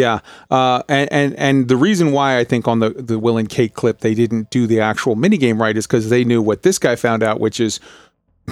Yeah, 0.00 0.20
uh, 0.50 0.82
and 0.88 1.12
and 1.12 1.34
and 1.34 1.68
the 1.68 1.76
reason 1.76 2.12
why 2.12 2.38
I 2.38 2.44
think 2.44 2.66
on 2.66 2.78
the 2.78 2.88
the 2.88 3.18
Will 3.18 3.36
and 3.36 3.50
Kate 3.50 3.74
clip 3.74 3.98
they 4.00 4.14
didn't 4.14 4.48
do 4.48 4.66
the 4.66 4.80
actual 4.80 5.14
minigame 5.14 5.60
right 5.60 5.76
is 5.76 5.86
because 5.86 6.08
they 6.08 6.24
knew 6.24 6.40
what 6.40 6.62
this 6.62 6.78
guy 6.78 6.96
found 6.96 7.22
out, 7.22 7.38
which 7.38 7.60
is 7.60 7.80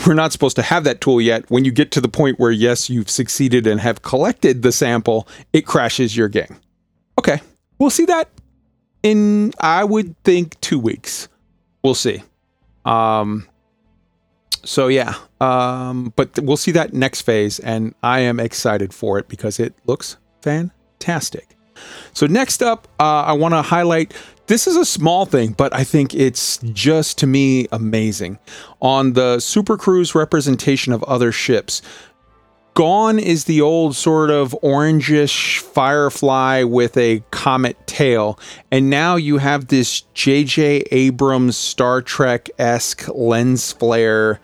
we're 0.07 0.12
not 0.12 0.30
supposed 0.30 0.57
to 0.57 0.62
have 0.62 0.84
that 0.84 1.01
tool 1.01 1.22
yet. 1.22 1.51
When 1.51 1.64
you 1.64 1.72
get 1.72 1.90
to 1.92 2.03
the 2.03 2.09
point 2.09 2.38
where 2.38 2.51
yes, 2.51 2.90
you've 2.90 3.09
succeeded 3.09 3.66
and 3.66 3.80
have 3.80 4.03
collected 4.03 4.61
the 4.61 4.72
sample, 4.72 5.26
it 5.55 5.64
crashes 5.64 6.14
your 6.14 6.28
game. 6.28 6.59
Okay, 7.18 7.40
we'll 7.78 7.88
see 7.88 8.05
that 8.05 8.28
in 9.03 9.55
I 9.59 9.84
would 9.84 10.22
think 10.24 10.61
two 10.61 10.78
weeks. 10.78 11.28
We'll 11.82 11.94
see. 11.94 12.22
Um. 12.84 13.49
So 14.66 14.88
yeah, 14.88 15.14
um, 15.40 16.12
but 16.14 16.38
we'll 16.40 16.59
see 16.59 16.72
that 16.72 16.92
next 16.92 17.22
phase, 17.22 17.59
and 17.59 17.94
I 18.03 18.20
am 18.20 18.38
excited 18.38 18.92
for 18.92 19.18
it 19.18 19.28
because 19.28 19.59
it 19.59 19.72
looks 19.86 20.18
fan 20.42 20.72
fantastic. 20.99 21.57
So 22.12 22.26
next 22.26 22.62
up, 22.62 22.88
uh, 22.99 23.24
I 23.26 23.32
want 23.32 23.55
to 23.55 23.62
highlight. 23.62 24.12
This 24.46 24.66
is 24.66 24.76
a 24.76 24.84
small 24.84 25.26
thing, 25.26 25.53
but 25.53 25.74
I 25.74 25.84
think 25.84 26.14
it's 26.14 26.59
just 26.72 27.18
to 27.18 27.26
me 27.26 27.68
amazing. 27.70 28.38
On 28.80 29.12
the 29.12 29.40
Super 29.40 29.76
Cruise 29.76 30.14
representation 30.14 30.92
of 30.92 31.05
other 31.05 31.30
ships, 31.32 31.82
gone 32.74 33.18
is 33.18 33.44
the 33.44 33.61
old 33.61 33.94
sort 33.94 34.30
of 34.30 34.57
orangish 34.62 35.59
firefly 35.59 36.62
with 36.64 36.96
a 36.96 37.22
comet 37.30 37.76
tail, 37.86 38.38
and 38.72 38.90
now 38.90 39.16
you 39.16 39.38
have 39.38 39.68
this 39.68 40.01
J.J. 40.14 40.84
Abrams 40.90 41.57
Star 41.57 42.01
Trek 42.03 42.49
esque 42.59 43.07
lens 43.14 43.72
flare, 43.72 44.40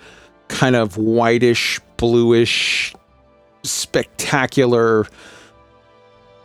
kind 0.48 0.76
of 0.76 0.96
whitish, 0.98 1.80
bluish, 1.96 2.94
spectacular, 3.62 5.06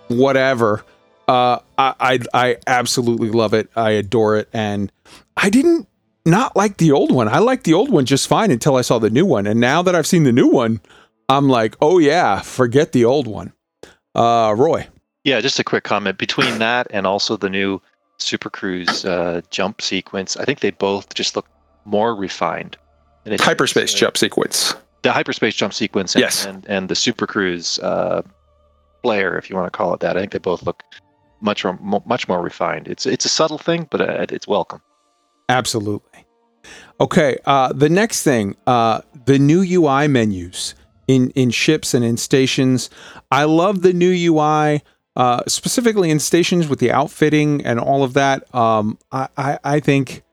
whatever. 0.10 0.84
Uh, 1.28 1.60
I, 1.78 1.94
I 2.00 2.20
I 2.34 2.58
absolutely 2.68 3.30
love 3.30 3.54
it. 3.54 3.70
I 3.76 3.92
adore 3.92 4.38
it, 4.38 4.50
and 4.52 4.92
I 5.38 5.50
didn't 5.50 5.88
not 6.26 6.56
like 6.56 6.78
the 6.78 6.92
old 6.92 7.12
one. 7.12 7.28
I 7.28 7.40
liked 7.40 7.64
the 7.64 7.74
old 7.74 7.90
one 7.90 8.06
just 8.06 8.28
fine 8.28 8.52
until 8.52 8.76
I 8.76 8.82
saw 8.82 9.00
the 9.00 9.10
new 9.10 9.26
one, 9.26 9.48
and 9.48 9.60
now 9.60 9.82
that 9.84 9.96
I've 9.96 10.08
seen 10.08 10.24
the 10.24 10.32
new 10.32 10.48
one, 10.48 10.82
I'm 11.30 11.48
like, 11.48 11.76
oh 11.82 12.00
yeah, 12.00 12.42
forget 12.42 12.92
the 12.92 13.06
old 13.06 13.28
one. 13.28 13.54
Uh, 14.16 14.54
Roy. 14.58 14.88
Yeah, 15.24 15.42
just 15.42 15.60
a 15.60 15.64
quick 15.64 15.84
comment 15.84 16.18
between 16.18 16.60
that 16.60 16.88
and 16.90 17.06
also 17.06 17.38
the 17.38 17.50
new 17.50 17.82
Super 18.18 18.50
Cruise 18.50 19.06
uh, 19.06 19.42
jump 19.50 19.82
sequence. 19.82 20.36
I 20.38 20.46
think 20.46 20.60
they 20.60 20.72
both 20.72 21.14
just 21.14 21.36
look 21.36 21.48
more 21.86 22.16
refined. 22.16 22.78
And 23.26 23.40
hyperspace 23.40 23.94
uh, 23.94 23.98
jump 23.98 24.18
sequence. 24.18 24.76
The 25.02 25.12
hyperspace 25.12 25.56
jump 25.56 25.74
sequence. 25.74 26.16
And, 26.16 26.22
yes. 26.22 26.46
And, 26.46 26.66
and 26.68 26.90
the 26.90 26.96
Super 26.96 27.28
Cruise 27.28 27.80
uh, 27.80 28.24
flare, 29.02 29.38
if 29.38 29.50
you 29.50 29.56
want 29.56 29.72
to 29.72 29.78
call 29.78 29.94
it 29.94 30.00
that. 30.02 30.18
I 30.18 30.20
think 30.20 30.32
they 30.32 30.40
both 30.40 30.64
look 30.64 30.84
much 31.42 31.64
more, 31.64 32.04
much 32.06 32.28
more 32.28 32.42
refined. 32.42 32.88
It's 32.88 33.06
it's 33.06 33.26
a 33.26 33.30
subtle 33.30 33.58
thing, 33.58 33.88
but 33.90 34.02
uh, 34.02 34.26
it's 34.30 34.48
welcome. 34.48 34.82
Absolutely. 35.48 36.26
Okay. 37.00 37.38
Uh, 37.46 37.74
the 37.74 37.90
next 37.90 38.24
thing, 38.24 38.56
uh, 38.68 39.02
the 39.26 39.40
new 39.40 39.62
UI 39.62 40.08
menus 40.08 40.76
in 41.08 41.32
in 41.32 41.50
ships 41.50 41.94
and 41.94 42.06
in 42.06 42.18
stations. 42.18 42.90
I 43.32 43.46
love 43.46 43.82
the 43.82 43.94
new 43.94 44.34
UI. 44.34 44.84
Uh, 45.16 45.42
specifically 45.48 46.10
in 46.12 46.20
stations 46.20 46.70
with 46.70 46.80
the 46.80 46.90
outfitting 46.92 47.66
and 47.66 47.78
all 47.78 48.04
of 48.04 48.14
that, 48.14 48.56
um, 48.56 48.98
I, 49.12 49.28
I, 49.36 49.60
I 49.66 49.80
think 49.82 50.24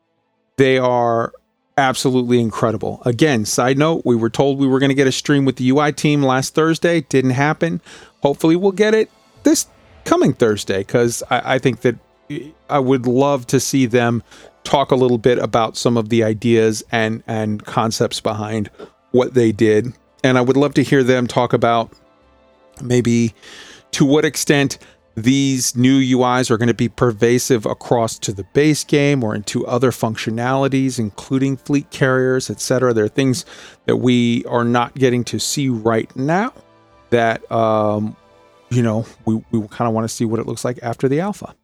they 0.59 0.79
are 0.79 1.33
absolutely 1.77 2.41
incredible. 2.41 3.03
Again, 3.05 3.45
side 3.45 3.79
note, 3.79 4.03
we 4.05 4.17
were 4.17 4.31
told 4.31 4.59
we 4.59 4.67
were 4.67 4.79
going 4.79 4.91
to 4.91 4.95
get 4.95 5.07
a 5.07 5.13
stream 5.13 5.45
with 5.45 5.57
the 5.57 5.71
UI 5.71 5.93
team 5.93 6.23
last 6.23 6.55
Thursday. 6.55 7.03
Didn't 7.03 7.33
happen. 7.33 7.81
Hopefully, 8.23 8.57
we'll 8.57 8.73
get 8.73 8.95
it 8.95 9.11
this 9.43 9.67
coming 10.05 10.33
Thursday 10.33 10.79
because 10.79 11.23
I, 11.31 11.55
I 11.55 11.59
think 11.59 11.83
that 11.83 11.97
I 12.69 12.79
would 12.79 13.07
love 13.07 13.47
to 13.49 13.61
see 13.61 13.87
them 13.87 14.23
talk 14.65 14.91
a 14.91 14.97
little 14.97 15.19
bit 15.19 15.39
about 15.39 15.77
some 15.77 15.97
of 15.97 16.09
the 16.09 16.25
ideas 16.25 16.83
and 16.91 17.23
and 17.27 17.65
concepts 17.65 18.21
behind 18.21 18.71
what 19.13 19.35
they 19.35 19.53
did. 19.53 19.93
And 20.25 20.37
I 20.37 20.41
would 20.41 20.57
love 20.57 20.75
to 20.75 20.83
hear 20.83 21.03
them 21.03 21.27
talk 21.27 21.53
about 21.53 21.93
maybe 22.83 23.35
to 23.93 24.05
what 24.05 24.25
extent 24.25 24.79
these 25.17 25.75
new 25.75 25.99
UIs 26.19 26.51
are 26.51 26.59
going 26.59 26.69
to 26.69 26.75
be 26.75 26.89
pervasive 26.89 27.67
across 27.67 28.19
to 28.21 28.33
the 28.33 28.45
base 28.45 28.85
game 28.85 29.25
or 29.25 29.35
into 29.35 29.67
other 29.67 29.91
functionalities, 29.91 30.99
including 30.99 31.57
fleet 31.57 31.91
carriers, 31.91 32.51
etc. 32.51 32.93
There 32.93 33.07
are 33.07 33.09
things 33.09 33.45
that 33.87 33.97
we 33.97 34.45
are 34.45 34.65
not 34.65 34.95
getting 34.95 35.25
to 35.25 35.39
see 35.39 35.69
right 35.69 36.15
now 36.15 36.53
that 37.11 37.51
um, 37.51 38.17
you 38.71 38.83
know, 38.83 39.07
we, 39.25 39.43
we 39.51 39.67
kind 39.69 39.89
of 39.89 39.95
want 39.95 40.05
to 40.05 40.15
see 40.15 40.25
what 40.25 40.41
it 40.41 40.47
looks 40.47 40.65
like 40.65 40.79
after 40.83 41.09
the 41.09 41.21
alpha. 41.21 41.55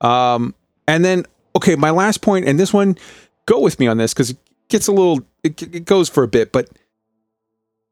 Um, 0.00 0.54
and 0.88 1.04
then, 1.04 1.26
okay, 1.54 1.76
my 1.76 1.90
last 1.90 2.22
point, 2.22 2.46
and 2.46 2.58
this 2.58 2.72
one, 2.72 2.96
go 3.46 3.60
with 3.60 3.78
me 3.78 3.86
on 3.86 3.98
this 3.98 4.14
because 4.14 4.30
it 4.30 4.38
gets 4.68 4.86
a 4.86 4.92
little, 4.92 5.20
it, 5.42 5.62
it 5.62 5.84
goes 5.84 6.08
for 6.08 6.22
a 6.22 6.28
bit, 6.28 6.52
but 6.52 6.68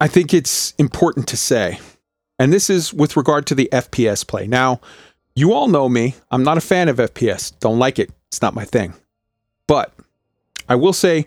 I 0.01 0.09
think 0.09 0.33
it's 0.33 0.73
important 0.79 1.29
to 1.29 1.37
say, 1.37 1.79
and 2.39 2.53
this 2.53 2.71
is 2.71 2.93
with 2.93 3.17
regard 3.17 3.47
to 3.47 3.55
the 3.55 3.69
FPS 3.73 4.27
play. 4.27 4.47
Now, 4.47 4.81
you 5.35 5.53
all 5.53 5.69
know 5.69 5.89
me. 5.89 6.15
I'm 6.31 6.43
not 6.43 6.59
a 6.59 6.61
fan 6.61 6.89
of 6.89 6.97
FPS. 6.97 7.59
Don't 7.61 7.79
like 7.79 7.99
it. 7.99 8.11
It's 8.29 8.43
not 8.43 8.55
my 8.55 8.65
thing. 8.65 8.95
But 9.67 9.93
I 10.69 10.75
will 10.75 10.93
say 10.93 11.27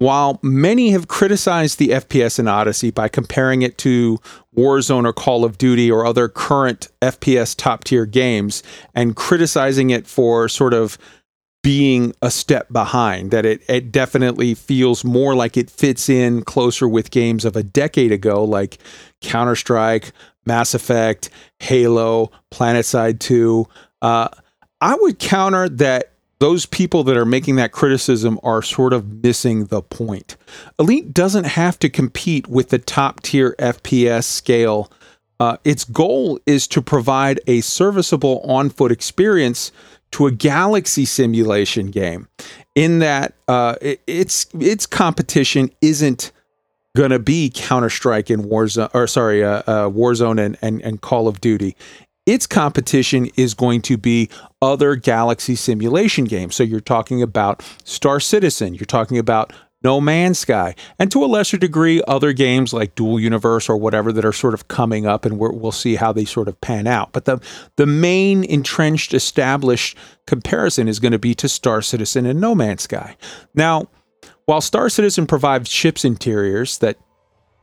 while 0.00 0.38
many 0.42 0.92
have 0.92 1.08
criticized 1.08 1.78
the 1.78 1.88
FPS 1.88 2.38
in 2.38 2.48
Odyssey 2.48 2.90
by 2.90 3.06
comparing 3.06 3.60
it 3.60 3.76
to 3.78 4.18
Warzone 4.56 5.04
or 5.04 5.12
Call 5.12 5.44
of 5.44 5.58
Duty 5.58 5.90
or 5.90 6.06
other 6.06 6.26
current 6.26 6.88
FPS 7.02 7.54
top 7.54 7.84
tier 7.84 8.06
games 8.06 8.62
and 8.94 9.14
criticizing 9.14 9.90
it 9.90 10.06
for 10.06 10.48
sort 10.48 10.72
of 10.72 10.96
being 11.62 12.14
a 12.22 12.30
step 12.30 12.72
behind, 12.72 13.30
that 13.30 13.44
it, 13.44 13.60
it 13.68 13.92
definitely 13.92 14.54
feels 14.54 15.04
more 15.04 15.34
like 15.34 15.58
it 15.58 15.68
fits 15.68 16.08
in 16.08 16.42
closer 16.44 16.88
with 16.88 17.10
games 17.10 17.44
of 17.44 17.54
a 17.54 17.62
decade 17.62 18.10
ago, 18.10 18.42
like 18.42 18.78
Counter 19.20 19.54
Strike, 19.54 20.12
Mass 20.46 20.74
Effect, 20.74 21.30
Halo, 21.58 22.30
PlanetSide 22.52 23.20
2. 23.20 23.66
Uh, 24.02 24.28
I 24.80 24.94
would 24.94 25.18
counter 25.18 25.68
that 25.68 26.12
those 26.40 26.64
people 26.64 27.04
that 27.04 27.16
are 27.16 27.26
making 27.26 27.56
that 27.56 27.70
criticism 27.70 28.40
are 28.42 28.62
sort 28.62 28.92
of 28.92 29.22
missing 29.22 29.66
the 29.66 29.82
point. 29.82 30.36
Elite 30.78 31.12
doesn't 31.12 31.44
have 31.44 31.78
to 31.80 31.90
compete 31.90 32.46
with 32.48 32.70
the 32.70 32.78
top 32.78 33.22
tier 33.22 33.54
FPS 33.58 34.24
scale. 34.24 34.90
Uh, 35.38 35.58
its 35.64 35.84
goal 35.84 36.40
is 36.46 36.66
to 36.68 36.82
provide 36.82 37.40
a 37.46 37.60
serviceable 37.60 38.40
on 38.40 38.70
foot 38.70 38.90
experience 38.90 39.70
to 40.12 40.26
a 40.26 40.32
galaxy 40.32 41.04
simulation 41.04 41.90
game. 41.90 42.26
In 42.74 42.98
that, 43.00 43.34
uh, 43.46 43.76
it, 43.80 44.02
its 44.06 44.46
its 44.58 44.86
competition 44.86 45.70
isn't 45.82 46.32
going 46.96 47.10
to 47.10 47.18
be 47.18 47.50
Counter 47.54 47.90
Strike 47.90 48.30
and 48.30 48.44
Warzone, 48.44 48.90
or 48.94 49.06
sorry, 49.06 49.44
uh, 49.44 49.62
uh, 49.66 49.88
Warzone 49.88 50.44
and, 50.44 50.58
and 50.62 50.82
and 50.82 51.00
Call 51.00 51.28
of 51.28 51.40
Duty 51.40 51.76
its 52.26 52.46
competition 52.46 53.28
is 53.36 53.54
going 53.54 53.82
to 53.82 53.96
be 53.96 54.28
other 54.62 54.94
galaxy 54.94 55.56
simulation 55.56 56.24
games. 56.24 56.54
So 56.54 56.62
you're 56.62 56.80
talking 56.80 57.22
about 57.22 57.62
Star 57.84 58.20
Citizen, 58.20 58.74
you're 58.74 58.84
talking 58.84 59.18
about 59.18 59.52
No 59.82 60.00
Man's 60.00 60.38
Sky, 60.38 60.74
and 60.98 61.10
to 61.10 61.24
a 61.24 61.26
lesser 61.26 61.56
degree, 61.56 62.02
other 62.06 62.32
games 62.32 62.72
like 62.72 62.94
Dual 62.94 63.18
Universe 63.18 63.68
or 63.68 63.76
whatever 63.76 64.12
that 64.12 64.24
are 64.24 64.32
sort 64.32 64.54
of 64.54 64.68
coming 64.68 65.06
up, 65.06 65.24
and 65.24 65.38
we 65.38 65.48
will 65.48 65.72
see 65.72 65.96
how 65.96 66.12
they 66.12 66.24
sort 66.24 66.46
of 66.46 66.60
pan 66.60 66.86
out. 66.86 67.12
But 67.12 67.24
the 67.24 67.40
the 67.76 67.86
main 67.86 68.44
entrenched, 68.44 69.14
established 69.14 69.96
comparison 70.26 70.86
is 70.86 71.00
going 71.00 71.12
to 71.12 71.18
be 71.18 71.34
to 71.36 71.48
Star 71.48 71.82
Citizen 71.82 72.26
and 72.26 72.40
No 72.40 72.54
Man's 72.54 72.82
Sky. 72.82 73.16
Now, 73.54 73.88
while 74.50 74.60
Star 74.60 74.88
Citizen 74.88 75.28
provides 75.28 75.70
ships 75.70 76.04
interiors 76.04 76.78
that 76.78 76.98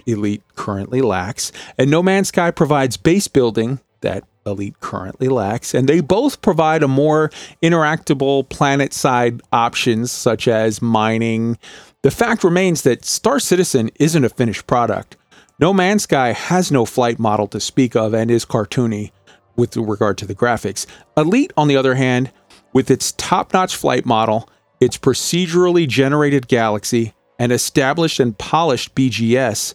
Elite 0.05 0.41
currently 0.55 1.01
lacks, 1.01 1.51
and 1.77 1.91
No 1.91 2.01
Man's 2.01 2.29
Sky 2.29 2.49
provides 2.49 2.95
base 2.95 3.27
building 3.27 3.81
that 3.99 4.23
Elite 4.45 4.79
currently 4.79 5.27
lacks, 5.27 5.73
and 5.73 5.89
they 5.89 5.99
both 5.99 6.41
provide 6.41 6.83
a 6.83 6.87
more 6.87 7.29
interactable 7.61 8.47
planet 8.47 8.93
side 8.93 9.41
options 9.51 10.13
such 10.13 10.47
as 10.47 10.81
mining. 10.81 11.57
The 12.03 12.11
fact 12.11 12.45
remains 12.45 12.83
that 12.83 13.03
Star 13.03 13.41
Citizen 13.41 13.89
isn't 13.99 14.23
a 14.23 14.29
finished 14.29 14.65
product. 14.65 15.17
No 15.59 15.73
Man's 15.73 16.03
Sky 16.03 16.31
has 16.31 16.71
no 16.71 16.85
flight 16.85 17.19
model 17.19 17.49
to 17.49 17.59
speak 17.59 17.97
of 17.97 18.13
and 18.13 18.31
is 18.31 18.45
cartoony 18.45 19.11
with 19.57 19.75
regard 19.75 20.17
to 20.19 20.25
the 20.25 20.35
graphics. 20.35 20.85
Elite, 21.17 21.51
on 21.57 21.67
the 21.67 21.75
other 21.75 21.95
hand, 21.95 22.31
with 22.71 22.89
its 22.89 23.11
top 23.11 23.51
notch 23.51 23.75
flight 23.75 24.05
model, 24.05 24.49
its 24.79 24.97
procedurally 24.97 25.87
generated 25.87 26.47
galaxy, 26.47 27.13
and 27.39 27.51
established 27.51 28.19
and 28.19 28.37
polished 28.37 28.95
BGS 28.95 29.73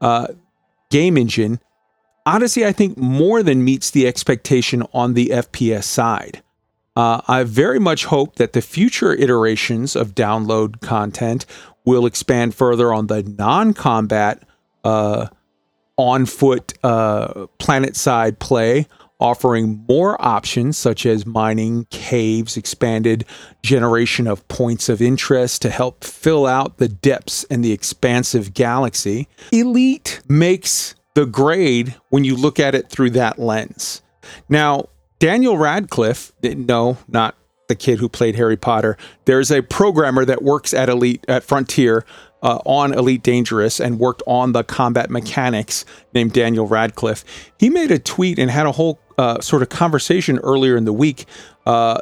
uh, 0.00 0.28
game 0.90 1.16
engine, 1.16 1.60
Odyssey, 2.24 2.64
I 2.64 2.72
think, 2.72 2.96
more 2.96 3.42
than 3.42 3.64
meets 3.64 3.90
the 3.90 4.06
expectation 4.06 4.84
on 4.92 5.14
the 5.14 5.28
FPS 5.28 5.84
side. 5.84 6.42
Uh, 6.94 7.20
I 7.26 7.42
very 7.44 7.80
much 7.80 8.04
hope 8.04 8.36
that 8.36 8.52
the 8.52 8.60
future 8.60 9.12
iterations 9.12 9.96
of 9.96 10.14
download 10.14 10.80
content 10.80 11.46
will 11.84 12.06
expand 12.06 12.54
further 12.54 12.92
on 12.92 13.06
the 13.06 13.22
non 13.22 13.72
combat, 13.72 14.42
uh, 14.84 15.28
on 15.96 16.26
foot, 16.26 16.74
uh, 16.84 17.46
planet 17.58 17.96
side 17.96 18.38
play, 18.38 18.86
offering 19.22 19.84
more 19.88 20.20
options 20.20 20.76
such 20.76 21.06
as 21.06 21.24
mining, 21.24 21.86
caves, 21.90 22.56
expanded 22.56 23.24
generation 23.62 24.26
of 24.26 24.46
points 24.48 24.88
of 24.88 25.00
interest 25.00 25.62
to 25.62 25.70
help 25.70 26.02
fill 26.02 26.44
out 26.44 26.78
the 26.78 26.88
depths 26.88 27.44
and 27.44 27.64
the 27.64 27.70
expansive 27.70 28.52
galaxy. 28.52 29.28
Elite 29.52 30.20
makes 30.28 30.96
the 31.14 31.24
grade 31.24 31.94
when 32.08 32.24
you 32.24 32.34
look 32.34 32.58
at 32.58 32.74
it 32.74 32.90
through 32.90 33.10
that 33.10 33.38
lens. 33.38 34.02
Now, 34.48 34.88
Daniel 35.20 35.56
Radcliffe, 35.56 36.32
no, 36.42 36.98
not 37.06 37.36
the 37.68 37.76
kid 37.76 38.00
who 38.00 38.08
played 38.08 38.34
Harry 38.34 38.56
Potter. 38.56 38.96
There's 39.24 39.52
a 39.52 39.62
programmer 39.62 40.24
that 40.24 40.42
works 40.42 40.74
at 40.74 40.88
Elite 40.88 41.24
at 41.28 41.44
Frontier 41.44 42.04
uh, 42.42 42.58
on 42.66 42.92
Elite 42.92 43.22
Dangerous 43.22 43.80
and 43.80 43.98
worked 43.98 44.22
on 44.26 44.52
the 44.52 44.64
combat 44.64 45.10
mechanics 45.10 45.84
named 46.12 46.32
Daniel 46.32 46.66
Radcliffe. 46.66 47.24
He 47.58 47.70
made 47.70 47.90
a 47.90 47.98
tweet 47.98 48.38
and 48.38 48.50
had 48.50 48.66
a 48.66 48.72
whole 48.72 48.98
uh, 49.22 49.40
sort 49.40 49.62
of 49.62 49.68
conversation 49.68 50.38
earlier 50.40 50.76
in 50.76 50.84
the 50.84 50.92
week, 50.92 51.26
uh, 51.64 52.00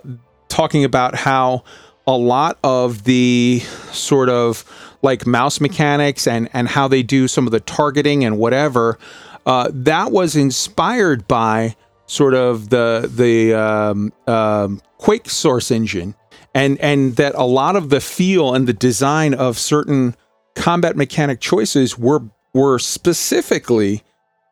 talking 0.48 0.84
about 0.84 1.14
how 1.14 1.62
a 2.06 2.16
lot 2.16 2.58
of 2.64 3.04
the 3.04 3.60
sort 3.92 4.30
of 4.30 4.64
like 5.02 5.26
mouse 5.26 5.60
mechanics 5.60 6.26
and 6.26 6.48
and 6.54 6.66
how 6.68 6.88
they 6.88 7.02
do 7.02 7.28
some 7.28 7.46
of 7.46 7.50
the 7.50 7.60
targeting 7.60 8.24
and 8.24 8.38
whatever 8.38 8.98
uh, 9.44 9.68
that 9.70 10.10
was 10.10 10.34
inspired 10.34 11.28
by 11.28 11.76
sort 12.06 12.32
of 12.32 12.70
the 12.70 13.10
the 13.14 13.52
um, 13.52 14.12
um, 14.26 14.80
Quake 14.96 15.28
source 15.28 15.70
engine 15.70 16.14
and 16.54 16.78
and 16.80 17.16
that 17.16 17.34
a 17.34 17.44
lot 17.44 17.76
of 17.76 17.90
the 17.90 18.00
feel 18.00 18.54
and 18.54 18.66
the 18.66 18.72
design 18.72 19.34
of 19.34 19.58
certain 19.58 20.16
combat 20.54 20.96
mechanic 20.96 21.38
choices 21.38 21.98
were 21.98 22.22
were 22.54 22.78
specifically 22.78 24.02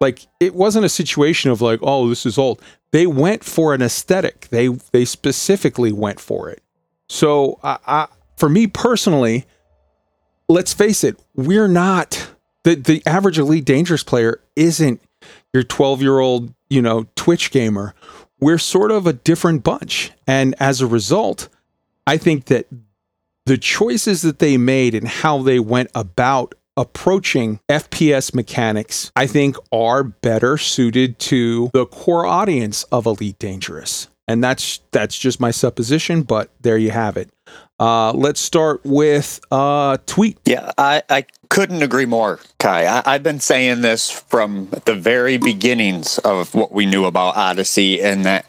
like 0.00 0.26
it 0.40 0.54
wasn't 0.54 0.84
a 0.84 0.88
situation 0.88 1.50
of 1.50 1.60
like 1.60 1.80
oh 1.82 2.08
this 2.08 2.26
is 2.26 2.38
old. 2.38 2.62
They 2.90 3.06
went 3.06 3.44
for 3.44 3.74
an 3.74 3.82
aesthetic. 3.82 4.48
They 4.48 4.68
they 4.68 5.04
specifically 5.04 5.92
went 5.92 6.20
for 6.20 6.48
it. 6.50 6.62
So 7.08 7.58
I, 7.62 7.78
I 7.86 8.06
for 8.36 8.48
me 8.48 8.66
personally 8.66 9.46
let's 10.48 10.72
face 10.72 11.04
it 11.04 11.20
we're 11.34 11.68
not 11.68 12.30
the 12.64 12.74
the 12.74 13.02
average 13.04 13.38
elite 13.38 13.64
dangerous 13.64 14.02
player 14.02 14.40
isn't 14.56 15.00
your 15.52 15.62
12 15.62 16.00
year 16.00 16.18
old 16.20 16.54
you 16.70 16.82
know 16.82 17.06
twitch 17.16 17.50
gamer. 17.50 17.94
We're 18.40 18.58
sort 18.58 18.92
of 18.92 19.06
a 19.06 19.12
different 19.12 19.64
bunch. 19.64 20.12
And 20.26 20.54
as 20.60 20.80
a 20.80 20.86
result 20.86 21.48
i 22.06 22.16
think 22.16 22.46
that 22.46 22.66
the 23.48 23.58
choices 23.58 24.20
that 24.22 24.40
they 24.40 24.58
made 24.58 24.94
and 24.94 25.08
how 25.08 25.42
they 25.42 25.58
went 25.58 25.90
about 25.94 26.54
approaching 26.78 27.58
FPS 27.68 28.32
mechanics, 28.32 29.10
I 29.16 29.26
think 29.26 29.56
are 29.72 30.04
better 30.04 30.56
suited 30.56 31.18
to 31.18 31.70
the 31.74 31.84
core 31.84 32.24
audience 32.24 32.84
of 32.84 33.04
Elite 33.04 33.38
Dangerous. 33.38 34.08
And 34.28 34.44
that's 34.44 34.80
that's 34.92 35.18
just 35.18 35.40
my 35.40 35.50
supposition, 35.50 36.22
but 36.22 36.50
there 36.60 36.78
you 36.78 36.90
have 36.90 37.16
it. 37.16 37.30
Uh, 37.80 38.12
let's 38.12 38.40
start 38.40 38.80
with 38.84 39.40
uh, 39.50 39.96
tweet. 40.06 40.38
Yeah, 40.44 40.72
I, 40.76 41.02
I 41.08 41.24
couldn't 41.48 41.82
agree 41.82 42.06
more, 42.06 42.38
Kai. 42.58 42.84
I, 42.86 43.02
I've 43.06 43.22
been 43.22 43.40
saying 43.40 43.80
this 43.80 44.10
from 44.10 44.68
the 44.84 44.94
very 44.94 45.38
beginnings 45.38 46.18
of 46.18 46.54
what 46.54 46.72
we 46.72 46.86
knew 46.86 47.06
about 47.06 47.36
Odyssey, 47.36 48.02
and 48.02 48.24
that 48.24 48.44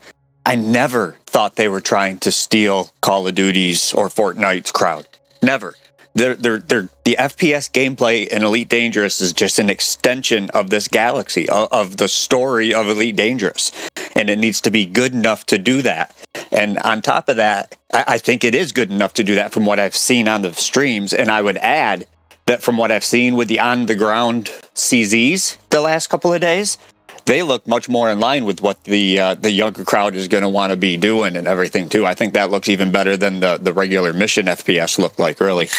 I 0.46 0.56
never 0.56 1.16
thought 1.26 1.56
they 1.56 1.70
were 1.70 1.82
trying 1.82 2.20
to 2.20 2.32
steal 2.32 2.90
Call 3.02 3.28
of 3.28 3.36
Duty's 3.36 3.94
or 3.94 4.10
Fortnite's 4.10 4.72
crowd. 4.72 5.08
Never. 5.42 5.76
They're, 6.16 6.36
they're, 6.36 6.60
they're, 6.60 6.90
the 7.06 7.16
FPS 7.20 7.72
gameplay 7.72 8.28
in 8.28 8.44
Elite 8.44 8.70
Dangerous 8.70 9.22
is 9.22 9.32
just 9.32 9.60
an 9.60 9.70
extension 9.70 10.50
of 10.52 10.70
this 10.70 10.88
galaxy, 10.88 11.48
of, 11.50 11.70
of 11.72 11.98
the 11.98 12.08
story 12.08 12.74
of 12.74 12.88
Elite 12.88 13.16
Dangerous. 13.16 13.72
And 14.16 14.30
it 14.30 14.40
needs 14.40 14.60
to 14.62 14.72
be 14.72 14.86
good 14.86 15.14
enough 15.14 15.46
to 15.48 15.58
do 15.58 15.82
that. 15.84 16.16
And 16.52 16.78
on 16.80 17.02
top 17.02 17.30
of 17.30 17.38
that, 17.38 17.78
I, 17.94 18.06
I 18.08 18.18
think 18.18 18.44
it 18.44 18.56
is 18.56 18.72
good 18.72 18.92
enough 18.92 19.14
to 19.16 19.24
do 19.24 19.36
that 19.36 19.52
from 19.52 19.66
what 19.66 19.80
I've 19.80 19.96
seen 19.96 20.28
on 20.28 20.42
the 20.42 20.54
streams. 20.54 21.14
And 21.14 21.30
I 21.30 21.42
would 21.42 21.58
add 21.58 22.08
that 22.48 22.64
from 22.64 22.78
what 22.78 22.92
I've 22.92 23.06
seen 23.06 23.36
with 23.36 23.48
the 23.48 23.60
on 23.60 23.86
the 23.86 23.96
ground 23.96 24.52
CZs 24.74 25.58
the 25.70 25.82
last 25.82 26.08
couple 26.08 26.34
of 26.34 26.42
days, 26.42 26.80
they 27.30 27.44
look 27.44 27.66
much 27.68 27.88
more 27.88 28.10
in 28.10 28.20
line 28.20 28.44
with 28.44 28.62
what 28.62 28.84
the 28.86 29.20
uh, 29.20 29.36
the 29.36 29.52
younger 29.52 29.86
crowd 29.86 30.16
is 30.16 30.28
going 30.28 30.42
to 30.42 30.50
want 30.50 30.72
to 30.72 30.78
be 30.78 30.98
doing 30.98 31.38
and 31.38 31.48
everything 31.48 31.88
too. 31.88 32.06
I 32.06 32.14
think 32.16 32.34
that 32.34 32.50
looks 32.50 32.68
even 32.68 32.92
better 32.92 33.16
than 33.16 33.40
the 33.40 33.58
the 33.58 33.72
regular 33.72 34.12
mission 34.14 34.48
FPS 34.48 34.98
looked 34.98 35.20
like. 35.20 35.40
early. 35.42 35.70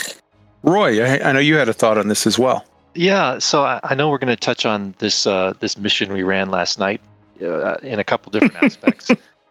Roy, 0.63 1.03
I, 1.03 1.29
I 1.29 1.33
know 1.33 1.41
you 1.41 1.57
had 1.57 1.69
a 1.69 1.73
thought 1.73 1.99
on 1.99 2.09
this 2.09 2.27
as 2.27 2.39
well. 2.39 2.65
Yeah, 2.95 3.39
so 3.39 3.63
I, 3.65 3.81
I 3.83 3.95
know 3.95 4.11
we're 4.11 4.19
going 4.19 4.37
to 4.37 4.37
touch 4.37 4.65
on 4.65 4.95
this 4.99 5.27
uh, 5.27 5.53
this 5.61 5.77
mission 5.77 6.13
we 6.13 6.23
ran 6.23 6.51
last 6.51 6.79
night 6.79 7.01
uh, 7.43 7.75
in 7.83 7.99
a 7.99 8.05
couple 8.05 8.31
different 8.31 8.57
aspects, 8.63 9.11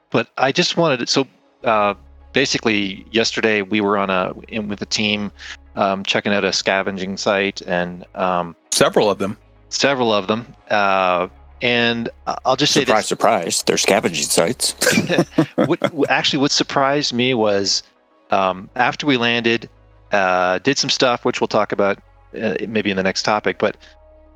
but 0.09 0.27
I 0.37 0.51
just 0.51 0.77
wanted 0.77 0.99
to. 1.01 1.07
So 1.07 1.27
uh, 1.63 1.95
basically, 2.33 3.05
yesterday 3.11 3.61
we 3.61 3.81
were 3.81 3.97
on 3.97 4.09
a 4.09 4.33
in 4.47 4.67
with 4.69 4.81
a 4.81 4.85
team 4.85 5.31
um, 5.75 6.03
checking 6.03 6.33
out 6.33 6.43
a 6.45 6.53
scavenging 6.53 7.17
site 7.17 7.61
and 7.61 8.05
um, 8.15 8.55
Several 8.71 9.09
of 9.09 9.17
them. 9.19 9.37
several 9.69 10.13
of 10.13 10.27
them. 10.27 10.45
Uh, 10.69 11.27
and 11.61 12.09
I'll 12.45 12.55
just 12.55 12.73
say 12.73 12.81
surprise, 12.81 13.03
this: 13.03 13.07
surprise, 13.07 13.63
they're 13.63 13.77
scavenging 13.77 14.25
sites. 14.25 14.73
what, 15.55 15.93
what- 15.93 16.09
actually, 16.09 16.39
what 16.39 16.51
surprised 16.51 17.13
me 17.13 17.33
was 17.33 17.83
um, 18.31 18.69
after 18.75 19.05
we 19.05 19.17
landed, 19.17 19.69
uh, 20.11 20.59
did 20.59 20.77
some 20.77 20.89
stuff, 20.89 21.25
which 21.25 21.41
we'll 21.41 21.47
talk 21.47 21.71
about 21.71 21.99
uh, 22.39 22.55
maybe 22.67 22.91
in 22.91 22.97
the 22.97 23.03
next 23.03 23.23
topic. 23.23 23.57
But 23.59 23.77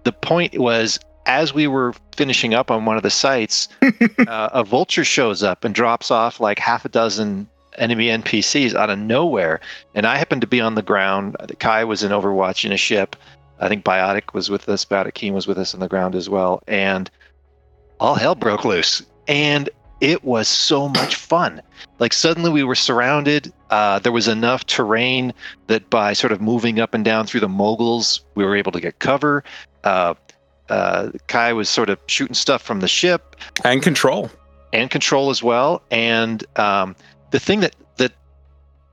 the 0.03 0.11
point 0.11 0.57
was, 0.59 0.99
as 1.25 1.53
we 1.53 1.67
were 1.67 1.93
finishing 2.15 2.53
up 2.53 2.69
on 2.69 2.85
one 2.85 2.97
of 2.97 3.03
the 3.03 3.09
sites, 3.09 3.67
uh, 3.81 4.49
a 4.53 4.63
vulture 4.63 5.05
shows 5.05 5.43
up 5.43 5.63
and 5.63 5.73
drops 5.73 6.11
off 6.11 6.39
like 6.39 6.59
half 6.59 6.85
a 6.85 6.89
dozen 6.89 7.47
enemy 7.77 8.07
NPCs 8.07 8.75
out 8.75 8.89
of 8.89 8.99
nowhere. 8.99 9.59
And 9.95 10.05
I 10.05 10.17
happened 10.17 10.41
to 10.41 10.47
be 10.47 10.61
on 10.61 10.75
the 10.75 10.81
ground. 10.81 11.35
Kai 11.59 11.83
was 11.83 12.03
in 12.03 12.11
Overwatch 12.11 12.65
in 12.65 12.71
a 12.71 12.77
ship. 12.77 13.15
I 13.63 13.69
think 13.69 13.85
Biotic 13.85 14.33
was 14.33 14.49
with 14.49 14.67
us. 14.67 14.83
Biotic 14.83 15.13
Keen 15.13 15.33
was 15.33 15.47
with 15.47 15.57
us 15.57 15.73
on 15.73 15.79
the 15.79 15.87
ground 15.87 16.15
as 16.15 16.29
well. 16.29 16.61
And 16.67 17.09
all 17.99 18.15
hell 18.15 18.35
broke 18.35 18.65
loose. 18.65 19.01
And 19.27 19.69
it 20.01 20.25
was 20.25 20.49
so 20.49 20.89
much 20.89 21.15
fun. 21.15 21.61
Like 21.97 22.11
suddenly 22.11 22.51
we 22.51 22.63
were 22.65 22.75
surrounded. 22.75 23.53
Uh, 23.69 23.99
there 23.99 24.11
was 24.11 24.27
enough 24.27 24.65
terrain 24.65 25.33
that 25.67 25.89
by 25.89 26.11
sort 26.11 26.33
of 26.33 26.41
moving 26.41 26.81
up 26.81 26.93
and 26.93 27.05
down 27.05 27.25
through 27.25 27.39
the 27.39 27.47
moguls, 27.47 28.19
we 28.35 28.43
were 28.43 28.55
able 28.55 28.73
to 28.73 28.81
get 28.81 28.99
cover. 28.99 29.45
Uh, 29.85 30.13
uh, 30.67 31.11
Kai 31.27 31.53
was 31.53 31.69
sort 31.69 31.89
of 31.89 31.99
shooting 32.07 32.33
stuff 32.33 32.61
from 32.61 32.81
the 32.81 32.87
ship 32.89 33.37
And 33.63 33.81
control. 33.81 34.29
and 34.73 34.89
control 34.91 35.29
as 35.29 35.41
well. 35.41 35.81
And 35.89 36.43
um, 36.59 36.97
the 37.31 37.39
thing 37.39 37.61
that 37.61 37.73
that 37.95 38.11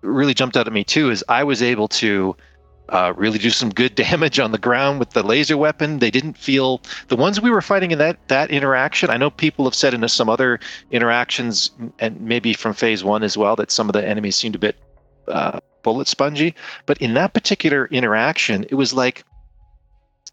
really 0.02 0.34
jumped 0.34 0.56
out 0.56 0.68
at 0.68 0.72
me 0.72 0.84
too 0.84 1.10
is 1.10 1.24
I 1.28 1.42
was 1.42 1.60
able 1.60 1.88
to 1.88 2.36
uh, 2.90 3.12
really 3.16 3.38
do 3.38 3.50
some 3.50 3.70
good 3.70 3.94
damage 4.06 4.38
on 4.38 4.52
the 4.52 4.58
ground 4.58 4.98
with 4.98 5.10
the 5.10 5.22
laser 5.22 5.56
weapon. 5.56 5.98
They 5.98 6.10
didn't 6.10 6.36
feel 6.36 6.82
the 7.08 7.16
ones 7.16 7.40
we 7.40 7.50
were 7.50 7.62
fighting 7.62 7.90
in 7.90 7.98
that 7.98 8.28
that 8.28 8.50
interaction. 8.50 9.10
I 9.10 9.16
know 9.16 9.30
people 9.30 9.64
have 9.64 9.74
said 9.74 9.94
in 9.94 10.06
some 10.08 10.28
other 10.28 10.60
interactions, 10.90 11.70
and 11.98 12.20
maybe 12.20 12.52
from 12.52 12.74
phase 12.74 13.02
one 13.02 13.22
as 13.22 13.36
well, 13.36 13.56
that 13.56 13.70
some 13.70 13.88
of 13.88 13.92
the 13.94 14.06
enemies 14.06 14.36
seemed 14.36 14.54
a 14.54 14.58
bit 14.58 14.76
uh, 15.28 15.60
bullet 15.82 16.08
spongy. 16.08 16.54
But 16.86 16.98
in 16.98 17.14
that 17.14 17.32
particular 17.32 17.86
interaction, 17.86 18.64
it 18.68 18.74
was 18.74 18.92
like 18.92 19.24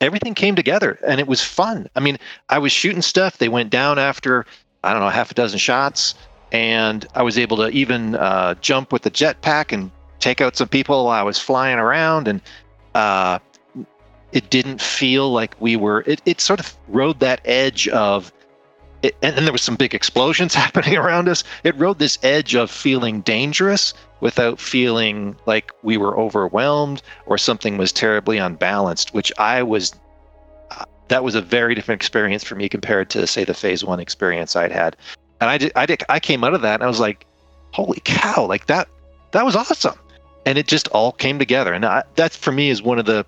everything 0.01 0.36
came 0.36 0.55
together 0.55 0.99
and 1.05 1.20
it 1.20 1.28
was 1.28 1.43
fun. 1.43 1.89
I 1.95 1.99
mean, 1.99 2.18
I 2.49 2.60
was 2.60 2.72
shooting 2.72 3.01
stuff. 3.01 3.38
They 3.38 3.49
went 3.49 3.70
down 3.70 3.99
after 3.99 4.45
I 4.84 4.93
don't 4.93 5.01
know 5.01 5.10
half 5.10 5.32
a 5.32 5.34
dozen 5.34 5.60
shots, 5.60 6.16
and 6.51 7.05
I 7.14 7.24
was 7.24 7.38
able 7.38 7.58
to 7.58 7.70
even 7.70 8.16
uh, 8.16 8.55
jump 8.55 8.93
with 8.93 9.01
the 9.01 9.12
jetpack 9.12 9.72
and 9.74 9.91
take 10.20 10.41
out 10.41 10.55
some 10.55 10.68
people 10.68 11.05
while 11.05 11.20
I 11.20 11.24
was 11.24 11.39
flying 11.39 11.78
around, 11.78 12.28
and 12.28 12.41
uh, 12.95 13.39
it 14.32 14.49
didn't 14.49 14.82
feel 14.82 15.32
like 15.32 15.55
we 15.59 15.76
were. 15.76 16.03
It, 16.05 16.22
it 16.26 16.41
sort 16.41 16.59
of 16.59 16.76
rode 16.88 17.20
that 17.20 17.41
edge 17.45 17.88
of. 17.89 18.32
It, 19.03 19.15
and, 19.22 19.38
and 19.38 19.45
there 19.45 19.51
was 19.51 19.61
some 19.61 19.76
big 19.76 19.93
explosions 19.93 20.53
happening 20.63 20.97
around 20.97 21.30
us. 21.30 21.43
It 21.63 21.76
rode 21.78 21.99
this 21.99 22.18
edge 22.24 22.55
of 22.55 22.72
feeling 22.72 23.22
dangerous 23.22 23.93
without 24.20 24.59
feeling 24.59 25.36
like 25.45 25.72
we 25.84 25.97
were 25.97 26.18
overwhelmed 26.18 27.01
or 27.28 27.38
something 27.38 27.78
was 27.78 27.91
terribly 27.91 28.38
unbalanced, 28.38 29.13
which 29.13 29.32
I 29.38 29.61
was 29.61 29.93
uh, 30.72 30.86
that 31.09 31.24
was 31.24 31.36
a 31.36 31.41
very 31.41 31.76
different 31.76 32.01
experience 32.01 32.43
for 32.43 32.55
me 32.55 32.68
compared 32.68 33.09
to 33.11 33.28
say 33.28 33.43
the 33.43 33.53
phase 33.53 33.84
one 33.84 33.99
experience 33.99 34.55
I'd 34.55 34.72
had. 34.72 34.97
And 35.39 35.49
I 35.49 35.57
did, 35.57 35.72
I 35.76 35.86
did, 35.86 36.03
I 36.09 36.20
came 36.20 36.43
out 36.43 36.53
of 36.53 36.61
that 36.61 36.76
and 36.76 36.84
I 36.84 36.88
was 36.88 36.99
like, 36.99 37.26
holy 37.72 38.01
cow, 38.03 38.45
like 38.45 38.65
that, 38.65 38.88
that 39.32 39.45
was 39.45 39.55
awesome. 39.55 39.97
And 40.47 40.57
it 40.57 40.65
just 40.65 40.87
all 40.89 41.11
came 41.11 41.39
together. 41.39 41.73
And 41.73 41.85
I, 41.85 42.03
that 42.15 42.31
for 42.31 42.53
me 42.53 42.69
is 42.69 42.81
one 42.81 42.99
of 42.99 43.05
the, 43.05 43.25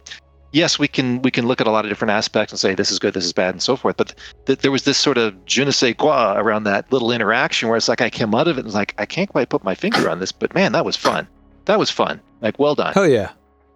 yes, 0.54 0.80
we 0.80 0.88
can, 0.88 1.22
we 1.22 1.32
can 1.32 1.48
look 1.48 1.60
at 1.60 1.68
a 1.68 1.70
lot 1.70 1.84
of 1.84 1.90
different 1.92 2.12
aspects 2.12 2.54
and 2.54 2.60
say, 2.60 2.74
this 2.74 2.92
is 2.92 2.98
good, 2.98 3.14
this 3.14 3.26
is 3.26 3.34
bad 3.34 3.54
and 3.54 3.62
so 3.62 3.76
forth. 3.76 3.98
But 3.98 4.16
th- 4.46 4.60
there 4.60 4.72
was 4.72 4.84
this 4.84 4.98
sort 4.98 5.18
of 5.18 5.36
je 5.46 5.66
ne 5.66 5.72
sais 5.72 5.96
quoi 5.98 6.36
around 6.38 6.64
that 6.64 6.90
little 6.94 7.12
interaction 7.12 7.68
where 7.68 7.76
it's 7.76 7.90
like, 7.90 8.00
I 8.00 8.10
came 8.10 8.34
out 8.34 8.48
of 8.48 8.56
it 8.56 8.62
and 8.62 8.66
was 8.66 8.74
like, 8.74 8.96
I 8.98 9.06
can't 9.06 9.30
quite 9.30 9.50
put 9.50 9.66
my 9.66 9.76
finger 9.76 10.10
on 10.10 10.20
this, 10.20 10.32
but 10.32 10.56
man, 10.56 10.72
that 10.72 10.86
was 10.86 10.96
fun. 10.96 11.28
That 11.66 11.78
was 11.78 11.92
fun. 11.92 12.22
Like, 12.40 12.58
well 12.58 12.74
done. 12.74 12.94
Hell 12.94 13.06
yeah. 13.06 13.34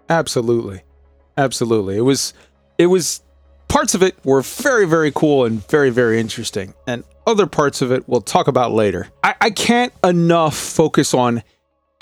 Absolutely. 0.07 0.81
Absolutely. 1.37 1.97
It 1.97 2.01
was 2.01 2.33
it 2.77 2.87
was 2.87 3.21
parts 3.67 3.93
of 3.93 4.01
it 4.01 4.15
were 4.23 4.41
very, 4.41 4.85
very 4.85 5.11
cool 5.11 5.43
and 5.43 5.67
very, 5.67 5.89
very 5.89 6.17
interesting. 6.17 6.73
And 6.87 7.03
other 7.27 7.45
parts 7.47 7.81
of 7.81 7.91
it 7.91 8.07
we'll 8.07 8.21
talk 8.21 8.47
about 8.47 8.71
later. 8.71 9.09
I, 9.21 9.35
I 9.41 9.49
can't 9.49 9.91
enough 10.01 10.55
focus 10.55 11.13
on 11.13 11.43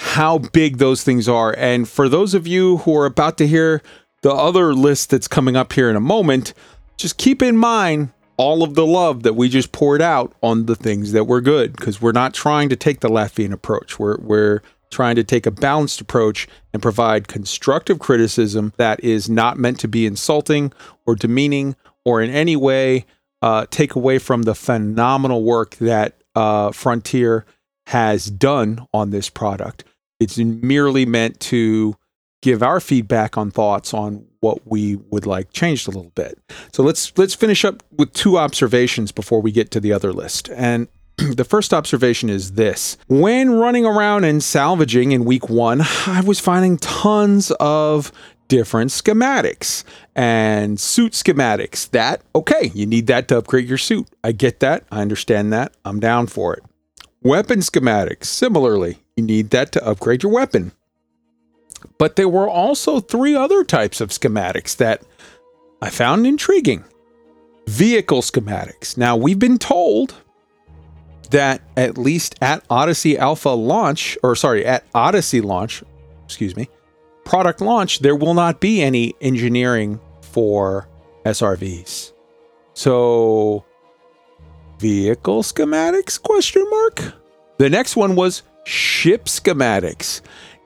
how 0.02 0.39
big 0.39 0.78
those 0.80 1.04
things 1.04 1.30
are. 1.30 1.54
And 1.58 1.88
for 1.88 2.10
those 2.10 2.34
of 2.34 2.47
you 2.47 2.78
who 2.78 2.95
are 2.97 3.06
about 3.06 3.38
to 3.38 3.47
hear 3.47 3.84
the 4.24 4.34
other 4.34 4.74
list 4.74 5.12
that's 5.12 5.28
coming 5.28 5.56
up 5.56 5.74
here 5.74 5.89
in 5.91 5.95
a 5.95 6.02
moment, 6.02 6.56
just 6.97 7.18
keep 7.18 7.41
in 7.41 7.56
mind 7.56 8.12
all 8.36 8.64
of 8.64 8.74
the 8.74 8.86
love 8.86 9.22
that 9.22 9.36
we 9.36 9.47
just 9.47 9.72
poured 9.72 10.02
out 10.02 10.34
on 10.41 10.66
the 10.66 10.76
things 10.76 11.12
that 11.12 11.26
were 11.26 11.39
good 11.39 11.76
because 11.76 12.02
we're 12.02 12.12
not 12.12 12.34
trying 12.34 12.68
to 12.70 12.76
take 12.76 13.02
the 13.02 13.10
Latvian 13.10 13.54
approach. 13.54 13.99
We're 13.99 14.18
we're 14.18 14.62
trying 14.89 15.16
to 15.16 15.24
take 15.24 15.45
a 15.45 15.52
balanced 15.52 16.02
approach 16.02 16.47
and 16.74 16.82
provide 16.82 17.28
constructive 17.28 17.99
criticism 17.99 18.74
that 18.78 18.99
is 19.04 19.30
not 19.30 19.58
meant 19.58 19.80
to 19.80 19.88
be 19.88 20.08
insulting 20.08 20.74
or 21.06 21.16
demeaning 21.16 21.76
or 22.04 22.22
in 22.22 22.32
any 22.32 22.56
way 22.56 23.06
uh, 23.43 23.68
take 23.70 23.95
away 23.95 24.18
from 24.18 24.43
the 24.43 24.56
phenomenal 24.56 25.43
work 25.43 25.76
that 25.76 26.16
uh, 26.36 26.72
Frontier 26.72 27.45
has 27.88 28.26
done 28.26 28.86
on 28.93 29.12
this 29.12 29.30
product. 29.30 29.84
It's 30.22 30.38
merely 30.38 31.05
meant 31.07 31.39
to 31.41 31.95
give 32.43 32.61
our 32.61 32.80
feedback 32.80 33.38
on 33.38 33.49
thoughts 33.49 33.91
on 33.91 34.26
what 34.39 34.67
we 34.67 34.97
would 35.09 35.26
like 35.26 35.51
changed 35.51 35.88
a 35.88 35.91
little 35.91 36.11
bit. 36.11 36.38
So 36.72 36.84
let's 36.84 37.11
let's 37.17 37.34
finish 37.34 37.65
up 37.65 37.82
with 37.91 38.13
two 38.13 38.38
observations 38.38 39.11
before 39.11 39.41
we 39.41 39.51
get 39.51 39.72
to 39.72 39.80
the 39.80 39.91
other 39.91 40.13
list. 40.13 40.47
And 40.49 40.88
the 41.17 41.43
first 41.43 41.74
observation 41.74 42.30
is 42.30 42.53
this. 42.53 42.97
When 43.07 43.51
running 43.51 43.86
around 43.86 44.24
and 44.26 44.43
salvaging 44.43 45.11
in 45.11 45.26
week 45.26 45.49
1, 45.49 45.82
I 46.05 46.22
was 46.22 46.39
finding 46.39 46.78
tons 46.78 47.51
of 47.59 48.11
different 48.47 48.91
schematics 48.91 49.84
and 50.15 50.80
suit 50.80 51.13
schematics. 51.13 51.89
That 51.91 52.22
okay, 52.36 52.69
you 52.76 52.86
need 52.86 53.07
that 53.07 53.28
to 53.30 53.39
upgrade 53.39 53.67
your 53.67 53.80
suit. 53.80 54.07
I 54.24 54.34
get 54.34 54.59
that. 54.59 54.84
I 54.91 55.01
understand 55.01 55.51
that. 55.53 55.74
I'm 55.84 55.99
down 55.99 56.28
for 56.28 56.53
it. 56.53 56.63
Weapon 57.24 57.59
schematics, 57.59 58.26
similarly, 58.26 58.97
you 59.16 59.24
need 59.24 59.49
that 59.51 59.72
to 59.74 59.86
upgrade 59.86 60.24
your 60.24 60.32
weapon. 60.32 60.72
But 61.97 62.16
there 62.16 62.30
were 62.30 62.49
also 62.49 62.99
three 62.99 63.36
other 63.36 63.64
types 63.64 64.01
of 64.01 64.09
schematics 64.09 64.76
that 64.78 65.01
I 65.82 65.89
found 65.89 66.28
intriguing. 66.28 66.84
Vehicle 67.68 68.22
schematics. 68.22 68.97
Now, 68.97 69.16
we've 69.16 69.39
been 69.39 69.57
told 69.57 70.16
that 71.32 71.62
at 71.78 71.97
least 71.97 72.36
at 72.41 72.64
Odyssey 72.70 73.18
Alpha 73.18 73.49
launch, 73.49 74.18
or 74.22 74.36
sorry, 74.36 74.66
at 74.66 74.86
Odyssey 74.93 75.41
launch, 75.41 75.84
excuse 76.26 76.55
me, 76.55 76.70
product 77.24 77.62
launch, 77.62 77.99
there 77.99 78.16
will 78.16 78.34
not 78.34 78.59
be 78.59 78.82
any 78.82 79.16
engineering 79.22 79.99
for 80.22 80.88
SRVs. 81.26 82.12
So, 82.74 83.66
vehicle 84.80 85.43
schematics? 85.43 86.22
Question 86.22 86.68
mark. 86.70 87.14
The 87.57 87.70
next 87.70 87.95
one 87.95 88.16
was 88.16 88.43
ship 88.66 89.26
schematics. 89.26 90.22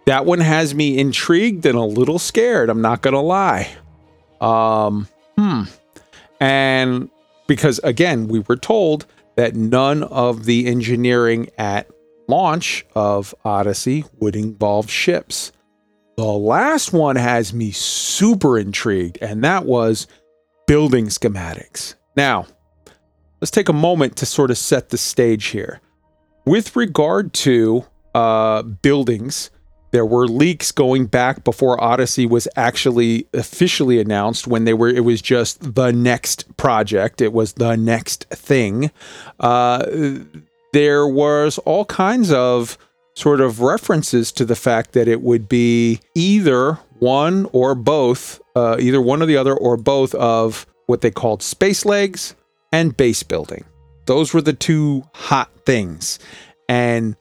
That 0.05 0.25
one 0.25 0.39
has 0.39 0.75
me 0.75 0.97
intrigued 0.99 1.65
and 1.65 1.77
a 1.77 1.83
little 1.83 2.19
scared. 2.19 2.69
I'm 2.69 2.81
not 2.81 3.01
gonna 3.01 3.21
lie. 3.21 3.69
Um, 4.39 5.07
hmm. 5.37 5.63
And 6.39 7.09
because 7.47 7.79
again, 7.83 8.27
we 8.27 8.39
were 8.39 8.57
told 8.57 9.05
that 9.35 9.55
none 9.55 10.03
of 10.03 10.45
the 10.45 10.67
engineering 10.67 11.49
at 11.57 11.89
launch 12.27 12.85
of 12.95 13.35
Odyssey 13.43 14.05
would 14.19 14.35
involve 14.35 14.89
ships. 14.89 15.51
The 16.17 16.23
last 16.23 16.93
one 16.93 17.17
has 17.17 17.53
me 17.53 17.71
super 17.71 18.57
intrigued, 18.57 19.17
and 19.21 19.43
that 19.43 19.65
was 19.65 20.07
building 20.65 21.07
schematics. 21.07 21.95
Now, 22.15 22.47
let's 23.41 23.51
take 23.51 23.69
a 23.69 23.73
moment 23.73 24.15
to 24.17 24.25
sort 24.25 24.49
of 24.49 24.57
set 24.57 24.89
the 24.89 24.97
stage 24.97 25.47
here. 25.47 25.81
With 26.45 26.75
regard 26.75 27.33
to 27.33 27.85
uh, 28.13 28.61
buildings, 28.61 29.49
there 29.91 30.05
were 30.05 30.27
leaks 30.27 30.71
going 30.71 31.07
back 31.07 31.43
before 31.43 31.81
Odyssey 31.83 32.25
was 32.25 32.47
actually 32.55 33.27
officially 33.33 33.99
announced 33.99 34.45
when 34.45 34.65
they 34.65 34.73
were 34.73 34.89
it 34.89 35.03
was 35.03 35.21
just 35.21 35.75
the 35.75 35.91
next 35.91 36.55
project, 36.57 37.19
it 37.19 37.33
was 37.33 37.53
the 37.53 37.75
next 37.75 38.25
thing. 38.25 38.91
Uh, 39.39 39.85
there 40.71 41.07
was 41.07 41.57
all 41.59 41.85
kinds 41.85 42.31
of 42.31 42.77
sort 43.15 43.41
of 43.41 43.61
references 43.61 44.31
to 44.33 44.45
the 44.45 44.55
fact 44.55 44.91
that 44.91 45.07
it 45.07 45.21
would 45.21 45.49
be 45.49 45.99
either 46.13 46.73
one 46.99 47.47
or 47.53 47.73
both, 47.73 48.41
uh, 48.55 48.75
either 48.79 49.01
one 49.01 49.21
or 49.21 49.25
the 49.25 49.37
other, 49.37 49.55
or 49.55 49.77
both 49.77 50.13
of 50.15 50.67
what 50.85 51.01
they 51.01 51.11
called 51.11 51.41
space 51.41 51.85
legs 51.85 52.35
and 52.71 52.95
base 52.97 53.23
building. 53.23 53.63
Those 54.05 54.33
were 54.33 54.41
the 54.41 54.53
two 54.53 55.03
hot 55.13 55.49
things. 55.65 56.19
And 56.69 57.15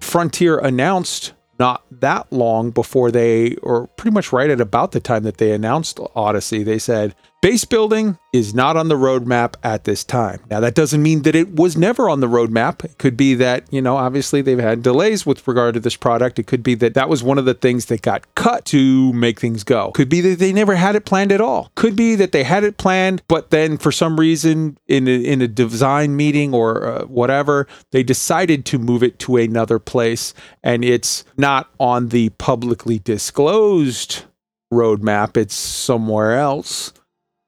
Frontier 0.00 0.58
announced 0.58 1.34
not 1.58 1.84
that 1.90 2.32
long 2.32 2.70
before 2.70 3.10
they, 3.10 3.54
or 3.56 3.86
pretty 3.86 4.14
much 4.14 4.32
right 4.32 4.50
at 4.50 4.60
about 4.60 4.92
the 4.92 5.00
time 5.00 5.22
that 5.22 5.38
they 5.38 5.52
announced 5.52 6.00
Odyssey, 6.16 6.62
they 6.62 6.78
said, 6.78 7.14
Base 7.42 7.64
building 7.64 8.18
is 8.32 8.54
not 8.54 8.76
on 8.76 8.86
the 8.86 8.94
roadmap 8.94 9.56
at 9.64 9.82
this 9.82 10.04
time. 10.04 10.40
Now, 10.48 10.60
that 10.60 10.76
doesn't 10.76 11.02
mean 11.02 11.22
that 11.22 11.34
it 11.34 11.56
was 11.56 11.76
never 11.76 12.08
on 12.08 12.20
the 12.20 12.28
roadmap. 12.28 12.84
It 12.84 12.98
could 12.98 13.16
be 13.16 13.34
that, 13.34 13.64
you 13.72 13.82
know, 13.82 13.96
obviously 13.96 14.42
they've 14.42 14.60
had 14.60 14.80
delays 14.80 15.26
with 15.26 15.48
regard 15.48 15.74
to 15.74 15.80
this 15.80 15.96
product. 15.96 16.38
It 16.38 16.46
could 16.46 16.62
be 16.62 16.76
that 16.76 16.94
that 16.94 17.08
was 17.08 17.24
one 17.24 17.38
of 17.38 17.44
the 17.44 17.54
things 17.54 17.86
that 17.86 18.00
got 18.00 18.32
cut 18.36 18.64
to 18.66 19.12
make 19.12 19.40
things 19.40 19.64
go. 19.64 19.90
Could 19.90 20.08
be 20.08 20.20
that 20.20 20.38
they 20.38 20.52
never 20.52 20.76
had 20.76 20.94
it 20.94 21.04
planned 21.04 21.32
at 21.32 21.40
all. 21.40 21.72
Could 21.74 21.96
be 21.96 22.14
that 22.14 22.30
they 22.30 22.44
had 22.44 22.62
it 22.62 22.76
planned, 22.76 23.24
but 23.26 23.50
then 23.50 23.76
for 23.76 23.90
some 23.90 24.20
reason 24.20 24.78
in 24.86 25.08
a, 25.08 25.24
in 25.24 25.42
a 25.42 25.48
design 25.48 26.14
meeting 26.14 26.54
or 26.54 26.86
uh, 26.86 27.04
whatever, 27.06 27.66
they 27.90 28.04
decided 28.04 28.64
to 28.66 28.78
move 28.78 29.02
it 29.02 29.18
to 29.18 29.36
another 29.36 29.80
place 29.80 30.32
and 30.62 30.84
it's 30.84 31.24
not 31.36 31.70
on 31.80 32.10
the 32.10 32.28
publicly 32.38 33.00
disclosed 33.00 34.26
roadmap. 34.72 35.36
It's 35.36 35.56
somewhere 35.56 36.38
else. 36.38 36.92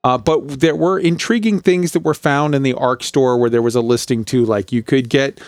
Uh, 0.05 0.19
but 0.19 0.61
there 0.61 0.77
were 0.77 0.99
intriguing 0.99 1.59
things 1.59 1.93
that 1.93 2.01
were 2.01 2.15
found 2.15 2.55
in 2.55 2.63
the 2.63 2.75
ARX 2.75 3.07
store 3.07 3.39
where 3.39 3.51
there 3.51 3.63
was 3.63 3.75
a 3.75 3.81
listing 3.81 4.23
too, 4.23 4.45
like 4.45 4.71
you 4.71 4.83
could 4.83 5.09
get 5.09 5.41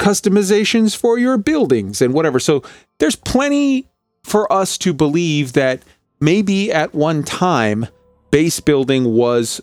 customizations 0.00 0.96
for 0.96 1.18
your 1.18 1.36
buildings 1.36 2.00
and 2.00 2.14
whatever. 2.14 2.40
So 2.40 2.62
there's 2.98 3.16
plenty 3.16 3.86
for 4.24 4.50
us 4.50 4.78
to 4.78 4.92
believe 4.94 5.52
that 5.52 5.82
maybe 6.20 6.72
at 6.72 6.94
one 6.94 7.22
time 7.22 7.86
base 8.30 8.60
building 8.60 9.12
was 9.12 9.60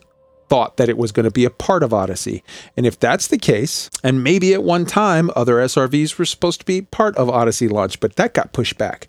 thought 0.48 0.78
that 0.78 0.90
it 0.90 0.98
was 0.98 1.12
going 1.12 1.24
to 1.24 1.32
be 1.32 1.46
a 1.46 1.50
part 1.50 1.82
of 1.82 1.92
Odyssey. 1.92 2.44
And 2.78 2.86
if 2.86 3.00
that's 3.00 3.28
the 3.28 3.40
case, 3.40 3.90
and 4.04 4.24
maybe 4.24 4.54
at 4.54 4.64
one 4.64 4.86
time 4.86 5.32
other 5.36 5.56
SRVs 5.56 6.20
were 6.20 6.26
supposed 6.26 6.60
to 6.60 6.66
be 6.66 6.84
part 6.84 7.16
of 7.18 7.30
Odyssey 7.30 7.68
launch, 7.68 8.00
but 8.00 8.16
that 8.18 8.36
got 8.36 8.54
pushed 8.54 8.78
back. 8.78 9.08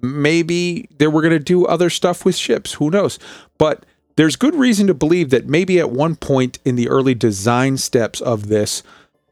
Maybe 0.00 0.88
they 0.98 1.08
were 1.08 1.22
going 1.22 1.32
to 1.32 1.40
do 1.40 1.66
other 1.66 1.90
stuff 1.90 2.24
with 2.24 2.36
ships. 2.36 2.74
Who 2.74 2.90
knows? 2.90 3.18
But 3.58 3.84
there's 4.18 4.34
good 4.34 4.56
reason 4.56 4.88
to 4.88 4.94
believe 4.94 5.30
that 5.30 5.46
maybe 5.46 5.78
at 5.78 5.92
one 5.92 6.16
point 6.16 6.58
in 6.64 6.74
the 6.74 6.88
early 6.88 7.14
design 7.14 7.76
steps 7.76 8.20
of 8.20 8.48
this, 8.48 8.82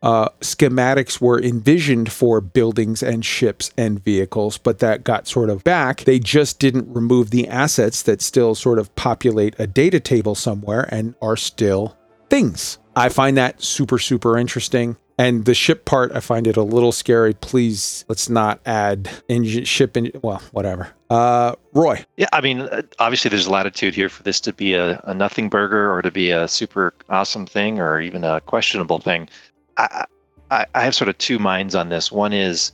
uh, 0.01 0.29
schematics 0.41 1.21
were 1.21 1.43
envisioned 1.43 2.13
for 2.13 2.41
buildings 2.41 3.03
and 3.03 3.25
ships 3.25 3.73
and 3.77 4.05
vehicles, 4.05 4.59
but 4.59 4.79
that 4.79 5.03
got 5.03 5.27
sort 5.27 5.51
of 5.51 5.65
back. 5.65 6.05
They 6.05 6.21
just 6.21 6.61
didn't 6.61 6.87
remove 6.87 7.31
the 7.31 7.49
assets 7.49 8.05
that 8.05 8.23
still 8.23 8.55
sort 8.55 8.79
of 8.79 8.95
populate 8.95 9.57
a 9.59 9.67
data 9.67 9.99
table 9.99 10.37
somewhere 10.37 10.89
and 10.95 11.17
are 11.21 11.37
still 11.37 11.97
things. 12.31 12.79
I 12.95 13.09
find 13.09 13.37
that 13.37 13.61
super, 13.61 13.99
super 13.99 14.39
interesting. 14.39 14.97
And 15.19 15.47
the 15.47 15.55
ship 15.55 15.85
part, 15.85 16.13
I 16.13 16.21
find 16.21 16.47
it 16.47 16.57
a 16.57 16.63
little 16.63 16.93
scary. 16.93 17.35
Please, 17.35 18.05
let's 18.09 18.29
not 18.29 18.61
add 18.65 19.11
engine 19.29 19.65
ship. 19.65 19.97
Well, 20.23 20.43
whatever. 20.53 20.96
Uh, 21.09 21.55
Roy. 21.73 22.05
Yeah, 22.17 22.27
I 22.33 22.41
mean, 22.41 22.63
uh, 22.63 22.83
obviously, 22.99 23.29
there's 23.29 23.49
latitude 23.49 23.95
here 23.95 24.09
for 24.09 24.23
this 24.23 24.41
to 24.41 24.53
be 24.53 24.75
a, 24.75 25.01
a 25.05 25.15
nothing 25.15 25.49
burger 25.49 25.93
or 25.93 26.03
to 26.03 26.11
be 26.11 26.31
a 26.31 26.49
super 26.49 26.95
awesome 27.09 27.47
thing 27.47 27.79
or 27.79 28.01
even 28.01 28.25
a 28.25 28.41
questionable 28.41 28.99
thing. 28.99 29.29
I, 29.77 30.07
I, 30.51 30.67
I 30.75 30.83
have 30.83 30.95
sort 30.95 31.09
of 31.09 31.17
two 31.19 31.39
minds 31.39 31.75
on 31.75 31.91
this. 31.91 32.11
One 32.11 32.33
is, 32.33 32.73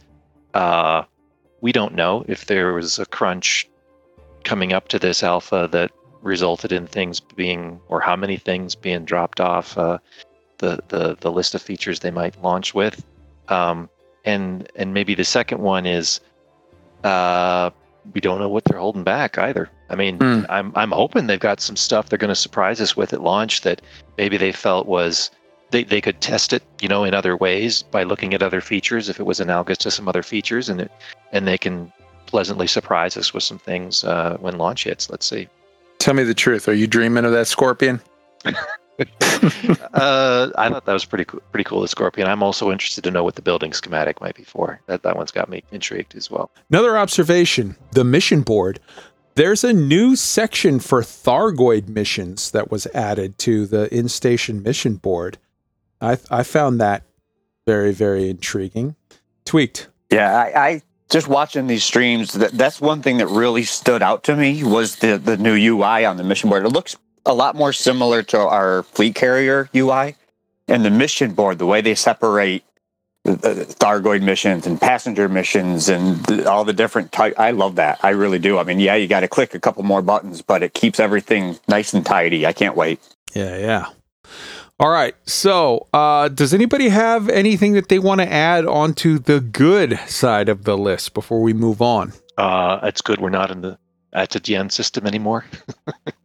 uh, 0.55 1.03
we 1.61 1.73
don't 1.73 1.95
know 1.95 2.25
if 2.27 2.47
there 2.47 2.73
was 2.73 2.99
a 2.99 3.07
crunch 3.07 3.69
coming 4.45 4.73
up 4.73 4.89
to 4.89 4.99
this 4.99 5.23
alpha 5.23 5.69
that 5.73 5.91
resulted 6.23 6.73
in 6.73 6.87
things 6.87 7.21
being, 7.21 7.81
or 7.89 8.01
how 8.01 8.17
many 8.17 8.37
things 8.37 8.75
being 8.75 9.05
dropped 9.05 9.41
off. 9.41 9.77
Uh, 9.77 9.99
the 10.59 10.79
the 10.89 11.17
the 11.21 11.31
list 11.31 11.55
of 11.55 11.61
features 11.61 12.01
they 12.01 12.11
might 12.11 12.41
launch 12.41 12.73
with, 12.73 13.05
um, 13.49 13.91
and 14.25 14.71
and 14.77 14.95
maybe 14.95 15.15
the 15.15 15.25
second 15.25 15.61
one 15.61 15.87
is 15.87 16.21
uh, 17.03 17.71
we 18.15 18.21
don't 18.21 18.39
know 18.39 18.49
what 18.49 18.65
they're 18.65 18.79
holding 18.79 19.05
back 19.05 19.39
either. 19.39 19.69
I 19.89 19.95
mean, 19.95 20.19
mm. 20.19 20.47
I'm 20.49 20.73
I'm 20.75 20.91
hoping 20.91 21.27
they've 21.27 21.39
got 21.39 21.61
some 21.61 21.77
stuff 21.77 22.09
they're 22.09 22.19
going 22.19 22.29
to 22.29 22.35
surprise 22.35 22.81
us 22.81 22.97
with 22.97 23.13
at 23.13 23.23
launch 23.23 23.63
that 23.63 23.83
maybe 24.19 24.37
they 24.37 24.53
felt 24.53 24.87
was 24.87 25.31
they, 25.71 25.85
they 25.85 26.01
could 26.01 26.21
test 26.21 26.53
it, 26.53 26.63
you 26.81 26.89
know, 26.89 27.03
in 27.03 27.15
other 27.15 27.37
ways 27.37 27.83
by 27.83 28.03
looking 28.03 28.35
at 28.35 28.43
other 28.43 28.61
features 28.61 29.09
if 29.09 29.19
it 29.19 29.25
was 29.25 29.41
analogous 29.41 29.79
to 29.79 29.91
some 29.91 30.07
other 30.07 30.23
features, 30.23 30.69
and 30.69 30.83
it, 30.83 30.93
and 31.33 31.49
they 31.49 31.59
can 31.59 31.93
pleasantly 32.27 32.67
surprise 32.67 33.17
us 33.17 33.35
with 33.35 33.43
some 33.43 33.59
things 33.59 34.05
uh, 34.05 34.37
when 34.41 34.59
launch 34.59 34.85
hits. 34.85 35.11
Let's 35.11 35.27
see. 35.27 35.49
Tell 35.99 36.15
me 36.15 36.23
the 36.25 36.35
truth. 36.35 36.69
Are 36.69 36.75
you 36.75 36.87
dreaming 36.87 37.25
of 37.25 37.33
that 37.33 37.47
scorpion? 37.47 38.01
uh, 39.95 40.51
I 40.57 40.69
thought 40.69 40.85
that 40.85 40.93
was 40.93 41.05
pretty 41.05 41.25
cool, 41.25 41.41
pretty 41.51 41.65
cool. 41.65 41.81
The 41.81 41.89
Scorpion. 41.89 42.29
I'm 42.29 42.43
also 42.43 42.71
interested 42.71 43.05
to 43.05 43.11
know 43.11 43.25
what 43.25 43.35
the 43.35 43.43
building 43.43 43.73
schematic 43.73 44.21
might 44.21 44.35
be 44.35 44.45
for. 44.45 44.81
That 44.87 45.03
that 45.03 45.17
one's 45.17 45.31
got 45.31 45.49
me 45.49 45.65
intrigued 45.73 46.15
as 46.15 46.31
well. 46.31 46.51
Another 46.71 46.99
observation: 46.99 47.77
the 47.93 48.05
mission 48.05 48.43
board. 48.43 48.81
There's 49.35 49.65
a 49.65 49.73
new 49.73 50.15
section 50.15 50.79
for 50.79 51.01
Thargoid 51.01 51.89
missions 51.89 52.51
that 52.51 52.71
was 52.71 52.87
added 52.89 53.39
to 53.39 53.67
the 53.67 53.93
in-station 53.95 54.63
mission 54.63 54.97
board. 54.97 55.39
I 56.01 56.19
I 56.31 56.43
found 56.43 56.81
that 56.81 57.05
very 57.67 57.93
very 57.93 58.29
intriguing. 58.29 58.97
Tweaked. 59.45 59.89
Yeah, 60.11 60.37
I, 60.39 60.67
I 60.67 60.83
just 61.13 61.29
watching 61.29 61.67
these 61.67 61.85
streams. 61.85 62.33
That 62.33 62.53
that's 62.53 62.81
one 62.81 63.03
thing 63.03 63.19
that 63.19 63.29
really 63.29 63.65
stood 63.65 64.03
out 64.03 64.25
to 64.25 64.37
me 64.37 64.65
was 64.65 64.97
the 64.97 65.19
the 65.19 65.37
new 65.37 65.55
UI 65.55 66.05
on 66.05 66.17
the 66.17 66.25
mission 66.25 66.51
board. 66.51 66.65
It 66.65 66.71
looks 66.71 66.97
a 67.27 67.35
lot 67.35 67.55
more 67.55 67.73
similar 67.73 68.23
to 68.23 68.39
our 68.39 68.83
fleet 68.83 69.15
carrier 69.15 69.69
UI 69.75 70.17
and 70.69 70.85
the 70.85 70.91
mission 70.91 71.33
board, 71.35 71.59
the 71.59 71.67
way 71.67 71.81
they 71.81 71.95
separate 71.95 72.65
the, 73.25 73.37
the 73.37 73.55
Thargoid 73.65 74.23
missions 74.23 74.67
and 74.67 74.81
passenger 74.81 75.29
missions 75.29 75.89
and 75.89 76.17
the, 76.27 76.51
all 76.51 76.65
the 76.65 76.73
different 76.73 77.13
type. 77.13 77.35
I 77.39 77.53
love 77.53 77.77
that. 77.77 78.01
I 78.03 78.11
really 78.11 78.39
do. 78.39 78.59
I 78.59 78.65
mean, 78.65 78.81
yeah, 78.81 78.97
you 78.97 79.07
got 79.07 79.21
to 79.21 79.29
click 79.29 79.55
a 79.55 79.61
couple 79.61 79.83
more 79.85 80.03
buttons, 80.03 80.43
but 80.43 80.63
it 80.63 80.75
keeps 80.75 80.99
everything 80.99 81.59
nice 81.69 81.93
and 81.95 82.05
tidy. 82.05 82.47
I 82.47 82.53
can't 82.53 82.77
wait. 82.77 83.01
Yeah, 83.33 83.57
yeah. 83.57 83.87
All 84.81 84.91
right. 84.91 85.15
So, 85.25 85.87
uh, 85.93 86.29
does 86.29 86.53
anybody 86.53 86.89
have 86.89 87.29
anything 87.29 87.75
that 87.75 87.89
they 87.89 88.01
want 88.01 88.21
to 88.21 88.33
add 88.33 88.67
onto 88.67 89.19
the 89.19 89.41
good 89.41 89.99
side 90.09 90.49
of 90.49 90.65
the 90.65 90.77
list 90.77 91.15
before 91.15 91.41
we 91.41 91.53
move 91.53 91.81
on? 91.81 92.13
Uh, 92.37 92.81
it's 92.83 93.01
good 93.01 93.21
we're 93.21 93.31
not 93.31 93.51
in 93.53 93.61
the 93.61 93.79
Atadian 94.13 94.73
system 94.73 95.07
anymore. 95.07 95.45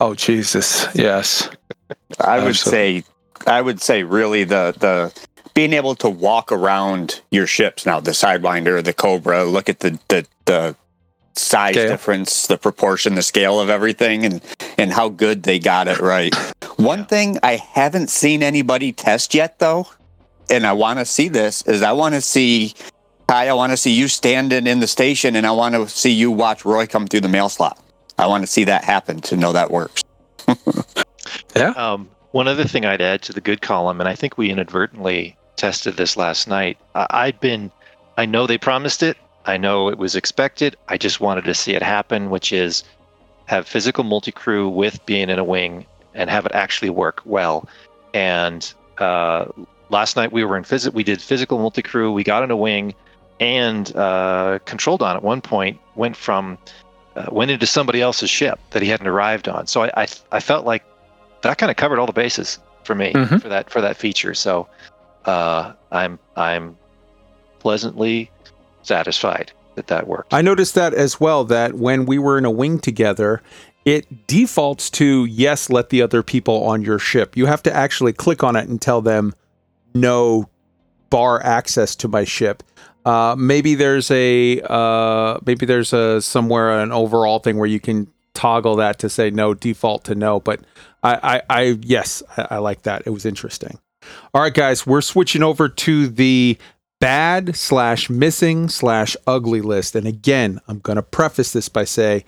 Oh, 0.00 0.14
Jesus. 0.14 0.86
Yes. 0.94 1.48
I 2.20 2.38
would 2.38 2.48
Absolutely. 2.50 3.00
say, 3.02 3.04
I 3.46 3.60
would 3.60 3.80
say, 3.80 4.02
really 4.02 4.44
the 4.44 4.74
the 4.78 5.28
being 5.54 5.72
able 5.72 5.94
to 5.96 6.08
walk 6.08 6.52
around 6.52 7.20
your 7.30 7.46
ships 7.46 7.84
now, 7.84 7.98
the 8.00 8.12
Sidewinder, 8.12 8.82
the 8.82 8.92
Cobra, 8.92 9.44
look 9.44 9.68
at 9.68 9.80
the 9.80 9.98
the 10.08 10.26
the 10.44 10.76
size 11.34 11.74
Scale. 11.74 11.88
difference, 11.88 12.46
the 12.46 12.58
proportion, 12.58 13.14
the 13.14 13.22
scale 13.22 13.60
of 13.60 13.70
everything, 13.70 14.24
and 14.24 14.40
and 14.76 14.92
how 14.92 15.08
good 15.08 15.42
they 15.42 15.58
got 15.58 15.88
it 15.88 15.98
right. 15.98 16.34
One 16.76 17.06
thing 17.06 17.38
I 17.42 17.56
haven't 17.56 18.08
seen 18.10 18.42
anybody 18.42 18.92
test 18.92 19.34
yet, 19.34 19.58
though, 19.58 19.88
and 20.48 20.66
I 20.66 20.72
want 20.72 21.00
to 21.00 21.04
see 21.04 21.28
this 21.28 21.62
is 21.62 21.82
I 21.82 21.92
want 21.92 22.14
to 22.14 22.20
see. 22.20 22.74
Kai, 23.28 23.48
I 23.48 23.52
want 23.52 23.72
to 23.72 23.76
see 23.76 23.92
you 23.92 24.08
standing 24.08 24.66
in 24.66 24.80
the 24.80 24.86
station, 24.86 25.36
and 25.36 25.46
I 25.46 25.50
want 25.50 25.74
to 25.74 25.86
see 25.88 26.10
you 26.10 26.30
watch 26.30 26.64
Roy 26.64 26.86
come 26.86 27.06
through 27.06 27.20
the 27.20 27.28
mail 27.28 27.50
slot. 27.50 27.78
I 28.18 28.26
want 28.26 28.42
to 28.42 28.46
see 28.46 28.64
that 28.64 28.84
happen 28.84 29.20
to 29.22 29.36
know 29.36 29.52
that 29.52 29.70
works. 29.70 30.02
Um, 31.70 32.08
one 32.32 32.48
other 32.48 32.64
thing 32.64 32.84
I'd 32.84 33.00
add 33.00 33.22
to 33.22 33.32
the 33.32 33.40
good 33.40 33.60
column, 33.62 34.00
and 34.00 34.08
I 34.08 34.14
think 34.14 34.36
we 34.36 34.50
inadvertently 34.50 35.36
tested 35.56 35.96
this 35.96 36.16
last 36.16 36.48
night. 36.48 36.78
I- 36.94 37.06
I'd 37.10 37.40
been, 37.40 37.70
I 38.16 38.26
know 38.26 38.46
they 38.46 38.58
promised 38.58 39.02
it. 39.02 39.16
I 39.44 39.56
know 39.56 39.88
it 39.88 39.98
was 39.98 40.14
expected. 40.14 40.76
I 40.88 40.98
just 40.98 41.20
wanted 41.20 41.44
to 41.44 41.54
see 41.54 41.74
it 41.74 41.82
happen, 41.82 42.28
which 42.30 42.52
is 42.52 42.84
have 43.46 43.66
physical 43.66 44.04
multi-crew 44.04 44.68
with 44.68 45.04
being 45.06 45.30
in 45.30 45.38
a 45.38 45.44
wing 45.44 45.86
and 46.14 46.28
have 46.28 46.44
it 46.44 46.52
actually 46.52 46.90
work 46.90 47.22
well. 47.24 47.66
And 48.12 48.72
uh, 48.98 49.46
last 49.88 50.16
night 50.16 50.32
we 50.32 50.44
were 50.44 50.56
in 50.56 50.64
phys- 50.64 50.92
we 50.92 51.02
did 51.02 51.22
physical 51.22 51.58
multi-crew. 51.58 52.12
We 52.12 52.24
got 52.24 52.42
in 52.42 52.50
a 52.50 52.56
wing 52.56 52.94
and 53.40 53.94
uh, 53.96 54.58
controlled 54.66 55.02
on 55.02 55.16
at 55.16 55.22
one 55.22 55.40
point 55.40 55.78
went 55.94 56.16
from 56.16 56.58
uh, 57.18 57.26
went 57.32 57.50
into 57.50 57.66
somebody 57.66 58.00
else's 58.00 58.30
ship 58.30 58.58
that 58.70 58.80
he 58.82 58.88
hadn't 58.88 59.08
arrived 59.08 59.48
on. 59.48 59.66
So 59.66 59.82
I 59.84 59.90
I, 60.02 60.06
I 60.32 60.40
felt 60.40 60.64
like 60.64 60.84
that 61.42 61.58
kind 61.58 61.70
of 61.70 61.76
covered 61.76 61.98
all 61.98 62.06
the 62.06 62.12
bases 62.12 62.58
for 62.84 62.94
me 62.94 63.12
Mhm. 63.12 63.42
for 63.42 63.48
that 63.48 63.70
for 63.70 63.80
that 63.80 63.96
feature. 63.96 64.34
So 64.34 64.68
uh, 65.24 65.72
I'm 65.92 66.18
I'm 66.36 66.76
pleasantly 67.58 68.30
satisfied 68.82 69.52
that 69.74 69.88
that 69.88 70.06
worked. 70.06 70.32
I 70.32 70.42
noticed 70.42 70.74
that 70.74 70.94
as 70.94 71.20
well, 71.20 71.44
that 71.44 71.74
when 71.74 72.06
we 72.06 72.18
were 72.18 72.38
in 72.38 72.44
a 72.44 72.50
wing 72.50 72.78
together, 72.78 73.42
it 73.84 74.26
defaults 74.26 74.90
to 74.90 75.24
yes, 75.26 75.70
let 75.70 75.90
the 75.90 76.02
other 76.02 76.22
people 76.22 76.64
on 76.64 76.82
your 76.82 76.98
ship. 76.98 77.36
You 77.36 77.46
have 77.46 77.62
to 77.64 77.72
actually 77.74 78.12
click 78.12 78.42
on 78.42 78.56
it 78.56 78.68
and 78.68 78.80
tell 78.80 79.00
them 79.02 79.34
no 79.94 80.48
bar 81.10 81.42
access 81.42 81.96
to 81.96 82.08
my 82.08 82.24
ship. 82.24 82.62
Uh, 83.08 83.34
maybe 83.38 83.74
there's 83.74 84.10
a 84.10 84.60
uh, 84.70 85.38
maybe 85.46 85.64
there's 85.64 85.94
a 85.94 86.20
somewhere 86.20 86.78
an 86.78 86.92
overall 86.92 87.38
thing 87.38 87.56
where 87.56 87.66
you 87.66 87.80
can 87.80 88.06
toggle 88.34 88.76
that 88.76 88.98
to 88.98 89.08
say 89.08 89.30
no 89.30 89.54
default 89.54 90.04
to 90.04 90.14
no. 90.14 90.40
But 90.40 90.60
I, 91.02 91.14
I, 91.22 91.42
I 91.48 91.62
yes, 91.80 92.22
I, 92.36 92.48
I 92.50 92.58
like 92.58 92.82
that. 92.82 93.04
It 93.06 93.10
was 93.10 93.24
interesting. 93.24 93.78
All 94.34 94.42
right, 94.42 94.52
guys, 94.52 94.86
we're 94.86 95.00
switching 95.00 95.42
over 95.42 95.70
to 95.70 96.06
the 96.06 96.58
bad 97.00 97.56
slash 97.56 98.10
missing 98.10 98.68
slash 98.68 99.16
ugly 99.26 99.62
list. 99.62 99.94
And 99.94 100.06
again, 100.06 100.60
I'm 100.68 100.80
going 100.80 100.96
to 100.96 101.02
preface 101.02 101.54
this 101.54 101.70
by 101.70 101.84
say, 101.84 102.26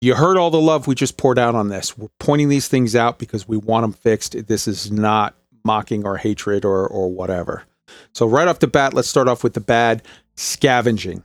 you 0.00 0.14
heard 0.14 0.36
all 0.36 0.50
the 0.52 0.60
love 0.60 0.86
we 0.86 0.94
just 0.94 1.16
poured 1.16 1.38
out 1.38 1.56
on 1.56 1.68
this. 1.68 1.98
We're 1.98 2.08
pointing 2.20 2.48
these 2.48 2.68
things 2.68 2.94
out 2.94 3.18
because 3.18 3.48
we 3.48 3.56
want 3.56 3.82
them 3.82 3.92
fixed. 3.92 4.46
This 4.46 4.68
is 4.68 4.92
not 4.92 5.34
mocking 5.64 6.06
or 6.06 6.18
hatred 6.18 6.64
or 6.64 6.86
or 6.86 7.10
whatever. 7.10 7.64
So 8.12 8.26
right 8.26 8.48
off 8.48 8.60
the 8.60 8.66
bat, 8.66 8.94
let's 8.94 9.08
start 9.08 9.28
off 9.28 9.42
with 9.42 9.54
the 9.54 9.60
bad 9.60 10.02
scavenging. 10.36 11.22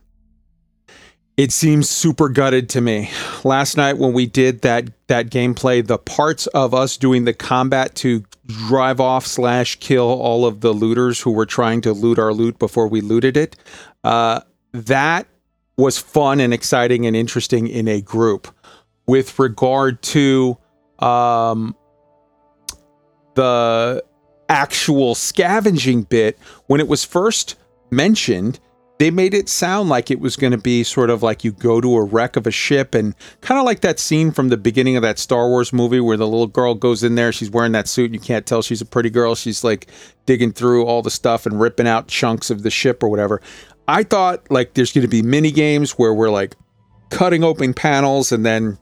It 1.36 1.52
seems 1.52 1.88
super 1.88 2.28
gutted 2.28 2.68
to 2.70 2.82
me. 2.82 3.10
Last 3.44 3.76
night 3.76 3.96
when 3.96 4.12
we 4.12 4.26
did 4.26 4.60
that 4.60 4.90
that 5.06 5.30
gameplay, 5.30 5.86
the 5.86 5.96
parts 5.96 6.46
of 6.48 6.74
us 6.74 6.98
doing 6.98 7.24
the 7.24 7.32
combat 7.32 7.94
to 7.96 8.24
drive 8.46 9.00
off 9.00 9.26
slash 9.26 9.76
kill 9.76 10.04
all 10.04 10.44
of 10.44 10.60
the 10.60 10.72
looters 10.72 11.20
who 11.20 11.30
were 11.30 11.46
trying 11.46 11.80
to 11.80 11.92
loot 11.92 12.18
our 12.18 12.34
loot 12.34 12.58
before 12.58 12.88
we 12.88 13.00
looted 13.00 13.38
it, 13.38 13.56
uh, 14.04 14.40
that 14.72 15.26
was 15.78 15.98
fun 15.98 16.40
and 16.40 16.52
exciting 16.52 17.06
and 17.06 17.16
interesting 17.16 17.68
in 17.68 17.88
a 17.88 18.02
group. 18.02 18.54
With 19.06 19.38
regard 19.38 20.02
to 20.02 20.58
um, 20.98 21.74
the 23.34 24.04
actual 24.50 25.14
scavenging 25.14 26.02
bit, 26.02 26.38
when 26.66 26.80
it 26.80 26.88
was 26.88 27.04
first 27.04 27.56
mentioned, 27.90 28.60
they 28.98 29.10
made 29.10 29.32
it 29.32 29.48
sound 29.48 29.88
like 29.88 30.10
it 30.10 30.20
was 30.20 30.36
going 30.36 30.50
to 30.50 30.58
be 30.58 30.84
sort 30.84 31.08
of 31.08 31.22
like 31.22 31.42
you 31.42 31.52
go 31.52 31.80
to 31.80 31.96
a 31.96 32.04
wreck 32.04 32.36
of 32.36 32.46
a 32.46 32.50
ship 32.50 32.94
and 32.94 33.14
kind 33.40 33.58
of 33.58 33.64
like 33.64 33.80
that 33.80 33.98
scene 33.98 34.30
from 34.30 34.50
the 34.50 34.58
beginning 34.58 34.94
of 34.96 35.02
that 35.02 35.18
Star 35.18 35.48
Wars 35.48 35.72
movie 35.72 36.00
where 36.00 36.18
the 36.18 36.26
little 36.26 36.46
girl 36.46 36.74
goes 36.74 37.02
in 37.02 37.14
there, 37.14 37.32
she's 37.32 37.50
wearing 37.50 37.72
that 37.72 37.88
suit, 37.88 38.06
and 38.06 38.14
you 38.14 38.20
can't 38.20 38.44
tell 38.44 38.60
she's 38.60 38.82
a 38.82 38.86
pretty 38.86 39.08
girl. 39.08 39.34
She's 39.34 39.64
like 39.64 39.86
digging 40.26 40.52
through 40.52 40.84
all 40.84 41.00
the 41.00 41.10
stuff 41.10 41.46
and 41.46 41.58
ripping 41.58 41.88
out 41.88 42.08
chunks 42.08 42.50
of 42.50 42.62
the 42.62 42.68
ship 42.68 43.02
or 43.02 43.08
whatever. 43.08 43.40
I 43.88 44.02
thought 44.02 44.50
like 44.50 44.74
there's 44.74 44.92
going 44.92 45.02
to 45.02 45.08
be 45.08 45.22
mini 45.22 45.50
games 45.50 45.92
where 45.92 46.12
we're 46.12 46.30
like 46.30 46.54
cutting 47.10 47.42
open 47.42 47.72
panels 47.72 48.32
and 48.32 48.44
then 48.44 48.78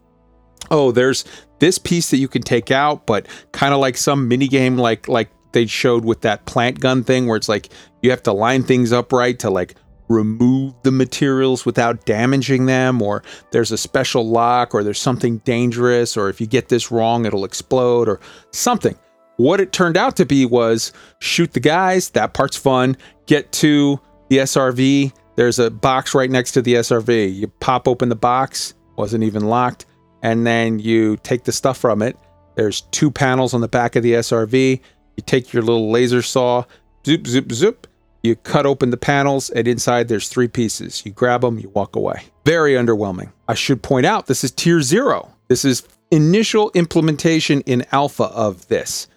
oh 0.70 0.92
there's 0.92 1.24
this 1.60 1.78
piece 1.78 2.10
that 2.10 2.18
you 2.18 2.28
can 2.28 2.42
take 2.42 2.70
out 2.70 3.06
but 3.06 3.26
kind 3.52 3.72
of 3.72 3.80
like 3.80 3.96
some 3.96 4.28
mini 4.28 4.48
game 4.48 4.76
like 4.76 5.08
like 5.08 5.30
they 5.52 5.66
showed 5.66 6.04
with 6.04 6.20
that 6.22 6.44
plant 6.46 6.80
gun 6.80 7.02
thing 7.02 7.26
where 7.26 7.36
it's 7.36 7.48
like 7.48 7.70
you 8.02 8.10
have 8.10 8.22
to 8.22 8.32
line 8.32 8.62
things 8.62 8.92
up 8.92 9.12
right 9.12 9.38
to 9.38 9.50
like 9.50 9.74
remove 10.08 10.74
the 10.82 10.90
materials 10.90 11.66
without 11.66 12.04
damaging 12.06 12.66
them 12.66 13.02
or 13.02 13.22
there's 13.50 13.72
a 13.72 13.78
special 13.78 14.26
lock 14.26 14.74
or 14.74 14.82
there's 14.82 15.00
something 15.00 15.38
dangerous 15.38 16.16
or 16.16 16.28
if 16.28 16.40
you 16.40 16.46
get 16.46 16.68
this 16.68 16.90
wrong 16.90 17.24
it'll 17.24 17.44
explode 17.44 18.08
or 18.08 18.20
something. 18.52 18.96
What 19.36 19.60
it 19.60 19.72
turned 19.72 19.96
out 19.96 20.16
to 20.16 20.26
be 20.26 20.46
was 20.46 20.92
shoot 21.20 21.52
the 21.52 21.60
guys 21.60 22.10
that 22.10 22.34
part's 22.34 22.56
fun. 22.56 22.96
Get 23.26 23.52
to 23.52 24.00
the 24.28 24.38
SRV 24.38 25.12
there's 25.36 25.60
a 25.60 25.70
box 25.70 26.14
right 26.14 26.30
next 26.30 26.52
to 26.52 26.62
the 26.62 26.74
SRV 26.74 27.34
you 27.34 27.46
pop 27.46 27.86
open 27.86 28.08
the 28.08 28.16
box 28.16 28.74
wasn't 28.96 29.22
even 29.22 29.46
locked 29.46 29.86
and 30.22 30.46
then 30.46 30.78
you 30.78 31.16
take 31.18 31.44
the 31.44 31.52
stuff 31.52 31.78
from 31.78 32.02
it. 32.02 32.16
There's 32.56 32.80
two 32.90 33.10
panels 33.10 33.54
on 33.54 33.60
the 33.60 33.68
back 33.68 33.94
of 33.94 34.02
the 34.02 34.14
SRV 34.14 34.80
you 35.18 35.22
take 35.26 35.52
your 35.52 35.62
little 35.62 35.90
laser 35.90 36.22
saw 36.22 36.64
zoop 37.04 37.26
zoop 37.26 37.52
zoop 37.52 37.86
you 38.22 38.34
cut 38.36 38.66
open 38.66 38.90
the 38.90 38.96
panels, 38.96 39.50
and 39.50 39.68
inside 39.68 40.08
there's 40.08 40.28
three 40.28 40.48
pieces. 40.48 41.04
You 41.06 41.12
grab 41.12 41.42
them, 41.42 41.58
you 41.58 41.68
walk 41.70 41.94
away. 41.94 42.24
Very 42.44 42.74
underwhelming. 42.74 43.32
I 43.46 43.54
should 43.54 43.82
point 43.82 44.06
out 44.06 44.26
this 44.26 44.44
is 44.44 44.50
tier 44.50 44.82
zero. 44.82 45.32
This 45.48 45.64
is 45.64 45.86
initial 46.10 46.70
implementation 46.74 47.60
in 47.62 47.86
alpha 47.92 48.24
of 48.24 48.66
this. 48.68 49.08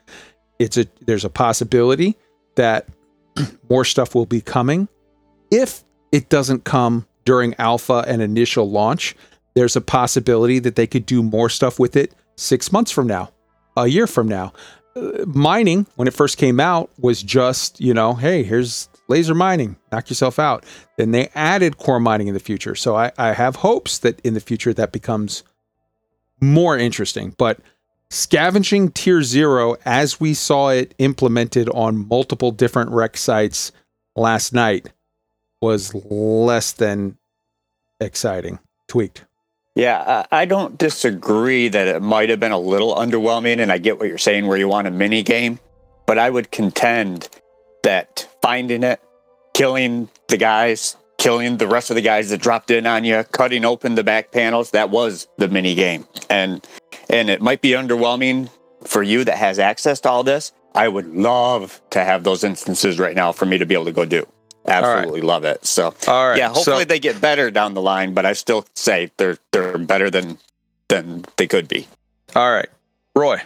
It's 0.60 0.78
a 0.78 0.86
there's 1.02 1.26
a 1.26 1.30
possibility 1.30 2.18
that 2.56 2.88
more 3.70 3.86
stuff 3.86 4.14
will 4.14 4.26
be 4.26 4.42
coming. 4.42 4.88
If 5.50 5.84
it 6.12 6.30
doesn't 6.30 6.64
come 6.64 7.08
during 7.26 7.56
alpha 7.56 8.06
and 8.08 8.22
initial 8.22 8.70
launch, 8.70 9.16
there's 9.56 9.76
a 9.76 9.82
possibility 9.82 10.60
that 10.60 10.76
they 10.76 10.88
could 10.88 11.06
do 11.06 11.24
more 11.24 11.50
stuff 11.50 11.80
with 11.80 11.96
it 11.96 12.14
six 12.36 12.72
months 12.72 12.92
from 12.92 13.08
now, 13.08 13.32
a 13.76 13.88
year 13.88 14.08
from 14.08 14.28
now 14.28 14.54
mining 15.26 15.88
when 15.96 16.08
it 16.08 16.14
first 16.14 16.38
came 16.38 16.60
out 16.60 16.90
was 17.00 17.24
just 17.24 17.80
you 17.80 17.94
know 17.94 18.14
hey 18.14 18.44
here's 18.44 18.90
laser 19.12 19.36
mining 19.36 19.76
knock 19.92 20.10
yourself 20.10 20.40
out. 20.40 20.66
Then 20.98 21.12
they 21.12 21.30
added 21.36 21.78
core 21.78 22.00
mining 22.00 22.28
in 22.28 22.34
the 22.34 22.40
future. 22.40 22.76
So 22.76 22.96
I, 22.96 23.12
I 23.18 23.34
have 23.34 23.58
hopes 23.58 24.00
that 24.00 24.20
in 24.22 24.34
the 24.34 24.40
future 24.40 24.74
that 24.74 24.92
becomes 24.92 25.44
more 26.40 26.78
interesting. 26.78 27.36
But 27.38 27.60
scavenging 28.10 28.92
tier 28.92 29.22
zero 29.22 29.76
as 29.86 30.20
we 30.20 30.34
saw 30.34 30.70
it 30.70 30.96
implemented 30.98 31.70
on 31.70 32.08
multiple 32.08 32.52
different 32.52 32.92
wreck 32.92 33.18
sites 33.18 33.72
last 34.16 34.54
night 34.54 34.92
was 35.62 35.94
less 35.94 36.72
than 36.72 37.18
exciting. 38.00 38.60
Tweaked 38.88 39.26
Yeah, 39.76 40.26
I 40.32 40.46
don't 40.46 40.78
disagree 40.78 41.70
that 41.70 41.88
it 41.88 42.02
might 42.02 42.30
have 42.30 42.42
been 42.42 42.52
a 42.52 42.60
little 42.60 42.94
underwhelming, 42.94 43.60
and 43.60 43.72
I 43.72 43.78
get 43.78 44.00
what 44.00 44.10
you're 44.10 44.18
saying 44.18 44.48
where 44.48 44.58
you 44.58 44.68
want 44.68 44.88
a 44.88 44.92
mini 44.92 45.24
game, 45.24 45.60
but 46.06 46.18
I 46.18 46.30
would 46.30 46.52
contend 46.52 47.30
that 47.84 48.28
finding 48.42 48.84
it, 48.84 49.00
killing 49.54 50.10
the 50.28 50.36
guys, 50.36 50.98
killing 51.18 51.56
the 51.58 51.68
rest 51.68 51.90
of 51.90 51.96
the 51.96 52.02
guys 52.02 52.30
that 52.32 52.42
dropped 52.42 52.70
in 52.70 52.86
on 52.86 53.06
you, 53.06 53.24
cutting 53.32 53.64
open 53.64 53.96
the 53.96 54.04
back 54.04 54.32
panels, 54.32 54.72
that 54.72 54.90
was 54.90 55.28
the 55.38 55.48
mini 55.48 55.74
game. 55.74 56.06
And 56.30 56.68
and 57.10 57.30
it 57.30 57.42
might 57.42 57.62
be 57.62 57.70
underwhelming 57.70 58.50
for 58.86 59.04
you 59.04 59.24
that 59.24 59.38
has 59.38 59.58
access 59.58 60.02
to 60.02 60.10
all 60.10 60.24
this. 60.24 60.52
I 60.74 60.88
would 60.88 61.14
love 61.14 61.82
to 61.92 62.04
have 62.04 62.24
those 62.24 62.44
instances 62.44 63.00
right 63.00 63.16
now 63.16 63.32
for 63.32 63.46
me 63.46 63.58
to 63.58 63.66
be 63.66 63.74
able 63.74 63.86
to 63.86 63.92
go 63.92 64.06
do. 64.06 64.28
Absolutely 64.68 65.22
love 65.22 65.44
it. 65.44 65.66
So 65.66 65.94
All 66.08 66.30
right. 66.30 66.38
yeah, 66.38 66.50
hopefully 66.50 66.80
so- 66.80 66.86
they 66.86 67.00
get 67.00 67.20
better 67.22 67.52
down 67.52 67.74
the 67.74 67.82
line, 67.82 68.14
but 68.14 68.26
I 68.26 68.34
still 68.34 68.66
say 68.76 69.12
they're 69.18 69.38
they're 69.52 69.78
better 69.78 70.10
than 70.10 70.38
than 70.88 71.26
they 71.38 71.48
could 71.48 71.68
be. 71.68 71.88
all 72.36 72.52
right. 72.52 72.70
Roy. 73.16 73.42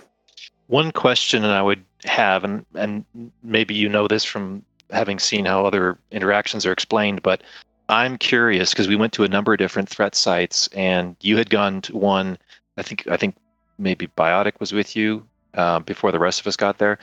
One 0.68 0.92
question 0.92 1.44
I 1.46 1.62
would 1.62 1.84
have, 2.06 2.44
and 2.44 2.66
and 2.76 3.06
maybe 3.44 3.74
you 3.74 3.88
know 3.90 4.08
this 4.08 4.24
from 4.24 4.64
having 4.92 5.20
seen 5.20 5.46
how 5.46 5.66
other 5.66 5.98
interactions 6.12 6.66
are 6.66 6.72
explained, 6.72 7.22
but 7.24 7.42
I'm 7.90 8.18
curious 8.18 8.72
because 8.72 8.88
we 8.88 8.96
went 8.96 9.14
to 9.14 9.24
a 9.24 9.28
number 9.28 9.54
of 9.54 9.60
different 9.60 9.90
threat 9.90 10.16
sites, 10.16 10.68
and 10.74 11.16
you 11.22 11.38
had 11.38 11.50
gone 11.50 11.82
to 11.82 11.96
one. 11.98 12.38
I 12.78 12.82
think 12.82 13.08
I 13.08 13.18
think 13.18 13.36
maybe 13.78 14.08
Biotic 14.18 14.60
was 14.60 14.74
with 14.74 14.96
you 14.96 15.26
uh, 15.54 15.80
before 15.80 16.12
the 16.12 16.20
rest 16.20 16.40
of 16.40 16.48
us 16.48 16.56
got 16.56 16.78
there. 16.78 16.98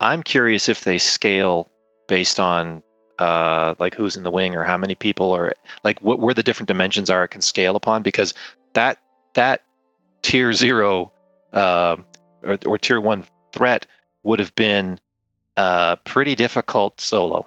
I'm 0.00 0.22
curious 0.22 0.68
if 0.68 0.84
they 0.84 0.98
scale 0.98 1.70
based 2.08 2.40
on 2.40 2.82
uh, 3.18 3.74
like 3.78 3.94
who's 3.94 4.16
in 4.16 4.22
the 4.22 4.30
wing 4.30 4.54
or 4.56 4.64
how 4.64 4.76
many 4.76 4.94
people 4.94 5.26
or 5.26 5.54
like 5.84 6.00
what 6.00 6.18
where 6.18 6.34
the 6.34 6.42
different 6.42 6.68
dimensions 6.68 7.10
are 7.10 7.24
it 7.24 7.28
can 7.28 7.40
scale 7.40 7.76
upon 7.76 8.02
because 8.02 8.34
that 8.72 8.98
that 9.34 9.62
tier 10.22 10.52
zero 10.52 11.12
uh, 11.52 11.96
or, 12.42 12.58
or 12.66 12.78
tier 12.78 13.00
one 13.00 13.24
threat 13.52 13.86
would 14.22 14.38
have 14.38 14.54
been 14.54 14.98
uh, 15.56 15.96
pretty 15.96 16.34
difficult 16.34 17.00
solo. 17.00 17.46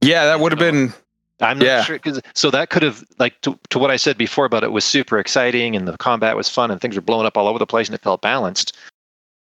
Yeah, 0.00 0.26
that 0.26 0.40
would 0.40 0.52
have 0.52 0.58
been. 0.58 0.92
I'm 1.40 1.58
not 1.58 1.64
Yeah. 1.64 1.82
sure 1.82 1.96
because 1.96 2.20
so 2.34 2.50
that 2.50 2.70
could 2.70 2.82
have 2.82 3.02
like 3.18 3.40
to, 3.40 3.58
to 3.70 3.78
what 3.78 3.90
I 3.90 3.96
said 3.96 4.16
before 4.16 4.44
about 4.44 4.62
it 4.62 4.70
was 4.70 4.84
super 4.84 5.18
exciting 5.18 5.74
and 5.74 5.88
the 5.88 5.96
combat 5.96 6.36
was 6.36 6.48
fun 6.48 6.70
and 6.70 6.80
things 6.80 6.94
were 6.94 7.02
blowing 7.02 7.26
up 7.26 7.36
all 7.36 7.48
over 7.48 7.58
the 7.58 7.66
place 7.66 7.88
and 7.88 7.94
it 7.94 8.02
felt 8.02 8.22
balanced. 8.22 8.76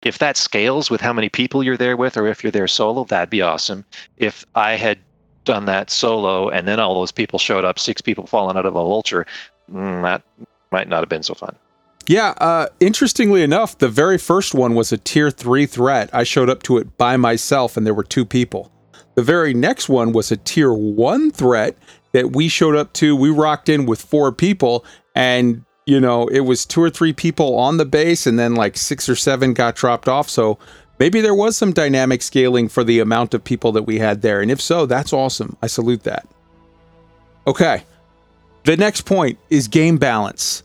If 0.03 0.19
that 0.19 0.37
scales 0.37 0.91
with 0.91 1.01
how 1.01 1.13
many 1.13 1.29
people 1.29 1.63
you're 1.63 1.77
there 1.77 1.97
with, 1.97 2.17
or 2.17 2.27
if 2.27 2.43
you're 2.43 2.51
there 2.51 2.69
solo, 2.69 3.05
that'd 3.05 3.31
be 3.31 3.41
awesome. 3.41 3.85
If 4.19 4.45
I 4.55 4.73
had 4.73 4.99
done 5.47 5.65
that 5.65 5.91
solo 5.91 6.51
and 6.51 6.69
then 6.69 6.79
all 6.79 6.95
those 6.95 7.13
people 7.13 7.39
showed 7.39 7.65
up, 7.65 7.79
six 7.79 8.03
people 8.03 8.27
falling 8.27 8.57
out 8.57 8.67
of 8.67 8.77
a 8.77 8.83
vulture, 8.83 9.27
mm, 9.73 10.03
that 10.03 10.23
might 10.71 10.89
not 10.89 11.01
have 11.01 11.09
been 11.09 11.23
so 11.23 11.35
fun. 11.35 11.57
Yeah, 12.09 12.35
uh, 12.39 12.69
interestingly 12.79 13.43
enough, 13.43 13.79
the 13.79 13.89
very 13.89 14.19
first 14.19 14.55
one 14.55 14.75
was 14.75 14.93
a 14.93 14.99
tier 14.99 15.31
three 15.31 15.67
threat. 15.67 16.09
I 16.13 16.23
showed 16.23 16.49
up 16.49 16.63
to 16.65 16.79
it 16.79 16.97
by 16.97 17.17
myself, 17.17 17.77
and 17.77 17.85
there 17.85 17.95
were 17.95 18.05
two 18.05 18.25
people. 18.25 18.71
The 19.17 19.23
very 19.23 19.55
next 19.55 19.89
one 19.89 20.13
was 20.13 20.31
a 20.31 20.37
tier 20.37 20.73
one 20.73 21.33
threat 21.33 21.77
that 22.13 22.37
we 22.37 22.49
showed 22.49 22.77
up 22.77 22.93
to. 22.95 23.17
We 23.17 23.31
rocked 23.31 23.69
in 23.69 23.87
with 23.87 24.01
four 24.01 24.31
people, 24.31 24.85
and 25.17 25.65
you 25.87 26.01
know, 26.01 26.27
it 26.29 26.41
was 26.41 26.65
two 26.65 26.83
or 26.83 26.91
three 26.91 27.13
people 27.13 27.57
on 27.57 27.77
the 27.77 27.85
base, 27.85 28.27
and 28.27 28.39
then 28.39 28.55
like 28.55 28.77
six 28.77 29.09
or 29.09 29.17
seven 29.17 29.53
got 29.53 29.75
dropped 29.75 30.09
off. 30.09 30.29
So 30.29 30.59
maybe 30.99 31.21
there 31.21 31.35
was 31.35 31.57
some 31.57 31.73
dynamic 31.73 32.23
scaling 32.23 32.69
for 32.69 32.85
the 32.85 33.01
amount 33.01 33.35
of 33.35 33.45
people 33.45 33.73
that 33.73 33.83
we 33.83 33.99
had 33.99 34.23
there. 34.23 34.41
And 34.41 34.51
if 34.51 34.61
so, 34.61 34.87
that's 34.87 35.13
awesome. 35.13 35.57
I 35.63 35.67
salute 35.67 36.05
that. 36.05 36.27
Okay. 37.47 37.85
The 38.65 38.77
next 38.77 39.03
point 39.03 39.39
is 39.49 39.69
game 39.69 39.97
balance. 39.97 40.63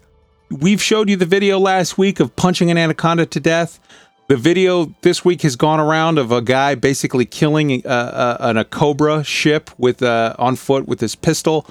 We've 0.49 0.81
showed 0.81 1.09
you 1.09 1.15
the 1.15 1.25
video 1.25 1.59
last 1.59 1.97
week 1.97 2.19
of 2.19 2.35
punching 2.35 2.71
an 2.71 2.77
anaconda 2.77 3.25
to 3.27 3.39
death. 3.39 3.79
The 4.27 4.37
video 4.37 4.93
this 5.01 5.23
week 5.23 5.41
has 5.41 5.55
gone 5.55 5.79
around 5.79 6.17
of 6.17 6.31
a 6.31 6.41
guy 6.41 6.75
basically 6.75 7.25
killing 7.25 7.85
uh, 7.85 7.89
uh, 7.89 8.37
an, 8.39 8.57
a 8.57 8.65
cobra 8.65 9.23
ship 9.23 9.69
with 9.77 10.01
uh, 10.01 10.35
on 10.39 10.55
foot 10.55 10.87
with 10.87 10.99
his 10.99 11.15
pistol. 11.15 11.67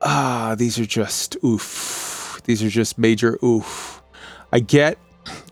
Ah, 0.00 0.54
these 0.58 0.78
are 0.78 0.84
just 0.84 1.36
oof. 1.44 2.40
These 2.44 2.62
are 2.62 2.68
just 2.68 2.98
major 2.98 3.38
oof. 3.44 4.02
I 4.52 4.58
get 4.58 4.98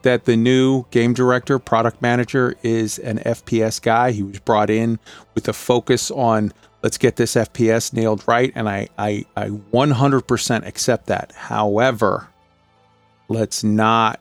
that 0.02 0.24
the 0.24 0.36
new 0.36 0.84
game 0.90 1.12
director, 1.12 1.58
product 1.58 2.02
manager, 2.02 2.56
is 2.62 2.98
an 2.98 3.18
FPS 3.18 3.80
guy. 3.80 4.12
He 4.12 4.22
was 4.22 4.38
brought 4.40 4.70
in 4.70 4.98
with 5.34 5.48
a 5.48 5.52
focus 5.52 6.10
on 6.10 6.52
let's 6.82 6.98
get 6.98 7.16
this 7.16 7.34
FPS 7.34 7.92
nailed 7.92 8.24
right, 8.26 8.52
and 8.54 8.68
I 8.68 8.88
I, 8.98 9.24
I 9.36 9.48
100% 9.48 10.66
accept 10.66 11.06
that. 11.06 11.32
However, 11.32 12.28
let's 13.28 13.62
not 13.62 14.20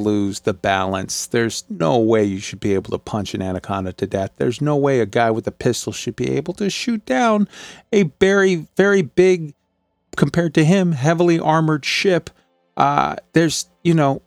lose 0.00 0.40
the 0.40 0.54
balance. 0.54 1.26
There's 1.26 1.64
no 1.68 1.98
way 1.98 2.24
you 2.24 2.38
should 2.38 2.60
be 2.60 2.74
able 2.74 2.90
to 2.90 2.98
punch 2.98 3.34
an 3.34 3.42
anaconda 3.42 3.92
to 3.94 4.06
death. 4.06 4.30
There's 4.36 4.60
no 4.60 4.76
way 4.76 5.00
a 5.00 5.06
guy 5.06 5.30
with 5.30 5.46
a 5.46 5.52
pistol 5.52 5.92
should 5.92 6.16
be 6.16 6.30
able 6.30 6.54
to 6.54 6.70
shoot 6.70 7.04
down 7.04 7.48
a 7.92 8.04
very 8.18 8.66
very 8.76 9.02
big 9.02 9.54
compared 10.16 10.54
to 10.54 10.64
him 10.64 10.92
heavily 10.92 11.38
armored 11.38 11.84
ship. 11.84 12.30
Uh 12.76 13.16
there's, 13.34 13.68
you 13.84 13.94
know, 13.94 14.22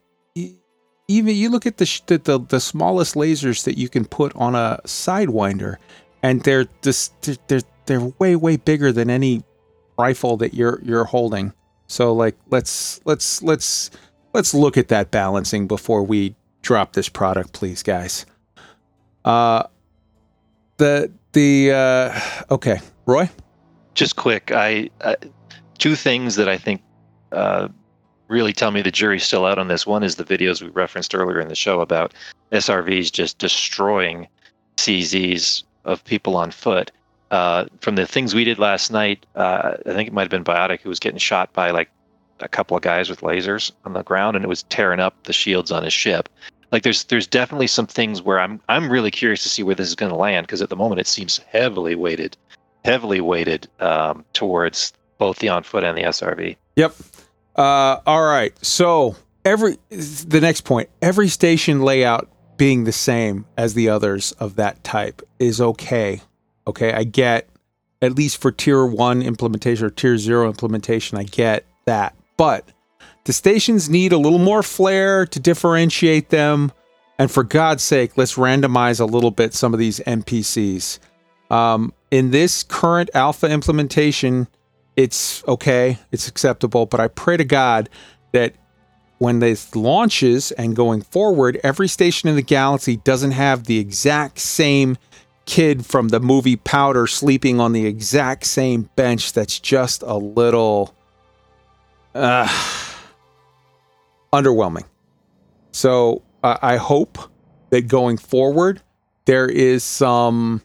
even 1.07 1.35
you 1.35 1.49
look 1.49 1.65
at 1.65 1.77
the, 1.77 2.01
the 2.07 2.17
the 2.17 2.39
the 2.39 2.59
smallest 2.59 3.15
lasers 3.15 3.63
that 3.65 3.77
you 3.77 3.89
can 3.89 4.05
put 4.05 4.35
on 4.35 4.55
a 4.55 4.79
sidewinder 4.85 5.77
and 6.21 6.41
they're 6.41 6.65
they're, 6.81 7.61
they're 7.85 8.13
way 8.19 8.35
way 8.35 8.57
bigger 8.57 8.91
than 8.91 9.09
any 9.09 9.43
rifle 9.97 10.37
that 10.37 10.53
you're 10.53 10.79
you're 10.83 11.05
holding. 11.05 11.53
So 11.87 12.13
like 12.13 12.35
let's 12.49 13.01
let's 13.05 13.41
let's 13.43 13.91
let's 14.33 14.53
look 14.53 14.77
at 14.77 14.87
that 14.87 15.11
balancing 15.11 15.67
before 15.67 16.03
we 16.03 16.35
drop 16.61 16.93
this 16.93 17.09
product, 17.09 17.53
please, 17.53 17.83
guys. 17.83 18.25
Uh 19.25 19.63
the 20.77 21.11
the 21.33 21.71
uh 21.71 22.19
okay, 22.51 22.79
Roy? 23.05 23.29
just 23.93 24.15
quick 24.15 24.51
i 24.51 24.89
uh, 25.01 25.15
two 25.77 25.95
things 25.95 26.35
that 26.35 26.49
i 26.49 26.57
think 26.57 26.81
uh, 27.31 27.67
really 28.33 28.51
tell 28.51 28.71
me 28.71 28.81
the 28.81 28.91
jury's 28.91 29.23
still 29.23 29.45
out 29.45 29.59
on 29.59 29.67
this 29.67 29.85
one 29.85 30.03
is 30.03 30.15
the 30.15 30.23
videos 30.23 30.61
we 30.61 30.67
referenced 30.69 31.13
earlier 31.13 31.39
in 31.39 31.47
the 31.47 31.55
show 31.55 31.79
about 31.81 32.13
srvs 32.51 33.11
just 33.11 33.37
destroying 33.37 34.27
czs 34.75 35.63
of 35.85 36.03
people 36.03 36.35
on 36.35 36.51
foot 36.51 36.91
uh, 37.31 37.65
from 37.81 37.95
the 37.95 38.05
things 38.05 38.35
we 38.35 38.43
did 38.43 38.59
last 38.59 38.91
night 38.91 39.25
uh, 39.35 39.73
i 39.85 39.93
think 39.93 40.07
it 40.07 40.13
might 40.13 40.23
have 40.23 40.31
been 40.31 40.43
biotic 40.43 40.81
who 40.81 40.89
was 40.89 40.99
getting 40.99 41.19
shot 41.19 41.53
by 41.53 41.71
like 41.71 41.89
a 42.39 42.47
couple 42.47 42.75
of 42.75 42.83
guys 42.83 43.09
with 43.09 43.21
lasers 43.21 43.71
on 43.85 43.93
the 43.93 44.03
ground 44.03 44.35
and 44.35 44.43
it 44.43 44.49
was 44.49 44.63
tearing 44.63 44.99
up 44.99 45.15
the 45.23 45.33
shields 45.33 45.71
on 45.71 45.83
his 45.83 45.93
ship 45.93 46.27
like 46.71 46.81
there's 46.81 47.03
there's 47.05 47.27
definitely 47.27 47.67
some 47.67 47.87
things 47.87 48.21
where 48.21 48.39
i'm 48.39 48.59
i'm 48.67 48.91
really 48.91 49.11
curious 49.11 49.43
to 49.43 49.49
see 49.49 49.63
where 49.63 49.75
this 49.75 49.87
is 49.87 49.95
going 49.95 50.11
to 50.11 50.17
land 50.17 50.47
because 50.47 50.61
at 50.61 50.69
the 50.69 50.75
moment 50.75 50.99
it 50.99 51.07
seems 51.07 51.37
heavily 51.51 51.95
weighted 51.95 52.35
heavily 52.83 53.21
weighted 53.21 53.67
um, 53.79 54.25
towards 54.33 54.93
both 55.17 55.39
the 55.39 55.49
on 55.49 55.63
foot 55.63 55.83
and 55.83 55.97
the 55.97 56.03
SRV. 56.03 56.55
Yep. 56.75 56.95
Uh, 57.55 57.99
all 58.05 58.23
right. 58.23 58.53
So 58.63 59.15
every 59.45 59.77
the 59.89 60.39
next 60.41 60.61
point, 60.61 60.89
every 61.01 61.27
station 61.27 61.81
layout 61.81 62.29
being 62.57 62.83
the 62.83 62.91
same 62.91 63.45
as 63.57 63.73
the 63.73 63.89
others 63.89 64.31
of 64.33 64.55
that 64.55 64.83
type 64.83 65.21
is 65.39 65.59
okay. 65.59 66.21
Okay, 66.67 66.93
I 66.93 67.03
get 67.03 67.49
at 68.03 68.15
least 68.15 68.41
for 68.41 68.51
tier 68.51 68.85
one 68.85 69.21
implementation 69.21 69.85
or 69.85 69.89
tier 69.89 70.17
zero 70.17 70.47
implementation, 70.47 71.17
I 71.17 71.23
get 71.23 71.65
that. 71.85 72.15
But 72.35 72.67
the 73.23 73.31
stations 73.31 73.89
need 73.89 74.11
a 74.11 74.17
little 74.17 74.39
more 74.39 74.61
flair 74.61 75.25
to 75.25 75.39
differentiate 75.39 76.29
them. 76.29 76.73
And 77.17 77.31
for 77.31 77.43
God's 77.43 77.83
sake, 77.83 78.17
let's 78.17 78.35
randomize 78.35 78.99
a 78.99 79.05
little 79.05 79.31
bit 79.31 79.53
some 79.53 79.73
of 79.73 79.79
these 79.79 80.01
NPCs. 80.01 80.99
Um, 81.49 81.93
in 82.11 82.31
this 82.31 82.63
current 82.63 83.09
alpha 83.13 83.49
implementation, 83.49 84.47
it's 84.95 85.43
okay, 85.47 85.97
it's 86.11 86.27
acceptable, 86.27 86.85
but 86.85 86.99
I 86.99 87.07
pray 87.07 87.37
to 87.37 87.45
God 87.45 87.89
that 88.31 88.55
when 89.17 89.39
this 89.39 89.75
launches 89.75 90.51
and 90.51 90.75
going 90.75 91.01
forward, 91.01 91.59
every 91.63 91.87
station 91.87 92.29
in 92.29 92.35
the 92.35 92.41
galaxy 92.41 92.97
doesn't 92.97 93.31
have 93.31 93.65
the 93.65 93.79
exact 93.79 94.39
same 94.39 94.97
kid 95.45 95.85
from 95.85 96.09
the 96.09 96.19
movie 96.19 96.55
Powder 96.55 97.07
sleeping 97.07 97.59
on 97.59 97.73
the 97.73 97.85
exact 97.85 98.45
same 98.45 98.89
bench 98.95 99.33
that's 99.33 99.59
just 99.59 100.01
a 100.03 100.15
little 100.15 100.93
uh, 102.15 102.47
underwhelming. 104.31 104.85
So 105.71 106.21
uh, 106.43 106.57
I 106.61 106.77
hope 106.77 107.17
that 107.69 107.87
going 107.87 108.17
forward, 108.17 108.81
there 109.25 109.47
is 109.47 109.83
some 109.83 110.61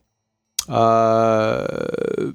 uh, 0.68 2.32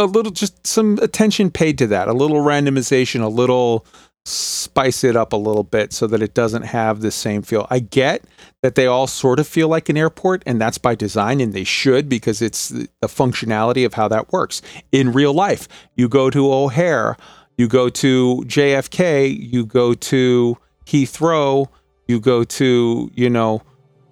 a 0.00 0.04
little 0.04 0.32
just 0.32 0.66
some 0.66 0.98
attention 1.02 1.50
paid 1.50 1.78
to 1.78 1.86
that 1.86 2.08
a 2.08 2.12
little 2.12 2.38
randomization 2.38 3.22
a 3.22 3.28
little 3.28 3.86
spice 4.24 5.02
it 5.02 5.16
up 5.16 5.32
a 5.32 5.36
little 5.36 5.64
bit 5.64 5.92
so 5.92 6.06
that 6.06 6.22
it 6.22 6.34
doesn't 6.34 6.62
have 6.62 7.00
the 7.00 7.10
same 7.10 7.42
feel. 7.42 7.66
I 7.70 7.78
get 7.78 8.22
that 8.62 8.74
they 8.74 8.86
all 8.86 9.06
sort 9.06 9.40
of 9.40 9.48
feel 9.48 9.68
like 9.68 9.88
an 9.88 9.96
airport 9.96 10.42
and 10.44 10.60
that's 10.60 10.78
by 10.78 10.94
design 10.94 11.40
and 11.40 11.52
they 11.52 11.64
should 11.64 12.08
because 12.08 12.42
it's 12.42 12.68
the 12.68 12.88
functionality 13.04 13.86
of 13.86 13.94
how 13.94 14.08
that 14.08 14.30
works. 14.32 14.60
In 14.92 15.12
real 15.12 15.32
life 15.32 15.68
you 15.96 16.08
go 16.08 16.30
to 16.30 16.52
o'hare 16.52 17.16
you 17.56 17.68
go 17.68 17.88
to 17.90 18.42
jfk 18.46 19.52
you 19.52 19.66
go 19.66 19.92
to 19.92 20.56
heathrow 20.86 21.68
you 22.08 22.20
go 22.20 22.42
to 22.42 23.10
you 23.14 23.28
know 23.28 23.62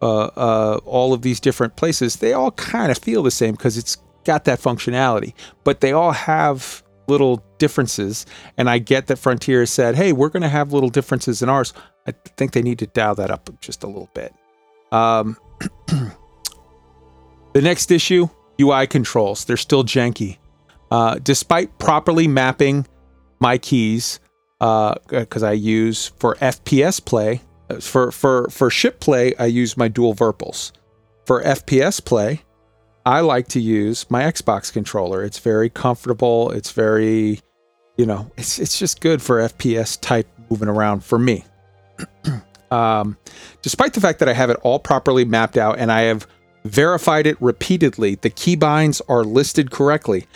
uh, 0.00 0.24
uh, 0.36 0.80
all 0.84 1.12
of 1.12 1.22
these 1.22 1.40
different 1.40 1.74
places, 1.74 2.16
they 2.16 2.32
all 2.32 2.52
kind 2.52 2.92
of 2.92 2.98
feel 2.98 3.22
the 3.24 3.32
same 3.32 3.52
because 3.54 3.76
it's 3.76 3.96
got 4.24 4.44
that 4.44 4.60
functionality. 4.60 5.34
But 5.64 5.80
they 5.80 5.92
all 5.92 6.12
have 6.12 6.82
little 7.08 7.42
differences. 7.58 8.26
And 8.56 8.70
I 8.70 8.78
get 8.78 9.06
that 9.08 9.16
Frontier 9.16 9.66
said, 9.66 9.96
hey, 9.96 10.12
we're 10.12 10.28
going 10.28 10.42
to 10.42 10.48
have 10.48 10.72
little 10.72 10.90
differences 10.90 11.42
in 11.42 11.48
ours. 11.48 11.72
I 12.06 12.12
think 12.36 12.52
they 12.52 12.62
need 12.62 12.78
to 12.78 12.86
dial 12.86 13.14
that 13.16 13.30
up 13.30 13.50
just 13.60 13.82
a 13.82 13.86
little 13.86 14.10
bit. 14.14 14.34
Um, 14.92 15.36
the 15.88 17.62
next 17.62 17.90
issue 17.90 18.28
UI 18.60 18.86
controls. 18.86 19.44
They're 19.44 19.56
still 19.56 19.84
janky. 19.84 20.38
Uh, 20.90 21.18
despite 21.22 21.78
properly 21.78 22.26
mapping 22.28 22.86
my 23.40 23.58
keys, 23.58 24.20
because 24.58 25.42
uh, 25.42 25.48
I 25.48 25.52
use 25.52 26.08
for 26.18 26.34
FPS 26.36 27.04
play, 27.04 27.42
uh, 27.70 27.76
for, 27.76 28.10
for, 28.10 28.48
for 28.50 28.70
ship 28.70 29.00
play, 29.00 29.34
I 29.36 29.46
use 29.46 29.76
my 29.76 29.88
dual 29.88 30.14
Virpils. 30.14 30.72
For 31.26 31.42
FPS 31.42 32.04
play, 32.04 32.42
I 33.08 33.20
like 33.20 33.48
to 33.48 33.60
use 33.60 34.04
my 34.10 34.24
Xbox 34.24 34.70
controller. 34.70 35.24
It's 35.24 35.38
very 35.38 35.70
comfortable. 35.70 36.50
It's 36.50 36.72
very, 36.72 37.40
you 37.96 38.04
know, 38.04 38.30
it's 38.36 38.58
it's 38.58 38.78
just 38.78 39.00
good 39.00 39.22
for 39.22 39.38
FPS 39.38 39.98
type 39.98 40.28
moving 40.50 40.68
around 40.68 41.02
for 41.02 41.18
me. 41.18 41.42
um, 42.70 43.16
despite 43.62 43.94
the 43.94 44.00
fact 44.02 44.18
that 44.18 44.28
I 44.28 44.34
have 44.34 44.50
it 44.50 44.58
all 44.62 44.78
properly 44.78 45.24
mapped 45.24 45.56
out 45.56 45.78
and 45.78 45.90
I 45.90 46.02
have 46.02 46.26
verified 46.66 47.26
it 47.26 47.40
repeatedly, 47.40 48.16
the 48.16 48.28
keybinds 48.28 49.00
are 49.08 49.24
listed 49.24 49.70
correctly. 49.70 50.26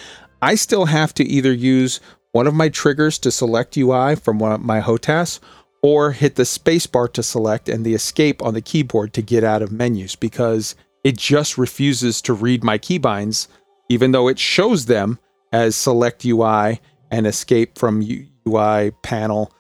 I 0.41 0.55
still 0.55 0.87
have 0.87 1.13
to 1.17 1.25
either 1.25 1.53
use 1.53 2.01
one 2.31 2.47
of 2.47 2.55
my 2.55 2.71
triggers 2.71 3.19
to 3.19 3.31
select 3.31 3.77
UI 3.77 4.17
from 4.17 4.39
one 4.39 4.53
of 4.53 4.63
my 4.63 4.81
HOTAS 4.81 5.41
or 5.83 6.13
hit 6.13 6.37
the 6.37 6.45
spacebar 6.45 7.13
to 7.13 7.23
select 7.23 7.69
and 7.69 7.85
the 7.85 7.93
escape 7.93 8.41
on 8.43 8.55
the 8.55 8.63
keyboard 8.63 9.13
to 9.13 9.21
get 9.21 9.45
out 9.45 9.61
of 9.61 9.71
menus 9.71 10.17
because 10.17 10.75
it 11.05 11.17
just 11.17 11.59
refuses 11.59 12.23
to 12.23 12.33
read 12.33 12.63
my 12.63 12.79
keybinds, 12.79 13.49
even 13.89 14.13
though 14.13 14.29
it 14.29 14.39
shows 14.39 14.87
them 14.87 15.19
as 15.53 15.77
select 15.77 16.25
UI 16.25 16.81
and 17.11 17.27
escape 17.27 17.79
from 17.79 18.03
UI 18.47 18.91
panel 19.03 19.53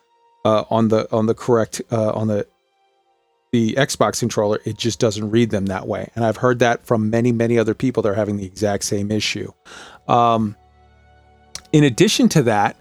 uh, 0.44 0.64
on 0.70 0.88
the 0.88 1.10
on 1.12 1.26
the 1.26 1.34
correct 1.34 1.82
uh, 1.90 2.12
on 2.12 2.28
the 2.28 2.46
the 3.52 3.74
Xbox 3.74 4.20
controller. 4.20 4.60
It 4.64 4.78
just 4.78 4.98
doesn't 4.98 5.30
read 5.30 5.50
them 5.50 5.66
that 5.66 5.86
way, 5.86 6.10
and 6.14 6.24
I've 6.24 6.38
heard 6.38 6.60
that 6.60 6.86
from 6.86 7.10
many 7.10 7.32
many 7.32 7.58
other 7.58 7.74
people. 7.74 8.02
They're 8.02 8.14
having 8.14 8.36
the 8.36 8.46
exact 8.46 8.84
same 8.84 9.10
issue. 9.10 9.52
Um, 10.08 10.56
in 11.72 11.84
addition 11.84 12.28
to 12.30 12.42
that, 12.44 12.76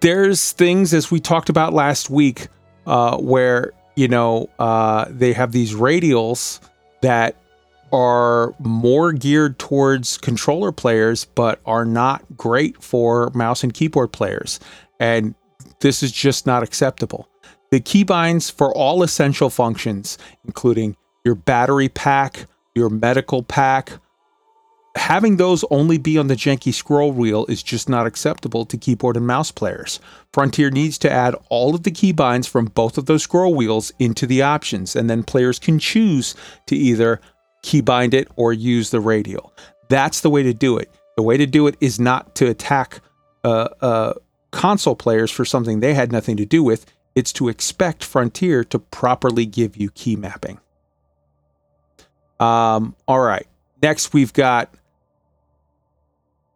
there's 0.00 0.52
things 0.52 0.92
as 0.94 1.10
we 1.10 1.20
talked 1.20 1.48
about 1.48 1.72
last 1.72 2.10
week 2.10 2.48
uh, 2.86 3.16
where 3.18 3.72
you 3.96 4.08
know 4.08 4.50
uh, 4.58 5.06
they 5.08 5.32
have 5.32 5.52
these 5.52 5.74
radials 5.74 6.60
that 7.02 7.36
are 7.92 8.54
more 8.58 9.12
geared 9.12 9.58
towards 9.58 10.16
controller 10.18 10.72
players, 10.72 11.24
but 11.24 11.60
are 11.66 11.84
not 11.84 12.24
great 12.36 12.82
for 12.82 13.30
mouse 13.34 13.62
and 13.62 13.74
keyboard 13.74 14.12
players. 14.12 14.58
And 14.98 15.34
this 15.80 16.02
is 16.02 16.10
just 16.10 16.46
not 16.46 16.62
acceptable. 16.62 17.28
The 17.70 17.80
keybinds 17.80 18.50
for 18.50 18.74
all 18.74 19.02
essential 19.02 19.50
functions, 19.50 20.18
including 20.44 20.96
your 21.24 21.34
battery 21.34 21.88
pack, 21.88 22.46
your 22.74 22.88
medical 22.88 23.42
pack, 23.42 23.92
having 24.96 25.36
those 25.36 25.64
only 25.70 25.98
be 25.98 26.18
on 26.18 26.26
the 26.26 26.34
janky 26.34 26.72
scroll 26.72 27.12
wheel 27.12 27.46
is 27.48 27.62
just 27.62 27.88
not 27.88 28.06
acceptable 28.06 28.66
to 28.66 28.76
keyboard 28.76 29.16
and 29.16 29.26
mouse 29.26 29.50
players. 29.50 30.00
Frontier 30.32 30.70
needs 30.70 30.98
to 30.98 31.10
add 31.10 31.34
all 31.48 31.74
of 31.74 31.82
the 31.82 31.90
keybinds 31.90 32.48
from 32.48 32.66
both 32.66 32.98
of 32.98 33.06
those 33.06 33.22
scroll 33.22 33.54
wheels 33.54 33.92
into 33.98 34.26
the 34.26 34.42
options, 34.42 34.94
and 34.94 35.08
then 35.08 35.22
players 35.22 35.58
can 35.58 35.78
choose 35.78 36.34
to 36.66 36.76
either 36.76 37.20
keybind 37.62 38.14
it 38.14 38.28
or 38.36 38.52
use 38.52 38.90
the 38.90 39.00
radial. 39.00 39.52
That's 39.88 40.20
the 40.20 40.30
way 40.30 40.42
to 40.42 40.54
do 40.54 40.76
it. 40.78 40.90
The 41.16 41.22
way 41.22 41.36
to 41.36 41.46
do 41.46 41.66
it 41.66 41.76
is 41.80 42.00
not 42.00 42.34
to 42.36 42.48
attack 42.48 43.00
uh, 43.44 43.68
uh, 43.80 44.14
console 44.50 44.96
players 44.96 45.30
for 45.30 45.44
something 45.44 45.80
they 45.80 45.94
had 45.94 46.12
nothing 46.12 46.36
to 46.38 46.46
do 46.46 46.62
with. 46.62 46.86
It's 47.14 47.32
to 47.34 47.48
expect 47.48 48.02
Frontier 48.04 48.64
to 48.64 48.78
properly 48.78 49.44
give 49.44 49.76
you 49.76 49.90
key 49.90 50.16
mapping. 50.16 50.60
Um, 52.40 52.96
all 53.06 53.20
right. 53.20 53.46
Next, 53.82 54.12
we've 54.12 54.32
got 54.32 54.74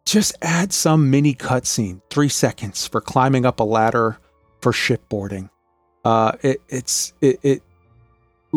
just 0.05 0.35
add 0.41 0.73
some 0.73 1.11
mini 1.11 1.33
cutscene, 1.33 2.01
three 2.09 2.29
seconds 2.29 2.87
for 2.87 3.01
climbing 3.01 3.45
up 3.45 3.59
a 3.59 3.63
ladder 3.63 4.17
for 4.61 4.71
shipboarding. 4.71 5.49
Uh, 6.03 6.31
it, 6.41 6.61
it's 6.69 7.13
it, 7.21 7.39
it 7.43 7.63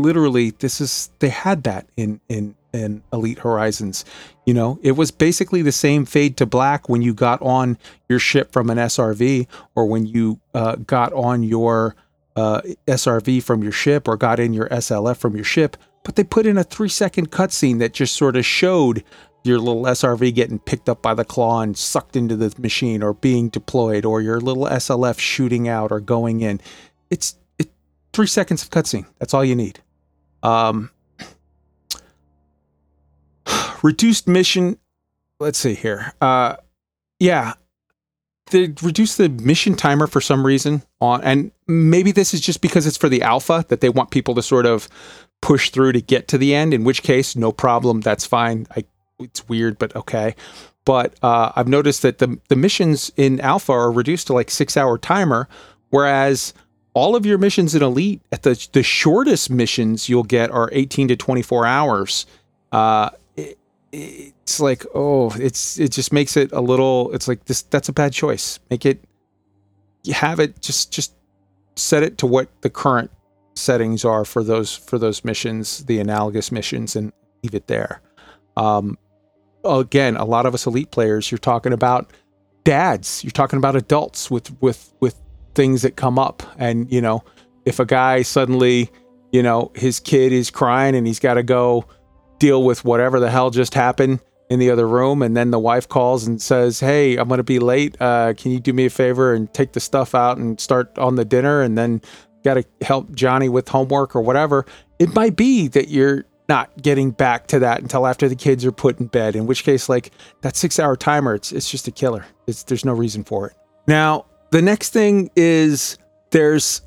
literally 0.03 0.51
this 0.51 0.81
is 0.81 1.11
they 1.19 1.29
had 1.29 1.65
that 1.65 1.87
in 1.97 2.21
in 2.29 2.55
in 2.73 3.03
Elite 3.13 3.41
Horizons. 3.41 4.05
You 4.47 4.55
know, 4.55 4.79
it 4.83 4.93
was 4.93 5.11
basically 5.11 5.63
the 5.63 5.73
same 5.73 6.05
fade 6.05 6.37
to 6.39 6.47
black 6.47 6.89
when 6.89 7.03
you 7.03 7.15
got 7.15 7.41
on 7.43 7.79
your 8.09 8.19
ship 8.19 8.53
from 8.53 8.71
an 8.71 8.79
SRV 8.79 9.47
or 9.75 9.87
when 9.87 10.07
you 10.07 10.41
uh, 10.55 10.77
got 10.77 11.13
on 11.13 11.43
your 11.43 11.97
uh, 12.37 12.61
SRV 12.87 13.43
from 13.43 13.63
your 13.63 13.73
ship 13.73 14.09
or 14.09 14.17
got 14.17 14.41
in 14.41 14.53
your 14.53 14.69
SLF 14.69 15.17
from 15.17 15.35
your 15.35 15.45
ship. 15.45 15.77
But 16.05 16.17
they 16.17 16.25
put 16.25 16.47
in 16.47 16.57
a 16.57 16.65
three 16.65 16.89
second 16.89 17.31
cutscene 17.31 17.79
that 17.81 17.93
just 17.93 18.17
sort 18.17 18.37
of 18.37 18.45
showed 18.45 19.05
your 19.43 19.59
little 19.59 19.85
SRV 19.85 20.35
getting 20.35 20.59
picked 20.59 20.89
up 20.89 21.01
by 21.01 21.15
the 21.15 21.25
claw 21.25 21.63
and 21.63 21.77
sucked 21.77 22.17
into 22.17 22.37
the 22.37 22.55
machine 22.59 23.03
or 23.03 23.15
being 23.15 23.49
deployed 23.49 24.05
or 24.05 24.21
your 24.21 24.41
little 24.41 24.65
SLF 24.65 25.19
shooting 25.19 25.69
out 25.69 25.91
or 25.91 26.01
going 26.01 26.41
in. 26.41 26.61
It's 27.11 27.37
it, 27.59 27.71
three 28.13 28.27
seconds 28.27 28.63
of 28.63 28.71
cutscene. 28.71 29.07
That's 29.19 29.33
all 29.33 29.45
you 29.45 29.57
need. 29.57 29.81
Um, 30.43 30.91
reduced 33.83 34.29
mission. 34.29 34.79
Let's 35.39 35.59
see 35.59 35.75
here. 35.75 36.13
Uh, 36.21 36.57
yeah, 37.19 37.55
they 38.51 38.75
reduced 38.83 39.19
the 39.19 39.29
mission 39.29 39.75
timer 39.75 40.07
for 40.07 40.21
some 40.21 40.45
reason 40.45 40.83
on, 41.01 41.23
and 41.23 41.51
maybe 41.67 42.13
this 42.13 42.35
is 42.35 42.41
just 42.41 42.61
because 42.61 42.87
it's 42.87 42.97
for 42.97 43.09
the 43.09 43.23
alpha 43.23 43.65
that 43.69 43.81
they 43.81 43.89
want 43.89 44.11
people 44.11 44.35
to 44.35 44.43
sort 44.43 44.67
of 44.67 44.89
push 45.41 45.71
through 45.71 45.93
to 45.93 46.01
get 46.01 46.29
to 46.29 46.39
the 46.39 46.55
end. 46.55 46.75
In 46.75 46.85
which 46.85 47.03
case, 47.03 47.37
no 47.37 47.53
problem. 47.53 48.01
That's 48.01 48.27
fine. 48.27 48.67
I, 48.77 48.85
it's 49.19 49.49
weird, 49.49 49.79
but 49.79 49.95
okay. 49.97 50.35
But 50.85 51.15
uh, 51.23 51.53
I've 51.57 51.69
noticed 51.69 52.03
that 52.03 52.19
the 52.19 52.39
the 52.49 52.57
missions 52.57 53.13
in 53.17 53.41
alpha 53.41 53.73
are 53.73 53.93
reduced 53.93 54.27
to 54.29 54.33
like 54.33 54.51
six 54.51 54.77
hour 54.77 54.99
timer, 54.99 55.49
whereas 55.91 56.55
all 56.95 57.15
of 57.15 57.25
your 57.25 57.39
missions 57.39 57.75
in 57.75 57.83
elite 57.83 58.21
at 58.33 58.43
the 58.43 58.69
the 58.73 58.83
shortest 58.83 59.51
missions 59.51 60.09
you'll 60.09 60.23
get 60.23 60.51
are 60.51 60.69
18 60.73 61.09
to 61.09 61.17
24 61.17 61.67
hours. 61.67 62.27
Uh 62.73 63.11
it, 63.37 63.59
it's 63.93 64.61
like 64.61 64.85
oh 64.95 65.31
it's 65.39 65.79
it 65.79 65.93
just 65.93 66.13
makes 66.13 66.37
it 66.37 66.53
a 66.53 66.61
little 66.61 67.13
it's 67.13 67.29
like 67.29 67.45
this 67.45 67.63
that's 67.63 67.89
a 67.89 67.93
bad 67.93 68.13
choice. 68.13 68.59
Make 68.71 68.85
it 68.85 69.03
have 70.13 70.41
it 70.41 70.61
just 70.61 70.93
just 70.93 71.15
set 71.77 72.03
it 72.03 72.19
to 72.19 72.27
what 72.27 72.49
the 72.63 72.71
current 72.71 73.11
settings 73.55 74.05
are 74.05 74.25
for 74.25 74.43
those 74.43 74.75
for 74.75 74.99
those 74.99 75.25
missions 75.25 75.85
the 75.85 75.99
analogous 75.99 76.51
missions 76.51 76.97
and 76.97 77.13
leave 77.43 77.55
it 77.55 77.67
there. 77.69 78.01
Um 78.57 78.99
again 79.65 80.17
a 80.17 80.25
lot 80.25 80.47
of 80.47 80.55
us 80.55 80.67
elite 80.67 80.91
players 80.91 81.31
you're 81.31 81.39
talking 81.39 81.73
about 81.73 82.13
dads. 82.65 83.25
You're 83.25 83.31
talking 83.31 83.57
about 83.57 83.77
adults 83.77 84.31
with 84.31 84.51
with 84.61 84.93
with 85.01 85.17
things 85.55 85.83
that 85.83 85.97
come 85.97 86.19
up. 86.19 86.43
And, 86.59 86.91
you 86.93 87.01
know, 87.01 87.25
if 87.65 87.79
a 87.79 87.87
guy 87.87 88.23
suddenly, 88.23 88.91
you 89.33 89.43
know, 89.43 89.71
his 89.75 90.01
kid 90.01 90.33
is 90.33 90.51
crying 90.51 90.95
and 90.95 91.07
he's 91.07 91.19
got 91.19 91.35
to 91.35 91.43
go 91.43 91.87
deal 92.39 92.65
with 92.65 92.85
whatever 92.85 93.21
the 93.21 93.31
hell 93.31 93.51
just 93.51 93.75
happened 93.75 94.21
in 94.49 94.59
the 94.59 94.71
other 94.71 94.89
room 94.89 95.23
and 95.23 95.37
then 95.37 95.53
the 95.53 95.59
wife 95.59 95.89
calls 95.89 96.27
and 96.27 96.43
says 96.43 96.81
hey 96.81 97.17
i'm 97.17 97.29
going 97.29 97.39
to 97.39 97.45
be 97.45 97.61
late. 97.61 97.97
Uh, 98.01 98.35
can 98.37 98.51
you 98.51 98.59
do 98.59 98.73
me 98.73 98.87
a 98.87 98.91
favor 98.91 99.33
and 99.33 99.53
take 99.55 99.75
the 99.75 99.79
stuff 99.79 100.13
out 100.13 100.39
and 100.39 100.59
start 100.59 100.99
on 100.99 101.15
the 101.15 101.25
dinner 101.25 101.63
and 101.63 101.79
then 101.79 102.03
got 102.43 102.55
to 102.55 102.65
help 102.81 103.15
johnny 103.15 103.49
with 103.49 103.69
homework 103.69 104.17
or 104.17 104.23
whatever 104.23 104.67
it 104.99 105.15
might 105.15 105.37
be 105.37 105.69
that 105.69 105.89
you're 105.89 106.25
not 106.49 106.83
getting 106.83 107.13
back 107.13 107.47
to 107.47 107.61
that 107.61 107.81
until 107.81 108.09
after 108.09 108.29
the 108.29 108.35
kids 108.35 108.65
are 108.65 108.73
put 108.73 108.99
in 108.99 109.07
bed 109.07 109.37
in 109.37 109.47
which 109.47 109.63
case 109.63 109.89
like 109.89 110.11
that 110.41 110.57
six 110.57 110.81
hour 110.81 110.97
timer 110.97 111.35
it's, 111.37 111.53
it's 111.53 111.71
just 111.71 111.87
a 111.87 111.93
killer. 111.93 112.27
It's, 112.49 112.65
there's 112.65 112.85
no 112.85 112.93
reason 112.93 113.23
for 113.23 113.47
it. 113.47 113.55
Now 113.87 114.27
the 114.51 114.63
next 114.63 114.93
thing 114.93 115.31
is 115.37 115.99
there's, 116.31 116.83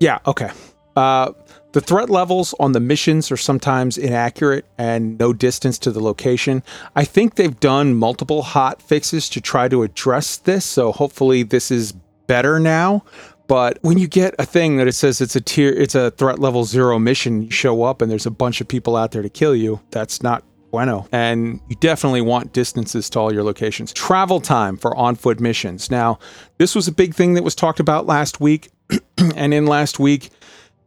yeah, 0.00 0.18
okay. 0.26 0.50
Uh, 0.94 1.32
the 1.72 1.80
threat 1.82 2.08
levels 2.08 2.54
on 2.58 2.72
the 2.72 2.80
missions 2.80 3.30
are 3.30 3.36
sometimes 3.36 3.98
inaccurate 3.98 4.64
and 4.78 5.18
no 5.18 5.34
distance 5.34 5.78
to 5.80 5.90
the 5.90 6.00
location. 6.00 6.62
I 6.94 7.04
think 7.04 7.34
they've 7.34 7.60
done 7.60 7.94
multiple 7.94 8.42
hot 8.42 8.80
fixes 8.80 9.28
to 9.30 9.42
try 9.42 9.68
to 9.68 9.82
address 9.82 10.38
this, 10.38 10.64
so 10.64 10.92
hopefully 10.92 11.42
this 11.42 11.70
is 11.70 11.92
better 12.26 12.58
now. 12.58 13.04
But 13.46 13.78
when 13.82 13.98
you 13.98 14.08
get 14.08 14.34
a 14.38 14.46
thing 14.46 14.78
that 14.78 14.88
it 14.88 14.94
says 14.94 15.20
it's 15.20 15.36
a 15.36 15.40
tier, 15.40 15.70
it's 15.70 15.94
a 15.94 16.10
threat 16.12 16.38
level 16.38 16.64
zero 16.64 16.98
mission, 16.98 17.42
you 17.42 17.50
show 17.50 17.82
up 17.82 18.02
and 18.02 18.10
there's 18.10 18.26
a 18.26 18.30
bunch 18.30 18.60
of 18.60 18.68
people 18.68 18.96
out 18.96 19.12
there 19.12 19.22
to 19.22 19.28
kill 19.28 19.54
you. 19.54 19.80
That's 19.90 20.22
not 20.22 20.44
bueno. 20.76 21.08
And 21.10 21.58
you 21.68 21.76
definitely 21.76 22.20
want 22.20 22.52
distances 22.52 23.08
to 23.08 23.18
all 23.18 23.32
your 23.32 23.42
locations. 23.42 23.94
Travel 23.94 24.42
time 24.42 24.76
for 24.76 24.94
on 24.94 25.14
foot 25.14 25.40
missions. 25.40 25.90
Now, 25.90 26.18
this 26.58 26.74
was 26.74 26.86
a 26.86 26.92
big 26.92 27.14
thing 27.14 27.32
that 27.32 27.42
was 27.42 27.54
talked 27.54 27.80
about 27.80 28.04
last 28.04 28.42
week. 28.42 28.68
and 29.36 29.54
in 29.54 29.64
last 29.64 29.98
week, 29.98 30.28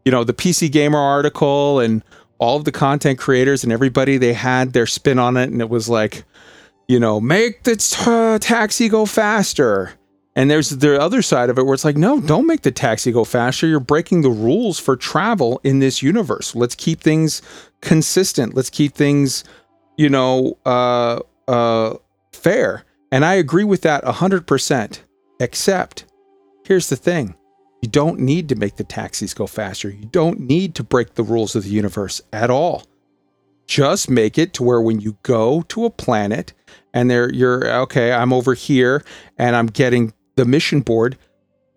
you 0.06 0.12
know, 0.12 0.24
the 0.24 0.34
PC 0.34 0.72
Gamer 0.72 1.00
article 1.00 1.80
and 1.80 2.04
all 2.38 2.56
of 2.56 2.66
the 2.66 2.72
content 2.72 3.18
creators 3.18 3.64
and 3.64 3.74
everybody, 3.74 4.18
they 4.18 4.34
had 4.34 4.74
their 4.74 4.86
spin 4.86 5.18
on 5.18 5.38
it. 5.38 5.50
And 5.50 5.60
it 5.60 5.70
was 5.70 5.90
like, 5.90 6.24
you 6.88 7.00
know, 7.00 7.20
make 7.20 7.64
the 7.64 7.76
t- 7.76 8.48
taxi 8.48 8.90
go 8.90 9.08
faster. 9.08 9.94
And 10.36 10.52
there's 10.52 10.70
the 10.70 11.02
other 11.02 11.24
side 11.24 11.50
of 11.50 11.58
it 11.58 11.66
where 11.66 11.74
it's 11.74 11.84
like, 11.84 11.98
no, 11.98 12.22
don't 12.22 12.46
make 12.46 12.62
the 12.62 12.72
taxi 12.72 13.12
go 13.12 13.24
faster. 13.24 13.66
You're 13.66 13.80
breaking 13.80 14.22
the 14.22 14.30
rules 14.30 14.78
for 14.78 14.96
travel 14.96 15.60
in 15.64 15.80
this 15.80 16.04
universe. 16.04 16.54
Let's 16.54 16.76
keep 16.76 17.02
things 17.02 17.42
consistent. 17.82 18.54
Let's 18.54 18.70
keep 18.70 18.94
things, 18.94 19.44
you 20.00 20.08
know, 20.08 20.58
uh, 20.66 21.20
uh, 21.50 21.94
fair. 22.32 22.86
And 23.12 23.26
I 23.26 23.34
agree 23.34 23.66
with 23.66 23.82
that 23.82 24.06
100%. 24.06 25.00
Except, 25.42 26.06
here's 26.66 26.88
the 26.88 26.96
thing 26.96 27.36
you 27.82 27.90
don't 27.90 28.18
need 28.18 28.48
to 28.48 28.56
make 28.56 28.78
the 28.78 28.86
taxis 28.86 29.34
go 29.34 29.46
faster. 29.46 29.90
You 29.90 30.06
don't 30.06 30.40
need 30.40 30.74
to 30.76 30.84
break 30.84 31.16
the 31.16 31.24
rules 31.24 31.54
of 31.54 31.64
the 31.66 31.70
universe 31.70 32.22
at 32.32 32.50
all. 32.50 32.84
Just 33.68 34.10
make 34.10 34.38
it 34.38 34.54
to 34.54 34.64
where 34.64 34.80
when 34.80 35.02
you 35.02 35.18
go 35.24 35.64
to 35.64 35.84
a 35.84 35.90
planet 35.90 36.54
and 36.94 37.12
there 37.12 37.32
you're 37.34 37.70
okay, 37.82 38.14
I'm 38.14 38.32
over 38.32 38.54
here 38.54 39.04
and 39.38 39.54
I'm 39.54 39.68
getting 39.68 40.14
the 40.38 40.46
mission 40.46 40.80
board, 40.80 41.18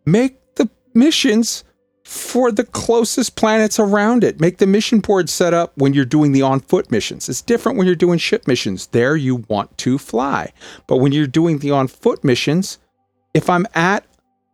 make 0.07 0.55
the 0.55 0.70
missions 0.94 1.65
for 2.05 2.51
the 2.51 2.65
closest 2.65 3.37
planets 3.37 3.79
around 3.79 4.24
it. 4.24 4.41
Make 4.41 4.59
the 4.59 4.66
mission 4.66 5.01
board 5.01 5.31
set 5.31 5.55
up 5.55 5.73
when 5.77 5.95
you're 5.95 6.05
doing 6.05 6.33
the 6.33 6.43
on 6.43 6.61
foot 6.61 6.91
missions. 6.91 7.29
It's 7.29 7.41
different 7.41 7.79
when 7.79 7.87
you're 7.87 7.97
doing 7.97 8.19
ship 8.19 8.47
missions. 8.47 8.89
There 8.89 9.16
you 9.16 9.45
want 9.49 9.77
to 9.79 9.99
fly. 9.99 10.53
But 10.87 10.97
when 10.97 11.12
you're 11.12 11.27
doing 11.27 11.59
the 11.59 11.70
on 11.70 11.89
foot 11.89 12.24
missions, 12.24 12.79
if 13.35 13.49
I'm 13.49 13.66
at 13.74 14.05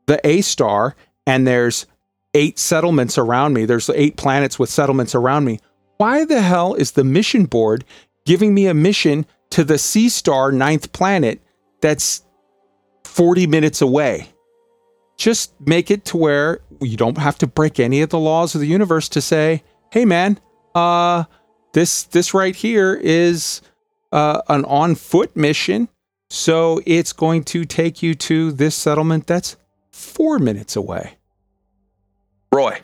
the 0.07 0.20
A 0.27 0.41
star 0.43 0.95
and 1.27 1.47
there's 1.47 1.87
eight 2.35 2.59
settlements 2.59 3.19
around 3.19 3.55
me, 3.55 3.65
there's 3.65 3.89
eight 3.91 4.16
planets 4.16 4.59
with 4.59 4.70
settlements 4.70 5.15
around 5.15 5.45
me, 5.45 5.59
why 5.97 6.25
the 6.25 6.43
hell 6.43 6.75
is 6.75 6.93
the 6.93 7.05
mission 7.05 7.47
board 7.47 7.85
giving 8.25 8.55
me 8.55 8.66
a 8.66 8.75
mission 8.75 9.27
to 9.51 9.65
the 9.65 9.79
C 9.79 10.09
star 10.09 10.53
ninth 10.53 10.93
planet 10.93 11.41
that's 11.81 12.23
40 13.05 13.47
minutes 13.47 13.81
away? 13.81 14.29
Just 15.16 15.53
make 15.61 15.91
it 15.91 16.05
to 16.07 16.16
where 16.16 16.61
you 16.80 16.96
don't 16.96 17.18
have 17.18 17.38
to 17.38 17.46
break 17.46 17.80
any 17.80 18.02
of 18.02 18.10
the 18.10 18.18
laws 18.18 18.55
of 18.55 18.60
the 18.60 18.66
universe 18.66 19.09
to 19.10 19.20
say, 19.20 19.62
hey 19.92 20.05
man, 20.05 20.38
uh, 20.74 21.24
this 21.72 22.05
this 22.05 22.34
right 22.34 22.55
here 22.56 22.94
is 22.94 23.60
uh, 24.12 24.42
an 24.48 24.64
on 24.64 24.94
foot 24.94 25.36
mission 25.36 25.88
so 26.30 26.80
it's 26.84 27.12
going 27.12 27.44
to 27.44 27.64
take 27.64 28.02
you 28.02 28.14
to 28.14 28.52
this 28.52 28.74
settlement 28.74 29.26
that's 29.26 29.56
four 29.90 30.38
minutes 30.38 30.76
away. 30.76 31.16
Roy. 32.52 32.80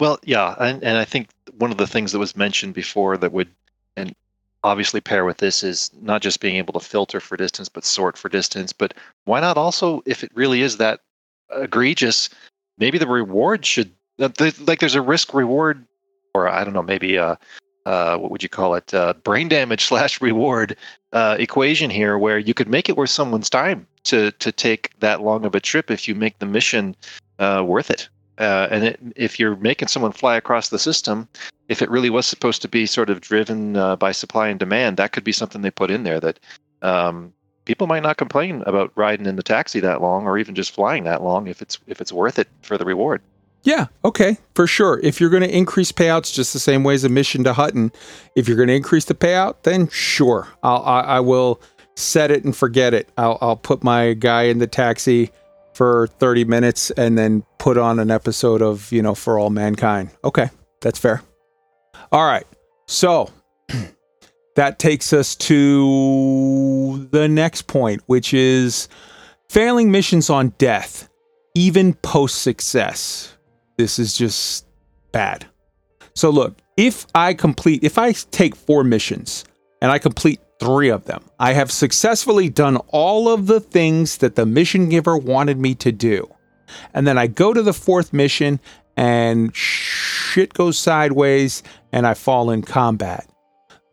Well, 0.00 0.18
yeah, 0.24 0.54
and, 0.58 0.82
and 0.82 0.98
I 0.98 1.04
think 1.04 1.28
one 1.58 1.70
of 1.70 1.78
the 1.78 1.86
things 1.86 2.12
that 2.12 2.18
was 2.18 2.36
mentioned 2.36 2.74
before 2.74 3.16
that 3.16 3.32
would, 3.32 3.48
and 3.96 4.14
obviously 4.62 5.00
pair 5.00 5.24
with 5.24 5.38
this 5.38 5.62
is 5.62 5.90
not 6.00 6.22
just 6.22 6.40
being 6.40 6.56
able 6.56 6.78
to 6.78 6.86
filter 6.86 7.20
for 7.20 7.36
distance, 7.36 7.68
but 7.68 7.84
sort 7.84 8.18
for 8.18 8.28
distance. 8.28 8.72
But 8.72 8.94
why 9.24 9.40
not 9.40 9.56
also, 9.56 10.02
if 10.04 10.22
it 10.22 10.32
really 10.34 10.60
is 10.60 10.76
that 10.76 11.00
egregious, 11.56 12.28
maybe 12.78 12.98
the 12.98 13.06
reward 13.06 13.64
should, 13.64 13.92
like, 14.18 14.80
there's 14.80 14.94
a 14.94 15.02
risk 15.02 15.34
reward, 15.34 15.86
or 16.34 16.48
I 16.48 16.64
don't 16.64 16.74
know, 16.74 16.82
maybe 16.82 17.16
a, 17.16 17.38
uh, 17.86 18.18
what 18.18 18.30
would 18.30 18.42
you 18.42 18.48
call 18.48 18.74
it, 18.74 18.92
uh, 18.92 19.14
brain 19.22 19.48
damage 19.48 19.84
slash 19.88 20.20
reward 20.20 20.76
uh, 21.12 21.36
equation 21.38 21.88
here, 21.88 22.18
where 22.18 22.38
you 22.38 22.52
could 22.52 22.68
make 22.68 22.88
it 22.88 22.96
worth 22.96 23.10
someone's 23.10 23.48
time 23.48 23.86
to 24.04 24.30
to 24.32 24.52
take 24.52 24.98
that 25.00 25.22
long 25.22 25.44
of 25.44 25.54
a 25.54 25.60
trip 25.60 25.90
if 25.90 26.06
you 26.06 26.14
make 26.14 26.38
the 26.38 26.46
mission 26.46 26.96
uh, 27.38 27.62
worth 27.66 27.90
it. 27.90 28.08
Uh, 28.38 28.68
and 28.70 28.84
it, 28.84 29.00
if 29.16 29.40
you're 29.40 29.56
making 29.56 29.88
someone 29.88 30.12
fly 30.12 30.36
across 30.36 30.68
the 30.68 30.78
system, 30.78 31.26
if 31.68 31.80
it 31.80 31.90
really 31.90 32.10
was 32.10 32.26
supposed 32.26 32.60
to 32.60 32.68
be 32.68 32.84
sort 32.84 33.08
of 33.08 33.20
driven 33.20 33.76
uh, 33.76 33.96
by 33.96 34.12
supply 34.12 34.48
and 34.48 34.60
demand, 34.60 34.96
that 34.96 35.12
could 35.12 35.24
be 35.24 35.32
something 35.32 35.62
they 35.62 35.70
put 35.70 35.90
in 35.90 36.02
there 36.02 36.20
that 36.20 36.38
um, 36.82 37.32
people 37.66 37.86
might 37.86 38.02
not 38.02 38.16
complain 38.16 38.62
about 38.66 38.90
riding 38.94 39.26
in 39.26 39.36
the 39.36 39.42
taxi 39.42 39.80
that 39.80 40.00
long 40.00 40.24
or 40.24 40.38
even 40.38 40.54
just 40.54 40.72
flying 40.72 41.04
that 41.04 41.22
long 41.22 41.46
if 41.46 41.60
it's 41.60 41.78
if 41.86 42.00
it's 42.00 42.12
worth 42.12 42.38
it 42.38 42.48
for 42.62 42.78
the 42.78 42.84
reward. 42.86 43.20
Yeah, 43.62 43.86
okay, 44.04 44.38
for 44.54 44.68
sure. 44.68 45.00
If 45.02 45.20
you're 45.20 45.28
going 45.28 45.42
to 45.42 45.54
increase 45.54 45.90
payouts 45.90 46.32
just 46.32 46.52
the 46.52 46.60
same 46.60 46.84
way 46.84 46.94
as 46.94 47.02
a 47.02 47.08
mission 47.08 47.42
to 47.44 47.52
Hutton, 47.52 47.90
if 48.36 48.46
you're 48.46 48.56
going 48.56 48.68
to 48.68 48.76
increase 48.76 49.06
the 49.06 49.14
payout, 49.14 49.64
then 49.64 49.88
sure, 49.88 50.46
I'll, 50.62 50.82
I, 50.84 51.00
I 51.00 51.20
will 51.20 51.60
set 51.96 52.30
it 52.30 52.44
and 52.44 52.56
forget 52.56 52.94
it. 52.94 53.08
I'll, 53.18 53.38
I'll 53.40 53.56
put 53.56 53.82
my 53.82 54.12
guy 54.12 54.44
in 54.44 54.58
the 54.58 54.68
taxi 54.68 55.32
for 55.74 56.06
30 56.06 56.44
minutes 56.44 56.92
and 56.92 57.18
then 57.18 57.42
put 57.58 57.76
on 57.76 57.98
an 57.98 58.08
episode 58.08 58.62
of, 58.62 58.92
you 58.92 59.02
know, 59.02 59.16
For 59.16 59.36
All 59.36 59.50
Mankind. 59.50 60.10
Okay, 60.22 60.48
that's 60.80 61.00
fair. 61.00 61.22
All 62.12 62.24
right, 62.24 62.46
so 62.86 63.30
that 64.56 64.78
takes 64.78 65.12
us 65.12 65.34
to 65.36 67.08
the 67.12 67.28
next 67.28 67.62
point, 67.62 68.02
which 68.06 68.34
is 68.34 68.88
failing 69.48 69.90
missions 69.90 70.28
on 70.28 70.48
death, 70.58 71.08
even 71.54 71.94
post 71.94 72.42
success 72.42 73.36
this 73.76 73.98
is 73.98 74.16
just 74.16 74.66
bad. 75.12 75.46
So 76.14 76.30
look, 76.30 76.56
if 76.76 77.06
I 77.14 77.34
complete, 77.34 77.84
if 77.84 77.98
I 77.98 78.12
take 78.12 78.56
four 78.56 78.84
missions 78.84 79.44
and 79.82 79.90
I 79.90 79.98
complete 79.98 80.40
three 80.58 80.88
of 80.88 81.04
them, 81.04 81.22
I 81.38 81.52
have 81.52 81.70
successfully 81.70 82.48
done 82.48 82.78
all 82.88 83.28
of 83.28 83.46
the 83.46 83.60
things 83.60 84.18
that 84.18 84.34
the 84.34 84.46
mission 84.46 84.88
giver 84.88 85.16
wanted 85.16 85.58
me 85.58 85.74
to 85.76 85.92
do. 85.92 86.28
And 86.94 87.06
then 87.06 87.18
I 87.18 87.26
go 87.26 87.52
to 87.52 87.62
the 87.62 87.74
fourth 87.74 88.12
mission 88.12 88.60
and 88.96 89.54
shit 89.54 90.54
goes 90.54 90.78
sideways 90.78 91.62
and 91.92 92.06
I 92.06 92.14
fall 92.14 92.50
in 92.50 92.62
combat. 92.62 93.28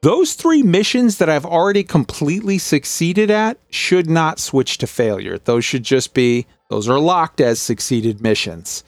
Those 0.04 0.34
three 0.34 0.64
missions 0.64 1.20
that 1.20 1.30
I've 1.30 1.46
already 1.46 1.82
completely 1.82 2.58
succeeded 2.58 3.32
at 3.32 3.58
should 3.70 4.10
not 4.10 4.38
switch 4.38 4.78
to 4.80 4.88
failure. 4.88 5.38
Those 5.38 5.64
should 5.64 5.84
just 5.84 6.14
be, 6.14 6.46
those 6.70 6.90
are 6.90 7.00
locked 7.00 7.40
as 7.40 7.62
succeeded 7.62 8.20
missions. 8.20 8.84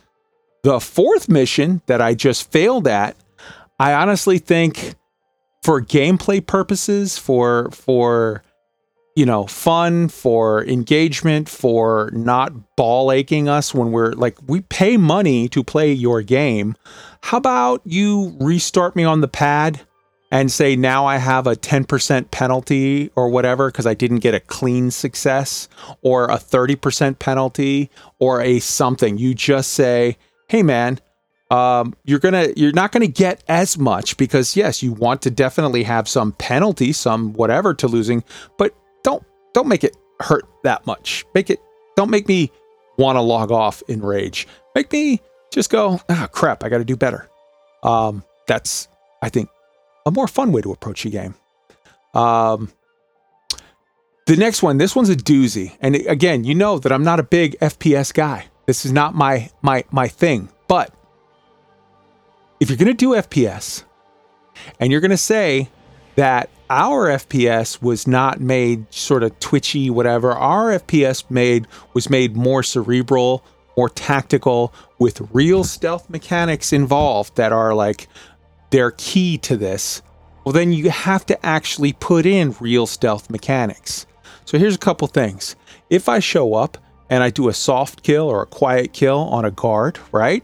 The 0.64 0.82
fourth 0.82 1.30
mission 1.30 1.82
that 1.86 2.02
I 2.02 2.16
just 2.16 2.52
failed 2.52 2.86
at, 2.86 3.16
I 3.80 3.94
honestly 3.94 4.40
think 4.40 4.96
for 5.64 5.82
gameplay 5.82 6.46
purposes, 6.46 7.18
for 7.18 7.72
for 7.72 8.44
you 9.16 9.26
know, 9.26 9.48
fun, 9.48 10.10
for 10.10 10.66
engagement, 10.66 11.48
for 11.48 12.10
not 12.12 12.76
ball 12.76 13.10
aching 13.14 13.48
us 13.48 13.74
when 13.74 13.94
we're 13.94 14.12
like 14.12 14.38
we 14.48 14.60
pay 14.60 14.98
money 14.98 15.48
to 15.48 15.64
play 15.64 15.94
your 15.94 16.22
game. 16.22 16.76
How 17.22 17.38
about 17.38 17.82
you 17.86 18.36
restart 18.42 18.98
me 18.98 19.06
on 19.06 19.22
the 19.22 19.30
pad 19.30 19.80
and 20.36 20.52
say 20.52 20.76
now 20.76 21.06
I 21.06 21.16
have 21.16 21.48
a 21.48 21.56
10% 21.56 22.30
penalty 22.30 23.10
or 23.16 23.30
whatever 23.30 23.72
because 23.72 23.88
I 23.88 23.94
didn't 23.94 24.20
get 24.20 24.34
a 24.34 24.42
clean 24.42 24.92
success 24.92 25.70
or 26.02 26.26
a 26.26 26.36
30% 26.36 27.20
penalty 27.20 27.90
or 28.20 28.42
a 28.42 28.60
something. 28.60 29.18
You 29.18 29.34
just 29.34 29.72
say, 29.72 30.18
hey 30.50 30.62
man, 30.62 31.00
um, 31.52 31.96
you're 32.04 32.20
gonna 32.20 32.50
you're 32.58 32.74
not 32.74 32.92
gonna 32.92 33.08
get 33.08 33.46
as 33.48 33.78
much 33.78 34.18
because 34.18 34.58
yes, 34.58 34.84
you 34.84 34.92
want 34.92 35.22
to 35.22 35.32
definitely 35.32 35.84
have 35.84 36.10
some 36.10 36.34
penalty, 36.34 36.92
some 36.92 37.32
whatever 37.32 37.74
to 37.76 37.88
losing, 37.88 38.22
but 38.58 38.76
don't 39.06 39.24
don't 39.54 39.70
make 39.70 39.86
it 39.86 39.96
hurt 40.20 40.44
that 40.64 40.86
much. 40.86 41.24
Make 41.34 41.50
it 41.50 41.60
don't 41.96 42.10
make 42.10 42.28
me 42.28 42.52
want 42.98 43.16
to 43.16 43.22
log 43.22 43.52
off 43.52 43.82
in 43.88 44.02
rage. 44.02 44.50
Make 44.76 44.92
me 44.92 45.22
just 45.54 45.70
go, 45.70 46.02
ah 46.10 46.28
crap, 46.30 46.62
I 46.62 46.68
gotta 46.68 46.84
do 46.84 46.98
better. 46.98 47.30
Um, 47.84 48.26
that's 48.48 48.90
I 49.22 49.30
think 49.30 49.48
a 50.06 50.12
more 50.12 50.28
fun 50.28 50.52
way 50.52 50.62
to 50.62 50.72
approach 50.72 51.06
a 51.06 51.10
game. 51.10 51.36
Um, 52.14 52.72
the 54.26 54.36
next 54.36 54.64
one, 54.64 54.78
this 54.78 54.96
one's 54.96 55.10
a 55.10 55.16
doozy. 55.16 55.78
And 55.82 55.96
again, 55.96 56.44
you 56.44 56.56
know 56.56 56.80
that 56.80 56.92
I'm 56.92 57.04
not 57.04 57.20
a 57.20 57.24
big 57.24 57.58
FPS 57.60 58.14
guy. 58.14 58.48
This 58.66 58.86
is 58.86 58.92
not 58.92 59.14
my 59.14 59.50
my 59.62 59.84
my 59.92 60.08
thing. 60.08 60.50
But 60.68 60.94
if 62.60 62.70
you're 62.70 62.78
to 62.88 62.94
do 62.94 63.10
FPS 63.10 63.84
and 64.80 64.92
you're 64.92 65.02
to 65.12 65.18
say 65.18 65.70
that 66.16 66.50
our 66.70 67.08
FPS 67.10 67.82
was 67.82 68.08
not 68.08 68.40
made 68.40 68.92
sort 68.92 69.22
of 69.22 69.40
twitchy 69.40 69.90
whatever, 69.90 70.32
our 70.32 70.80
FPS 70.80 71.30
made 71.30 71.68
was 71.94 72.10
made 72.10 72.36
more 72.36 72.64
cerebral, 72.64 73.44
more 73.78 73.90
tactical 73.90 74.74
with 74.98 75.22
real 75.34 75.64
stealth 75.64 76.10
mechanics 76.10 76.74
involved 76.74 77.36
that 77.36 77.52
are 77.52 77.76
like 77.76 78.08
they're 78.76 78.92
key 78.92 79.38
to 79.38 79.56
this. 79.56 80.02
Well, 80.44 80.52
then 80.52 80.74
you 80.74 80.90
have 80.90 81.26
to 81.28 81.46
actually 81.46 81.94
put 81.94 82.26
in 82.26 82.54
real 82.60 82.86
stealth 82.86 83.30
mechanics. 83.30 84.06
So 84.44 84.60
here's 84.60 84.76
a 84.76 84.80
couple 84.80 85.08
things. 85.08 85.56
If 85.90 86.10
I 86.10 86.20
show 86.20 86.56
up 86.56 86.78
and 87.10 87.24
I 87.24 87.30
do 87.30 87.48
a 87.48 87.54
soft 87.54 88.04
kill 88.04 88.28
or 88.28 88.42
a 88.42 88.46
quiet 88.46 88.92
kill 88.92 89.20
on 89.20 89.46
a 89.46 89.52
guard, 89.52 89.98
right? 90.12 90.44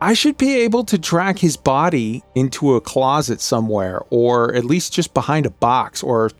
I 0.00 0.14
should 0.14 0.38
be 0.38 0.58
able 0.60 0.84
to 0.84 0.96
drag 0.96 1.40
his 1.40 1.56
body 1.56 2.22
into 2.36 2.76
a 2.76 2.80
closet 2.80 3.40
somewhere, 3.40 4.00
or 4.10 4.54
at 4.54 4.64
least 4.64 4.92
just 4.92 5.12
behind 5.12 5.44
a 5.44 5.50
box, 5.50 6.04
or 6.04 6.30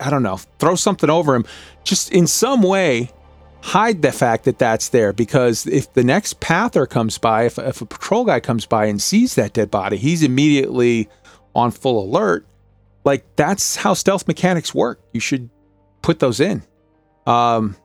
I 0.00 0.08
don't 0.08 0.22
know, 0.22 0.38
throw 0.58 0.74
something 0.74 1.10
over 1.10 1.34
him. 1.34 1.44
Just 1.84 2.12
in 2.12 2.26
some 2.26 2.62
way, 2.62 3.10
hide 3.62 4.02
the 4.02 4.12
fact 4.12 4.44
that 4.44 4.58
that's 4.58 4.88
there. 4.88 5.12
Because 5.12 5.66
if 5.66 5.92
the 5.92 6.04
next 6.04 6.40
pather 6.40 6.88
comes 6.88 7.18
by, 7.18 7.44
if, 7.44 7.58
if 7.58 7.80
a 7.80 7.86
patrol 7.86 8.24
guy 8.24 8.40
comes 8.40 8.66
by 8.66 8.86
and 8.86 9.00
sees 9.00 9.34
that 9.34 9.52
dead 9.52 9.70
body, 9.70 9.96
he's 9.96 10.22
immediately 10.22 11.08
on 11.54 11.70
full 11.70 12.02
alert 12.02 12.46
like 13.04 13.24
that's 13.36 13.76
how 13.76 13.94
stealth 13.94 14.28
mechanics 14.28 14.74
work. 14.74 15.00
You 15.12 15.20
should 15.20 15.48
put 16.02 16.18
those 16.18 16.40
in. 16.40 16.62
Um, 17.26 17.76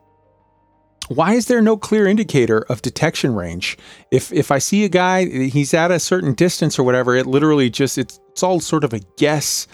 why 1.08 1.34
is 1.34 1.46
there 1.46 1.62
no 1.62 1.76
clear 1.76 2.06
indicator 2.06 2.58
of 2.68 2.82
detection 2.82 3.34
range? 3.34 3.78
If 4.10 4.32
if 4.32 4.50
I 4.50 4.58
see 4.58 4.84
a 4.84 4.88
guy, 4.88 5.26
he's 5.26 5.72
at 5.72 5.90
a 5.90 6.00
certain 6.00 6.34
distance 6.34 6.78
or 6.78 6.82
whatever, 6.82 7.14
it 7.14 7.26
literally 7.26 7.70
just 7.70 7.96
it's 7.96 8.20
it's 8.30 8.42
all 8.42 8.60
sort 8.60 8.84
of 8.84 8.92
a 8.92 9.00
guess, 9.16 9.66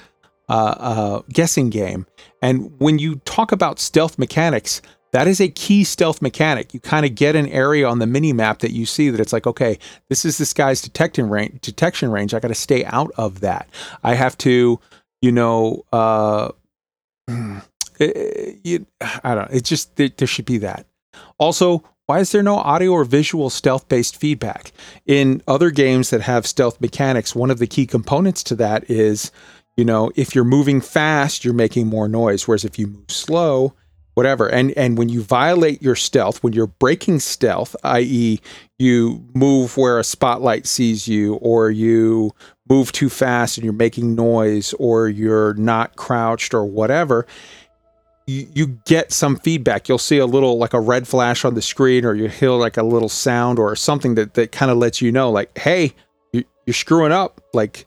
uh, 0.48 0.74
uh, 0.78 1.22
guessing 1.32 1.70
game. 1.70 2.06
And 2.40 2.72
when 2.78 2.98
you 2.98 3.16
talk 3.24 3.50
about 3.50 3.80
stealth 3.80 4.18
mechanics, 4.18 4.82
that 5.12 5.28
is 5.28 5.40
a 5.40 5.48
key 5.48 5.84
stealth 5.84 6.22
mechanic. 6.22 6.72
You 6.74 6.80
kind 6.80 7.06
of 7.06 7.14
get 7.14 7.36
an 7.36 7.46
area 7.48 7.86
on 7.86 7.98
the 7.98 8.06
mini 8.06 8.32
map 8.32 8.60
that 8.60 8.72
you 8.72 8.86
see 8.86 9.10
that 9.10 9.20
it's 9.20 9.32
like, 9.32 9.46
okay, 9.46 9.78
this 10.08 10.24
is 10.24 10.38
this 10.38 10.52
guy's 10.52 10.80
detection 10.80 11.28
range. 11.28 11.60
Detection 11.60 12.10
range. 12.10 12.34
I 12.34 12.40
got 12.40 12.48
to 12.48 12.54
stay 12.54 12.84
out 12.86 13.10
of 13.16 13.40
that. 13.40 13.68
I 14.02 14.14
have 14.14 14.36
to, 14.38 14.80
you 15.20 15.32
know, 15.32 15.84
uh, 15.92 16.50
it, 17.98 18.58
it, 18.64 18.86
I 19.22 19.34
don't. 19.34 19.50
It 19.52 19.64
just 19.64 19.96
there, 19.96 20.08
there 20.08 20.26
should 20.26 20.46
be 20.46 20.58
that. 20.58 20.86
Also, 21.38 21.84
why 22.06 22.20
is 22.20 22.32
there 22.32 22.42
no 22.42 22.56
audio 22.56 22.92
or 22.92 23.04
visual 23.04 23.50
stealth 23.50 23.88
based 23.88 24.16
feedback? 24.16 24.72
In 25.06 25.42
other 25.46 25.70
games 25.70 26.10
that 26.10 26.22
have 26.22 26.46
stealth 26.46 26.80
mechanics, 26.80 27.34
one 27.34 27.50
of 27.50 27.58
the 27.58 27.66
key 27.66 27.86
components 27.86 28.42
to 28.44 28.56
that 28.56 28.90
is, 28.90 29.30
you 29.76 29.84
know, 29.84 30.10
if 30.16 30.34
you're 30.34 30.44
moving 30.44 30.80
fast, 30.80 31.44
you're 31.44 31.54
making 31.54 31.86
more 31.86 32.08
noise. 32.08 32.48
Whereas 32.48 32.64
if 32.64 32.78
you 32.78 32.88
move 32.88 33.10
slow, 33.10 33.74
whatever. 34.14 34.48
And 34.48 34.72
and 34.72 34.98
when 34.98 35.08
you 35.08 35.22
violate 35.22 35.82
your 35.82 35.96
stealth, 35.96 36.42
when 36.42 36.52
you're 36.52 36.66
breaking 36.66 37.20
stealth, 37.20 37.74
i.e., 37.84 38.40
you 38.78 39.24
move 39.34 39.76
where 39.76 39.98
a 39.98 40.04
spotlight 40.04 40.66
sees 40.66 41.06
you, 41.08 41.34
or 41.36 41.70
you 41.70 42.32
move 42.68 42.92
too 42.92 43.08
fast 43.08 43.56
and 43.58 43.64
you're 43.64 43.72
making 43.72 44.14
noise, 44.14 44.74
or 44.74 45.08
you're 45.08 45.54
not 45.54 45.96
crouched, 45.96 46.54
or 46.54 46.64
whatever, 46.64 47.26
you, 48.26 48.78
get 48.86 49.12
some 49.12 49.36
feedback. 49.36 49.88
You'll 49.88 49.98
see 49.98 50.18
a 50.18 50.26
little 50.26 50.58
like 50.58 50.74
a 50.74 50.80
red 50.80 51.06
flash 51.06 51.44
on 51.44 51.54
the 51.54 51.62
screen, 51.62 52.04
or 52.04 52.14
you 52.14 52.28
hear 52.28 52.50
like 52.50 52.76
a 52.76 52.82
little 52.82 53.08
sound 53.08 53.58
or 53.58 53.74
something 53.76 54.14
that 54.14 54.34
that 54.34 54.52
kind 54.52 54.70
of 54.70 54.78
lets 54.78 55.00
you 55.00 55.12
know, 55.12 55.30
like, 55.30 55.56
hey, 55.58 55.92
you, 56.32 56.44
you're 56.66 56.74
screwing 56.74 57.12
up. 57.12 57.40
Like, 57.52 57.86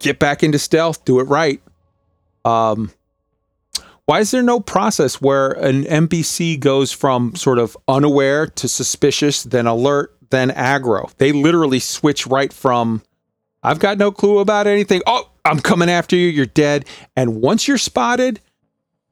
get 0.00 0.18
back 0.18 0.42
into 0.42 0.58
stealth, 0.58 1.04
do 1.04 1.20
it 1.20 1.24
right. 1.24 1.60
Um, 2.44 2.90
why 4.08 4.20
is 4.20 4.30
there 4.30 4.42
no 4.42 4.58
process 4.58 5.20
where 5.20 5.50
an 5.50 5.84
NPC 5.84 6.58
goes 6.58 6.92
from 6.92 7.34
sort 7.34 7.58
of 7.58 7.76
unaware 7.86 8.46
to 8.46 8.66
suspicious, 8.66 9.42
then 9.42 9.66
alert, 9.66 10.16
then 10.30 10.48
aggro? 10.48 11.14
They 11.18 11.32
literally 11.32 11.78
switch 11.78 12.26
right 12.26 12.50
from 12.50 13.02
I've 13.62 13.80
got 13.80 13.98
no 13.98 14.10
clue 14.10 14.38
about 14.38 14.66
anything. 14.66 15.02
Oh, 15.06 15.30
I'm 15.44 15.60
coming 15.60 15.90
after 15.90 16.16
you. 16.16 16.28
You're 16.28 16.46
dead. 16.46 16.86
And 17.16 17.42
once 17.42 17.68
you're 17.68 17.76
spotted, 17.76 18.40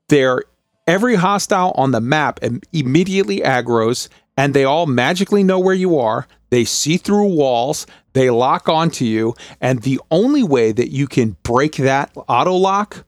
they're 0.09 0.45
every 0.87 1.17
hostile 1.17 1.73
on 1.77 1.91
the 1.91 2.01
map 2.01 2.41
immediately 2.73 3.41
aggros, 3.41 4.09
and 4.39 4.55
they 4.55 4.65
all 4.65 4.87
magically 4.87 5.45
know 5.45 5.59
where 5.59 5.75
you 5.75 5.99
are. 5.99 6.27
They 6.49 6.65
see 6.65 6.97
through 6.97 7.35
walls. 7.35 7.87
They 8.15 8.31
lock 8.31 8.67
onto 8.67 9.05
you, 9.05 9.35
and 9.61 9.83
the 9.83 10.01
only 10.11 10.43
way 10.43 10.73
that 10.73 10.91
you 10.91 11.07
can 11.07 11.37
break 11.43 11.77
that 11.77 12.17
auto 12.29 12.55
lock 12.55 13.06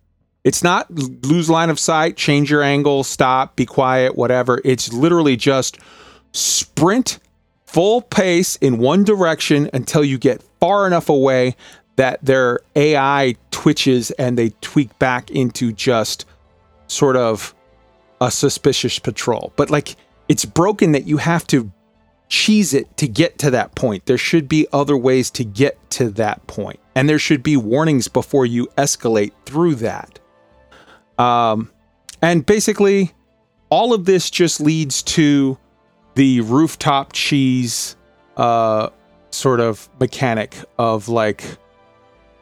it's 0.48 0.62
not 0.62 0.90
lose 0.90 1.50
line 1.50 1.68
of 1.68 1.78
sight, 1.78 2.16
change 2.16 2.50
your 2.50 2.62
angle, 2.62 3.04
stop, 3.04 3.54
be 3.54 3.66
quiet, 3.66 4.16
whatever. 4.16 4.62
It's 4.64 4.90
literally 4.90 5.36
just 5.36 5.76
sprint 6.32 7.18
full 7.66 8.00
pace 8.00 8.56
in 8.56 8.78
one 8.78 9.04
direction 9.04 9.68
until 9.74 10.02
you 10.02 10.16
get 10.16 10.42
far 10.58 10.86
enough 10.86 11.10
away 11.10 11.54
that 11.96 12.24
their 12.24 12.60
AI 12.74 13.34
twitches 13.50 14.10
and 14.12 14.38
they 14.38 14.54
tweak 14.62 14.98
back 14.98 15.30
into 15.30 15.70
just 15.70 16.24
sort 16.86 17.16
of 17.16 17.54
a 18.22 18.30
suspicious 18.30 18.98
patrol. 18.98 19.52
But 19.56 19.68
like 19.68 19.96
it's 20.28 20.46
broken 20.46 20.92
that 20.92 21.06
you 21.06 21.18
have 21.18 21.46
to 21.48 21.70
cheese 22.30 22.72
it 22.72 22.96
to 22.96 23.06
get 23.06 23.38
to 23.40 23.50
that 23.50 23.74
point. 23.74 24.06
There 24.06 24.16
should 24.16 24.48
be 24.48 24.66
other 24.72 24.96
ways 24.96 25.30
to 25.32 25.44
get 25.44 25.90
to 25.90 26.08
that 26.12 26.46
point. 26.46 26.80
And 26.94 27.06
there 27.06 27.18
should 27.18 27.42
be 27.42 27.58
warnings 27.58 28.08
before 28.08 28.46
you 28.46 28.66
escalate 28.78 29.32
through 29.44 29.74
that. 29.74 30.18
Um, 31.18 31.70
and 32.22 32.44
basically, 32.44 33.12
all 33.70 33.92
of 33.92 34.04
this 34.04 34.30
just 34.30 34.60
leads 34.60 35.02
to 35.04 35.58
the 36.14 36.40
rooftop 36.42 37.12
cheese 37.12 37.96
uh, 38.36 38.90
sort 39.30 39.60
of 39.60 39.88
mechanic 40.00 40.56
of 40.78 41.08
like, 41.08 41.44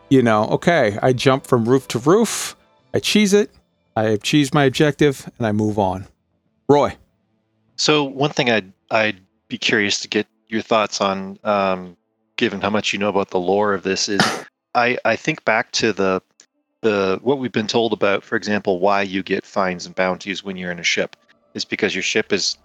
you 0.08 0.22
know, 0.22 0.44
okay, 0.46 0.98
I 1.02 1.12
jump 1.12 1.46
from 1.46 1.68
roof 1.68 1.88
to 1.88 1.98
roof, 1.98 2.56
I 2.94 3.00
cheese 3.00 3.32
it, 3.32 3.50
I 3.96 4.04
achieve 4.04 4.54
my 4.54 4.64
objective, 4.64 5.30
and 5.38 5.46
I 5.46 5.52
move 5.52 5.78
on. 5.78 6.06
Roy. 6.68 6.96
So 7.76 8.04
one 8.04 8.30
thing 8.30 8.50
I'd 8.50 8.72
I'd 8.90 9.20
be 9.48 9.58
curious 9.58 10.00
to 10.00 10.08
get 10.08 10.26
your 10.48 10.62
thoughts 10.62 11.00
on, 11.00 11.38
um, 11.44 11.96
given 12.36 12.60
how 12.60 12.70
much 12.70 12.92
you 12.92 12.98
know 12.98 13.08
about 13.08 13.30
the 13.30 13.40
lore 13.40 13.74
of 13.74 13.82
this, 13.82 14.08
is 14.08 14.20
I 14.74 14.98
I 15.04 15.16
think 15.16 15.44
back 15.44 15.72
to 15.72 15.92
the 15.92 16.22
the 16.82 17.18
what 17.22 17.38
we've 17.38 17.52
been 17.52 17.66
told 17.66 17.92
about, 17.92 18.22
for 18.22 18.36
example, 18.36 18.80
why 18.80 19.02
you 19.02 19.22
get 19.22 19.44
fines 19.44 19.86
and 19.86 19.94
bounties 19.94 20.44
when 20.44 20.56
you're 20.56 20.70
in 20.70 20.78
a 20.78 20.84
ship 20.84 21.16
is 21.54 21.64
because 21.64 21.94
your 21.94 22.02
ship 22.02 22.32
is 22.32 22.56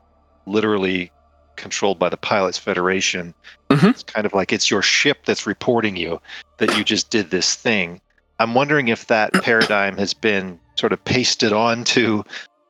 literally 0.46 1.12
controlled 1.56 2.00
by 2.00 2.10
the 2.10 2.18
pilots 2.18 2.58
federation. 2.58 3.34
Mm-hmm. 3.70 3.88
it's 3.88 4.04
kind 4.04 4.26
of 4.26 4.34
like 4.34 4.52
it's 4.52 4.70
your 4.70 4.82
ship 4.82 5.20
that's 5.26 5.48
reporting 5.48 5.96
you 5.96 6.20
that 6.58 6.78
you 6.78 6.84
just 6.84 7.10
did 7.10 7.30
this 7.30 7.56
thing. 7.56 8.02
I'm 8.40 8.54
wondering 8.54 8.90
if 8.90 9.08
that 9.08 9.34
paradigm 9.44 9.98
has 9.98 10.14
been 10.14 10.60
sort 10.76 10.94
of 10.94 11.04
pasted 11.06 11.54
onto 11.54 12.24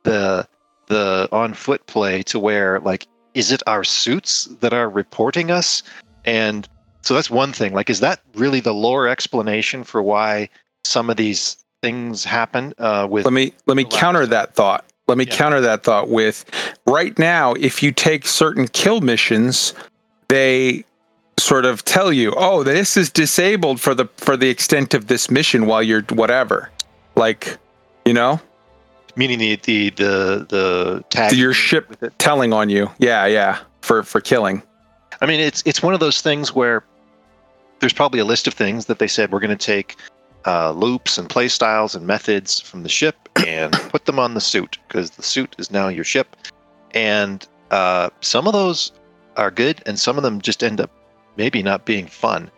the 0.04 0.46
the 0.86 1.28
on 1.32 1.54
foot 1.54 1.86
play 1.86 2.22
to 2.24 2.38
where 2.38 2.80
like 2.80 3.06
is 3.34 3.50
it 3.50 3.62
our 3.66 3.82
suits 3.82 4.44
that 4.60 4.74
are 4.74 4.90
reporting 4.90 5.50
us? 5.50 5.82
And 6.24 6.68
so 7.00 7.14
that's 7.14 7.30
one 7.30 7.52
thing. 7.52 7.72
Like 7.72 7.90
is 7.90 8.00
that 8.00 8.20
really 8.34 8.60
the 8.60 8.74
lore 8.74 9.08
explanation 9.08 9.84
for 9.84 10.02
why 10.02 10.48
some 10.84 11.10
of 11.10 11.16
these 11.16 11.56
things 11.82 12.24
happen 12.24 12.74
uh, 12.78 13.06
with. 13.10 13.24
Let 13.24 13.32
me 13.32 13.52
let 13.66 13.76
me 13.76 13.84
counter 13.84 14.26
that 14.26 14.54
thought. 14.54 14.84
Let 15.08 15.18
me 15.18 15.24
yeah. 15.26 15.36
counter 15.36 15.60
that 15.60 15.82
thought 15.82 16.08
with 16.08 16.44
right 16.86 17.18
now. 17.18 17.54
If 17.54 17.82
you 17.82 17.92
take 17.92 18.26
certain 18.26 18.68
kill 18.68 19.00
missions, 19.00 19.74
they 20.28 20.84
sort 21.38 21.64
of 21.64 21.84
tell 21.84 22.12
you, 22.12 22.32
"Oh, 22.36 22.62
this 22.62 22.96
is 22.96 23.10
disabled 23.10 23.80
for 23.80 23.94
the 23.94 24.06
for 24.16 24.36
the 24.36 24.48
extent 24.48 24.94
of 24.94 25.08
this 25.08 25.30
mission 25.30 25.66
while 25.66 25.82
you're 25.82 26.02
whatever." 26.02 26.70
Like, 27.14 27.58
you 28.04 28.14
know, 28.14 28.40
meaning 29.16 29.38
the 29.38 29.56
the 29.56 29.90
the 29.90 30.46
the 30.48 31.04
tag 31.10 31.32
your 31.32 31.52
ship 31.52 31.94
telling 32.18 32.52
on 32.52 32.70
you. 32.70 32.90
Yeah, 32.98 33.26
yeah, 33.26 33.58
for 33.82 34.02
for 34.02 34.20
killing. 34.20 34.62
I 35.20 35.26
mean, 35.26 35.40
it's 35.40 35.62
it's 35.66 35.82
one 35.82 35.94
of 35.94 36.00
those 36.00 36.20
things 36.20 36.54
where 36.54 36.84
there's 37.80 37.92
probably 37.92 38.20
a 38.20 38.24
list 38.24 38.46
of 38.46 38.54
things 38.54 38.86
that 38.86 38.98
they 39.00 39.08
said 39.08 39.32
we're 39.32 39.40
going 39.40 39.56
to 39.56 39.66
take 39.66 39.96
uh, 40.46 40.72
loops 40.72 41.18
and 41.18 41.28
play 41.28 41.48
styles 41.48 41.94
and 41.94 42.06
methods 42.06 42.60
from 42.60 42.82
the 42.82 42.88
ship 42.88 43.28
and 43.46 43.72
put 43.90 44.06
them 44.06 44.18
on 44.18 44.34
the 44.34 44.40
suit 44.40 44.78
because 44.88 45.10
the 45.10 45.22
suit 45.22 45.54
is 45.58 45.70
now 45.70 45.88
your 45.88 46.04
ship. 46.04 46.36
And 46.92 47.46
uh, 47.70 48.10
some 48.20 48.46
of 48.46 48.52
those 48.52 48.92
are 49.36 49.50
good, 49.50 49.82
and 49.86 49.98
some 49.98 50.16
of 50.16 50.22
them 50.22 50.40
just 50.40 50.62
end 50.62 50.80
up 50.80 50.90
maybe 51.36 51.62
not 51.62 51.86
being 51.86 52.06
fun. 52.06 52.50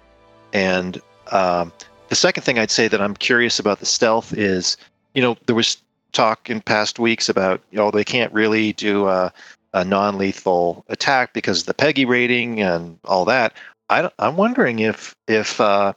And 0.53 1.01
um, 1.31 1.73
the 2.09 2.17
second 2.17 2.43
thing 2.43 2.59
I'd 2.59 2.71
say 2.71 2.89
that 2.89 3.01
I'm 3.01 3.15
curious 3.15 3.59
about 3.59 3.81
the 3.81 3.87
stealth 3.87 4.33
is, 4.33 4.77
you 5.15 5.23
know, 5.23 5.37
there 5.47 5.55
was 5.55 5.77
talk 6.13 6.51
in 6.51 6.61
past 6.61 6.99
weeks 6.99 7.29
about, 7.29 7.61
you 7.71 7.79
know, 7.79 7.91
they 7.91 8.05
can't 8.05 8.33
really 8.33 8.73
do 8.73 9.07
a, 9.07 9.33
a 9.73 9.85
non-lethal 9.85 10.85
attack 10.89 11.33
because 11.33 11.61
of 11.61 11.67
the 11.67 11.75
PEGI 11.75 12.07
rating 12.07 12.61
and 12.61 12.99
all 13.05 13.25
that. 13.25 13.55
I, 13.91 14.11
am 14.19 14.37
wondering 14.37 14.79
if 14.79 15.15
if 15.29 15.61
uh, 15.61 15.93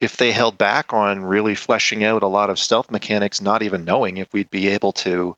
if 0.00 0.16
they 0.16 0.32
held 0.32 0.58
back 0.58 0.92
on 0.92 1.24
really 1.24 1.54
fleshing 1.54 2.04
out 2.04 2.22
a 2.22 2.28
lot 2.28 2.50
of 2.50 2.58
stealth 2.58 2.90
mechanics, 2.90 3.40
not 3.40 3.62
even 3.62 3.84
knowing 3.84 4.16
if 4.16 4.32
we'd 4.32 4.50
be 4.50 4.68
able 4.68 4.92
to 4.92 5.36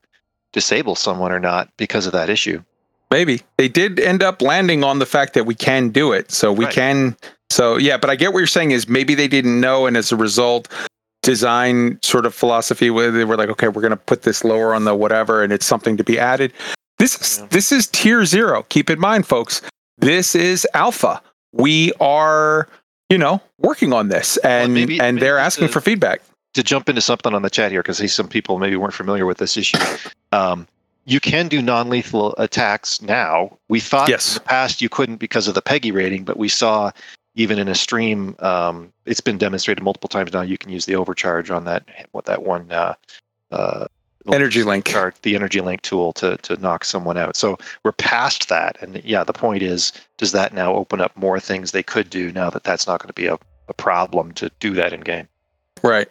disable 0.53 0.95
someone 0.95 1.31
or 1.31 1.39
not 1.39 1.69
because 1.77 2.05
of 2.05 2.11
that 2.11 2.29
issue. 2.29 2.61
Maybe 3.09 3.41
they 3.57 3.67
did 3.67 3.99
end 3.99 4.23
up 4.23 4.41
landing 4.41 4.83
on 4.83 4.99
the 4.99 5.05
fact 5.05 5.33
that 5.33 5.45
we 5.45 5.55
can 5.55 5.89
do 5.89 6.13
it, 6.13 6.31
so 6.31 6.53
we 6.53 6.65
right. 6.65 6.73
can. 6.73 7.17
So 7.49 7.77
yeah, 7.77 7.97
but 7.97 8.09
I 8.09 8.15
get 8.15 8.31
what 8.31 8.39
you're 8.39 8.47
saying 8.47 8.71
is 8.71 8.87
maybe 8.87 9.15
they 9.15 9.27
didn't 9.27 9.59
know, 9.59 9.85
and 9.85 9.97
as 9.97 10.11
a 10.11 10.15
result, 10.15 10.69
design 11.21 11.99
sort 12.01 12.25
of 12.25 12.33
philosophy 12.33 12.89
where 12.89 13.11
they 13.11 13.25
were 13.25 13.37
like, 13.37 13.49
okay, 13.49 13.67
we're 13.67 13.81
going 13.81 13.91
to 13.91 13.97
put 13.97 14.23
this 14.23 14.43
lower 14.43 14.73
on 14.73 14.85
the 14.85 14.95
whatever, 14.95 15.43
and 15.43 15.51
it's 15.51 15.65
something 15.65 15.97
to 15.97 16.03
be 16.03 16.17
added. 16.17 16.53
This 16.99 17.19
is 17.19 17.39
yeah. 17.39 17.47
this 17.49 17.71
is 17.71 17.87
tier 17.87 18.25
zero. 18.25 18.63
Keep 18.69 18.89
in 18.89 18.99
mind, 18.99 19.27
folks. 19.27 19.61
This 19.97 20.33
is 20.33 20.65
alpha. 20.73 21.21
We 21.51 21.91
are 21.99 22.69
you 23.11 23.17
know, 23.17 23.41
working 23.59 23.93
on 23.93 24.07
this, 24.07 24.37
and 24.37 24.73
well, 24.73 24.81
maybe, 24.81 24.99
and 24.99 25.15
maybe 25.15 25.25
they're 25.25 25.37
asking 25.37 25.67
to, 25.67 25.73
for 25.73 25.81
feedback. 25.81 26.21
To 26.55 26.63
jump 26.63 26.89
into 26.89 27.01
something 27.01 27.33
on 27.33 27.43
the 27.43 27.49
chat 27.49 27.71
here, 27.71 27.81
because 27.81 28.13
some 28.13 28.27
people 28.27 28.59
maybe 28.59 28.75
weren't 28.75 28.93
familiar 28.93 29.25
with 29.25 29.37
this 29.37 29.55
issue. 29.55 29.77
Um, 30.33 30.67
you 31.05 31.19
can 31.19 31.47
do 31.47 31.61
non-lethal 31.61 32.35
attacks 32.37 33.01
now. 33.01 33.57
We 33.69 33.79
thought 33.79 34.09
yes. 34.09 34.35
in 34.35 34.43
the 34.43 34.47
past 34.47 34.81
you 34.81 34.89
couldn't 34.89 35.17
because 35.17 35.47
of 35.47 35.55
the 35.55 35.61
PEGI 35.61 35.93
rating, 35.93 36.25
but 36.25 36.37
we 36.37 36.49
saw 36.49 36.91
even 37.35 37.57
in 37.57 37.67
a 37.67 37.75
stream, 37.75 38.35
um, 38.39 38.91
it's 39.05 39.21
been 39.21 39.37
demonstrated 39.37 39.83
multiple 39.83 40.09
times 40.09 40.33
now. 40.33 40.41
You 40.41 40.57
can 40.57 40.71
use 40.71 40.85
the 40.85 40.95
overcharge 40.95 41.49
on 41.49 41.63
that 41.65 41.85
what 42.11 42.25
that 42.25 42.43
one 42.43 42.71
uh, 42.71 42.95
uh, 43.51 43.87
Energy 44.31 44.63
link. 44.63 44.85
chart, 44.85 45.15
the 45.23 45.35
energy 45.35 45.61
link 45.61 45.81
tool 45.81 46.13
to 46.13 46.37
to 46.37 46.55
knock 46.57 46.83
someone 46.85 47.17
out. 47.17 47.35
So 47.35 47.57
we're 47.83 47.91
past 47.93 48.49
that, 48.49 48.77
and 48.81 49.01
yeah, 49.03 49.23
the 49.23 49.33
point 49.33 49.63
is, 49.63 49.91
does 50.17 50.31
that 50.33 50.53
now 50.53 50.73
open 50.75 51.01
up 51.01 51.15
more 51.17 51.39
things 51.39 51.71
they 51.71 51.83
could 51.83 52.09
do 52.09 52.31
now 52.31 52.49
that 52.49 52.63
that's 52.63 52.85
not 52.87 52.99
going 53.01 53.07
to 53.07 53.13
be 53.13 53.27
a, 53.27 53.37
a 53.67 53.73
problem 53.73 54.31
to 54.33 54.51
do 54.59 54.73
that 54.73 54.93
in 54.93 55.01
game? 55.01 55.27
Right. 55.83 56.07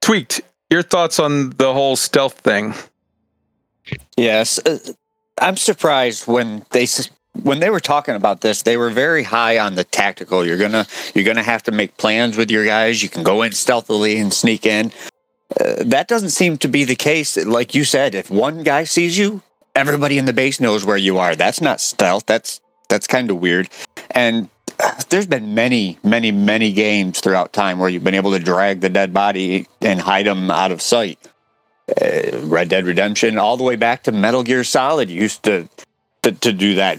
Tweaked. 0.00 0.40
Your 0.70 0.82
thoughts 0.82 1.18
on 1.18 1.50
the 1.50 1.72
whole 1.72 1.96
stealth 1.96 2.34
thing? 2.40 2.74
Yes, 4.16 4.58
uh, 4.66 4.78
I'm 5.40 5.56
surprised 5.56 6.26
when 6.26 6.64
they 6.70 6.84
s- 6.84 7.10
when 7.42 7.60
they 7.60 7.70
were 7.70 7.80
talking 7.80 8.14
about 8.14 8.40
this. 8.40 8.62
They 8.62 8.76
were 8.76 8.90
very 8.90 9.22
high 9.22 9.58
on 9.58 9.74
the 9.76 9.84
tactical. 9.84 10.44
You're 10.46 10.58
gonna 10.58 10.86
you're 11.14 11.24
gonna 11.24 11.42
have 11.42 11.62
to 11.64 11.72
make 11.72 11.96
plans 11.96 12.36
with 12.36 12.50
your 12.50 12.64
guys. 12.64 13.02
You 13.02 13.08
can 13.08 13.22
go 13.22 13.42
in 13.42 13.52
stealthily 13.52 14.18
and 14.18 14.32
sneak 14.32 14.66
in. 14.66 14.92
That 15.56 16.06
doesn't 16.08 16.30
seem 16.30 16.58
to 16.58 16.68
be 16.68 16.84
the 16.84 16.96
case. 16.96 17.36
Like 17.36 17.74
you 17.74 17.84
said, 17.84 18.14
if 18.14 18.30
one 18.30 18.62
guy 18.62 18.84
sees 18.84 19.18
you, 19.18 19.42
everybody 19.74 20.18
in 20.18 20.24
the 20.24 20.32
base 20.32 20.60
knows 20.60 20.84
where 20.84 20.96
you 20.96 21.18
are. 21.18 21.34
That's 21.34 21.60
not 21.60 21.80
stealth. 21.80 22.26
That's 22.26 22.60
that's 22.88 23.06
kind 23.06 23.30
of 23.30 23.38
weird. 23.38 23.68
And 24.10 24.48
uh, 24.82 25.00
there's 25.10 25.26
been 25.26 25.54
many, 25.54 25.98
many, 26.02 26.32
many 26.32 26.72
games 26.72 27.20
throughout 27.20 27.52
time 27.52 27.78
where 27.78 27.88
you've 27.88 28.04
been 28.04 28.14
able 28.14 28.32
to 28.32 28.38
drag 28.38 28.80
the 28.80 28.88
dead 28.88 29.14
body 29.14 29.66
and 29.80 30.00
hide 30.00 30.26
them 30.26 30.50
out 30.50 30.72
of 30.72 30.82
sight. 30.82 31.18
Uh, 32.00 32.38
Red 32.42 32.68
Dead 32.68 32.86
Redemption, 32.86 33.38
all 33.38 33.56
the 33.56 33.64
way 33.64 33.76
back 33.76 34.04
to 34.04 34.12
Metal 34.12 34.42
Gear 34.42 34.64
Solid, 34.64 35.10
used 35.10 35.42
to 35.44 35.68
to, 36.22 36.32
to 36.32 36.52
do 36.52 36.74
that, 36.74 36.98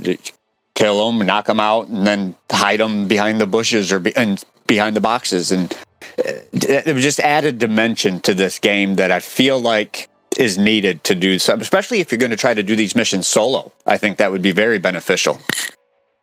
kill 0.73 1.11
them, 1.11 1.26
knock 1.26 1.45
them 1.45 1.60
out, 1.60 1.88
and 1.88 2.07
then 2.07 2.36
hide 2.52 2.80
them 2.80 3.07
behind 3.07 3.40
the 3.40 3.48
bushes 3.48 3.91
or 3.91 3.99
be, 3.99 4.15
and 4.15 4.44
behind 4.68 4.95
the 4.95 5.02
boxes, 5.02 5.52
and 5.52 5.78
uh, 6.26 6.32
it 6.63 6.93
was 6.93 7.03
just 7.03 7.19
added 7.19 7.57
dimension 7.57 8.19
to 8.21 8.33
this 8.33 8.59
game 8.59 8.95
that 8.95 9.11
I 9.11 9.19
feel 9.19 9.59
like 9.59 10.09
is 10.38 10.57
needed 10.57 11.03
to 11.03 11.15
do 11.15 11.39
some, 11.39 11.59
especially 11.61 11.99
if 11.99 12.11
you're 12.11 12.19
going 12.19 12.31
to 12.31 12.38
try 12.38 12.53
to 12.53 12.63
do 12.63 12.75
these 12.75 12.95
missions 12.95 13.27
solo. 13.27 13.71
I 13.85 13.97
think 13.97 14.17
that 14.17 14.31
would 14.31 14.41
be 14.41 14.51
very 14.51 14.79
beneficial. 14.79 15.39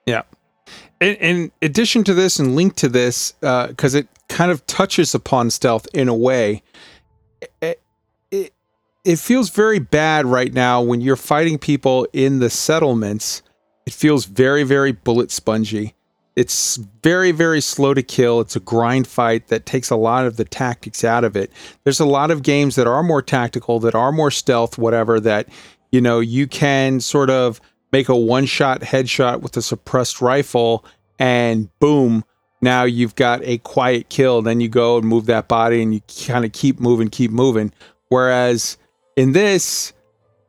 Yeah. 0.06 0.22
In, 1.00 1.14
in 1.16 1.52
addition 1.62 2.04
to 2.04 2.14
this 2.14 2.38
and 2.38 2.56
linked 2.56 2.78
to 2.78 2.88
this, 2.88 3.34
uh, 3.42 3.68
because 3.68 3.94
it 3.94 4.08
kind 4.28 4.50
of 4.50 4.66
touches 4.66 5.14
upon 5.14 5.50
stealth 5.50 5.86
in 5.92 6.08
a 6.08 6.14
way, 6.14 6.62
it, 7.60 7.80
it, 8.30 8.52
it 9.04 9.18
feels 9.18 9.50
very 9.50 9.78
bad 9.78 10.26
right 10.26 10.52
now 10.52 10.82
when 10.82 11.00
you're 11.00 11.16
fighting 11.16 11.58
people 11.58 12.06
in 12.12 12.38
the 12.38 12.50
settlements. 12.50 13.42
It 13.86 13.92
feels 13.92 14.24
very, 14.24 14.64
very 14.64 14.92
bullet 14.92 15.30
spongy. 15.30 15.94
It's 16.38 16.76
very, 17.02 17.32
very 17.32 17.60
slow 17.60 17.94
to 17.94 18.02
kill. 18.02 18.40
It's 18.40 18.54
a 18.54 18.60
grind 18.60 19.08
fight 19.08 19.48
that 19.48 19.66
takes 19.66 19.90
a 19.90 19.96
lot 19.96 20.24
of 20.24 20.36
the 20.36 20.44
tactics 20.44 21.02
out 21.02 21.24
of 21.24 21.36
it. 21.36 21.50
There's 21.82 21.98
a 21.98 22.06
lot 22.06 22.30
of 22.30 22.44
games 22.44 22.76
that 22.76 22.86
are 22.86 23.02
more 23.02 23.22
tactical, 23.22 23.80
that 23.80 23.96
are 23.96 24.12
more 24.12 24.30
stealth, 24.30 24.78
whatever, 24.78 25.18
that, 25.18 25.48
you 25.90 26.00
know, 26.00 26.20
you 26.20 26.46
can 26.46 27.00
sort 27.00 27.28
of 27.28 27.60
make 27.90 28.08
a 28.08 28.16
one 28.16 28.46
shot 28.46 28.82
headshot 28.82 29.40
with 29.40 29.56
a 29.56 29.62
suppressed 29.62 30.20
rifle 30.20 30.84
and 31.18 31.76
boom, 31.80 32.24
now 32.60 32.84
you've 32.84 33.14
got 33.14 33.42
a 33.42 33.58
quiet 33.58 34.08
kill. 34.08 34.42
Then 34.42 34.60
you 34.60 34.68
go 34.68 34.98
and 34.98 35.06
move 35.06 35.26
that 35.26 35.48
body 35.48 35.82
and 35.82 35.94
you 35.94 36.00
kind 36.26 36.44
of 36.44 36.52
keep 36.52 36.80
moving, 36.80 37.08
keep 37.08 37.30
moving. 37.30 37.72
Whereas 38.10 38.78
in 39.16 39.32
this, 39.32 39.92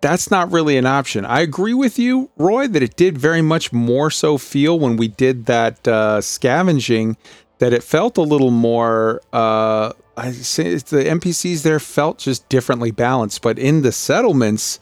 that's 0.02 0.32
not 0.32 0.52
really 0.52 0.78
an 0.78 0.86
option. 0.86 1.26
I 1.26 1.42
agree 1.42 1.74
with 1.74 2.00
you, 2.00 2.30
Roy, 2.38 2.68
that 2.68 2.84
it 2.84 2.96
did 2.96 3.18
very 3.18 3.42
much 3.42 3.74
more 3.74 4.10
so 4.10 4.38
feel 4.38 4.80
when 4.80 4.98
we 4.98 5.08
did 5.08 5.46
that 5.48 5.88
uh, 5.88 6.22
scavenging 6.22 7.18
that 7.60 7.74
it 7.74 7.84
felt 7.84 8.18
a 8.18 8.22
little 8.22 8.52
more. 8.52 9.22
Uh, 9.34 9.92
I 10.16 10.32
say 10.32 10.76
the 10.76 11.04
NPCs 11.04 11.64
there 11.64 11.80
felt 11.80 12.18
just 12.18 12.48
differently 12.50 12.92
balanced, 12.92 13.42
but 13.42 13.60
in 13.60 13.82
the 13.82 13.92
settlements, 13.92 14.80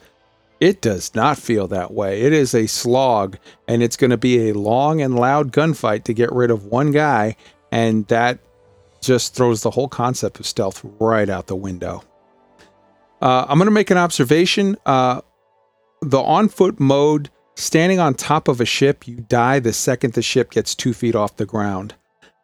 it 0.60 0.82
does 0.82 1.14
not 1.14 1.38
feel 1.38 1.68
that 1.68 1.94
way. 1.94 2.22
It 2.22 2.34
is 2.34 2.56
a 2.56 2.68
slog, 2.68 3.38
and 3.68 3.84
it's 3.84 3.98
going 3.98 4.10
to 4.12 4.18
be 4.18 4.50
a 4.50 4.54
long 4.54 5.02
and 5.02 5.16
loud 5.16 5.52
gunfight 5.52 6.04
to 6.06 6.14
get 6.14 6.32
rid 6.32 6.50
of 6.50 6.66
one 6.66 6.92
guy, 6.92 7.36
and 7.72 8.08
that 8.08 8.40
just 9.02 9.36
throws 9.36 9.62
the 9.62 9.72
whole 9.72 9.88
concept 9.88 10.40
of 10.40 10.48
stealth 10.48 10.82
right 11.00 11.30
out 11.30 11.48
the 11.48 11.56
window. 11.56 12.04
Uh, 13.22 13.46
I'm 13.48 13.58
going 13.58 13.68
to 13.68 13.72
make 13.72 13.90
an 13.92 13.98
observation. 13.98 14.78
Uh, 14.86 15.22
the 16.02 16.20
on 16.20 16.50
foot 16.50 16.80
mode, 16.80 17.30
standing 17.56 18.00
on 18.00 18.14
top 18.14 18.48
of 18.48 18.62
a 18.62 18.66
ship, 18.66 19.08
you 19.08 19.16
die 19.16 19.60
the 19.60 19.74
second 19.74 20.14
the 20.14 20.22
ship 20.22 20.52
gets 20.52 20.76
two 20.76 20.94
feet 20.94 21.16
off 21.16 21.38
the 21.38 21.46
ground. 21.46 21.96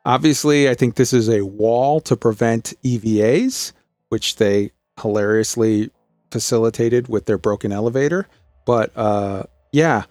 Obviously, 0.05 0.69
I 0.69 0.73
think 0.73 0.95
this 0.95 1.13
is 1.13 1.29
a 1.29 1.41
wall 1.41 2.01
to 2.01 2.17
prevent 2.17 2.73
EVAs, 2.83 3.71
which 4.09 4.35
they 4.35 4.71
hilariously 4.99 5.91
facilitated 6.31 7.07
with 7.07 7.25
their 7.25 7.37
broken 7.37 7.71
elevator. 7.71 8.27
But 8.65 8.91
uh, 8.97 9.43
yeah, 9.71 10.03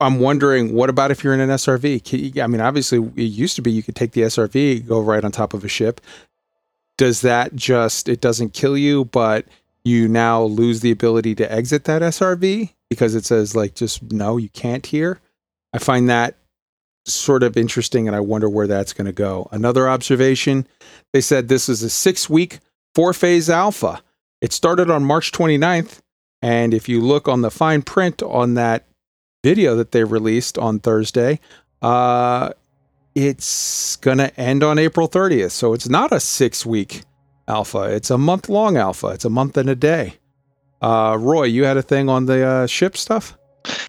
I'm 0.00 0.20
wondering 0.20 0.74
what 0.74 0.90
about 0.90 1.10
if 1.10 1.22
you're 1.22 1.34
in 1.34 1.40
an 1.40 1.50
SRV? 1.50 2.40
I 2.40 2.46
mean, 2.46 2.60
obviously, 2.60 2.98
it 3.16 3.22
used 3.22 3.56
to 3.56 3.62
be 3.62 3.70
you 3.70 3.82
could 3.82 3.96
take 3.96 4.12
the 4.12 4.22
SRV, 4.22 4.86
go 4.86 5.00
right 5.00 5.24
on 5.24 5.32
top 5.32 5.54
of 5.54 5.64
a 5.64 5.68
ship. 5.68 6.00
Does 6.96 7.20
that 7.20 7.54
just, 7.54 8.08
it 8.08 8.20
doesn't 8.20 8.54
kill 8.54 8.76
you, 8.76 9.04
but 9.04 9.46
you 9.84 10.08
now 10.08 10.42
lose 10.42 10.80
the 10.80 10.90
ability 10.90 11.34
to 11.36 11.52
exit 11.52 11.84
that 11.84 12.02
SRV 12.02 12.72
because 12.90 13.14
it 13.14 13.24
says, 13.24 13.54
like, 13.54 13.74
just 13.74 14.02
no, 14.12 14.36
you 14.36 14.48
can't 14.50 14.86
here? 14.86 15.20
I 15.72 15.78
find 15.78 16.08
that 16.08 16.38
sort 17.06 17.42
of 17.42 17.56
interesting 17.56 18.06
and 18.06 18.16
I 18.16 18.20
wonder 18.20 18.48
where 18.48 18.66
that's 18.66 18.92
going 18.92 19.06
to 19.06 19.12
go. 19.12 19.48
Another 19.50 19.88
observation 19.88 20.66
they 21.12 21.20
said 21.20 21.48
this 21.48 21.68
is 21.68 21.82
a 21.82 21.90
six 21.90 22.28
week, 22.28 22.58
four 22.94 23.12
phase 23.12 23.48
alpha. 23.48 24.02
It 24.40 24.52
started 24.52 24.90
on 24.90 25.04
March 25.04 25.32
29th. 25.32 26.00
And 26.40 26.72
if 26.72 26.88
you 26.88 27.00
look 27.00 27.26
on 27.26 27.42
the 27.42 27.50
fine 27.50 27.82
print 27.82 28.22
on 28.22 28.54
that 28.54 28.86
video 29.42 29.74
that 29.76 29.92
they 29.92 30.04
released 30.04 30.56
on 30.56 30.78
Thursday, 30.78 31.40
uh, 31.82 32.50
it's 33.14 33.96
going 33.96 34.18
to 34.18 34.38
end 34.38 34.62
on 34.62 34.78
April 34.78 35.08
30th. 35.08 35.50
So 35.50 35.72
it's 35.72 35.88
not 35.88 36.12
a 36.12 36.20
six 36.20 36.64
week 36.64 37.02
alpha, 37.48 37.82
it's 37.82 38.10
a 38.10 38.18
month 38.18 38.48
long 38.48 38.76
alpha. 38.76 39.08
It's 39.08 39.24
a 39.24 39.30
month 39.30 39.56
and 39.56 39.68
a 39.68 39.74
day. 39.74 40.14
Uh, 40.80 41.16
Roy, 41.18 41.44
you 41.44 41.64
had 41.64 41.76
a 41.76 41.82
thing 41.82 42.08
on 42.08 42.26
the 42.26 42.46
uh, 42.46 42.66
ship 42.66 42.96
stuff? 42.96 43.36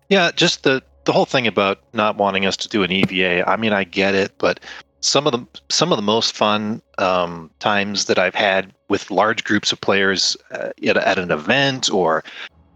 Yeah, 0.09 0.31
just 0.31 0.63
the 0.63 0.81
the 1.05 1.13
whole 1.13 1.25
thing 1.25 1.47
about 1.47 1.79
not 1.93 2.17
wanting 2.17 2.45
us 2.45 2.57
to 2.57 2.69
do 2.69 2.83
an 2.83 2.91
EVA. 2.91 3.47
I 3.49 3.55
mean, 3.57 3.73
I 3.73 3.83
get 3.83 4.15
it, 4.15 4.33
but 4.37 4.59
some 5.01 5.27
of 5.27 5.33
the 5.33 5.45
some 5.69 5.91
of 5.91 5.97
the 5.97 6.03
most 6.03 6.35
fun 6.35 6.81
um, 6.97 7.49
times 7.59 8.05
that 8.05 8.19
I've 8.19 8.35
had 8.35 8.73
with 8.89 9.11
large 9.11 9.43
groups 9.43 9.71
of 9.71 9.79
players 9.79 10.35
uh, 10.51 10.69
at, 10.85 10.97
at 10.97 11.19
an 11.19 11.31
event 11.31 11.91
or 11.91 12.23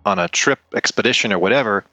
on 0.05 0.19
a 0.19 0.27
trip 0.29 0.59
expedition 0.75 1.33
or 1.33 1.39
whatever 1.39 1.83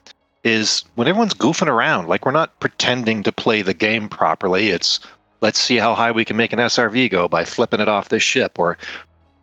is 0.43 0.85
when 0.95 1.09
everyone's 1.09 1.35
goofing 1.35 1.69
around. 1.69 2.09
Like 2.09 2.25
we're 2.25 2.33
not 2.33 2.59
pretending 2.61 3.23
to 3.25 3.33
play 3.33 3.63
the 3.63 3.75
game 3.75 4.09
properly. 4.09 4.71
It's 4.71 5.01
let's 5.41 5.59
see 5.59 5.77
how 5.77 5.95
high 5.95 6.11
we 6.11 6.25
can 6.25 6.37
make 6.37 6.53
an 6.53 6.59
SRV 6.59 7.11
go 7.11 7.29
by 7.29 7.45
flipping 7.45 7.81
it 7.81 7.89
off 7.89 8.09
this 8.09 8.23
ship 8.23 8.59
or 8.59 8.77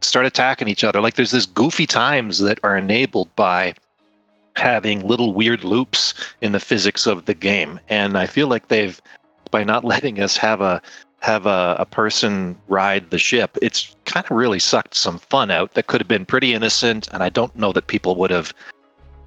start 0.01 0.25
attacking 0.25 0.67
each 0.67 0.83
other. 0.83 1.01
Like 1.01 1.15
there's 1.15 1.31
this 1.31 1.45
goofy 1.45 1.87
times 1.87 2.39
that 2.39 2.59
are 2.63 2.77
enabled 2.77 3.35
by 3.35 3.73
having 4.55 5.07
little 5.07 5.33
weird 5.33 5.63
loops 5.63 6.13
in 6.41 6.51
the 6.51 6.59
physics 6.59 7.05
of 7.05 7.25
the 7.25 7.33
game. 7.33 7.79
And 7.89 8.17
i 8.17 8.25
feel 8.25 8.47
like 8.47 8.67
they've 8.67 8.99
by 9.51 9.63
not 9.63 9.83
letting 9.93 10.19
us 10.19 10.37
have 10.37 10.61
a 10.61 10.81
have 11.19 11.45
a, 11.45 11.75
a 11.79 11.85
person 11.85 12.55
ride 12.67 13.09
the 13.09 13.17
ship 13.17 13.57
it's 13.59 13.95
kind 14.05 14.23
of 14.23 14.31
really 14.37 14.59
sucked 14.59 14.93
some 14.93 15.17
fun 15.17 15.49
out 15.49 15.73
that 15.73 15.87
could 15.87 15.99
have 15.99 16.07
been 16.07 16.25
pretty 16.25 16.53
innocent. 16.53 17.07
And 17.11 17.23
i 17.23 17.29
don't 17.29 17.55
know 17.55 17.71
that 17.73 17.87
people 17.87 18.15
would 18.15 18.31
have 18.31 18.53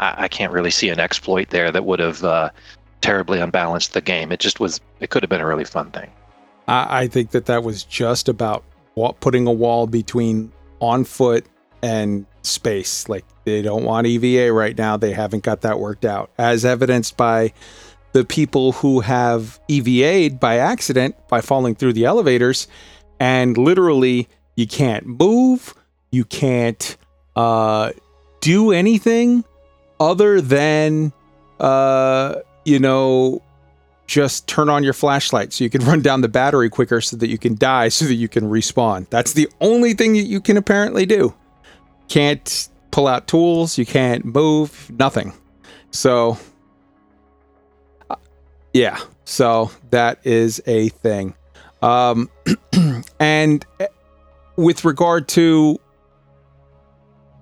i, 0.00 0.24
I 0.24 0.28
can't 0.28 0.52
really 0.52 0.70
see 0.70 0.88
an 0.88 1.00
exploit 1.00 1.50
there 1.50 1.70
that 1.70 1.84
would 1.84 2.00
have 2.00 2.24
uh, 2.24 2.50
terribly 3.00 3.40
unbalanced 3.40 3.94
the 3.94 4.00
game. 4.00 4.30
It 4.30 4.40
just 4.40 4.60
was 4.60 4.80
it 5.00 5.10
could 5.10 5.22
have 5.22 5.30
been 5.30 5.40
a 5.40 5.46
really 5.46 5.64
fun 5.64 5.90
thing 5.90 6.10
I, 6.70 7.02
I 7.02 7.06
think 7.08 7.32
that 7.32 7.46
that 7.46 7.64
was 7.64 7.84
just 7.84 8.28
about 8.28 8.64
putting 9.20 9.46
a 9.46 9.52
wall 9.52 9.86
between 9.86 10.52
on 10.80 11.04
foot 11.04 11.44
and 11.82 12.26
space. 12.42 13.08
Like 13.08 13.24
they 13.44 13.60
don't 13.60 13.84
want 13.84 14.06
EVA 14.06 14.52
right 14.52 14.76
now. 14.78 14.96
They 14.96 15.12
haven't 15.12 15.42
got 15.42 15.62
that 15.62 15.80
worked 15.80 16.04
out, 16.04 16.30
as 16.38 16.64
evidenced 16.64 17.16
by 17.16 17.52
the 18.12 18.24
people 18.24 18.72
who 18.72 19.00
have 19.00 19.60
EVA'd 19.68 20.40
by 20.40 20.56
accident 20.56 21.16
by 21.28 21.40
falling 21.40 21.74
through 21.74 21.92
the 21.92 22.04
elevators, 22.04 22.68
and 23.18 23.58
literally 23.58 24.28
you 24.56 24.66
can't 24.66 25.06
move, 25.06 25.74
you 26.10 26.24
can't 26.24 26.96
uh, 27.36 27.92
do 28.40 28.72
anything 28.72 29.44
other 29.98 30.40
than 30.40 31.12
uh, 31.58 32.36
you 32.64 32.78
know 32.78 33.42
just 34.10 34.48
turn 34.48 34.68
on 34.68 34.82
your 34.82 34.92
flashlight 34.92 35.52
so 35.52 35.62
you 35.62 35.70
can 35.70 35.84
run 35.86 36.02
down 36.02 36.20
the 36.20 36.28
battery 36.28 36.68
quicker 36.68 37.00
so 37.00 37.16
that 37.16 37.28
you 37.28 37.38
can 37.38 37.54
die 37.54 37.88
so 37.88 38.04
that 38.06 38.14
you 38.14 38.28
can 38.28 38.50
respawn. 38.50 39.08
That's 39.08 39.34
the 39.34 39.48
only 39.60 39.94
thing 39.94 40.14
that 40.14 40.22
you 40.22 40.40
can 40.40 40.56
apparently 40.56 41.06
do. 41.06 41.32
Can't 42.08 42.68
pull 42.90 43.06
out 43.06 43.28
tools, 43.28 43.78
you 43.78 43.86
can't 43.86 44.24
move, 44.24 44.90
nothing. 44.98 45.32
So 45.92 46.36
uh, 48.10 48.16
yeah. 48.74 48.98
So 49.24 49.70
that 49.90 50.18
is 50.24 50.60
a 50.66 50.88
thing. 50.88 51.34
Um, 51.80 52.28
and 53.20 53.64
eh, 53.78 53.86
with 54.56 54.84
regard 54.84 55.28
to 55.28 55.78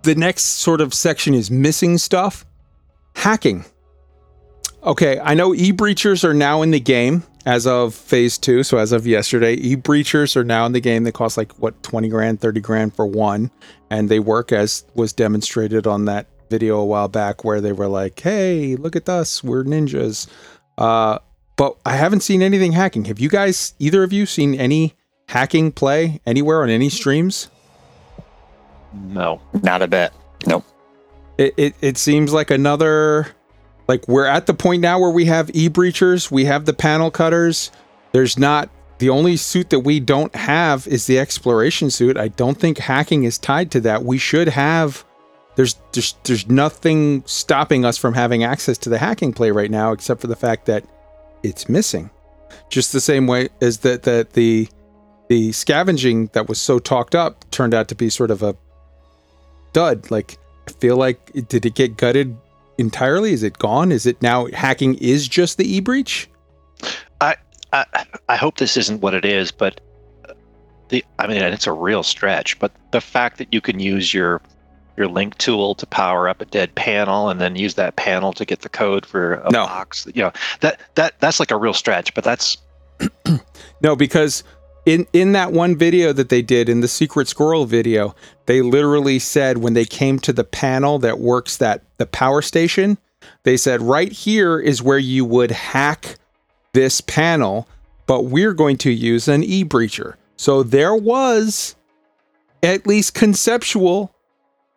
the 0.02 0.14
next 0.14 0.44
sort 0.44 0.82
of 0.82 0.92
section 0.92 1.32
is 1.32 1.50
missing 1.50 1.96
stuff, 1.96 2.44
hacking. 3.14 3.64
Okay, 4.88 5.20
I 5.20 5.34
know 5.34 5.54
e 5.54 5.70
breachers 5.70 6.24
are 6.24 6.32
now 6.32 6.62
in 6.62 6.70
the 6.70 6.80
game 6.80 7.22
as 7.44 7.66
of 7.66 7.94
phase 7.94 8.38
two. 8.38 8.62
So 8.62 8.78
as 8.78 8.90
of 8.90 9.06
yesterday, 9.06 9.52
e 9.52 9.76
breachers 9.76 10.34
are 10.34 10.44
now 10.44 10.64
in 10.64 10.72
the 10.72 10.80
game. 10.80 11.04
They 11.04 11.12
cost 11.12 11.36
like 11.36 11.52
what 11.58 11.80
twenty 11.82 12.08
grand, 12.08 12.40
thirty 12.40 12.60
grand 12.60 12.94
for 12.94 13.06
one, 13.06 13.50
and 13.90 14.08
they 14.08 14.18
work 14.18 14.50
as 14.50 14.86
was 14.94 15.12
demonstrated 15.12 15.86
on 15.86 16.06
that 16.06 16.26
video 16.48 16.78
a 16.78 16.86
while 16.86 17.08
back 17.08 17.44
where 17.44 17.60
they 17.60 17.72
were 17.72 17.86
like, 17.86 18.18
"Hey, 18.18 18.76
look 18.76 18.96
at 18.96 19.10
us, 19.10 19.44
we're 19.44 19.62
ninjas." 19.62 20.26
Uh, 20.78 21.18
but 21.56 21.76
I 21.84 21.96
haven't 21.96 22.20
seen 22.20 22.40
anything 22.40 22.72
hacking. 22.72 23.04
Have 23.06 23.18
you 23.18 23.28
guys, 23.28 23.74
either 23.78 24.02
of 24.04 24.12
you, 24.12 24.24
seen 24.24 24.54
any 24.54 24.94
hacking 25.28 25.72
play 25.72 26.20
anywhere 26.24 26.62
on 26.62 26.70
any 26.70 26.88
streams? 26.88 27.50
No. 28.94 29.42
Not 29.62 29.82
a 29.82 29.88
bit. 29.88 30.12
Nope. 30.46 30.64
It, 31.36 31.52
it, 31.56 31.74
it 31.80 31.98
seems 31.98 32.32
like 32.32 32.50
another, 32.50 33.26
like 33.88 34.06
we're 34.06 34.26
at 34.26 34.46
the 34.46 34.54
point 34.54 34.82
now 34.82 35.00
where 35.00 35.10
we 35.10 35.24
have 35.24 35.50
e 35.54 35.68
breachers, 35.68 36.30
we 36.30 36.44
have 36.44 36.66
the 36.66 36.74
panel 36.74 37.10
cutters. 37.10 37.72
There's 38.12 38.38
not, 38.38 38.70
the 38.98 39.08
only 39.08 39.36
suit 39.36 39.70
that 39.70 39.80
we 39.80 39.98
don't 40.00 40.34
have 40.34 40.86
is 40.86 41.06
the 41.06 41.18
exploration 41.18 41.90
suit. 41.90 42.16
I 42.16 42.28
don't 42.28 42.58
think 42.58 42.78
hacking 42.78 43.24
is 43.24 43.38
tied 43.38 43.70
to 43.72 43.80
that. 43.80 44.04
We 44.04 44.18
should 44.18 44.48
have, 44.48 45.04
there's, 45.56 45.76
there's, 45.92 46.14
there's 46.24 46.48
nothing 46.48 47.22
stopping 47.26 47.84
us 47.84 47.96
from 47.96 48.14
having 48.14 48.44
access 48.44 48.76
to 48.78 48.90
the 48.90 48.98
hacking 48.98 49.32
play 49.32 49.50
right 49.50 49.70
now, 49.70 49.92
except 49.92 50.20
for 50.20 50.26
the 50.26 50.36
fact 50.36 50.66
that 50.66 50.84
it's 51.42 51.68
missing. 51.68 52.10
Just 52.70 52.92
the 52.92 53.00
same 53.00 53.26
way 53.26 53.48
as 53.60 53.78
that 53.78 54.02
that 54.04 54.32
the 54.32 54.68
the 55.28 55.52
scavenging 55.52 56.28
that 56.28 56.48
was 56.48 56.60
so 56.60 56.78
talked 56.78 57.14
up 57.14 57.48
turned 57.50 57.74
out 57.74 57.88
to 57.88 57.94
be 57.94 58.08
sort 58.08 58.30
of 58.30 58.42
a 58.42 58.56
dud. 59.72 60.10
Like 60.10 60.38
I 60.66 60.72
feel 60.72 60.96
like 60.96 61.32
did 61.48 61.66
it 61.66 61.74
get 61.74 61.96
gutted 61.96 62.36
entirely? 62.78 63.32
Is 63.32 63.42
it 63.42 63.58
gone? 63.58 63.92
Is 63.92 64.06
it 64.06 64.20
now 64.22 64.46
hacking 64.46 64.94
is 64.96 65.28
just 65.28 65.58
the 65.58 65.64
e 65.70 65.80
breach? 65.80 66.28
I, 67.20 67.34
I 67.72 67.84
I 68.28 68.36
hope 68.36 68.56
this 68.58 68.76
isn't 68.76 69.00
what 69.02 69.14
it 69.14 69.24
is, 69.24 69.50
but 69.52 69.80
the 70.88 71.04
I 71.18 71.26
mean 71.26 71.42
it's 71.42 71.66
a 71.66 71.72
real 71.72 72.02
stretch, 72.02 72.58
but 72.58 72.72
the 72.92 73.00
fact 73.00 73.38
that 73.38 73.52
you 73.52 73.60
can 73.60 73.80
use 73.80 74.14
your 74.14 74.40
your 74.96 75.06
link 75.08 75.36
tool 75.38 75.74
to 75.76 75.86
power 75.86 76.28
up 76.28 76.40
a 76.40 76.44
dead 76.44 76.74
panel 76.74 77.28
and 77.28 77.40
then 77.40 77.54
use 77.54 77.74
that 77.74 77.94
panel 77.96 78.32
to 78.32 78.44
get 78.44 78.62
the 78.62 78.68
code 78.68 79.06
for 79.06 79.34
a 79.34 79.50
No. 79.50 79.64
box. 79.64 80.06
You 80.14 80.22
know, 80.22 80.32
that 80.60 80.80
that 80.94 81.14
that's 81.20 81.38
like 81.40 81.50
a 81.50 81.56
real 81.56 81.74
stretch, 81.74 82.14
but 82.14 82.24
that's 82.24 82.56
No, 83.82 83.94
because 83.94 84.42
in 84.88 85.06
in 85.12 85.32
that 85.32 85.52
one 85.52 85.76
video 85.76 86.14
that 86.14 86.30
they 86.30 86.40
did 86.40 86.66
in 86.66 86.80
the 86.80 86.88
secret 86.88 87.28
squirrel 87.28 87.66
video, 87.66 88.14
they 88.46 88.62
literally 88.62 89.18
said 89.18 89.58
when 89.58 89.74
they 89.74 89.84
came 89.84 90.18
to 90.20 90.32
the 90.32 90.44
panel 90.44 90.98
that 91.00 91.20
works 91.20 91.58
that 91.58 91.82
the 91.98 92.06
power 92.06 92.40
station, 92.40 92.96
they 93.42 93.58
said 93.58 93.82
right 93.82 94.10
here 94.10 94.58
is 94.58 94.82
where 94.82 94.98
you 94.98 95.26
would 95.26 95.50
hack 95.50 96.16
this 96.72 97.02
panel, 97.02 97.68
but 98.06 98.22
we're 98.22 98.54
going 98.54 98.78
to 98.78 98.90
use 98.90 99.28
an 99.28 99.44
e 99.44 99.62
breacher. 99.62 100.14
So 100.38 100.62
there 100.62 100.94
was 100.94 101.76
at 102.62 102.86
least 102.86 103.12
conceptual 103.12 104.14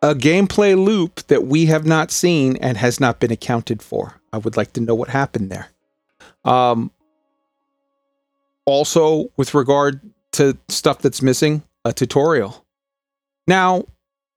a 0.01 0.13
gameplay 0.13 0.75
loop 0.75 1.25
that 1.27 1.45
we 1.45 1.67
have 1.67 1.85
not 1.85 2.11
seen 2.11 2.57
and 2.57 2.75
has 2.75 2.99
not 2.99 3.21
been 3.21 3.31
accounted 3.31 3.81
for. 3.81 4.19
I 4.33 4.39
would 4.39 4.57
like 4.57 4.73
to 4.73 4.81
know 4.81 4.95
what 4.95 5.09
happened 5.09 5.51
there. 5.51 5.69
Um, 6.43 6.91
also, 8.65 9.31
with 9.38 9.53
regard 9.53 9.99
to 10.33 10.57
stuff 10.69 10.99
that's 10.99 11.21
missing, 11.21 11.63
a 11.85 11.93
tutorial. 11.93 12.65
Now, 13.47 13.85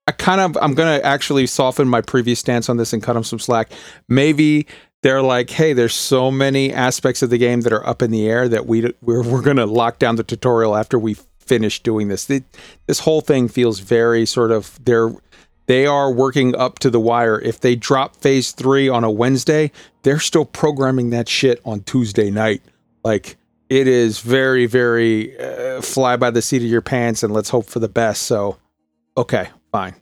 I 0.06 0.12
kind 0.12 0.40
of 0.40 0.56
I'm 0.60 0.74
gonna 0.74 1.00
actually 1.02 1.46
soften 1.46 1.88
my 1.88 2.00
previous 2.00 2.40
stance 2.40 2.68
on 2.68 2.76
this 2.76 2.92
and 2.92 3.02
cut 3.02 3.14
them 3.14 3.24
some 3.24 3.38
slack. 3.38 3.70
Maybe 4.08 4.66
they're 5.02 5.22
like, 5.22 5.50
hey, 5.50 5.72
there's 5.72 5.94
so 5.94 6.30
many 6.30 6.72
aspects 6.72 7.22
of 7.22 7.30
the 7.30 7.38
game 7.38 7.62
that 7.62 7.72
are 7.72 7.86
up 7.86 8.02
in 8.02 8.10
the 8.10 8.26
air 8.26 8.48
that 8.48 8.66
we 8.66 8.92
we're, 9.02 9.22
we're 9.22 9.42
gonna 9.42 9.66
lock 9.66 9.98
down 9.98 10.16
the 10.16 10.24
tutorial 10.24 10.76
after 10.76 10.98
we 10.98 11.16
finish 11.38 11.82
doing 11.82 12.08
this. 12.08 12.26
Th- 12.26 12.42
this 12.86 13.00
whole 13.00 13.20
thing 13.20 13.48
feels 13.48 13.80
very 13.80 14.26
sort 14.26 14.50
of 14.50 14.78
they're 14.84 15.12
they 15.66 15.86
are 15.86 16.12
working 16.12 16.54
up 16.54 16.78
to 16.80 16.90
the 16.90 17.00
wire. 17.00 17.40
If 17.40 17.60
they 17.60 17.74
drop 17.74 18.16
phase 18.16 18.52
three 18.52 18.88
on 18.88 19.04
a 19.04 19.10
Wednesday, 19.10 19.70
they're 20.02 20.20
still 20.20 20.44
programming 20.44 21.10
that 21.10 21.28
shit 21.28 21.60
on 21.64 21.80
Tuesday 21.80 22.30
night. 22.30 22.60
Like 23.02 23.36
it 23.68 23.88
is 23.88 24.20
very, 24.20 24.66
very 24.66 25.38
uh, 25.38 25.80
fly 25.80 26.16
by 26.16 26.30
the 26.30 26.42
seat 26.42 26.62
of 26.62 26.68
your 26.68 26.82
pants 26.82 27.22
and 27.22 27.32
let's 27.32 27.48
hope 27.48 27.66
for 27.66 27.78
the 27.78 27.88
best. 27.88 28.22
So, 28.22 28.58
okay, 29.16 29.48
fine. 29.72 29.94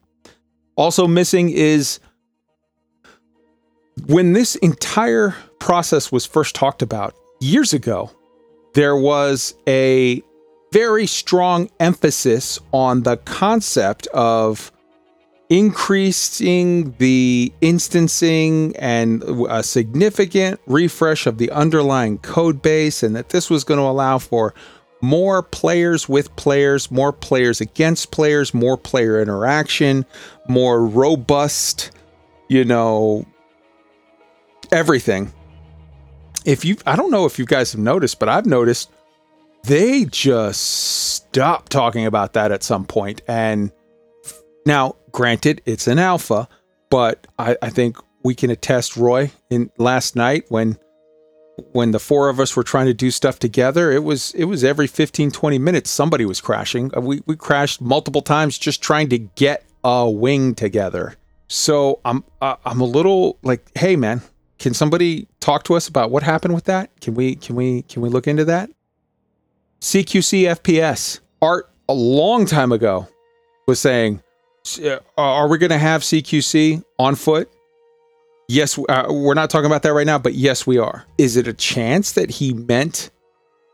Also 0.75 1.07
missing 1.07 1.49
is 1.49 1.99
when 4.07 4.33
this 4.33 4.55
entire 4.57 5.35
process 5.59 6.11
was 6.11 6.25
first 6.25 6.55
talked 6.55 6.81
about 6.81 7.15
years 7.39 7.73
ago, 7.73 8.11
there 8.73 8.97
was 8.97 9.53
a 9.67 10.21
very 10.71 11.05
strong 11.05 11.69
emphasis 11.79 12.59
on 12.71 13.03
the 13.03 13.17
concept 13.17 14.07
of 14.07 14.71
increasing 15.53 16.95
the 16.97 17.53
instancing 17.61 18.75
and 18.77 19.21
a 19.47 19.61
significant 19.61 20.59
refresh 20.65 21.27
of 21.27 21.37
the 21.37 21.51
underlying 21.51 22.17
code 22.17 22.59
base, 22.59 23.03
and 23.03 23.15
that 23.15 23.29
this 23.29 23.51
was 23.51 23.63
going 23.63 23.77
to 23.77 23.85
allow 23.85 24.17
for 24.17 24.55
more 25.01 25.43
players 25.43 26.09
with 26.09 26.35
players, 26.37 26.89
more 26.89 27.13
players 27.13 27.61
against 27.61 28.09
players, 28.09 28.51
more 28.51 28.77
player 28.77 29.21
interaction, 29.21 30.07
more 30.47 30.83
robust, 30.83 31.91
you 32.47 32.65
know, 32.65 33.23
everything. 34.71 35.31
If 36.45 36.65
you, 36.65 36.77
I 36.87 36.95
don't 36.95 37.11
know 37.11 37.27
if 37.27 37.37
you 37.37 37.45
guys 37.45 37.73
have 37.73 37.81
noticed, 37.81 38.17
but 38.17 38.27
I've 38.27 38.47
noticed 38.47 38.89
they 39.65 40.05
just 40.05 40.61
stopped 40.61 41.71
talking 41.71 42.07
about 42.07 42.33
that 42.33 42.51
at 42.51 42.63
some 42.63 42.85
point. 42.85 43.21
And 43.27 43.71
now, 44.65 44.95
granted, 45.13 45.61
it's 45.65 45.87
an 45.87 45.99
alpha, 45.99 46.49
but 46.89 47.25
I, 47.39 47.55
I 47.61 47.69
think 47.69 47.97
we 48.23 48.35
can 48.35 48.49
attest, 48.49 48.97
Roy, 48.97 49.31
in 49.49 49.71
last 49.77 50.15
night 50.15 50.45
when 50.49 50.77
when 51.71 51.91
the 51.91 51.99
four 51.99 52.29
of 52.29 52.39
us 52.39 52.55
were 52.55 52.63
trying 52.63 52.87
to 52.87 52.95
do 52.95 53.11
stuff 53.11 53.37
together, 53.39 53.91
it 53.91 54.03
was 54.03 54.33
it 54.33 54.45
was 54.45 54.63
every 54.63 54.87
15, 54.87 55.31
20 55.31 55.57
minutes 55.59 55.89
somebody 55.89 56.25
was 56.25 56.41
crashing. 56.41 56.91
Uh, 56.97 57.01
We 57.01 57.21
we 57.25 57.35
crashed 57.35 57.79
multiple 57.79 58.21
times 58.21 58.57
just 58.57 58.81
trying 58.81 59.09
to 59.09 59.19
get 59.19 59.63
a 59.83 60.09
wing 60.09 60.55
together. 60.55 61.15
So 61.47 61.99
I'm 62.03 62.23
uh, 62.41 62.55
I'm 62.65 62.81
a 62.81 62.85
little 62.85 63.37
like, 63.43 63.65
hey 63.77 63.95
man, 63.95 64.21
can 64.57 64.73
somebody 64.73 65.27
talk 65.41 65.63
to 65.65 65.75
us 65.75 65.87
about 65.87 66.09
what 66.09 66.23
happened 66.23 66.55
with 66.55 66.63
that? 66.65 66.89
Can 67.01 67.13
we 67.13 67.35
can 67.35 67.55
we 67.55 67.83
can 67.83 68.01
we 68.01 68.09
look 68.09 68.27
into 68.27 68.45
that? 68.45 68.71
CQC 69.81 70.45
FPS 70.55 71.19
Art 71.41 71.69
a 71.87 71.93
long 71.93 72.45
time 72.45 72.71
ago 72.71 73.07
was 73.67 73.79
saying, 73.79 74.22
uh, 74.81 74.99
are 75.17 75.47
we 75.47 75.57
going 75.57 75.69
to 75.69 75.77
have 75.77 76.01
CQC 76.01 76.83
on 76.99 77.15
foot? 77.15 77.49
Yes, 78.47 78.77
uh, 78.89 79.05
we're 79.09 79.33
not 79.33 79.49
talking 79.49 79.65
about 79.65 79.83
that 79.83 79.93
right 79.93 80.05
now, 80.05 80.19
but 80.19 80.33
yes, 80.33 80.67
we 80.67 80.77
are. 80.77 81.05
Is 81.17 81.37
it 81.37 81.47
a 81.47 81.53
chance 81.53 82.13
that 82.13 82.29
he 82.29 82.53
meant 82.53 83.09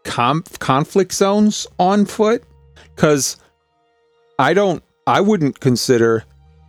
conflict 0.04 1.12
zones 1.12 1.68
on 1.80 2.06
foot? 2.06 2.44
Because 2.96 3.38
I 4.38 4.54
don't, 4.54 4.84
I 5.08 5.22
wouldn't 5.22 5.60
consider 5.60 6.24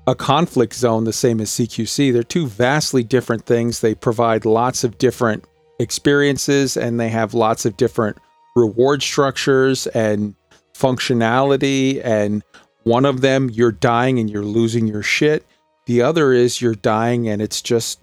a 0.07 0.15
conflict 0.15 0.75
zone 0.75 1.05
the 1.05 1.13
same 1.13 1.41
as 1.41 1.51
CQC. 1.51 2.13
They're 2.13 2.23
two 2.23 2.47
vastly 2.47 3.05
different 3.05 3.47
things. 3.47 3.81
They 3.81 3.95
provide 3.95 4.45
lots 4.45 4.83
of 4.83 4.99
different 4.99 5.45
experiences 5.79 6.77
and 6.77 6.99
they 6.99 7.09
have 7.09 7.35
lots 7.35 7.65
of 7.65 7.77
different 7.77 8.19
reward 8.57 9.03
structures 9.03 9.87
and 9.89 10.35
functionality. 10.75 12.05
And 12.05 12.43
one 12.85 13.05
of 13.05 13.21
them, 13.21 13.51
you're 13.51 13.73
dying 13.73 14.19
and 14.19 14.31
you're 14.31 14.45
losing 14.45 14.87
your 14.87 15.03
shit. 15.03 15.47
The 15.87 16.03
other 16.03 16.33
is 16.33 16.61
you're 16.61 16.75
dying 16.75 17.29
and 17.29 17.43
it's 17.43 17.63
just 17.63 18.01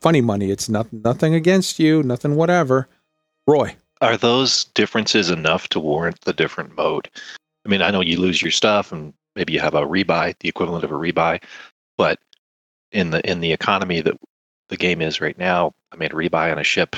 funny 0.00 0.20
money. 0.20 0.50
It's 0.50 0.68
not, 0.68 0.92
nothing 0.92 1.34
against 1.34 1.78
you, 1.78 2.02
nothing 2.02 2.36
whatever. 2.36 2.88
Roy. 3.46 3.76
Are 4.00 4.16
those 4.16 4.64
differences 4.74 5.30
enough 5.30 5.68
to 5.68 5.80
warrant 5.80 6.20
the 6.22 6.32
different 6.32 6.76
mode? 6.76 7.08
I 7.64 7.68
mean, 7.68 7.82
I 7.82 7.90
know 7.90 8.00
you 8.00 8.20
lose 8.20 8.42
your 8.42 8.50
stuff 8.50 8.92
and 8.92 9.14
maybe 9.36 9.52
you 9.52 9.60
have 9.60 9.74
a 9.74 9.82
rebuy, 9.82 10.34
the 10.40 10.48
equivalent 10.48 10.84
of 10.84 10.90
a 10.90 10.94
rebuy, 10.94 11.42
but 11.96 12.18
in 12.90 13.10
the 13.10 13.28
in 13.28 13.40
the 13.40 13.52
economy 13.52 14.00
that 14.00 14.18
the 14.68 14.76
game 14.76 15.00
is 15.00 15.20
right 15.20 15.38
now, 15.38 15.72
I 15.92 15.96
mean, 15.96 16.10
a 16.10 16.14
rebuy 16.14 16.50
on 16.50 16.58
a 16.58 16.64
ship 16.64 16.96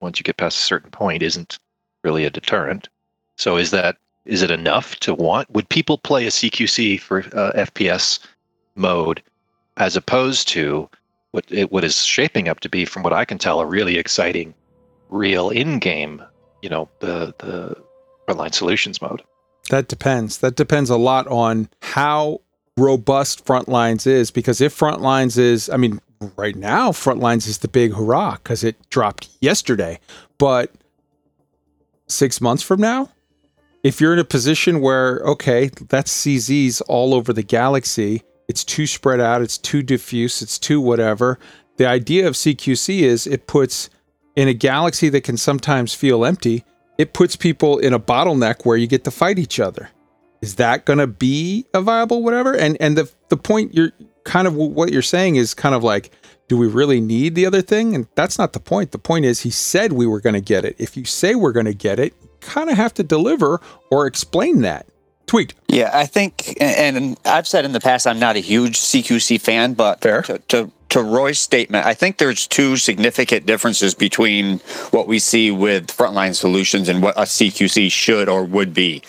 once 0.00 0.18
you 0.18 0.24
get 0.24 0.38
past 0.38 0.58
a 0.58 0.62
certain 0.62 0.90
point 0.90 1.22
isn't 1.22 1.58
really 2.02 2.24
a 2.24 2.30
deterrent. 2.30 2.88
So 3.36 3.56
is 3.56 3.70
that 3.70 3.96
is 4.30 4.42
it 4.42 4.50
enough 4.50 4.94
to 5.00 5.12
want? 5.12 5.50
Would 5.50 5.68
people 5.68 5.98
play 5.98 6.24
a 6.24 6.30
CQC 6.30 7.00
for 7.00 7.18
uh, 7.34 7.52
FPS 7.56 8.20
mode 8.76 9.20
as 9.76 9.96
opposed 9.96 10.46
to 10.48 10.88
what 11.32 11.44
it, 11.50 11.72
what 11.72 11.84
is 11.84 12.04
shaping 12.04 12.48
up 12.48 12.60
to 12.60 12.68
be, 12.68 12.84
from 12.84 13.02
what 13.02 13.12
I 13.12 13.24
can 13.24 13.38
tell, 13.38 13.60
a 13.60 13.66
really 13.66 13.98
exciting 13.98 14.54
real 15.08 15.50
in-game, 15.50 16.22
you 16.62 16.68
know, 16.68 16.88
the 17.00 17.34
the 17.38 17.76
frontline 18.28 18.54
solutions 18.54 19.02
mode. 19.02 19.20
That 19.68 19.88
depends. 19.88 20.38
That 20.38 20.54
depends 20.54 20.90
a 20.90 20.96
lot 20.96 21.26
on 21.26 21.68
how 21.82 22.40
robust 22.76 23.44
Frontlines 23.44 24.06
is 24.06 24.30
because 24.30 24.60
if 24.60 24.76
Frontlines 24.76 25.38
is, 25.38 25.68
I 25.68 25.76
mean, 25.76 26.00
right 26.36 26.56
now 26.56 26.92
Frontlines 26.92 27.48
is 27.48 27.58
the 27.58 27.68
big 27.68 27.92
hurrah 27.92 28.36
because 28.36 28.62
it 28.62 28.76
dropped 28.90 29.28
yesterday. 29.40 29.98
But 30.38 30.72
six 32.06 32.40
months 32.40 32.62
from 32.62 32.80
now, 32.80 33.10
if 33.82 34.00
you're 34.00 34.12
in 34.12 34.18
a 34.18 34.24
position 34.24 34.80
where 34.80 35.20
okay, 35.20 35.70
that's 35.88 36.24
CZs 36.24 36.82
all 36.88 37.14
over 37.14 37.32
the 37.32 37.42
galaxy, 37.42 38.22
it's 38.48 38.64
too 38.64 38.86
spread 38.86 39.20
out, 39.20 39.42
it's 39.42 39.58
too 39.58 39.82
diffuse, 39.82 40.42
it's 40.42 40.58
too 40.58 40.80
whatever. 40.80 41.38
The 41.76 41.86
idea 41.86 42.26
of 42.26 42.34
CQC 42.34 43.00
is 43.00 43.26
it 43.26 43.46
puts 43.46 43.88
in 44.36 44.48
a 44.48 44.54
galaxy 44.54 45.08
that 45.10 45.24
can 45.24 45.36
sometimes 45.36 45.94
feel 45.94 46.24
empty, 46.24 46.64
it 46.98 47.14
puts 47.14 47.36
people 47.36 47.78
in 47.78 47.94
a 47.94 48.00
bottleneck 48.00 48.66
where 48.66 48.76
you 48.76 48.86
get 48.86 49.04
to 49.04 49.10
fight 49.10 49.38
each 49.38 49.58
other. 49.58 49.90
Is 50.42 50.56
that 50.56 50.84
going 50.84 50.98
to 50.98 51.06
be 51.06 51.66
a 51.74 51.80
viable 51.80 52.22
whatever? 52.22 52.54
And 52.54 52.76
and 52.80 52.96
the 52.96 53.10
the 53.28 53.36
point 53.36 53.74
you're 53.74 53.92
kind 54.24 54.46
of 54.46 54.54
what 54.54 54.92
you're 54.92 55.02
saying 55.02 55.36
is 55.36 55.54
kind 55.54 55.74
of 55.74 55.82
like 55.82 56.10
do 56.48 56.58
we 56.58 56.66
really 56.66 57.00
need 57.00 57.36
the 57.36 57.46
other 57.46 57.62
thing? 57.62 57.94
And 57.94 58.08
that's 58.16 58.36
not 58.36 58.52
the 58.52 58.58
point. 58.58 58.90
The 58.90 58.98
point 58.98 59.24
is 59.24 59.42
he 59.42 59.50
said 59.50 59.92
we 59.92 60.04
were 60.04 60.20
going 60.20 60.34
to 60.34 60.40
get 60.40 60.64
it. 60.64 60.74
If 60.78 60.96
you 60.96 61.04
say 61.04 61.36
we're 61.36 61.52
going 61.52 61.66
to 61.66 61.74
get 61.74 62.00
it, 62.00 62.12
kind 62.40 62.70
of 62.70 62.76
have 62.76 62.94
to 62.94 63.02
deliver 63.02 63.60
or 63.90 64.06
explain 64.06 64.62
that. 64.62 64.86
Tweet. 65.26 65.54
Yeah, 65.68 65.90
I 65.92 66.06
think, 66.06 66.56
and 66.60 67.16
I've 67.24 67.46
said 67.46 67.64
in 67.64 67.72
the 67.72 67.80
past, 67.80 68.06
I'm 68.06 68.18
not 68.18 68.36
a 68.36 68.40
huge 68.40 68.78
CQC 68.78 69.40
fan, 69.40 69.74
but 69.74 70.00
Fair. 70.00 70.22
To, 70.22 70.38
to 70.48 70.72
to 70.90 71.02
Roy's 71.02 71.38
statement, 71.38 71.86
I 71.86 71.94
think 71.94 72.18
there's 72.18 72.46
two 72.46 72.76
significant 72.76 73.46
differences 73.46 73.94
between 73.94 74.58
what 74.90 75.06
we 75.06 75.20
see 75.20 75.52
with 75.52 75.86
frontline 75.86 76.34
solutions 76.34 76.88
and 76.88 77.00
what 77.00 77.16
a 77.16 77.22
CQC 77.22 77.90
should 77.92 78.28
or 78.28 78.44
would 78.44 78.74
be. 78.74 79.02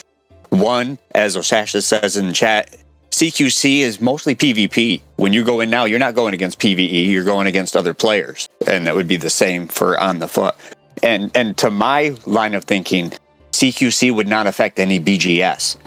One, 0.49 0.99
as 1.15 1.35
Osasha 1.35 1.81
says 1.81 2.17
in 2.17 2.27
the 2.27 2.33
chat, 2.33 2.77
CQC 3.11 3.79
is 3.79 3.99
mostly 3.99 4.35
PvP. 4.35 5.01
When 5.15 5.33
you 5.33 5.43
go 5.43 5.59
in 5.59 5.69
now, 5.69 5.85
you're 5.85 5.99
not 5.99 6.15
going 6.15 6.33
against 6.33 6.59
PvE, 6.59 7.07
you're 7.07 7.23
going 7.23 7.47
against 7.47 7.75
other 7.75 7.93
players. 7.93 8.47
And 8.67 8.85
that 8.87 8.95
would 8.95 9.07
be 9.07 9.17
the 9.17 9.29
same 9.29 9.67
for 9.67 9.99
on 9.99 10.19
the 10.19 10.27
foot. 10.27 10.55
And 11.03 11.31
and 11.35 11.57
to 11.57 11.71
my 11.71 12.15
line 12.25 12.53
of 12.53 12.65
thinking, 12.65 13.13
CQC 13.51 14.13
would 14.13 14.27
not 14.27 14.47
affect 14.47 14.79
any 14.79 14.99
BGS. 14.99 15.77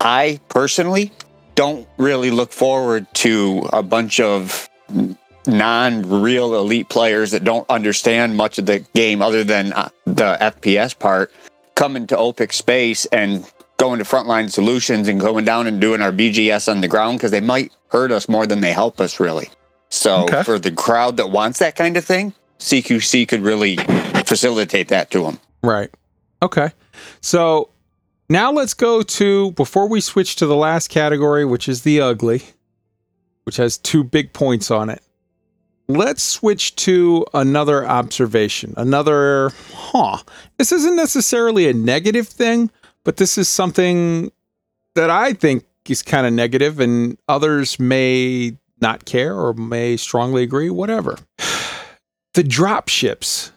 I 0.00 0.40
personally 0.48 1.12
don't 1.54 1.88
really 1.96 2.30
look 2.30 2.52
forward 2.52 3.06
to 3.14 3.68
a 3.72 3.82
bunch 3.82 4.20
of 4.20 4.68
non-real 5.46 6.54
elite 6.56 6.88
players 6.88 7.30
that 7.32 7.44
don't 7.44 7.68
understand 7.70 8.36
much 8.36 8.58
of 8.58 8.66
the 8.66 8.80
game 8.94 9.22
other 9.22 9.44
than 9.44 9.72
uh, 9.72 9.88
the 10.04 10.36
FPS 10.40 10.98
part 10.98 11.32
coming 11.74 12.06
to 12.06 12.16
OPIC 12.16 12.52
space 12.52 13.04
and 13.06 13.50
going 13.76 13.98
to 13.98 14.04
frontline 14.04 14.50
solutions 14.50 15.08
and 15.08 15.20
going 15.20 15.44
down 15.44 15.66
and 15.66 15.80
doing 15.80 16.00
our 16.00 16.12
BGS 16.12 16.70
on 16.70 16.80
the 16.80 16.88
ground 16.88 17.18
because 17.18 17.30
they 17.30 17.40
might 17.40 17.72
hurt 17.88 18.10
us 18.12 18.28
more 18.28 18.46
than 18.46 18.60
they 18.60 18.72
help 18.72 19.00
us 19.00 19.18
really. 19.20 19.48
So 19.90 20.24
Okay. 20.24 20.42
for 20.42 20.58
the 20.58 20.70
crowd 20.70 21.16
that 21.18 21.30
wants 21.30 21.58
that 21.58 21.76
kind 21.76 21.96
of 21.96 22.04
thing, 22.04 22.32
CQC 22.58 23.26
could 23.28 23.42
really 23.42 23.76
facilitate 24.24 24.88
that 24.88 25.10
to 25.10 25.24
them. 25.24 25.38
Right. 25.62 25.90
Okay. 26.42 26.70
So 27.20 27.70
now 28.28 28.52
let's 28.52 28.74
go 28.74 29.02
to 29.02 29.50
before 29.52 29.88
we 29.88 30.00
switch 30.00 30.36
to 30.36 30.46
the 30.46 30.56
last 30.56 30.88
category, 30.88 31.44
which 31.44 31.68
is 31.68 31.82
the 31.82 32.00
ugly, 32.00 32.42
which 33.44 33.56
has 33.56 33.78
two 33.78 34.02
big 34.04 34.32
points 34.32 34.70
on 34.70 34.88
it. 34.90 35.02
Let's 35.86 36.22
switch 36.22 36.76
to 36.76 37.26
another 37.34 37.86
observation. 37.86 38.72
Another, 38.78 39.52
huh. 39.74 40.18
This 40.56 40.72
isn't 40.72 40.96
necessarily 40.96 41.68
a 41.68 41.74
negative 41.74 42.26
thing, 42.26 42.70
but 43.04 43.18
this 43.18 43.36
is 43.36 43.50
something 43.50 44.32
that 44.94 45.10
I 45.10 45.34
think 45.34 45.66
is 45.86 46.02
kind 46.02 46.26
of 46.26 46.32
negative, 46.32 46.80
and 46.80 47.18
others 47.28 47.78
may 47.78 48.56
not 48.80 49.04
care 49.04 49.38
or 49.38 49.52
may 49.52 49.96
strongly 49.96 50.42
agree, 50.42 50.70
whatever. 50.70 51.18
The 52.32 52.42
drop 52.42 52.88
ships 52.88 53.52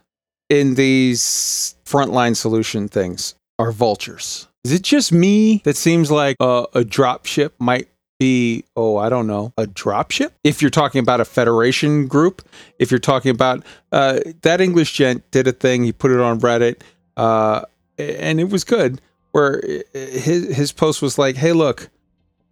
in 0.49 0.75
these 0.75 1.73
frontline 1.87 2.35
solution 2.35 2.87
things 2.87 3.35
are 3.59 3.71
vultures. 3.71 4.47
Is 4.63 4.73
it 4.73 4.81
just 4.81 5.11
me 5.11 5.61
that 5.63 5.77
seems 5.77 6.11
like 6.11 6.35
a 6.41 6.83
drop 6.83 7.25
ship 7.25 7.53
might 7.57 7.87
be, 8.19 8.65
oh, 8.75 8.97
I 8.97 9.09
don't 9.09 9.27
know, 9.27 9.53
a 9.57 9.65
drop 9.65 10.11
ship? 10.11 10.33
If 10.43 10.61
you're 10.61 10.71
talking 10.71 10.99
about 10.99 11.21
a 11.21 11.25
federation 11.25 12.07
group, 12.07 12.47
if 12.77 12.91
you're 12.91 12.99
talking 12.99 13.31
about 13.31 13.63
uh, 13.91 14.19
that 14.41 14.59
English 14.59 14.93
gent 14.93 15.29
did 15.31 15.47
a 15.47 15.51
thing, 15.53 15.83
he 15.83 15.93
put 15.93 16.11
it 16.11 16.19
on 16.19 16.39
Reddit, 16.41 16.81
uh, 17.15 17.61
and 17.97 18.39
it 18.39 18.49
was 18.49 18.63
good. 18.63 19.01
Where 19.31 19.61
his 19.93 20.55
his 20.55 20.71
post 20.71 21.01
was 21.01 21.17
like, 21.17 21.35
"Hey, 21.35 21.53
look, 21.53 21.89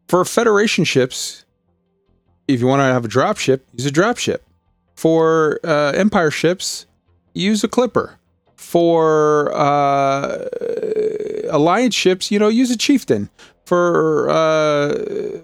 for 0.07 0.23
federation 0.23 0.83
ships, 0.83 1.45
if 2.47 2.59
you 2.61 2.67
want 2.67 2.79
to 2.81 2.85
have 2.85 3.05
a 3.05 3.07
drop 3.07 3.37
ship, 3.37 3.65
use 3.73 3.85
a 3.85 3.91
drop 3.91 4.17
ship. 4.17 4.43
For 4.95 5.59
uh, 5.63 5.91
empire 5.95 6.31
ships, 6.31 6.85
use 7.33 7.63
a 7.63 7.67
clipper. 7.67 8.17
For 8.75 9.55
uh, 9.55 10.49
alliance 11.49 11.95
ships, 11.95 12.29
you 12.29 12.39
know, 12.39 12.49
use 12.49 12.71
a 12.71 12.77
chieftain. 12.77 13.29
For 13.65 14.29
uh, 14.29 15.39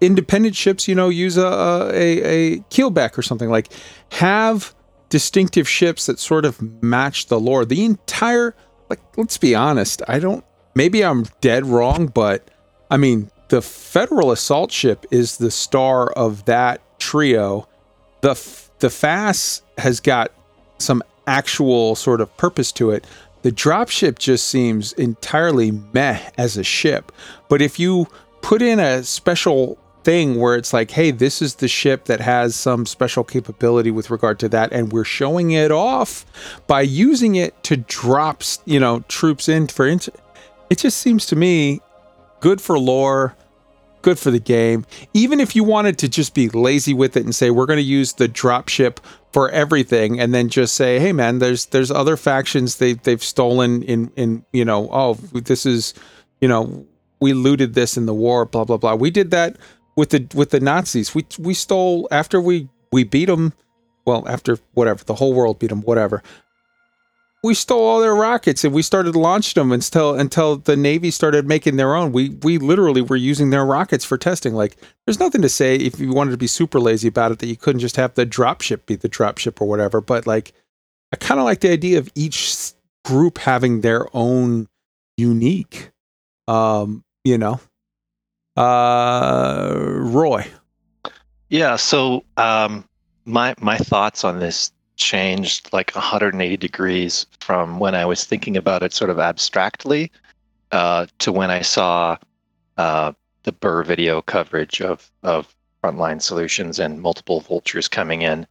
independent 0.00 0.54
ships, 0.54 0.86
you 0.86 0.94
know, 0.94 1.08
use 1.08 1.36
a, 1.36 1.90
a 1.92 2.22
a 2.22 2.58
keelback 2.70 3.18
or 3.18 3.22
something 3.22 3.50
like. 3.50 3.72
Have 4.12 4.72
distinctive 5.08 5.68
ships 5.68 6.06
that 6.06 6.20
sort 6.20 6.44
of 6.44 6.62
match 6.80 7.26
the 7.26 7.40
lore. 7.40 7.64
The 7.64 7.84
entire, 7.84 8.54
like, 8.88 9.00
let's 9.16 9.36
be 9.36 9.56
honest. 9.56 10.00
I 10.06 10.20
don't. 10.20 10.44
Maybe 10.76 11.04
I'm 11.04 11.24
dead 11.40 11.66
wrong, 11.66 12.06
but 12.06 12.52
I 12.88 12.98
mean, 12.98 13.32
the 13.48 13.60
Federal 13.60 14.30
assault 14.30 14.70
ship 14.70 15.06
is 15.10 15.38
the 15.38 15.50
star 15.50 16.12
of 16.12 16.44
that 16.44 17.00
trio. 17.00 17.68
The 18.20 18.34
the 18.78 18.90
FAS 18.90 19.62
has 19.76 19.98
got 19.98 20.30
some 20.78 21.02
actual 21.26 21.94
sort 21.94 22.20
of 22.20 22.34
purpose 22.36 22.72
to 22.72 22.90
it. 22.90 23.06
The 23.42 23.52
dropship 23.52 24.18
just 24.18 24.46
seems 24.46 24.92
entirely 24.94 25.70
meh 25.70 26.30
as 26.36 26.56
a 26.56 26.64
ship. 26.64 27.12
But 27.48 27.62
if 27.62 27.78
you 27.78 28.08
put 28.42 28.62
in 28.62 28.78
a 28.78 29.04
special 29.04 29.78
thing 30.06 30.36
where 30.36 30.54
it's 30.54 30.72
like, 30.72 30.92
hey, 30.92 31.10
this 31.10 31.42
is 31.42 31.56
the 31.56 31.66
ship 31.66 32.04
that 32.04 32.20
has 32.20 32.54
some 32.54 32.86
special 32.86 33.24
capability 33.24 33.90
with 33.90 34.08
regard 34.08 34.38
to 34.38 34.48
that, 34.48 34.72
and 34.72 34.92
we're 34.92 35.04
showing 35.04 35.50
it 35.50 35.72
off 35.72 36.24
by 36.68 36.80
using 36.80 37.34
it 37.34 37.60
to 37.64 37.76
drop, 37.76 38.42
you 38.64 38.78
know, 38.78 39.00
troops 39.08 39.48
in 39.48 39.66
for 39.66 39.84
int- 39.86 40.08
it 40.70 40.78
just 40.78 40.98
seems 40.98 41.26
to 41.26 41.36
me 41.36 41.80
good 42.38 42.60
for 42.60 42.78
lore, 42.78 43.34
good 44.06 44.20
for 44.20 44.30
the 44.30 44.38
game. 44.38 44.86
Even 45.14 45.40
if 45.40 45.56
you 45.56 45.64
wanted 45.64 45.98
to 45.98 46.08
just 46.08 46.32
be 46.32 46.48
lazy 46.50 46.94
with 46.94 47.16
it 47.16 47.24
and 47.24 47.34
say 47.34 47.50
we're 47.50 47.66
going 47.66 47.76
to 47.76 47.82
use 47.82 48.12
the 48.12 48.28
dropship 48.28 48.98
for 49.32 49.50
everything, 49.50 50.20
and 50.20 50.32
then 50.32 50.48
just 50.48 50.76
say, 50.76 51.00
hey 51.00 51.12
man, 51.12 51.40
there's 51.40 51.66
there's 51.66 51.90
other 51.90 52.16
factions 52.16 52.76
they 52.76 52.92
they've 52.92 53.22
stolen 53.22 53.82
in 53.82 54.12
in 54.14 54.44
you 54.52 54.64
know 54.64 54.88
oh 54.92 55.14
this 55.32 55.66
is 55.66 55.92
you 56.40 56.46
know 56.46 56.86
we 57.20 57.32
looted 57.32 57.74
this 57.74 57.96
in 57.96 58.06
the 58.06 58.14
war 58.14 58.44
blah 58.44 58.62
blah 58.62 58.76
blah. 58.76 58.94
We 58.94 59.10
did 59.10 59.32
that 59.32 59.56
with 59.96 60.10
the 60.10 60.24
with 60.36 60.50
the 60.50 60.60
Nazis. 60.60 61.12
We 61.12 61.26
we 61.40 61.52
stole 61.52 62.06
after 62.12 62.40
we 62.40 62.68
we 62.92 63.02
beat 63.02 63.26
them. 63.26 63.54
Well, 64.04 64.22
after 64.28 64.56
whatever 64.74 65.02
the 65.02 65.16
whole 65.16 65.34
world 65.34 65.58
beat 65.58 65.70
them, 65.70 65.82
whatever 65.82 66.22
we 67.42 67.54
stole 67.54 67.84
all 67.84 68.00
their 68.00 68.14
rockets 68.14 68.64
and 68.64 68.74
we 68.74 68.82
started 68.82 69.14
launching 69.14 69.60
them 69.60 69.72
until 69.72 70.14
until 70.14 70.56
the 70.56 70.76
navy 70.76 71.10
started 71.10 71.46
making 71.46 71.76
their 71.76 71.94
own. 71.94 72.12
We 72.12 72.30
we 72.42 72.58
literally 72.58 73.02
were 73.02 73.16
using 73.16 73.50
their 73.50 73.64
rockets 73.64 74.04
for 74.04 74.18
testing. 74.18 74.54
Like 74.54 74.76
there's 75.06 75.20
nothing 75.20 75.42
to 75.42 75.48
say 75.48 75.76
if 75.76 76.00
you 76.00 76.12
wanted 76.12 76.32
to 76.32 76.36
be 76.36 76.46
super 76.46 76.80
lazy 76.80 77.08
about 77.08 77.32
it 77.32 77.38
that 77.40 77.46
you 77.46 77.56
couldn't 77.56 77.80
just 77.80 77.96
have 77.96 78.14
the 78.14 78.26
dropship 78.26 78.86
be 78.86 78.96
the 78.96 79.08
dropship 79.08 79.60
or 79.60 79.68
whatever 79.68 80.00
but 80.00 80.26
like 80.26 80.52
i 81.12 81.16
kind 81.16 81.38
of 81.38 81.44
like 81.44 81.60
the 81.60 81.70
idea 81.70 81.98
of 81.98 82.10
each 82.14 82.72
group 83.04 83.38
having 83.38 83.82
their 83.82 84.06
own 84.14 84.66
unique 85.16 85.90
um 86.48 87.04
you 87.26 87.36
know? 87.36 87.60
Uh 88.56 89.74
roy. 89.76 90.46
Yeah, 91.48 91.76
so 91.76 92.24
um, 92.36 92.88
my 93.24 93.54
my 93.60 93.76
thoughts 93.76 94.24
on 94.24 94.38
this 94.38 94.72
changed 94.96 95.72
like 95.72 95.94
180 95.94 96.56
degrees 96.56 97.26
from 97.40 97.78
when 97.78 97.94
I 97.94 98.04
was 98.04 98.24
thinking 98.24 98.56
about 98.56 98.82
it 98.82 98.92
sort 98.92 99.10
of 99.10 99.18
abstractly 99.18 100.10
uh, 100.72 101.06
to 101.18 101.32
when 101.32 101.50
I 101.50 101.62
saw 101.62 102.16
uh, 102.76 103.12
the 103.44 103.52
Burr 103.52 103.82
video 103.84 104.22
coverage 104.22 104.80
of 104.80 105.10
of 105.22 105.54
frontline 105.82 106.20
solutions 106.20 106.78
and 106.78 107.00
multiple 107.00 107.40
vultures 107.40 107.88
coming 107.88 108.22
in. 108.22 108.46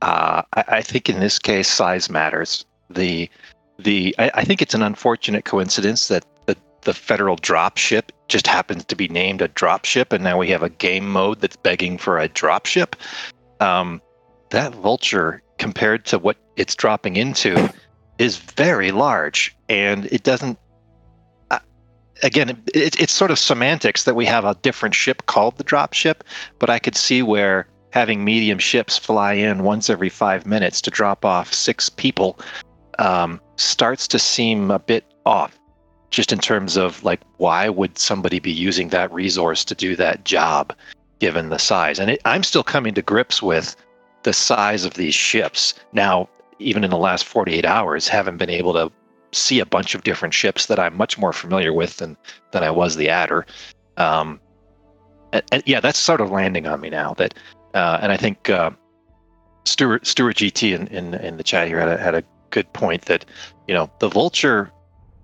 Uh, 0.00 0.42
I, 0.54 0.64
I 0.68 0.82
think 0.82 1.08
in 1.08 1.20
this 1.20 1.38
case, 1.38 1.68
size 1.68 2.10
matters. 2.10 2.64
The 2.90 3.30
the 3.78 4.14
I, 4.18 4.30
I 4.34 4.44
think 4.44 4.60
it's 4.60 4.74
an 4.74 4.82
unfortunate 4.82 5.44
coincidence 5.44 6.08
that 6.08 6.24
the 6.46 6.56
the 6.82 6.94
federal 6.94 7.36
drop 7.36 7.76
ship 7.78 8.12
just 8.28 8.46
happens 8.46 8.84
to 8.86 8.96
be 8.96 9.08
named 9.08 9.42
a 9.42 9.48
drop 9.48 9.84
ship, 9.84 10.12
and 10.12 10.24
now 10.24 10.38
we 10.38 10.48
have 10.48 10.62
a 10.62 10.70
game 10.70 11.08
mode 11.08 11.40
that's 11.40 11.56
begging 11.56 11.98
for 11.98 12.18
a 12.18 12.28
drop 12.28 12.66
ship. 12.66 12.96
Um, 13.60 14.02
that 14.50 14.74
vulture, 14.74 15.42
compared 15.62 16.04
to 16.04 16.18
what 16.18 16.36
it's 16.56 16.74
dropping 16.74 17.14
into, 17.14 17.72
is 18.18 18.36
very 18.36 18.90
large, 18.90 19.54
and 19.68 20.06
it 20.06 20.24
doesn't. 20.24 20.58
Uh, 21.52 21.60
again, 22.24 22.50
it, 22.74 23.00
it's 23.00 23.12
sort 23.12 23.30
of 23.30 23.38
semantics 23.38 24.02
that 24.02 24.16
we 24.16 24.26
have 24.26 24.44
a 24.44 24.56
different 24.62 24.92
ship 24.92 25.26
called 25.26 25.56
the 25.58 25.64
drop 25.64 25.92
ship, 25.92 26.24
but 26.58 26.68
I 26.68 26.80
could 26.80 26.96
see 26.96 27.22
where 27.22 27.68
having 27.90 28.24
medium 28.24 28.58
ships 28.58 28.98
fly 28.98 29.34
in 29.34 29.62
once 29.62 29.88
every 29.88 30.08
five 30.08 30.46
minutes 30.46 30.80
to 30.80 30.90
drop 30.90 31.24
off 31.24 31.54
six 31.54 31.88
people 31.88 32.40
um, 32.98 33.40
starts 33.56 34.08
to 34.08 34.18
seem 34.18 34.70
a 34.70 34.80
bit 34.80 35.04
off 35.24 35.56
just 36.10 36.32
in 36.32 36.38
terms 36.38 36.76
of 36.76 37.04
like 37.04 37.20
why 37.36 37.68
would 37.68 37.96
somebody 37.98 38.40
be 38.40 38.50
using 38.50 38.88
that 38.88 39.12
resource 39.12 39.64
to 39.64 39.74
do 39.74 39.94
that 39.96 40.24
job 40.24 40.74
given 41.20 41.50
the 41.50 41.58
size 41.58 41.98
and 41.98 42.10
it, 42.10 42.20
i'm 42.24 42.42
still 42.42 42.64
coming 42.64 42.92
to 42.92 43.02
grips 43.02 43.40
with 43.40 43.76
the 44.22 44.32
size 44.32 44.84
of 44.84 44.94
these 44.94 45.14
ships 45.14 45.74
now 45.92 46.28
even 46.58 46.84
in 46.84 46.90
the 46.90 46.96
last 46.96 47.24
48 47.24 47.64
hours 47.64 48.08
haven't 48.08 48.36
been 48.36 48.50
able 48.50 48.72
to 48.72 48.90
see 49.32 49.58
a 49.60 49.66
bunch 49.66 49.94
of 49.94 50.04
different 50.04 50.34
ships 50.34 50.66
that 50.66 50.78
i'm 50.78 50.96
much 50.96 51.18
more 51.18 51.32
familiar 51.32 51.72
with 51.72 51.96
than 51.96 52.16
than 52.52 52.62
i 52.62 52.70
was 52.70 52.96
the 52.96 53.08
adder 53.08 53.46
um, 53.96 54.40
and, 55.32 55.42
and 55.52 55.62
yeah 55.66 55.80
that's 55.80 55.98
sort 55.98 56.20
of 56.20 56.30
landing 56.30 56.66
on 56.66 56.80
me 56.80 56.90
now 56.90 57.14
that 57.14 57.34
uh, 57.74 57.98
and 58.02 58.12
i 58.12 58.16
think 58.16 58.50
uh, 58.50 58.70
Stuart 59.64 60.06
Stuart 60.06 60.36
GT 60.36 60.74
in, 60.74 60.86
in, 60.88 61.14
in 61.14 61.36
the 61.36 61.44
chat 61.44 61.68
here 61.68 61.78
had 61.78 61.88
a, 61.88 61.96
had 61.96 62.14
a 62.14 62.24
good 62.50 62.70
point 62.72 63.02
that 63.02 63.24
you 63.66 63.74
know 63.74 63.90
the 64.00 64.08
vulture 64.08 64.72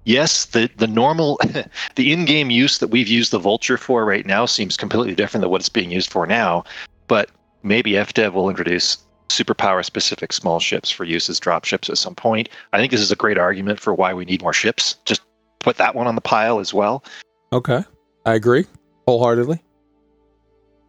yes, 0.09 0.47
the 0.47 0.69
the 0.79 0.89
normal, 0.89 1.39
the 1.95 2.13
in-game 2.13 2.51
use 2.51 2.79
that 2.79 2.89
we've 2.89 3.07
used 3.07 3.31
the 3.31 3.39
Vulture 3.39 3.77
for 3.77 4.05
right 4.05 4.27
now 4.27 4.47
seems 4.47 4.77
completely 4.77 5.15
different 5.15 5.43
than 5.43 5.51
what 5.51 5.61
it's 5.61 5.69
being 5.69 5.93
used 5.93 6.11
for 6.11 6.27
now. 6.27 6.65
But 7.07 7.31
maybe 7.63 7.93
FDev 7.93 8.33
will 8.33 8.49
introduce 8.49 8.99
superpower 9.29 9.85
specific 9.85 10.33
small 10.33 10.59
ships 10.59 10.91
for 10.91 11.05
use 11.05 11.29
as 11.29 11.39
drop 11.39 11.65
ships 11.65 11.91
at 11.91 11.99
some 11.99 12.15
point. 12.15 12.49
I 12.73 12.79
think 12.79 12.91
this 12.91 13.01
is 13.01 13.13
a 13.13 13.17
great 13.17 13.39
argument 13.39 13.79
for 13.79 13.93
why 13.95 14.15
we 14.15 14.25
need 14.25 14.43
more 14.43 14.53
ships. 14.53 14.97
Just 15.05 15.23
put 15.61 15.77
that 15.77 15.95
one 15.95 16.07
on 16.07 16.15
the 16.15 16.21
pile 16.21 16.61
as 16.61 16.73
well. 16.73 17.05
Okay. 17.53 17.85
I 18.25 18.35
agree 18.35 18.67
wholeheartedly. 19.07 19.63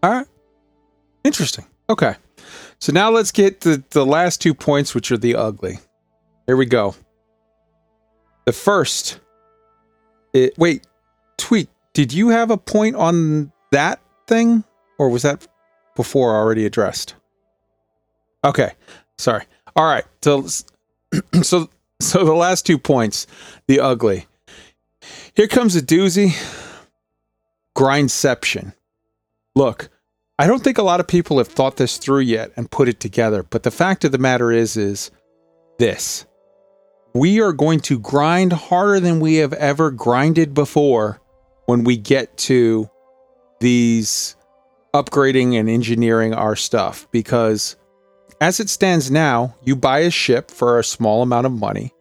All 0.03 0.11
right. 0.11 0.27
Interesting. 1.23 1.65
Okay. 1.89 2.15
So 2.79 2.93
now 2.93 3.09
let's 3.09 3.31
get 3.31 3.61
to 3.61 3.83
the 3.89 4.05
last 4.05 4.41
two 4.41 4.53
points, 4.53 4.95
which 4.95 5.11
are 5.11 5.17
the 5.17 5.35
ugly. 5.35 5.79
Here 6.47 6.55
we 6.55 6.65
go. 6.65 6.95
The 8.45 8.53
first, 8.53 9.19
it, 10.33 10.57
wait, 10.57 10.87
tweet. 11.37 11.69
Did 11.93 12.13
you 12.13 12.29
have 12.29 12.51
a 12.51 12.57
point 12.57 12.95
on 12.95 13.51
that 13.71 14.01
thing, 14.27 14.63
or 14.97 15.09
was 15.09 15.23
that 15.23 15.45
before 15.99 16.33
already 16.33 16.65
addressed? 16.65 17.13
Okay, 18.45 18.71
sorry. 19.17 19.43
All 19.75 19.83
right. 19.83 20.05
So, 20.21 20.47
so, 21.41 21.69
so 21.99 22.23
the 22.23 22.33
last 22.33 22.65
two 22.65 22.77
points, 22.77 23.27
the 23.67 23.81
ugly. 23.81 24.27
Here 25.35 25.49
comes 25.49 25.75
a 25.75 25.81
doozy. 25.81 26.41
Grindception. 27.77 28.73
Look, 29.55 29.89
I 30.37 30.47
don't 30.47 30.63
think 30.63 30.77
a 30.77 30.83
lot 30.83 31.01
of 31.01 31.07
people 31.07 31.37
have 31.37 31.49
thought 31.49 31.75
this 31.75 31.97
through 31.97 32.21
yet 32.21 32.53
and 32.55 32.71
put 32.71 32.87
it 32.87 33.01
together, 33.01 33.43
but 33.43 33.63
the 33.63 33.71
fact 33.71 34.05
of 34.05 34.13
the 34.13 34.17
matter 34.17 34.53
is, 34.53 34.77
is 34.77 35.11
this 35.79 36.25
we 37.13 37.41
are 37.41 37.51
going 37.51 37.81
to 37.81 37.99
grind 37.99 38.53
harder 38.53 39.01
than 39.01 39.19
we 39.19 39.35
have 39.35 39.51
ever 39.51 39.91
grinded 39.91 40.53
before 40.53 41.19
when 41.65 41.83
we 41.83 41.97
get 41.97 42.37
to 42.37 42.89
these 43.59 44.37
upgrading 44.93 45.59
and 45.59 45.69
engineering 45.69 46.33
our 46.33 46.55
stuff 46.55 47.07
because 47.11 47.75
as 48.41 48.59
it 48.59 48.69
stands 48.69 49.11
now, 49.11 49.55
you 49.63 49.75
buy 49.75 49.99
a 49.99 50.11
ship 50.11 50.49
for 50.49 50.79
a 50.79 50.83
small 50.83 51.21
amount 51.21 51.45
of 51.45 51.51
money. 51.51 51.93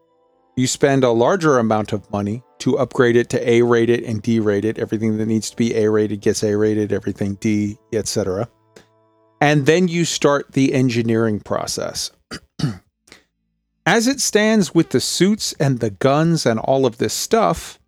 You 0.57 0.67
spend 0.67 1.05
a 1.05 1.11
larger 1.11 1.59
amount 1.59 1.93
of 1.93 2.11
money 2.11 2.43
to 2.59 2.79
upgrade 2.79 3.17
it 3.17 3.29
to 3.31 3.49
A 3.49 3.63
rated 3.63 4.03
and 4.05 4.23
D 4.23 4.41
rated. 4.41 4.79
Everything 4.79 5.17
that 5.19 5.27
needs 5.27 5.51
to 5.51 5.57
be 5.57 5.75
A 5.77 5.91
rated 5.91 6.21
gets 6.21 6.43
A 6.43 6.57
rated, 6.57 6.93
everything 6.93 7.35
D, 7.37 7.79
etc. 7.93 8.49
And 9.41 9.67
then 9.67 9.89
you 9.89 10.05
start 10.05 10.53
the 10.53 10.75
engineering 10.75 11.41
process. 11.41 12.11
As 13.87 14.07
it 14.07 14.21
stands 14.21 14.75
with 14.75 14.91
the 14.91 15.01
suits 15.01 15.55
and 15.55 15.81
the 15.81 15.91
guns 15.91 16.45
and 16.45 16.59
all 16.61 16.87
of 16.87 16.99
this 16.99 17.15
stuff, 17.15 17.79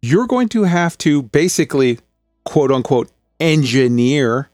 you're 0.00 0.26
going 0.26 0.48
to 0.50 0.64
have 0.64 0.96
to 0.98 1.22
basically, 1.22 1.98
quote 2.44 2.70
unquote, 2.70 3.10
engineer 3.38 4.50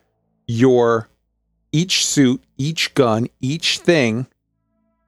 your 0.47 1.09
each 1.73 2.07
suit, 2.07 2.43
each 2.57 2.95
gun, 2.95 3.29
each 3.41 3.79
thing 3.79 4.27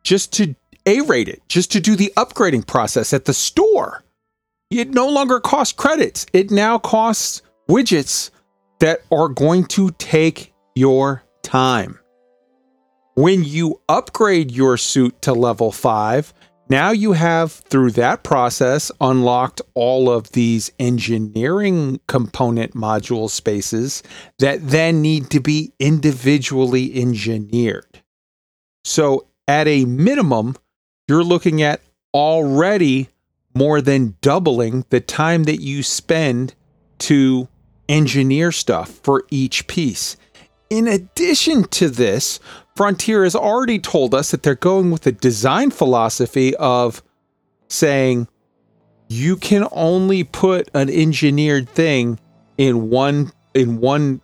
just 0.03 0.33
to 0.35 0.55
A 0.87 1.01
rate 1.03 1.29
it, 1.29 1.43
just 1.49 1.71
to 1.73 1.81
do 1.81 1.97
the 1.97 2.13
upgrading 2.17 2.67
process 2.67 3.13
at 3.13 3.27
the 3.27 3.35
store. 3.35 4.03
It 4.71 4.91
no 4.91 5.09
longer 5.09 5.41
costs 5.41 5.73
credits, 5.73 6.27
it 6.33 6.51
now 6.51 6.79
costs 6.79 7.43
widgets 7.69 8.31
that 8.81 9.01
are 9.11 9.29
going 9.29 9.67
to 9.67 9.91
take 9.93 10.53
your 10.75 11.23
time. 11.43 11.99
When 13.15 13.45
you 13.45 13.81
upgrade 13.89 14.53
your 14.53 14.77
suit 14.77 15.21
to 15.23 15.33
level 15.33 15.73
5, 15.73 16.33
now 16.69 16.91
you 16.91 17.13
have, 17.13 17.53
through 17.53 17.93
that 17.93 18.23
process, 18.23 18.91
unlocked 19.01 19.63
all 19.75 20.11
of 20.11 20.33
these 20.33 20.71
engineering 20.79 22.01
component 22.07 22.75
module 22.75 23.31
spaces 23.31 24.03
that 24.39 24.69
then 24.69 25.01
need 25.01 25.31
to 25.31 25.41
be 25.41 25.73
individually 25.79 27.01
engineered. 27.01 28.03
So, 28.85 29.27
at 29.47 29.67
a 29.67 29.87
minimum, 29.87 30.57
you're 31.09 31.25
looking 31.25 31.63
at 31.63 31.81
already 32.13 33.09
more 33.55 33.81
than 33.81 34.17
doubling 34.21 34.85
the 34.91 35.01
time 35.01 35.45
that 35.45 35.61
you 35.61 35.83
spend 35.83 36.55
to 36.99 37.49
engineer 37.89 38.53
stuff 38.53 38.91
for 39.03 39.25
each 39.31 39.67
piece. 39.67 40.17
In 40.71 40.87
addition 40.87 41.65
to 41.65 41.89
this, 41.89 42.41
Frontier 42.79 43.25
has 43.25 43.35
already 43.35 43.81
told 43.81 44.15
us 44.15 44.31
that 44.31 44.45
they're 44.45 44.55
going 44.55 44.93
with 44.93 45.05
a 45.05 45.11
design 45.11 45.73
philosophy 45.73 46.55
of 46.59 47.03
saying 47.67 48.29
you 49.09 49.35
can 49.35 49.67
only 49.73 50.23
put 50.23 50.71
an 50.75 50.89
engineered 50.89 51.69
thing 51.69 52.21
in 52.57 52.89
one 52.89 53.33
in 53.53 53.81
one 53.81 54.21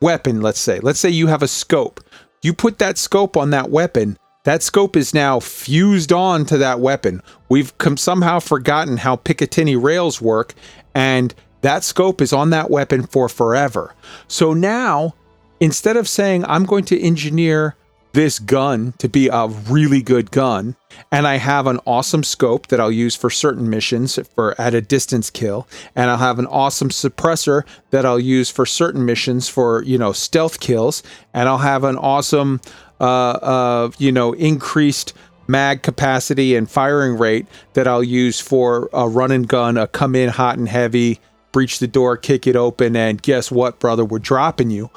weapon, 0.00 0.40
let's 0.40 0.58
say. 0.58 0.80
Let's 0.80 1.00
say 1.00 1.10
you 1.10 1.26
have 1.26 1.42
a 1.42 1.46
scope. 1.46 2.00
You 2.40 2.54
put 2.54 2.78
that 2.78 2.96
scope 2.96 3.36
on 3.36 3.50
that 3.50 3.68
weapon, 3.68 4.16
that 4.44 4.62
scope 4.62 4.96
is 4.96 5.12
now 5.12 5.38
fused 5.38 6.14
on 6.14 6.46
to 6.46 6.56
that 6.56 6.80
weapon. 6.80 7.20
We've 7.50 7.76
come 7.76 7.98
somehow 7.98 8.40
forgotten 8.40 8.96
how 8.96 9.16
Picatinny 9.16 9.76
rails 9.76 10.18
work, 10.18 10.54
and 10.94 11.34
that 11.60 11.84
scope 11.84 12.22
is 12.22 12.32
on 12.32 12.48
that 12.50 12.70
weapon 12.70 13.02
for 13.06 13.28
forever. 13.28 13.94
So 14.28 14.54
now, 14.54 15.14
instead 15.60 15.98
of 15.98 16.08
saying, 16.08 16.46
I'm 16.46 16.64
going 16.64 16.86
to 16.86 16.98
engineer 16.98 17.76
this 18.12 18.38
gun 18.38 18.92
to 18.98 19.08
be 19.08 19.28
a 19.28 19.46
really 19.46 20.02
good 20.02 20.30
gun 20.30 20.76
and 21.10 21.26
I 21.26 21.36
have 21.36 21.66
an 21.66 21.80
awesome 21.86 22.22
scope 22.22 22.68
that 22.68 22.80
I'll 22.80 22.92
use 22.92 23.16
for 23.16 23.30
certain 23.30 23.68
missions 23.70 24.18
for 24.34 24.58
at 24.60 24.74
a 24.74 24.80
distance 24.80 25.30
kill 25.30 25.66
and 25.96 26.10
I'll 26.10 26.18
have 26.18 26.38
an 26.38 26.46
awesome 26.46 26.90
suppressor 26.90 27.64
that 27.90 28.04
I'll 28.04 28.20
use 28.20 28.50
for 28.50 28.66
certain 28.66 29.04
missions 29.04 29.48
for 29.48 29.82
you 29.82 29.98
know 29.98 30.12
stealth 30.12 30.60
kills 30.60 31.02
and 31.32 31.48
I'll 31.48 31.58
have 31.58 31.84
an 31.84 31.96
awesome 31.96 32.60
uh, 33.00 33.04
uh 33.04 33.90
you 33.98 34.12
know 34.12 34.32
increased 34.34 35.14
mag 35.48 35.82
capacity 35.82 36.54
and 36.54 36.70
firing 36.70 37.18
rate 37.18 37.46
that 37.72 37.88
I'll 37.88 38.04
use 38.04 38.40
for 38.40 38.88
a 38.92 39.08
run 39.08 39.30
and 39.30 39.48
gun 39.48 39.76
a 39.76 39.86
come 39.86 40.14
in 40.14 40.28
hot 40.28 40.58
and 40.58 40.68
heavy 40.68 41.18
breach 41.50 41.78
the 41.78 41.88
door 41.88 42.16
kick 42.16 42.46
it 42.46 42.56
open 42.56 42.94
and 42.96 43.20
guess 43.20 43.50
what 43.50 43.78
brother 43.78 44.04
we're 44.04 44.18
dropping 44.18 44.70
you 44.70 44.90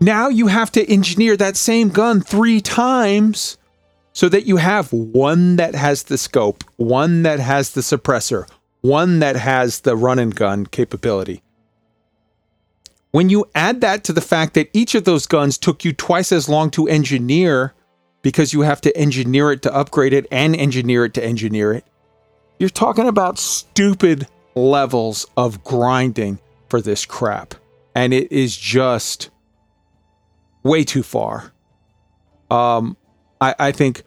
now 0.00 0.28
you 0.28 0.46
have 0.46 0.72
to 0.72 0.90
engineer 0.90 1.36
that 1.36 1.56
same 1.56 1.90
gun 1.90 2.20
three 2.20 2.60
times 2.60 3.58
so 4.12 4.28
that 4.28 4.46
you 4.46 4.56
have 4.56 4.92
one 4.92 5.56
that 5.56 5.74
has 5.74 6.04
the 6.04 6.18
scope, 6.18 6.64
one 6.76 7.22
that 7.22 7.38
has 7.38 7.70
the 7.70 7.80
suppressor, 7.82 8.48
one 8.80 9.18
that 9.20 9.36
has 9.36 9.80
the 9.80 9.96
run 9.96 10.18
and 10.18 10.34
gun 10.34 10.66
capability. 10.66 11.42
When 13.12 13.28
you 13.28 13.48
add 13.54 13.80
that 13.80 14.04
to 14.04 14.12
the 14.12 14.20
fact 14.20 14.54
that 14.54 14.70
each 14.72 14.94
of 14.94 15.04
those 15.04 15.26
guns 15.26 15.58
took 15.58 15.84
you 15.84 15.92
twice 15.92 16.32
as 16.32 16.48
long 16.48 16.70
to 16.72 16.88
engineer 16.88 17.74
because 18.22 18.52
you 18.52 18.60
have 18.60 18.80
to 18.82 18.96
engineer 18.96 19.52
it 19.52 19.62
to 19.62 19.74
upgrade 19.74 20.12
it 20.12 20.26
and 20.30 20.54
engineer 20.54 21.04
it 21.04 21.14
to 21.14 21.24
engineer 21.24 21.72
it, 21.72 21.84
you're 22.58 22.68
talking 22.68 23.08
about 23.08 23.38
stupid 23.38 24.28
levels 24.54 25.26
of 25.36 25.64
grinding 25.64 26.38
for 26.68 26.80
this 26.80 27.04
crap. 27.04 27.54
And 27.94 28.14
it 28.14 28.30
is 28.30 28.56
just 28.56 29.30
way 30.62 30.84
too 30.84 31.02
far. 31.02 31.52
Um, 32.50 32.96
I, 33.40 33.54
I 33.58 33.72
think 33.72 34.02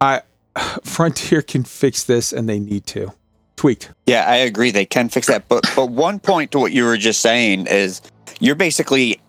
I 0.00 0.22
Frontier 0.84 1.42
can 1.42 1.64
fix 1.64 2.04
this, 2.04 2.32
and 2.32 2.48
they 2.48 2.58
need 2.58 2.86
to. 2.88 3.12
Tweaked. 3.56 3.90
Yeah, 4.06 4.24
I 4.26 4.36
agree. 4.36 4.70
They 4.70 4.86
can 4.86 5.08
fix 5.08 5.26
that. 5.28 5.48
But 5.48 5.70
but 5.76 5.86
one 5.90 6.18
point 6.18 6.50
to 6.52 6.58
what 6.58 6.72
you 6.72 6.84
were 6.84 6.96
just 6.96 7.20
saying 7.20 7.66
is 7.68 8.00
you're 8.40 8.54
basically 8.56 9.20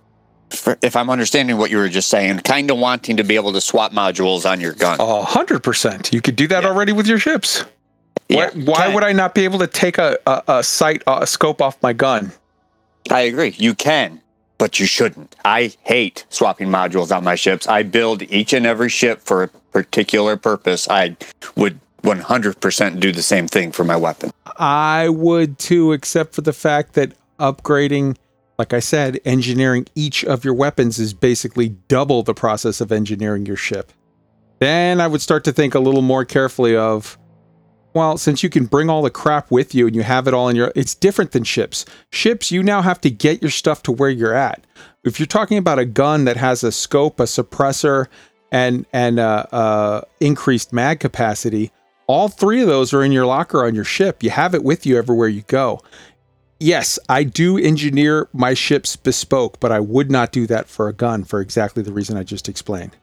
if 0.82 0.96
I'm 0.96 1.10
understanding 1.10 1.58
what 1.58 1.72
you 1.72 1.78
were 1.78 1.90
just 1.90 2.10
saying, 2.10 2.40
kind 2.40 2.70
of 2.72 2.78
wanting 2.78 3.18
to 3.18 3.24
be 3.24 3.36
able 3.36 3.54
to 3.54 3.62
swap 3.62 3.92
modules 3.92 4.50
on 4.50 4.62
your 4.62 4.74
gun. 4.74 5.00
A 5.00 5.24
hundred 5.24 5.62
percent. 5.62 6.14
You 6.14 6.22
could 6.22 6.36
do 6.36 6.48
that 6.48 6.64
Yeah. 6.64 6.70
already 6.70 6.94
with 6.94 7.08
your 7.08 7.20
ships. 7.20 7.64
Yeah, 8.30 8.50
why 8.54 8.64
why 8.66 8.94
would 8.94 9.04
I 9.04 9.12
not 9.12 9.36
be 9.36 9.44
able 9.44 9.60
to 9.60 9.68
take 9.68 9.98
a, 9.98 10.18
a, 10.26 10.44
a 10.48 10.64
sight, 10.64 11.04
a 11.06 11.28
scope 11.28 11.62
off 11.62 11.82
my 11.84 11.94
gun? 11.94 12.32
I 13.12 13.22
agree. 13.22 13.54
You 13.58 13.76
can, 13.76 14.22
but 14.58 14.80
you 14.80 14.86
shouldn't. 14.86 15.36
I 15.44 15.74
hate 15.84 16.26
swapping 16.30 16.70
modules 16.70 17.16
on 17.16 17.24
my 17.24 17.36
ships. 17.36 17.68
I 17.68 17.84
build 17.84 18.22
each 18.24 18.54
and 18.54 18.66
every 18.66 18.90
ship 18.90 19.22
for 19.22 19.44
a 19.44 19.48
particular 19.48 20.38
purpose. 20.38 20.88
I 20.90 21.18
would 21.56 21.80
100% 22.04 23.00
do 23.00 23.12
the 23.12 23.22
same 23.22 23.48
thing 23.48 23.72
for 23.72 23.84
my 23.84 23.96
weapon. 23.96 24.32
I 24.58 25.10
would 25.10 25.58
too, 25.58 25.94
except 25.94 26.36
for 26.36 26.42
the 26.42 26.54
fact 26.54 26.94
that 26.94 27.14
upgrading, 27.40 28.18
like 28.58 28.74
I 28.74 28.80
said, 28.80 29.20
engineering 29.26 29.88
each 29.96 30.24
of 30.24 30.46
your 30.46 30.54
weapons 30.54 31.00
is 31.00 31.14
basically 31.14 31.70
double 31.88 32.24
the 32.24 32.34
process 32.34 32.82
of 32.82 32.92
engineering 32.92 33.46
your 33.46 33.56
ship. 33.56 33.92
Then 34.60 35.02
I 35.02 35.08
would 35.08 35.22
start 35.22 35.44
to 35.46 35.52
think 35.52 35.76
a 35.76 35.80
little 35.80 36.02
more 36.02 36.24
carefully 36.26 36.76
of, 36.76 37.18
well, 37.94 38.18
since 38.18 38.44
you 38.44 38.50
can 38.50 38.66
bring 38.66 38.90
all 38.90 39.02
the 39.02 39.10
crap 39.10 39.52
with 39.52 39.76
you 39.76 39.88
and 39.88 39.96
you 39.96 40.04
have 40.04 40.28
it 40.28 40.34
all 40.34 40.50
in 40.50 40.56
your, 40.56 40.72
it's 40.76 40.96
different 40.96 41.32
than 41.32 41.44
ships. 41.44 41.86
Ships, 42.12 42.52
you 42.52 42.64
now 42.64 42.82
have 42.82 43.00
to 43.02 43.10
get 43.10 43.42
your 43.42 43.52
stuff 43.52 43.84
to 43.84 43.92
where 43.92 44.10
you're 44.10 44.34
at. 44.34 44.66
If 45.04 45.20
you're 45.20 45.28
talking 45.28 45.58
about 45.58 45.80
a 45.80 45.86
gun 45.86 46.26
that 46.26 46.38
has 46.38 46.64
a 46.64 46.72
scope, 46.72 47.20
a 47.20 47.24
suppressor, 47.24 48.08
and 48.52 48.86
and 48.94 49.20
uh, 49.20 49.46
uh, 49.52 50.02
increased 50.20 50.72
mag 50.72 51.00
capacity, 51.00 51.72
all 52.08 52.30
three 52.30 52.62
of 52.62 52.68
those 52.68 52.94
are 52.94 53.04
in 53.04 53.12
your 53.12 53.26
locker 53.26 53.66
on 53.66 53.76
your 53.76 53.84
ship. 53.84 54.24
You 54.24 54.30
have 54.30 54.54
it 54.54 54.64
with 54.64 54.86
you 54.86 54.98
everywhere 54.98 55.28
you 55.28 55.42
go. 55.48 55.82
Yes, 56.60 56.98
I 57.10 57.24
do 57.24 57.58
engineer 57.58 58.30
my 58.32 58.54
ships 58.54 58.96
bespoke, 58.96 59.60
but 59.60 59.72
I 59.72 59.80
would 59.80 60.10
not 60.10 60.32
do 60.32 60.48
that 60.48 60.68
for 60.70 60.88
a 60.88 60.94
gun 60.94 61.24
for 61.26 61.42
exactly 61.42 61.84
the 61.84 61.92
reason 61.92 62.16
I 62.16 62.24
just 62.24 62.48
explained. 62.48 62.96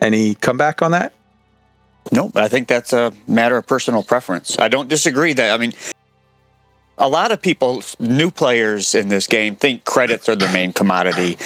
Any 0.00 0.34
comeback 0.34 0.80
on 0.82 0.92
that? 0.92 1.12
Nope. 2.12 2.36
I 2.36 2.48
think 2.48 2.68
that's 2.68 2.92
a 2.92 3.12
matter 3.26 3.56
of 3.56 3.66
personal 3.66 4.02
preference. 4.02 4.58
I 4.58 4.68
don't 4.68 4.88
disagree 4.88 5.32
that. 5.34 5.52
I 5.52 5.58
mean, 5.58 5.72
a 6.98 7.08
lot 7.08 7.32
of 7.32 7.40
people, 7.40 7.82
new 7.98 8.30
players 8.30 8.94
in 8.94 9.08
this 9.08 9.26
game, 9.26 9.56
think 9.56 9.84
credits 9.84 10.28
are 10.28 10.36
the 10.36 10.48
main 10.48 10.72
commodity. 10.72 11.38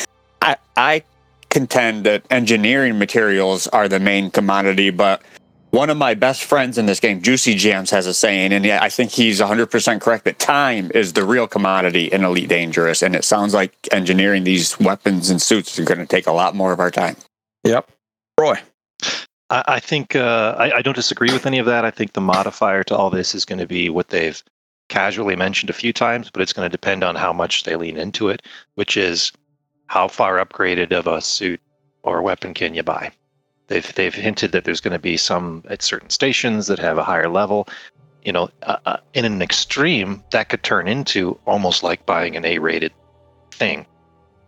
I, 0.43 0.56
I 0.76 1.02
contend 1.51 2.05
that 2.06 2.24
engineering 2.31 2.98
materials 2.98 3.68
are 3.68 3.89
the 3.89 4.01
main 4.01 4.31
commodity, 4.31 4.90
but 4.90 5.22
one 5.70 5.90
of 5.90 5.97
my 5.97 6.14
best 6.14 6.44
friends 6.44 6.78
in 6.78 6.86
this 6.86 7.01
game, 7.01 7.20
Juicy 7.20 7.55
Jams, 7.55 7.90
has 7.90 8.06
a 8.06 8.14
saying, 8.14 8.52
and 8.52 8.64
I 8.64 8.89
think 8.89 9.10
he's 9.10 9.40
100% 9.40 10.01
correct 10.01 10.24
that 10.24 10.39
time 10.39 10.90
is 10.94 11.12
the 11.12 11.24
real 11.24 11.48
commodity 11.48 12.06
in 12.06 12.22
Elite 12.22 12.48
Dangerous. 12.48 13.02
And 13.02 13.16
it 13.16 13.24
sounds 13.24 13.55
like 13.55 13.74
engineering 13.90 14.44
these 14.44 14.78
weapons 14.78 15.31
and 15.31 15.43
suits 15.43 15.76
are 15.78 15.85
going 15.85 15.98
to 15.98 16.06
take 16.06 16.28
a 16.28 16.32
lot 16.32 16.55
more 16.55 16.72
of 16.72 16.78
our 16.78 16.93
time. 16.93 17.16
Yep. 17.64 17.90
Roy. 18.39 18.60
I, 19.51 19.65
I 19.66 19.81
think 19.81 20.16
uh, 20.16 20.55
I, 20.59 20.79
I 20.79 20.83
don't 20.83 20.97
disagree 20.97 21.33
with 21.33 21.47
any 21.47 21.59
of 21.59 21.66
that. 21.66 21.85
I 21.85 21.91
think 21.91 22.12
the 22.12 22.21
modifier 22.21 22.83
to 22.85 22.97
all 22.97 23.11
this 23.11 23.35
is 23.35 23.45
going 23.45 23.59
to 23.59 23.66
be 23.66 23.89
what 23.89 24.09
they've 24.09 24.43
casually 24.89 25.37
mentioned 25.37 25.71
a 25.71 25.75
few 25.75 25.93
times, 25.93 26.31
but 26.31 26.43
it's 26.43 26.53
going 26.53 26.66
to 26.66 26.73
depend 26.73 27.03
on 27.03 27.15
how 27.16 27.33
much 27.33 27.65
they 27.65 27.77
lean 27.77 27.97
into 27.97 28.29
it, 28.29 28.43
which 28.75 28.97
is 28.97 29.33
how 29.87 30.09
far 30.09 30.45
upgraded 30.45 30.93
of 30.93 31.07
a 31.07 31.21
suit 31.21 31.61
or 32.03 32.23
weapon 32.23 32.55
can 32.55 32.75
you 32.75 32.83
buy. 32.83 33.11
They've 33.66 33.95
they've 33.95 34.15
hinted 34.15 34.53
that 34.53 34.65
there's 34.65 34.81
going 34.81 34.93
to 34.93 34.99
be 34.99 35.16
some 35.16 35.65
at 35.69 35.83
certain 35.83 36.11
stations 36.11 36.66
that 36.66 36.79
have 36.79 36.99
a 36.99 37.05
higher 37.05 37.29
level. 37.29 37.66
You 38.23 38.33
know, 38.33 38.51
uh, 38.62 38.77
uh, 38.85 38.97
in 39.15 39.25
an 39.25 39.43
extreme, 39.43 40.23
that 40.31 40.49
could 40.49 40.62
turn 40.62 40.89
into 40.89 41.39
almost 41.47 41.83
like 41.83 42.07
buying 42.07 42.37
an 42.37 42.45
A-rated 42.45 42.93
thing. 43.51 43.87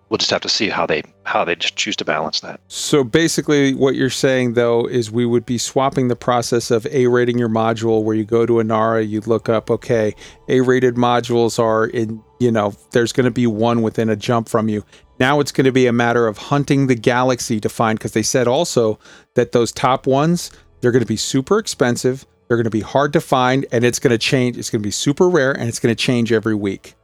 We'll 0.09 0.19
just 0.19 0.31
have 0.31 0.43
to 0.43 0.49
see 0.49 0.69
how 0.69 0.87
they 0.87 1.03
how 1.25 1.45
they 1.45 1.57
choose 1.57 1.97
to 1.97 2.05
balance 2.05 2.41
that. 2.41 2.61
So 2.69 3.03
basically, 3.03 3.75
what 3.75 3.97
you're 3.97 4.09
saying 4.09 4.53
though 4.53 4.87
is 4.87 5.11
we 5.11 5.27
would 5.27 5.45
be 5.45 5.59
swapping 5.59 6.09
the 6.09 6.15
process 6.15 6.71
of 6.71 6.87
A 6.87 7.09
rating 7.09 7.39
your 7.39 7.49
module, 7.49 8.05
where 8.05 8.15
you 8.15 8.25
go 8.25 8.47
to 8.47 8.55
Inara, 8.55 9.07
you 9.07 9.21
look 9.23 9.49
up, 9.49 9.71
okay, 9.71 10.15
A 10.49 10.61
rated 10.61 10.95
modules 10.95 11.59
are 11.59 11.87
in, 11.87 12.23
you 12.39 12.53
know, 12.53 12.73
there's 12.93 13.13
going 13.13 13.25
to 13.25 13.33
be 13.33 13.47
one 13.47 13.83
within 13.83 14.09
a 14.09 14.17
jump 14.17 14.49
from 14.49 14.69
you. 14.69 14.85
Now 15.19 15.41
it's 15.41 15.51
going 15.51 15.65
to 15.65 15.73
be 15.73 15.87
a 15.87 15.93
matter 15.93 16.27
of 16.27 16.39
hunting 16.39 16.87
the 16.87 16.95
galaxy 16.95 17.59
to 17.61 17.69
find, 17.69 17.99
because 17.99 18.13
they 18.13 18.23
said 18.23 18.47
also 18.47 18.99
that 19.35 19.53
those 19.53 19.73
top 19.73 20.07
ones, 20.07 20.53
they're 20.81 20.93
going 20.93 21.03
to 21.03 21.07
be 21.07 21.17
super 21.17 21.59
expensive, 21.59 22.27
they're 22.47 22.57
going 22.59 22.65
to 22.65 22.71
be 22.71 22.81
hard 22.81 23.13
to 23.15 23.21
find, 23.21 23.67
and 23.73 23.83
it's 23.83 23.99
going 23.99 24.13
to 24.13 24.19
change. 24.19 24.57
It's 24.57 24.71
going 24.71 24.83
to 24.83 24.87
be 24.87 24.93
super 24.93 25.29
rare, 25.29 25.51
and 25.51 25.69
it's 25.69 25.81
going 25.81 25.95
to 25.95 26.01
change 26.01 26.31
every 26.33 26.55
week. 26.55 26.95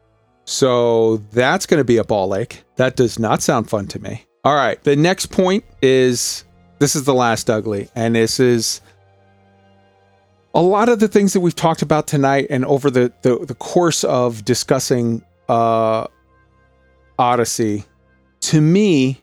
So 0.45 1.19
that's 1.33 1.67
going 1.67 1.79
to 1.79 1.85
be 1.85 1.99
a 1.99 2.05
ball 2.05 2.35
ache. 2.35 2.65
That 2.77 2.97
does 2.97 3.19
not 3.19 3.43
sound 3.43 3.71
fun 3.71 3.87
to 3.89 3.99
me. 4.01 4.25
All 4.45 4.55
right. 4.55 4.83
The 4.83 4.97
next 4.97 5.27
point 5.27 5.65
is 5.81 6.45
this 6.79 6.97
is 6.97 7.05
the 7.05 7.15
last 7.15 7.49
ugly, 7.49 7.89
and 7.95 8.17
this 8.17 8.41
is 8.41 8.81
a 10.55 10.63
lot 10.63 10.89
of 10.89 10.99
the 10.99 11.09
things 11.09 11.33
that 11.33 11.41
we've 11.41 11.55
talked 11.55 11.83
about 11.83 12.07
tonight 12.07 12.49
and 12.51 12.65
over 12.65 12.91
the 12.91 13.13
the, 13.23 13.39
the 13.39 13.55
course 13.55 14.05
of 14.05 14.45
discussing 14.45 15.23
uh, 15.49 16.07
Odyssey. 17.19 17.85
To 18.41 18.61
me, 18.61 19.23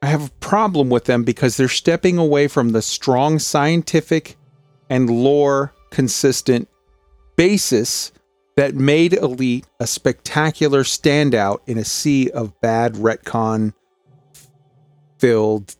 I 0.00 0.06
have 0.06 0.28
a 0.28 0.30
problem 0.40 0.88
with 0.88 1.04
them 1.04 1.22
because 1.22 1.56
they're 1.56 1.68
stepping 1.68 2.16
away 2.16 2.48
from 2.48 2.70
the 2.70 2.80
strong 2.80 3.38
scientific 3.38 4.36
and 4.88 5.10
lore 5.10 5.74
consistent 5.90 6.68
basis 7.36 8.12
that 8.56 8.74
made 8.74 9.12
Elite 9.12 9.66
a 9.78 9.86
spectacular 9.86 10.82
standout 10.82 11.60
in 11.66 11.78
a 11.78 11.84
sea 11.84 12.30
of 12.30 12.58
bad 12.60 12.94
retcon 12.94 13.74
filled 15.18 15.76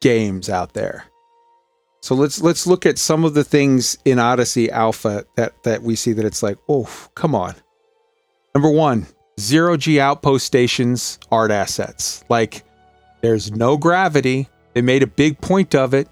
games 0.00 0.48
out 0.48 0.74
there. 0.74 1.04
So 2.00 2.14
let's 2.14 2.42
let's 2.42 2.66
look 2.66 2.84
at 2.84 2.98
some 2.98 3.24
of 3.24 3.34
the 3.34 3.44
things 3.44 3.96
in 4.04 4.18
Odyssey 4.18 4.70
Alpha 4.70 5.24
that 5.36 5.54
that 5.64 5.82
we 5.82 5.96
see 5.96 6.12
that 6.12 6.24
it's 6.24 6.42
like, 6.42 6.58
oh, 6.68 6.88
come 7.14 7.34
on. 7.34 7.54
Number 8.54 8.70
one, 8.70 9.06
zero 9.40 9.76
G 9.76 9.98
outpost 9.98 10.46
stations 10.46 11.18
art 11.32 11.50
assets. 11.50 12.22
Like 12.28 12.62
there's 13.22 13.52
no 13.52 13.76
gravity. 13.78 14.48
They 14.74 14.82
made 14.82 15.02
a 15.02 15.06
big 15.06 15.40
point 15.40 15.74
of 15.74 15.94
it. 15.94 16.08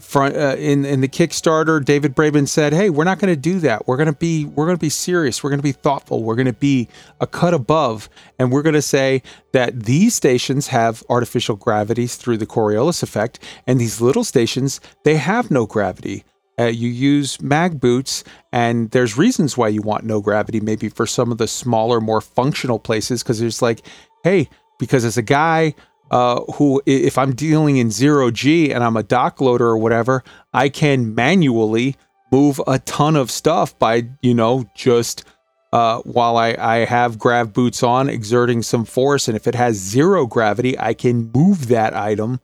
Front 0.00 0.36
uh, 0.36 0.56
in 0.58 0.84
in 0.84 1.02
the 1.02 1.08
Kickstarter, 1.08 1.82
David 1.84 2.16
Braben 2.16 2.48
said, 2.48 2.72
"Hey, 2.72 2.90
we're 2.90 3.04
not 3.04 3.20
going 3.20 3.32
to 3.32 3.40
do 3.40 3.60
that. 3.60 3.86
We're 3.86 3.96
going 3.96 4.12
to 4.12 4.12
be 4.12 4.44
we're 4.44 4.66
going 4.66 4.76
to 4.76 4.80
be 4.80 4.88
serious. 4.88 5.42
We're 5.42 5.50
going 5.50 5.60
to 5.60 5.64
be 5.64 5.72
thoughtful. 5.72 6.24
We're 6.24 6.34
going 6.34 6.46
to 6.46 6.52
be 6.52 6.88
a 7.20 7.28
cut 7.28 7.54
above, 7.54 8.08
and 8.38 8.50
we're 8.50 8.62
going 8.62 8.74
to 8.74 8.82
say 8.82 9.22
that 9.52 9.84
these 9.84 10.14
stations 10.14 10.66
have 10.68 11.04
artificial 11.08 11.54
gravities 11.54 12.16
through 12.16 12.38
the 12.38 12.46
Coriolis 12.46 13.04
effect, 13.04 13.38
and 13.68 13.80
these 13.80 14.00
little 14.00 14.24
stations 14.24 14.80
they 15.04 15.16
have 15.16 15.50
no 15.50 15.64
gravity. 15.64 16.24
Uh, 16.58 16.64
you 16.64 16.88
use 16.88 17.40
mag 17.40 17.78
boots, 17.78 18.24
and 18.52 18.90
there's 18.90 19.16
reasons 19.16 19.56
why 19.56 19.68
you 19.68 19.82
want 19.82 20.04
no 20.04 20.20
gravity. 20.20 20.58
Maybe 20.60 20.88
for 20.88 21.06
some 21.06 21.30
of 21.30 21.38
the 21.38 21.46
smaller, 21.46 22.00
more 22.00 22.20
functional 22.20 22.80
places, 22.80 23.22
because 23.22 23.38
there's 23.38 23.62
like, 23.62 23.86
hey, 24.24 24.48
because 24.78 25.04
as 25.04 25.16
a 25.16 25.22
guy." 25.22 25.74
Uh, 26.14 26.40
who, 26.52 26.80
if 26.86 27.18
I'm 27.18 27.34
dealing 27.34 27.76
in 27.76 27.90
zero 27.90 28.30
G 28.30 28.72
and 28.72 28.84
I'm 28.84 28.96
a 28.96 29.02
dock 29.02 29.40
loader 29.40 29.66
or 29.66 29.76
whatever, 29.76 30.22
I 30.52 30.68
can 30.68 31.12
manually 31.12 31.96
move 32.30 32.60
a 32.68 32.78
ton 32.78 33.16
of 33.16 33.32
stuff 33.32 33.76
by, 33.80 34.04
you 34.22 34.32
know, 34.32 34.64
just 34.76 35.24
uh, 35.72 35.98
while 36.02 36.36
I, 36.36 36.54
I 36.56 36.76
have 36.84 37.18
grav 37.18 37.52
boots 37.52 37.82
on, 37.82 38.08
exerting 38.08 38.62
some 38.62 38.84
force. 38.84 39.26
And 39.26 39.36
if 39.36 39.48
it 39.48 39.56
has 39.56 39.74
zero 39.74 40.24
gravity, 40.24 40.78
I 40.78 40.94
can 40.94 41.32
move 41.34 41.66
that 41.66 41.94
item, 41.94 42.38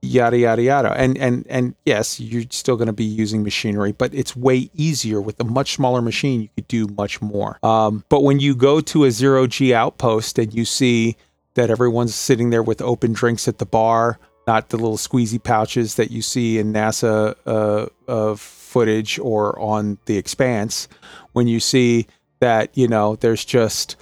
yada, 0.00 0.38
yada, 0.38 0.62
yada. 0.62 0.92
And, 0.92 1.18
and, 1.18 1.44
and 1.48 1.74
yes, 1.84 2.20
you're 2.20 2.44
still 2.50 2.76
going 2.76 2.86
to 2.86 2.92
be 2.92 3.04
using 3.04 3.42
machinery, 3.42 3.90
but 3.90 4.14
it's 4.14 4.36
way 4.36 4.70
easier 4.74 5.20
with 5.20 5.40
a 5.40 5.44
much 5.44 5.72
smaller 5.72 6.02
machine. 6.02 6.42
You 6.42 6.48
could 6.54 6.68
do 6.68 6.86
much 6.86 7.20
more. 7.20 7.58
Um, 7.64 8.04
but 8.08 8.22
when 8.22 8.38
you 8.38 8.54
go 8.54 8.80
to 8.80 9.06
a 9.06 9.10
zero 9.10 9.48
G 9.48 9.74
outpost 9.74 10.38
and 10.38 10.54
you 10.54 10.64
see, 10.64 11.16
that 11.58 11.70
everyone's 11.70 12.14
sitting 12.14 12.50
there 12.50 12.62
with 12.62 12.80
open 12.80 13.12
drinks 13.12 13.48
at 13.48 13.58
the 13.58 13.66
bar, 13.66 14.20
not 14.46 14.68
the 14.68 14.76
little 14.76 14.96
squeezy 14.96 15.42
pouches 15.42 15.96
that 15.96 16.12
you 16.12 16.22
see 16.22 16.56
in 16.56 16.72
NASA 16.72 17.34
uh, 17.46 17.86
uh, 18.06 18.36
footage 18.36 19.18
or 19.18 19.58
on 19.58 19.98
The 20.04 20.16
Expanse. 20.16 20.86
When 21.32 21.48
you 21.48 21.58
see 21.58 22.06
that, 22.38 22.78
you 22.78 22.86
know, 22.86 23.16
there's 23.16 23.44
just 23.44 23.96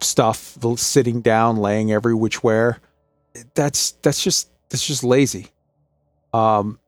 stuff 0.00 0.56
sitting 0.76 1.20
down, 1.20 1.56
laying 1.56 1.90
every 1.90 2.14
which 2.14 2.44
where. 2.44 2.78
That's 3.54 3.90
that's 4.02 4.22
just 4.22 4.48
that's 4.68 4.86
just 4.86 5.02
lazy. 5.02 5.48
Um, 6.32 6.78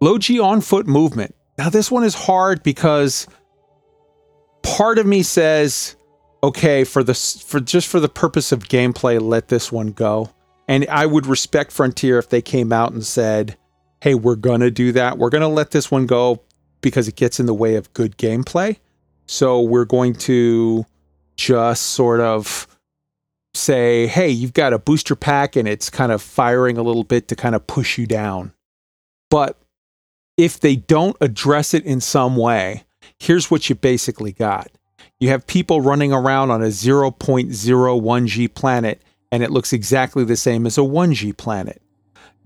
low 0.00 0.16
G 0.16 0.40
on 0.40 0.62
foot 0.62 0.86
movement. 0.86 1.34
Now 1.58 1.68
this 1.68 1.90
one 1.90 2.04
is 2.04 2.14
hard 2.14 2.62
because 2.62 3.26
part 4.62 4.98
of 4.98 5.04
me 5.04 5.22
says 5.22 5.96
okay 6.44 6.84
for 6.84 7.02
the 7.02 7.14
for 7.14 7.60
just 7.60 7.88
for 7.88 8.00
the 8.00 8.08
purpose 8.08 8.52
of 8.52 8.68
gameplay 8.68 9.20
let 9.20 9.48
this 9.48 9.72
one 9.72 9.88
go 9.88 10.30
and 10.68 10.86
i 10.88 11.06
would 11.06 11.26
respect 11.26 11.72
frontier 11.72 12.18
if 12.18 12.28
they 12.28 12.42
came 12.42 12.72
out 12.72 12.92
and 12.92 13.04
said 13.04 13.56
hey 14.00 14.14
we're 14.14 14.36
gonna 14.36 14.70
do 14.70 14.92
that 14.92 15.18
we're 15.18 15.30
gonna 15.30 15.48
let 15.48 15.70
this 15.70 15.90
one 15.90 16.06
go 16.06 16.42
because 16.80 17.08
it 17.08 17.16
gets 17.16 17.40
in 17.40 17.46
the 17.46 17.54
way 17.54 17.76
of 17.76 17.92
good 17.94 18.16
gameplay 18.18 18.76
so 19.26 19.60
we're 19.60 19.86
going 19.86 20.14
to 20.14 20.84
just 21.36 21.82
sort 21.82 22.20
of 22.20 22.66
say, 23.54 24.06
hey, 24.06 24.28
you've 24.28 24.52
got 24.52 24.72
a 24.72 24.78
booster 24.78 25.16
pack 25.16 25.56
and 25.56 25.68
it's 25.68 25.90
kind 25.90 26.12
of 26.12 26.20
firing 26.20 26.76
a 26.76 26.82
little 26.82 27.04
bit 27.04 27.28
to 27.28 27.36
kind 27.36 27.54
of 27.54 27.66
push 27.66 27.98
you 27.98 28.06
down. 28.06 28.52
But 29.30 29.58
if 30.36 30.60
they 30.60 30.76
don't 30.76 31.16
address 31.20 31.74
it 31.74 31.84
in 31.84 32.00
some 32.00 32.36
way, 32.36 32.84
here's 33.18 33.50
what 33.50 33.68
you 33.68 33.74
basically 33.74 34.32
got. 34.32 34.70
You 35.24 35.30
have 35.30 35.46
people 35.46 35.80
running 35.80 36.12
around 36.12 36.50
on 36.50 36.62
a 36.62 36.66
0.01G 36.66 38.52
planet, 38.52 39.00
and 39.32 39.42
it 39.42 39.50
looks 39.50 39.72
exactly 39.72 40.22
the 40.22 40.36
same 40.36 40.66
as 40.66 40.76
a 40.76 40.82
1G 40.82 41.34
planet. 41.34 41.80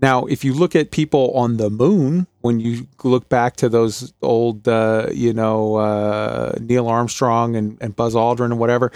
Now, 0.01 0.23
if 0.27 0.45
you 0.45 0.53
look 0.53 0.77
at 0.77 0.91
people 0.91 1.33
on 1.33 1.57
the 1.57 1.69
moon, 1.69 2.25
when 2.39 2.61
you 2.61 2.87
look 3.03 3.27
back 3.27 3.57
to 3.57 3.67
those 3.67 4.13
old, 4.21 4.65
uh, 4.65 5.07
you 5.11 5.33
know, 5.33 5.75
uh, 5.75 6.53
Neil 6.61 6.87
Armstrong 6.87 7.57
and, 7.57 7.77
and 7.81 7.97
Buzz 7.97 8.15
Aldrin 8.15 8.45
and 8.45 8.59
whatever, 8.59 8.93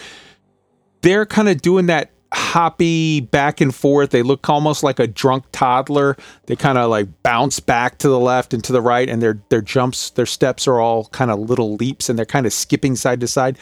they're 1.02 1.26
kind 1.26 1.50
of 1.50 1.62
doing 1.62 1.88
that 1.88 2.10
hoppy 2.34 3.22
back 3.22 3.62
and 3.62 3.74
forth. 3.74 4.10
They 4.10 4.24
look 4.24 4.50
almost 4.50 4.84
like 4.84 5.00
a 5.00 5.08
drunk 5.08 5.46
toddler. 5.52 6.18
They 6.48 6.56
kind 6.56 6.78
of 6.78 6.90
like 6.90 7.08
bounce 7.24 7.60
back 7.60 8.00
to 8.00 8.10
the 8.10 8.20
left 8.20 8.54
and 8.54 8.64
to 8.64 8.74
the 8.74 8.82
right, 8.82 9.08
and 9.08 9.22
their 9.22 9.42
their 9.50 9.62
jumps, 9.62 10.10
their 10.12 10.26
steps 10.26 10.68
are 10.68 10.80
all 10.80 11.06
kind 11.06 11.32
of 11.32 11.40
little 11.40 11.76
leaps, 11.76 12.10
and 12.10 12.18
they're 12.18 12.26
kind 12.26 12.46
of 12.46 12.54
skipping 12.54 12.96
side 12.96 13.20
to 13.22 13.28
side. 13.28 13.58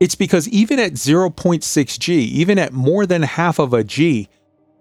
It's 0.00 0.14
because 0.14 0.48
even 0.48 0.78
at 0.78 0.92
0.6 0.92 1.98
G, 1.98 2.20
even 2.20 2.58
at 2.58 2.72
more 2.72 3.04
than 3.04 3.22
half 3.22 3.58
of 3.58 3.74
a 3.74 3.82
G, 3.82 4.28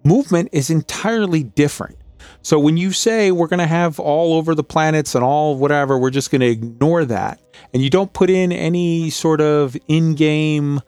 movement 0.04 0.50
is 0.52 0.70
entirely 0.70 1.42
different. 1.42 1.98
So 2.44 2.60
when 2.60 2.78
you 2.78 2.92
say 2.92 3.32
we're 3.32 3.48
going 3.48 3.60
to 3.60 3.68
have 3.68 4.00
all 4.00 4.34
over 4.34 4.54
the 4.54 4.64
planets 4.64 5.16
and 5.16 5.24
all 5.24 5.58
whatever, 5.58 5.98
we're 5.98 6.12
just 6.12 6.32
going 6.32 6.42
to 6.42 6.48
ignore 6.48 7.04
that, 7.06 7.40
and 7.74 7.84
you 7.84 7.90
don't 7.90 8.14
put 8.14 8.30
in 8.30 8.52
any 8.52 9.10
sort 9.10 9.42
of 9.42 9.76
in-game 9.88 10.82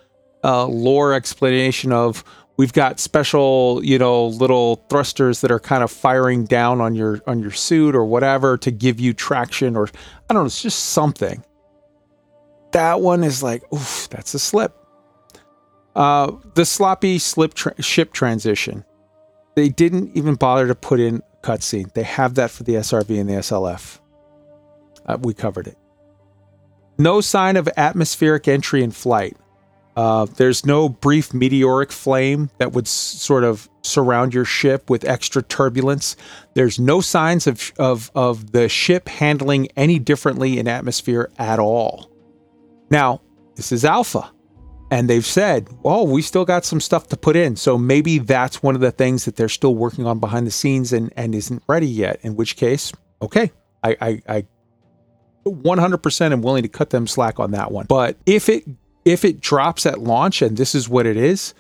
uh, 0.43 0.65
lore 0.65 1.13
explanation 1.13 1.91
of 1.91 2.23
we've 2.59 2.73
got 2.73 2.99
special 2.99 3.79
you 3.85 3.97
know 3.97 4.27
little 4.27 4.85
thrusters 4.89 5.39
that 5.39 5.49
are 5.49 5.61
kind 5.61 5.81
of 5.81 5.89
firing 5.89 6.43
down 6.43 6.81
on 6.81 6.93
your 6.93 7.21
on 7.25 7.39
your 7.39 7.51
suit 7.51 7.95
or 7.95 8.03
whatever 8.03 8.57
to 8.57 8.69
give 8.69 8.99
you 8.99 9.13
traction 9.13 9.77
or 9.77 9.87
i 10.29 10.33
don't 10.33 10.43
know 10.43 10.45
it's 10.45 10.61
just 10.61 10.89
something. 10.89 11.43
That 12.73 12.99
one 12.99 13.23
is 13.23 13.41
like 13.41 13.63
oof 13.73 14.09
that's 14.11 14.33
a 14.33 14.39
slip. 14.39 14.75
Uh, 15.95 16.33
the 16.53 16.65
sloppy 16.65 17.17
slip 17.17 17.53
tra- 17.53 17.81
ship 17.81 18.11
transition. 18.11 18.83
They 19.55 19.69
didn't 19.69 20.15
even 20.15 20.35
bother 20.35 20.67
to 20.67 20.75
put 20.75 20.99
in 20.99 21.23
cutscene. 21.41 21.93
They 21.93 22.03
have 22.03 22.35
that 22.35 22.51
for 22.51 22.63
the 22.63 22.73
srv 22.73 23.19
and 23.19 23.29
the 23.29 23.35
slf 23.35 23.99
uh, 25.05 25.17
we 25.21 25.33
covered 25.33 25.67
it. 25.67 25.77
No 26.97 27.21
sign 27.21 27.55
of 27.55 27.69
atmospheric 27.77 28.49
entry 28.49 28.83
and 28.83 28.93
flight 28.93 29.37
uh, 29.99 30.23
there's 30.37 30.65
no 30.65 30.87
brief 30.87 31.33
meteoric 31.33 31.91
flame 31.91 32.49
that 32.57 32.71
would 32.71 32.85
s- 32.85 32.89
sort 32.89 33.43
of 33.43 33.69
surround 33.81 34.33
your 34.33 34.45
ship 34.45 34.89
with 34.89 35.03
extra 35.03 35.43
turbulence. 35.43 36.15
There's 36.53 36.79
no 36.79 37.01
signs 37.01 37.47
of, 37.47 37.73
of, 37.77 38.09
of 38.15 38.53
the 38.53 38.69
ship 38.69 39.09
handling 39.09 39.67
any 39.75 39.99
differently 39.99 40.57
in 40.57 40.69
atmosphere 40.69 41.29
at 41.37 41.59
all. 41.59 42.09
Now, 42.89 43.19
this 43.55 43.73
is 43.73 43.83
alpha, 43.83 44.31
and 44.89 45.09
they've 45.09 45.25
said, 45.25 45.67
oh, 45.83 46.05
we 46.05 46.21
still 46.21 46.45
got 46.45 46.63
some 46.63 46.79
stuff 46.79 47.09
to 47.09 47.17
put 47.17 47.35
in. 47.35 47.57
So 47.57 47.77
maybe 47.77 48.19
that's 48.19 48.63
one 48.63 48.75
of 48.75 48.81
the 48.81 48.91
things 48.91 49.25
that 49.25 49.35
they're 49.35 49.49
still 49.49 49.75
working 49.75 50.05
on 50.05 50.19
behind 50.19 50.47
the 50.47 50.51
scenes 50.51 50.93
and, 50.93 51.11
and 51.17 51.35
isn't 51.35 51.61
ready 51.67 51.87
yet, 51.87 52.21
in 52.21 52.37
which 52.37 52.55
case, 52.55 52.93
okay, 53.21 53.51
I, 53.83 53.97
I, 53.99 54.21
I 54.29 54.45
100% 55.45 56.31
am 56.31 56.41
willing 56.41 56.63
to 56.63 56.69
cut 56.69 56.89
them 56.89 57.05
slack 57.05 57.37
on 57.37 57.51
that 57.51 57.73
one. 57.73 57.85
But 57.87 58.15
if 58.25 58.47
it 58.47 58.63
if 59.09 59.25
it 59.25 59.41
drops 59.41 59.85
at 59.85 59.99
launch 59.99 60.41
and 60.41 60.55
this 60.55 60.75
is 60.75 60.87
what 60.87 61.07
it 61.07 61.17
is, 61.17 61.55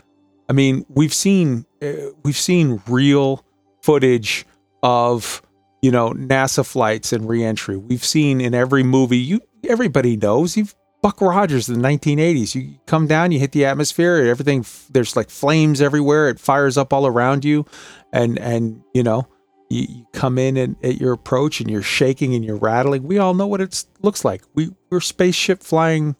I 0.47 0.53
mean, 0.53 0.85
we've 0.89 1.13
seen 1.13 1.65
uh, 1.81 2.11
we've 2.23 2.37
seen 2.37 2.81
real 2.87 3.43
footage 3.81 4.45
of 4.83 5.41
you 5.81 5.91
know 5.91 6.11
NASA 6.11 6.65
flights 6.65 7.11
and 7.11 7.27
reentry. 7.27 7.75
We've 7.75 8.05
seen 8.05 8.39
in 8.39 8.53
every 8.53 8.83
movie. 8.83 9.17
You 9.17 9.41
everybody 9.67 10.15
knows 10.15 10.55
you've 10.57 10.75
Buck 11.01 11.21
Rogers 11.21 11.69
in 11.69 11.81
the 11.81 11.87
1980s. 11.87 12.55
You 12.55 12.77
come 12.85 13.07
down, 13.07 13.31
you 13.31 13.39
hit 13.39 13.51
the 13.51 13.65
atmosphere, 13.65 14.17
everything. 14.27 14.65
There's 14.91 15.15
like 15.15 15.29
flames 15.29 15.81
everywhere. 15.81 16.29
It 16.29 16.39
fires 16.39 16.77
up 16.77 16.93
all 16.93 17.07
around 17.07 17.45
you, 17.45 17.65
and 18.13 18.37
and 18.37 18.83
you 18.93 19.01
know 19.01 19.27
you, 19.69 19.85
you 19.89 20.07
come 20.13 20.37
in 20.37 20.55
and, 20.57 20.75
at 20.83 20.99
your 20.99 21.13
approach 21.13 21.61
and 21.61 21.69
you're 21.69 21.81
shaking 21.81 22.35
and 22.35 22.45
you're 22.45 22.57
rattling. 22.57 23.03
We 23.03 23.17
all 23.17 23.33
know 23.33 23.47
what 23.47 23.61
it 23.61 23.85
looks 24.01 24.23
like. 24.23 24.43
We 24.53 24.71
we're 24.91 24.99
spaceship 24.99 25.63
flying 25.63 26.15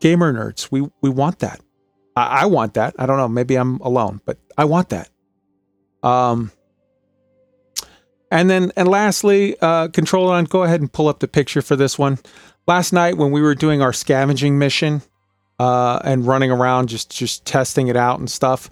gamer 0.00 0.32
nerds. 0.32 0.70
We 0.70 0.88
we 1.00 1.10
want 1.10 1.40
that. 1.40 1.60
I, 2.16 2.42
I 2.42 2.46
want 2.46 2.74
that. 2.74 2.94
I 2.98 3.06
don't 3.06 3.16
know. 3.16 3.28
Maybe 3.28 3.56
I'm 3.56 3.78
alone, 3.80 4.20
but 4.24 4.38
I 4.56 4.64
want 4.64 4.90
that. 4.90 5.10
Um. 6.02 6.52
And 8.30 8.50
then, 8.50 8.72
and 8.76 8.88
lastly, 8.88 9.56
uh, 9.62 9.88
control 9.88 10.28
on. 10.28 10.44
Go 10.44 10.62
ahead 10.62 10.82
and 10.82 10.92
pull 10.92 11.08
up 11.08 11.20
the 11.20 11.28
picture 11.28 11.62
for 11.62 11.76
this 11.76 11.98
one. 11.98 12.18
Last 12.66 12.92
night, 12.92 13.16
when 13.16 13.30
we 13.30 13.40
were 13.40 13.54
doing 13.54 13.80
our 13.80 13.94
scavenging 13.94 14.58
mission, 14.58 15.00
uh, 15.58 16.00
and 16.04 16.26
running 16.26 16.50
around 16.50 16.88
just 16.88 17.10
just 17.10 17.44
testing 17.44 17.88
it 17.88 17.96
out 17.96 18.18
and 18.18 18.30
stuff, 18.30 18.70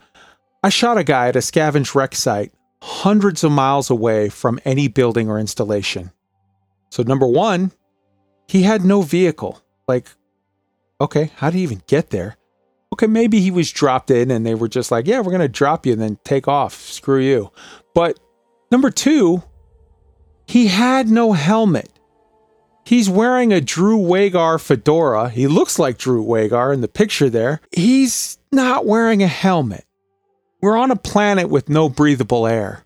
I 0.63 0.69
shot 0.69 0.99
a 0.99 1.05
guy 1.05 1.29
at 1.29 1.37
a 1.37 1.41
scavenge 1.41 1.95
wreck 1.95 2.15
site, 2.15 2.53
hundreds 2.83 3.45
of 3.45 3.53
miles 3.53 3.91
away 3.91 4.29
from 4.29 4.61
any 4.65 4.89
building 4.89 5.29
or 5.29 5.39
installation. 5.39 6.13
So 6.91 7.03
number 7.03 7.27
one, 7.27 7.73
he 8.49 8.63
had 8.63 8.85
no 8.85 9.03
vehicle. 9.03 9.61
Like 9.89 10.09
Okay, 11.01 11.31
how 11.37 11.51
did 11.51 11.59
he 11.59 11.63
even 11.63 11.83
get 11.87 12.11
there? 12.11 12.37
Okay, 12.93 13.07
maybe 13.07 13.41
he 13.41 13.51
was 13.51 13.71
dropped 13.71 14.11
in 14.11 14.31
and 14.31 14.47
they 14.47 14.55
were 14.55 14.69
just 14.69 14.91
like, 14.91 15.07
yeah, 15.07 15.21
we're 15.21 15.33
going 15.33 15.41
to 15.41 15.49
drop 15.49 15.85
you 15.85 15.93
and 15.93 16.01
then 16.01 16.19
take 16.25 16.49
off. 16.49 16.75
Screw 16.75 17.21
you. 17.21 17.51
But 17.95 18.19
number 18.71 18.91
two, 18.91 19.43
he 20.47 20.69
had 20.69 21.09
no 21.09 21.33
helmet. 21.33 21.91
He's 22.85 23.11
wearing 23.11 23.53
a 23.53 23.61
Drew 23.61 23.99
Wagar 23.99 24.59
fedora. 24.59 25.29
He 25.29 25.49
looks 25.49 25.79
like 25.79 25.99
Drew 25.99 26.23
Wagar 26.23 26.73
in 26.73 26.81
the 26.81 26.89
picture 26.89 27.29
there. 27.29 27.61
He's 27.73 28.39
not 28.53 28.87
wearing 28.87 29.23
a 29.23 29.27
helmet. 29.27 29.85
We're 30.63 30.77
on 30.77 30.93
a 30.93 30.97
planet 30.97 31.49
with 31.49 31.69
no 31.69 31.89
breathable 31.89 32.47
air. 32.47 32.85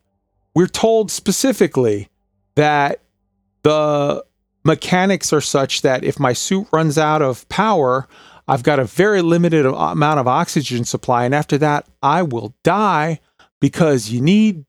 We're 0.54 0.66
told 0.66 1.10
specifically 1.10 2.08
that 2.54 3.00
the 3.62 4.24
mechanics 4.64 5.32
are 5.32 5.40
such 5.40 5.82
that 5.82 6.04
if 6.04 6.18
my 6.18 6.32
suit 6.32 6.66
runs 6.72 6.98
out 6.98 7.22
of 7.22 7.48
power, 7.48 8.08
I've 8.46 8.62
got 8.62 8.78
a 8.80 8.84
very 8.84 9.22
limited 9.22 9.64
amount 9.66 10.20
of 10.20 10.26
oxygen 10.26 10.84
supply. 10.84 11.24
And 11.24 11.34
after 11.34 11.56
that, 11.58 11.86
I 12.02 12.22
will 12.22 12.54
die 12.64 13.20
because 13.60 14.10
you 14.10 14.20
need 14.20 14.64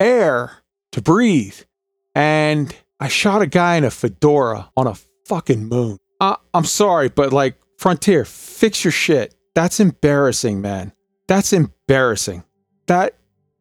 air 0.00 0.62
to 0.92 1.02
breathe. 1.02 1.58
And 2.14 2.74
I 2.98 3.08
shot 3.08 3.42
a 3.42 3.46
guy 3.46 3.76
in 3.76 3.84
a 3.84 3.90
fedora 3.90 4.70
on 4.76 4.86
a 4.86 4.96
fucking 5.26 5.68
moon. 5.68 5.98
Uh, 6.20 6.36
I'm 6.54 6.64
sorry, 6.64 7.10
but 7.10 7.32
like, 7.32 7.56
Frontier, 7.76 8.24
fix 8.24 8.84
your 8.84 8.92
shit. 8.92 9.34
That's 9.54 9.80
embarrassing, 9.80 10.62
man. 10.62 10.92
That's 11.28 11.52
embarrassing. 11.52 12.44
That 12.86 13.15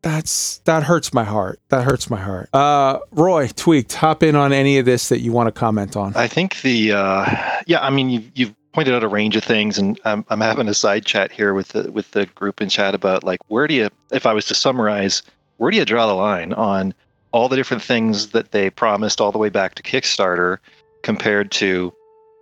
that's 0.05 0.59
that 0.65 0.83
hurts 0.83 1.15
my 1.15 1.23
heart. 1.23 1.59
That 1.69 1.83
hurts 1.83 2.11
my 2.11 2.19
heart. 2.19 2.53
Uh, 2.53 2.99
Roy, 3.11 3.47
tweaked. 3.47 3.93
Hop 3.95 4.21
in 4.21 4.35
on 4.35 4.53
any 4.53 4.77
of 4.77 4.85
this 4.85 5.09
that 5.09 5.21
you 5.21 5.31
want 5.31 5.47
to 5.47 5.51
comment 5.51 5.97
on. 5.97 6.15
I 6.15 6.27
think 6.27 6.61
the 6.61 6.91
uh, 6.91 7.25
yeah, 7.65 7.79
I 7.79 7.89
mean 7.89 8.09
you've, 8.11 8.31
you've 8.35 8.55
pointed 8.71 8.93
out 8.93 9.03
a 9.03 9.07
range 9.07 9.35
of 9.35 9.43
things, 9.43 9.79
and 9.79 9.99
I'm 10.05 10.23
I'm 10.29 10.41
having 10.41 10.67
a 10.67 10.75
side 10.75 11.07
chat 11.07 11.31
here 11.31 11.55
with 11.55 11.69
the 11.69 11.91
with 11.91 12.11
the 12.11 12.27
group 12.27 12.61
in 12.61 12.69
chat 12.69 12.93
about 12.93 13.23
like 13.23 13.39
where 13.47 13.67
do 13.67 13.73
you, 13.73 13.89
if 14.11 14.27
I 14.27 14.33
was 14.33 14.45
to 14.45 14.53
summarize, 14.53 15.23
where 15.57 15.71
do 15.71 15.77
you 15.77 15.85
draw 15.85 16.05
the 16.05 16.13
line 16.13 16.53
on 16.53 16.93
all 17.31 17.49
the 17.49 17.55
different 17.55 17.81
things 17.81 18.27
that 18.29 18.51
they 18.51 18.69
promised 18.69 19.19
all 19.19 19.31
the 19.31 19.39
way 19.39 19.49
back 19.49 19.73
to 19.73 19.81
Kickstarter, 19.83 20.59
compared 21.01 21.49
to 21.53 21.91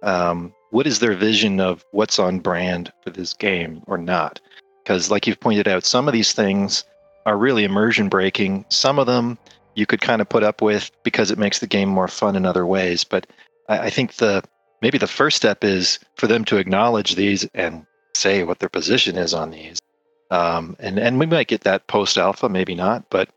um, 0.03 0.53
what 0.71 0.85
is 0.85 0.99
their 0.99 1.15
vision 1.15 1.61
of 1.61 1.85
what's 1.91 2.19
on 2.19 2.39
brand 2.39 2.91
for 3.05 3.09
this 3.09 3.33
game 3.33 3.81
or 3.87 3.97
not? 3.97 4.41
Because 4.83 5.09
like 5.09 5.27
you've 5.27 5.39
pointed 5.39 5.69
out, 5.69 5.85
some 5.85 6.09
of 6.09 6.13
these 6.13 6.33
things 6.33 6.83
are 7.25 7.37
really 7.37 7.63
immersion 7.63 8.09
breaking. 8.09 8.65
Some 8.69 8.99
of 8.99 9.07
them 9.07 9.37
you 9.75 9.85
could 9.85 10.01
kind 10.01 10.21
of 10.21 10.29
put 10.29 10.43
up 10.43 10.61
with 10.61 10.91
because 11.03 11.31
it 11.31 11.37
makes 11.37 11.59
the 11.59 11.67
game 11.67 11.89
more 11.89 12.07
fun 12.07 12.35
in 12.35 12.45
other 12.45 12.65
ways. 12.65 13.03
But 13.03 13.27
I, 13.67 13.79
I 13.79 13.89
think 13.89 14.15
the 14.15 14.43
maybe 14.81 14.97
the 14.97 15.07
first 15.07 15.37
step 15.37 15.63
is 15.63 15.99
for 16.15 16.27
them 16.27 16.45
to 16.45 16.57
acknowledge 16.57 17.15
these 17.15 17.47
and 17.53 17.85
say 18.13 18.43
what 18.43 18.59
their 18.59 18.69
position 18.69 19.17
is 19.17 19.33
on 19.33 19.51
these. 19.51 19.79
Um, 20.31 20.75
and 20.79 20.97
and 20.99 21.19
we 21.19 21.25
might 21.25 21.47
get 21.47 21.61
that 21.61 21.87
post 21.87 22.17
alpha, 22.17 22.49
maybe 22.49 22.75
not, 22.75 23.09
but 23.09 23.29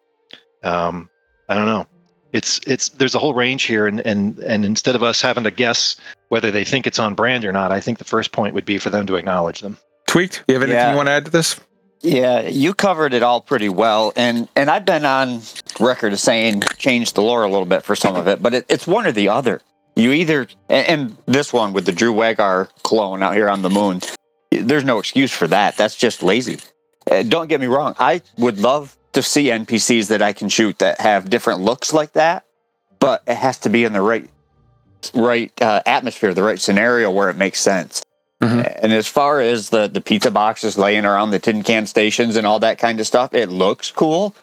um, 0.63 1.09
I 1.49 1.55
don't 1.55 1.67
know. 1.67 1.87
It's 2.33 2.61
it's 2.67 2.91
there's 2.91 3.15
a 3.15 3.19
whole 3.19 3.35
range 3.35 3.65
here, 3.65 3.87
and 3.87 4.01
and 4.01 4.39
and 4.41 4.65
instead 4.65 4.95
of 4.95 5.03
us 5.03 5.21
having 5.21 5.45
to 5.45 5.51
guess 5.51 5.97
whether 6.29 6.51
they 6.51 6.65
think 6.65 6.87
it's 6.87 6.99
on 6.99 7.15
brand 7.15 7.45
or 7.45 7.53
not, 7.53 7.73
I 7.73 7.81
think 7.81 7.99
the 7.99 8.05
first 8.05 8.33
point 8.33 8.55
would 8.55 8.65
be 8.65 8.79
for 8.79 8.91
them 8.91 9.07
to 9.07 9.15
acknowledge 9.17 9.61
them. 9.61 9.79
Tweaked. 10.07 10.45
You 10.49 10.55
have 10.55 10.63
anything 10.63 10.79
Yeah. 10.79 10.91
you 10.91 10.97
want 10.97 11.07
to 11.09 11.13
add 11.13 11.25
to 11.27 11.31
this? 11.31 11.61
Yeah, 12.07 12.43
you 12.43 12.73
covered 12.73 13.15
it 13.15 13.25
all 13.25 13.41
pretty 13.41 13.69
well, 13.69 14.13
and 14.15 14.49
and 14.55 14.71
I've 14.71 14.85
been 14.85 15.05
on 15.05 15.43
record 15.81 16.13
as 16.13 16.23
saying 16.23 16.63
change 16.79 17.15
the 17.15 17.21
lore 17.21 17.43
a 17.43 17.51
little 17.51 17.67
bit 17.67 17.83
for 17.83 17.97
some 17.97 18.15
of 18.15 18.29
it, 18.29 18.41
but 18.41 18.55
it, 18.55 18.67
it's 18.69 18.87
one 18.87 19.07
or 19.07 19.13
the 19.13 19.29
other. 19.29 19.61
You 19.97 20.13
either 20.13 20.47
and, 20.69 20.87
and 20.87 21.17
this 21.27 21.53
one 21.53 21.73
with 21.73 21.85
the 21.85 21.91
Drew 21.91 22.13
Wagar 22.13 22.69
clone 22.85 23.25
out 23.25 23.35
here 23.35 23.49
on 23.49 23.63
the 23.63 23.71
moon, 23.71 24.03
there's 24.53 24.85
no 24.85 25.01
excuse 25.01 25.33
for 25.33 25.49
that. 25.49 25.77
That's 25.77 25.97
just 25.97 26.23
lazy. 26.23 26.61
Uh, 27.11 27.25
don't 27.25 27.49
get 27.49 27.61
me 27.61 27.67
wrong. 27.67 27.97
I 27.99 28.23
would 28.39 28.61
love 28.61 28.97
to 29.15 29.21
see 29.21 29.47
NPCs 29.47 30.07
that 30.07 30.23
I 30.23 30.33
can 30.33 30.49
shoot 30.49 30.79
that 30.79 31.01
have 31.01 31.29
different 31.29 31.59
looks 31.59 31.93
like 31.93 32.13
that, 32.13 32.45
but 33.01 33.25
it 33.27 33.35
has 33.35 33.59
to 33.61 33.69
be 33.69 33.83
in 33.83 33.93
the 33.93 34.01
right 34.01 34.31
right 35.13 35.51
uh, 35.61 35.83
atmosphere, 35.85 36.35
the 36.35 36.45
right 36.45 36.61
scenario 36.61 37.11
where 37.11 37.31
it 37.31 37.37
makes 37.37 37.61
sense. 37.61 38.05
Mhm. 38.43 38.79
And 38.83 38.93
as 38.93 39.07
far 39.07 39.41
as 39.41 39.71
the 39.71 39.89
the 39.89 40.01
pizza 40.01 40.31
boxes 40.31 40.77
laying 40.77 41.05
around 41.05 41.31
the 41.31 41.39
tin 41.39 41.63
can 41.63 41.87
stations 41.87 42.37
and 42.37 42.47
all 42.47 42.61
that 42.61 42.79
kind 42.79 43.01
of 43.01 43.07
stuff, 43.07 43.33
it 43.33 43.49
looks 43.49 43.91
cool, 43.91 44.35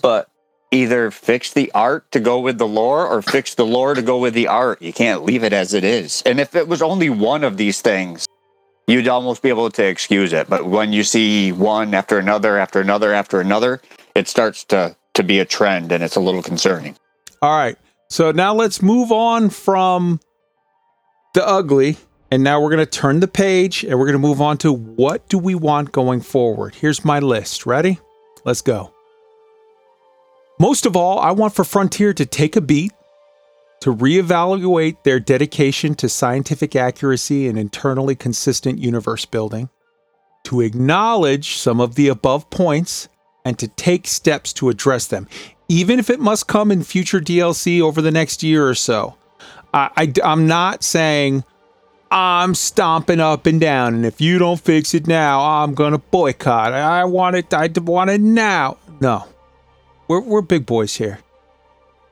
but 0.00 0.28
either 0.70 1.10
fix 1.10 1.52
the 1.52 1.70
art 1.74 2.10
to 2.10 2.20
go 2.20 2.40
with 2.40 2.58
the 2.58 2.66
lore 2.66 3.06
or 3.06 3.22
fix 3.22 3.54
the 3.54 3.66
lore 3.66 3.94
to 3.94 4.02
go 4.02 4.18
with 4.18 4.34
the 4.34 4.48
art. 4.48 4.80
You 4.82 4.92
can't 4.92 5.24
leave 5.24 5.44
it 5.44 5.52
as 5.52 5.74
it 5.74 5.84
is. 5.84 6.22
And 6.26 6.40
if 6.40 6.56
it 6.56 6.66
was 6.66 6.82
only 6.82 7.10
one 7.10 7.44
of 7.44 7.56
these 7.58 7.80
things, 7.80 8.26
you'd 8.88 9.06
almost 9.08 9.42
be 9.42 9.50
able 9.50 9.70
to 9.70 9.84
excuse 9.84 10.32
it. 10.32 10.48
But 10.48 10.66
when 10.66 10.92
you 10.92 11.04
see 11.04 11.52
one 11.52 11.94
after 11.94 12.18
another, 12.18 12.58
after 12.58 12.80
another, 12.80 13.12
after 13.12 13.40
another, 13.40 13.80
it 14.14 14.26
starts 14.28 14.64
to 14.64 14.96
to 15.14 15.22
be 15.22 15.38
a 15.38 15.44
trend, 15.44 15.92
and 15.92 16.02
it's 16.02 16.16
a 16.16 16.20
little 16.20 16.42
concerning. 16.42 16.96
All 17.40 17.56
right. 17.56 17.76
So 18.08 18.32
now 18.32 18.52
let's 18.52 18.82
move 18.82 19.12
on 19.12 19.48
from 19.50 20.18
the 21.34 21.46
ugly. 21.46 21.98
And 22.34 22.42
now 22.42 22.60
we're 22.60 22.70
going 22.70 22.84
to 22.84 22.86
turn 22.86 23.20
the 23.20 23.28
page 23.28 23.84
and 23.84 23.96
we're 23.96 24.06
going 24.06 24.14
to 24.14 24.18
move 24.18 24.40
on 24.40 24.58
to 24.58 24.72
what 24.72 25.28
do 25.28 25.38
we 25.38 25.54
want 25.54 25.92
going 25.92 26.20
forward. 26.20 26.74
Here's 26.74 27.04
my 27.04 27.20
list. 27.20 27.64
Ready? 27.64 28.00
Let's 28.44 28.60
go. 28.60 28.92
Most 30.58 30.84
of 30.84 30.96
all, 30.96 31.20
I 31.20 31.30
want 31.30 31.54
for 31.54 31.62
Frontier 31.62 32.12
to 32.12 32.26
take 32.26 32.56
a 32.56 32.60
beat, 32.60 32.92
to 33.82 33.94
reevaluate 33.94 35.04
their 35.04 35.20
dedication 35.20 35.94
to 35.94 36.08
scientific 36.08 36.74
accuracy 36.74 37.46
and 37.46 37.56
internally 37.56 38.16
consistent 38.16 38.80
universe 38.80 39.24
building, 39.24 39.68
to 40.42 40.60
acknowledge 40.60 41.58
some 41.58 41.80
of 41.80 41.94
the 41.94 42.08
above 42.08 42.50
points, 42.50 43.08
and 43.44 43.60
to 43.60 43.68
take 43.68 44.08
steps 44.08 44.52
to 44.54 44.70
address 44.70 45.06
them, 45.06 45.28
even 45.68 46.00
if 46.00 46.10
it 46.10 46.18
must 46.18 46.48
come 46.48 46.72
in 46.72 46.82
future 46.82 47.20
DLC 47.20 47.80
over 47.80 48.02
the 48.02 48.10
next 48.10 48.42
year 48.42 48.68
or 48.68 48.74
so. 48.74 49.14
I, 49.72 50.12
I'm 50.24 50.48
not 50.48 50.82
saying 50.82 51.44
I'm 52.10 52.54
stomping 52.54 53.20
up 53.20 53.46
and 53.46 53.60
down, 53.60 53.94
and 53.94 54.06
if 54.06 54.20
you 54.20 54.38
don't 54.38 54.60
fix 54.60 54.94
it 54.94 55.06
now, 55.06 55.40
I'm 55.40 55.74
gonna 55.74 55.98
boycott. 55.98 56.72
I, 56.72 57.00
I 57.00 57.04
want 57.04 57.36
it. 57.36 57.52
I 57.52 57.68
want 57.76 58.10
it 58.10 58.20
now. 58.20 58.76
No, 59.00 59.26
we're 60.08 60.20
we're 60.20 60.42
big 60.42 60.66
boys 60.66 60.94
here. 60.94 61.18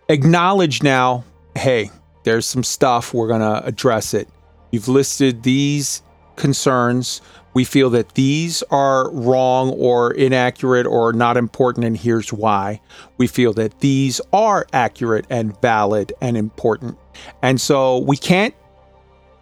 Acknowledge 0.09 0.83
now. 0.83 1.25
Hey, 1.57 1.91
there's 2.25 2.47
some 2.47 2.65
stuff 2.65 3.15
we're 3.15 3.29
gonna 3.29 3.63
address 3.65 4.15
it. 4.15 4.29
You've 4.71 4.89
listed 4.89 5.43
these 5.43 6.03
concerns. 6.37 7.21
We 7.55 7.65
feel 7.65 7.91
that 7.91 8.15
these 8.15 8.63
are 8.71 9.11
wrong 9.11 9.71
or 9.71 10.13
inaccurate 10.13 10.87
or 10.87 11.13
not 11.13 11.37
important, 11.37 11.85
and 11.85 11.97
here's 11.97 12.33
why. 12.33 12.81
We 13.19 13.27
feel 13.27 13.53
that 13.55 13.81
these 13.81 14.21
are 14.33 14.67
accurate 14.73 15.27
and 15.29 15.61
valid 15.61 16.15
and 16.21 16.37
important. 16.37 16.97
And 17.43 17.61
so 17.61 17.99
we 17.99 18.17
can't 18.17 18.55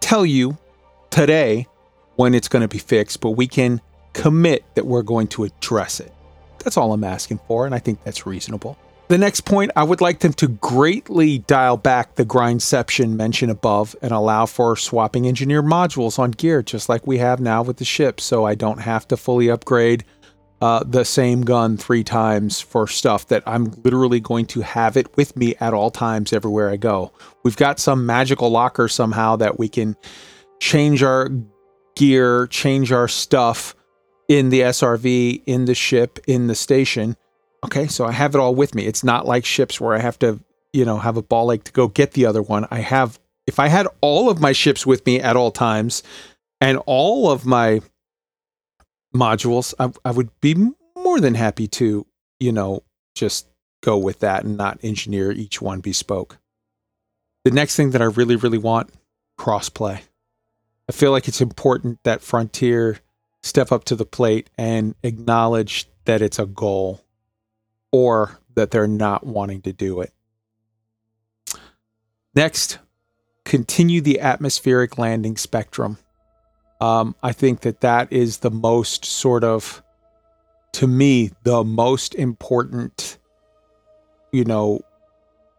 tell 0.01 0.25
you 0.25 0.57
today 1.09 1.67
when 2.17 2.33
it's 2.33 2.49
going 2.49 2.61
to 2.61 2.67
be 2.67 2.77
fixed, 2.77 3.21
but 3.21 3.31
we 3.31 3.47
can 3.47 3.79
commit 4.13 4.65
that 4.75 4.85
we're 4.85 5.01
going 5.03 5.27
to 5.27 5.45
address 5.45 5.99
it. 6.01 6.11
That's 6.59 6.77
all 6.77 6.93
I'm 6.93 7.03
asking 7.03 7.39
for, 7.47 7.65
and 7.65 7.73
I 7.73 7.79
think 7.79 8.03
that's 8.03 8.25
reasonable. 8.25 8.77
The 9.07 9.17
next 9.17 9.41
point, 9.41 9.71
I 9.75 9.83
would 9.83 9.99
like 9.99 10.19
them 10.19 10.33
to 10.33 10.47
greatly 10.47 11.39
dial 11.39 11.75
back 11.75 12.15
the 12.15 12.23
grindception 12.23 13.15
mentioned 13.15 13.51
above 13.51 13.95
and 14.01 14.11
allow 14.11 14.45
for 14.45 14.75
swapping 14.77 15.27
engineer 15.27 15.61
modules 15.61 16.17
on 16.17 16.31
gear, 16.31 16.61
just 16.61 16.87
like 16.87 17.05
we 17.05 17.17
have 17.17 17.41
now 17.41 17.61
with 17.61 17.77
the 17.77 17.85
ship, 17.85 18.21
so 18.21 18.45
I 18.45 18.55
don't 18.55 18.79
have 18.79 19.07
to 19.09 19.17
fully 19.17 19.49
upgrade 19.49 20.05
uh, 20.61 20.83
the 20.85 21.03
same 21.03 21.41
gun 21.41 21.75
three 21.75 22.03
times 22.03 22.61
for 22.61 22.87
stuff 22.87 23.27
that 23.27 23.41
I'm 23.47 23.71
literally 23.83 24.19
going 24.19 24.45
to 24.47 24.61
have 24.61 24.95
it 24.95 25.17
with 25.17 25.35
me 25.35 25.55
at 25.59 25.73
all 25.73 25.89
times 25.89 26.31
everywhere 26.31 26.69
I 26.69 26.77
go. 26.77 27.11
We've 27.43 27.57
got 27.57 27.79
some 27.79 28.05
magical 28.05 28.49
locker 28.51 28.87
somehow 28.87 29.35
that 29.37 29.57
we 29.57 29.67
can 29.67 29.95
change 30.59 31.01
our 31.01 31.29
gear, 31.95 32.45
change 32.47 32.91
our 32.91 33.07
stuff 33.07 33.75
in 34.27 34.49
the 34.49 34.61
SRV, 34.61 35.41
in 35.47 35.65
the 35.65 35.75
ship, 35.75 36.19
in 36.27 36.45
the 36.45 36.55
station. 36.55 37.17
Okay, 37.65 37.87
so 37.87 38.05
I 38.05 38.11
have 38.11 38.35
it 38.35 38.39
all 38.39 38.53
with 38.53 38.75
me. 38.75 38.85
It's 38.85 39.03
not 39.03 39.25
like 39.25 39.45
ships 39.45 39.81
where 39.81 39.95
I 39.95 39.99
have 39.99 40.19
to, 40.19 40.39
you 40.73 40.85
know, 40.85 40.99
have 40.99 41.17
a 41.17 41.23
ball 41.23 41.51
ache 41.51 41.63
to 41.65 41.71
go 41.71 41.87
get 41.87 42.11
the 42.11 42.27
other 42.27 42.41
one. 42.41 42.67
I 42.69 42.79
have, 42.79 43.19
if 43.47 43.59
I 43.59 43.67
had 43.67 43.87
all 43.99 44.29
of 44.29 44.39
my 44.39 44.51
ships 44.51 44.85
with 44.85 45.05
me 45.07 45.19
at 45.19 45.35
all 45.35 45.51
times 45.51 46.03
and 46.59 46.79
all 46.85 47.31
of 47.31 47.47
my 47.47 47.81
modules, 49.13 49.73
I, 49.79 49.91
I 50.05 50.11
would 50.11 50.29
be 50.41 50.55
more 50.95 51.19
than 51.19 51.35
happy 51.35 51.67
to, 51.67 52.05
you 52.39 52.51
know, 52.51 52.83
just 53.15 53.47
go 53.81 53.97
with 53.97 54.19
that 54.19 54.43
and 54.43 54.57
not 54.57 54.79
engineer 54.83 55.31
each 55.31 55.61
one 55.61 55.81
bespoke. 55.81 56.37
The 57.43 57.51
next 57.51 57.75
thing 57.75 57.91
that 57.91 58.01
I 58.01 58.05
really, 58.05 58.35
really 58.35 58.57
want 58.57 58.91
crossplay. 59.37 60.01
I 60.87 60.91
feel 60.91 61.11
like 61.11 61.27
it's 61.27 61.41
important 61.41 61.99
that 62.03 62.21
Frontier 62.21 62.99
step 63.41 63.71
up 63.71 63.83
to 63.85 63.95
the 63.95 64.05
plate 64.05 64.49
and 64.57 64.93
acknowledge 65.03 65.87
that 66.05 66.21
it's 66.21 66.37
a 66.37 66.45
goal 66.45 67.01
or 67.91 68.39
that 68.55 68.71
they're 68.71 68.87
not 68.87 69.25
wanting 69.25 69.61
to 69.61 69.73
do 69.73 70.01
it. 70.01 70.13
Next, 72.35 72.79
continue 73.45 74.01
the 74.01 74.19
atmospheric 74.19 74.97
landing 74.97 75.37
spectrum. 75.37 75.97
Um, 76.81 77.15
I 77.21 77.31
think 77.31 77.61
that 77.61 77.81
that 77.81 78.11
is 78.11 78.39
the 78.39 78.49
most 78.49 79.05
sort 79.05 79.43
of, 79.43 79.83
to 80.73 80.87
me, 80.87 81.31
the 81.43 81.63
most 81.63 82.15
important, 82.15 83.19
you 84.31 84.43
know, 84.43 84.81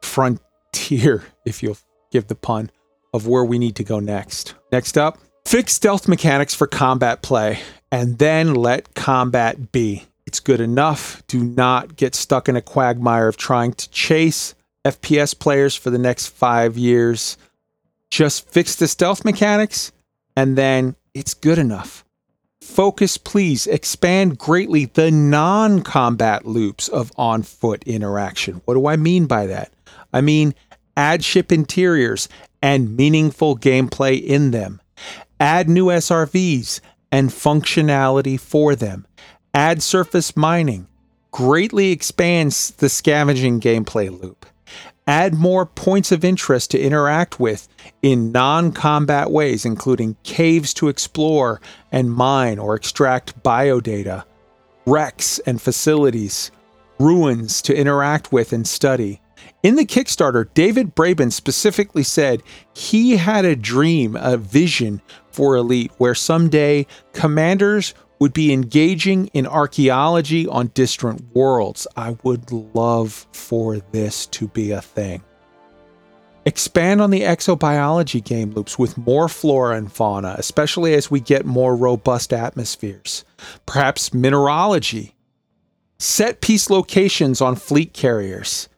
frontier, 0.00 1.24
if 1.46 1.62
you'll 1.62 1.78
give 2.10 2.26
the 2.26 2.34
pun, 2.34 2.70
of 3.14 3.28
where 3.28 3.44
we 3.44 3.58
need 3.58 3.76
to 3.76 3.84
go 3.84 4.00
next. 4.00 4.56
Next 4.72 4.98
up, 4.98 5.18
fix 5.46 5.72
stealth 5.74 6.08
mechanics 6.08 6.54
for 6.54 6.66
combat 6.66 7.22
play 7.22 7.60
and 7.92 8.18
then 8.18 8.54
let 8.54 8.94
combat 8.94 9.70
be. 9.70 10.06
It's 10.26 10.40
good 10.40 10.60
enough. 10.60 11.22
Do 11.28 11.44
not 11.44 11.94
get 11.96 12.14
stuck 12.16 12.48
in 12.48 12.56
a 12.56 12.62
quagmire 12.62 13.28
of 13.28 13.36
trying 13.36 13.74
to 13.74 13.90
chase 13.90 14.54
FPS 14.84 15.38
players 15.38 15.76
for 15.76 15.90
the 15.90 15.98
next 15.98 16.28
five 16.28 16.76
years. 16.76 17.36
Just 18.10 18.48
fix 18.48 18.74
the 18.74 18.88
stealth 18.88 19.24
mechanics 19.24 19.92
and 20.36 20.56
then 20.56 20.96
it's 21.14 21.34
good 21.34 21.58
enough. 21.58 22.04
Focus, 22.60 23.18
please. 23.18 23.66
Expand 23.66 24.38
greatly 24.38 24.86
the 24.86 25.10
non 25.10 25.82
combat 25.82 26.46
loops 26.46 26.88
of 26.88 27.12
on 27.16 27.42
foot 27.42 27.82
interaction. 27.84 28.62
What 28.64 28.74
do 28.74 28.86
I 28.86 28.96
mean 28.96 29.26
by 29.26 29.46
that? 29.46 29.72
I 30.12 30.20
mean, 30.20 30.54
add 30.96 31.24
ship 31.24 31.50
interiors 31.50 32.28
and 32.62 32.96
meaningful 32.96 33.56
gameplay 33.56 34.22
in 34.22 34.52
them. 34.52 34.80
Add 35.40 35.68
new 35.68 35.86
SRVs 35.86 36.80
and 37.10 37.30
functionality 37.30 38.38
for 38.38 38.76
them. 38.76 39.06
Add 39.52 39.82
surface 39.82 40.36
mining. 40.36 40.86
Greatly 41.32 41.90
expands 41.90 42.70
the 42.72 42.88
scavenging 42.88 43.60
gameplay 43.60 44.08
loop. 44.08 44.46
Add 45.06 45.34
more 45.34 45.66
points 45.66 46.12
of 46.12 46.24
interest 46.24 46.70
to 46.70 46.80
interact 46.80 47.40
with 47.40 47.66
in 48.02 48.30
non 48.30 48.70
combat 48.70 49.30
ways, 49.30 49.64
including 49.64 50.16
caves 50.22 50.72
to 50.74 50.88
explore 50.88 51.60
and 51.90 52.12
mine 52.12 52.58
or 52.58 52.74
extract 52.76 53.42
biodata, 53.42 54.24
wrecks 54.86 55.40
and 55.40 55.60
facilities, 55.60 56.52
ruins 57.00 57.60
to 57.62 57.76
interact 57.76 58.32
with 58.32 58.52
and 58.52 58.66
study. 58.66 59.20
In 59.64 59.74
the 59.74 59.86
Kickstarter, 59.86 60.48
David 60.54 60.94
Braben 60.94 61.32
specifically 61.32 62.04
said 62.04 62.42
he 62.72 63.16
had 63.16 63.44
a 63.44 63.56
dream, 63.56 64.16
a 64.16 64.36
vision 64.36 65.00
for 65.30 65.56
Elite 65.56 65.92
where 65.98 66.14
someday 66.14 66.86
commanders 67.12 67.94
would 68.22 68.32
be 68.32 68.52
engaging 68.52 69.26
in 69.34 69.48
archaeology 69.48 70.46
on 70.46 70.68
distant 70.74 71.20
worlds. 71.34 71.88
I 71.96 72.16
would 72.22 72.52
love 72.52 73.26
for 73.32 73.78
this 73.90 74.26
to 74.26 74.46
be 74.46 74.70
a 74.70 74.80
thing. 74.80 75.24
Expand 76.46 77.00
on 77.00 77.10
the 77.10 77.22
exobiology 77.22 78.22
game 78.22 78.52
loops 78.52 78.78
with 78.78 78.96
more 78.96 79.28
flora 79.28 79.76
and 79.76 79.92
fauna, 79.92 80.36
especially 80.38 80.94
as 80.94 81.10
we 81.10 81.18
get 81.18 81.44
more 81.44 81.74
robust 81.74 82.32
atmospheres. 82.32 83.24
Perhaps 83.66 84.14
mineralogy. 84.14 85.16
Set 85.98 86.40
piece 86.40 86.70
locations 86.70 87.40
on 87.40 87.56
fleet 87.56 87.92
carriers. 87.92 88.68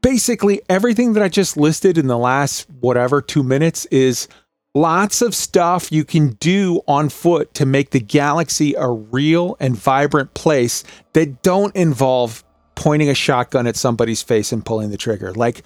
Basically, 0.00 0.60
everything 0.68 1.14
that 1.14 1.24
I 1.24 1.28
just 1.28 1.56
listed 1.56 1.98
in 1.98 2.06
the 2.06 2.16
last 2.16 2.70
whatever 2.78 3.20
two 3.20 3.42
minutes 3.42 3.84
is 3.86 4.28
lots 4.76 5.22
of 5.22 5.34
stuff 5.34 5.90
you 5.90 6.04
can 6.04 6.28
do 6.34 6.82
on 6.86 7.08
foot 7.08 7.54
to 7.54 7.64
make 7.64 7.90
the 7.90 8.00
galaxy 8.00 8.74
a 8.74 8.86
real 8.86 9.56
and 9.58 9.74
vibrant 9.74 10.34
place 10.34 10.84
that 11.14 11.42
don't 11.42 11.74
involve 11.74 12.44
pointing 12.74 13.08
a 13.08 13.14
shotgun 13.14 13.66
at 13.66 13.74
somebody's 13.74 14.22
face 14.22 14.52
and 14.52 14.66
pulling 14.66 14.90
the 14.90 14.98
trigger. 14.98 15.32
Like 15.32 15.62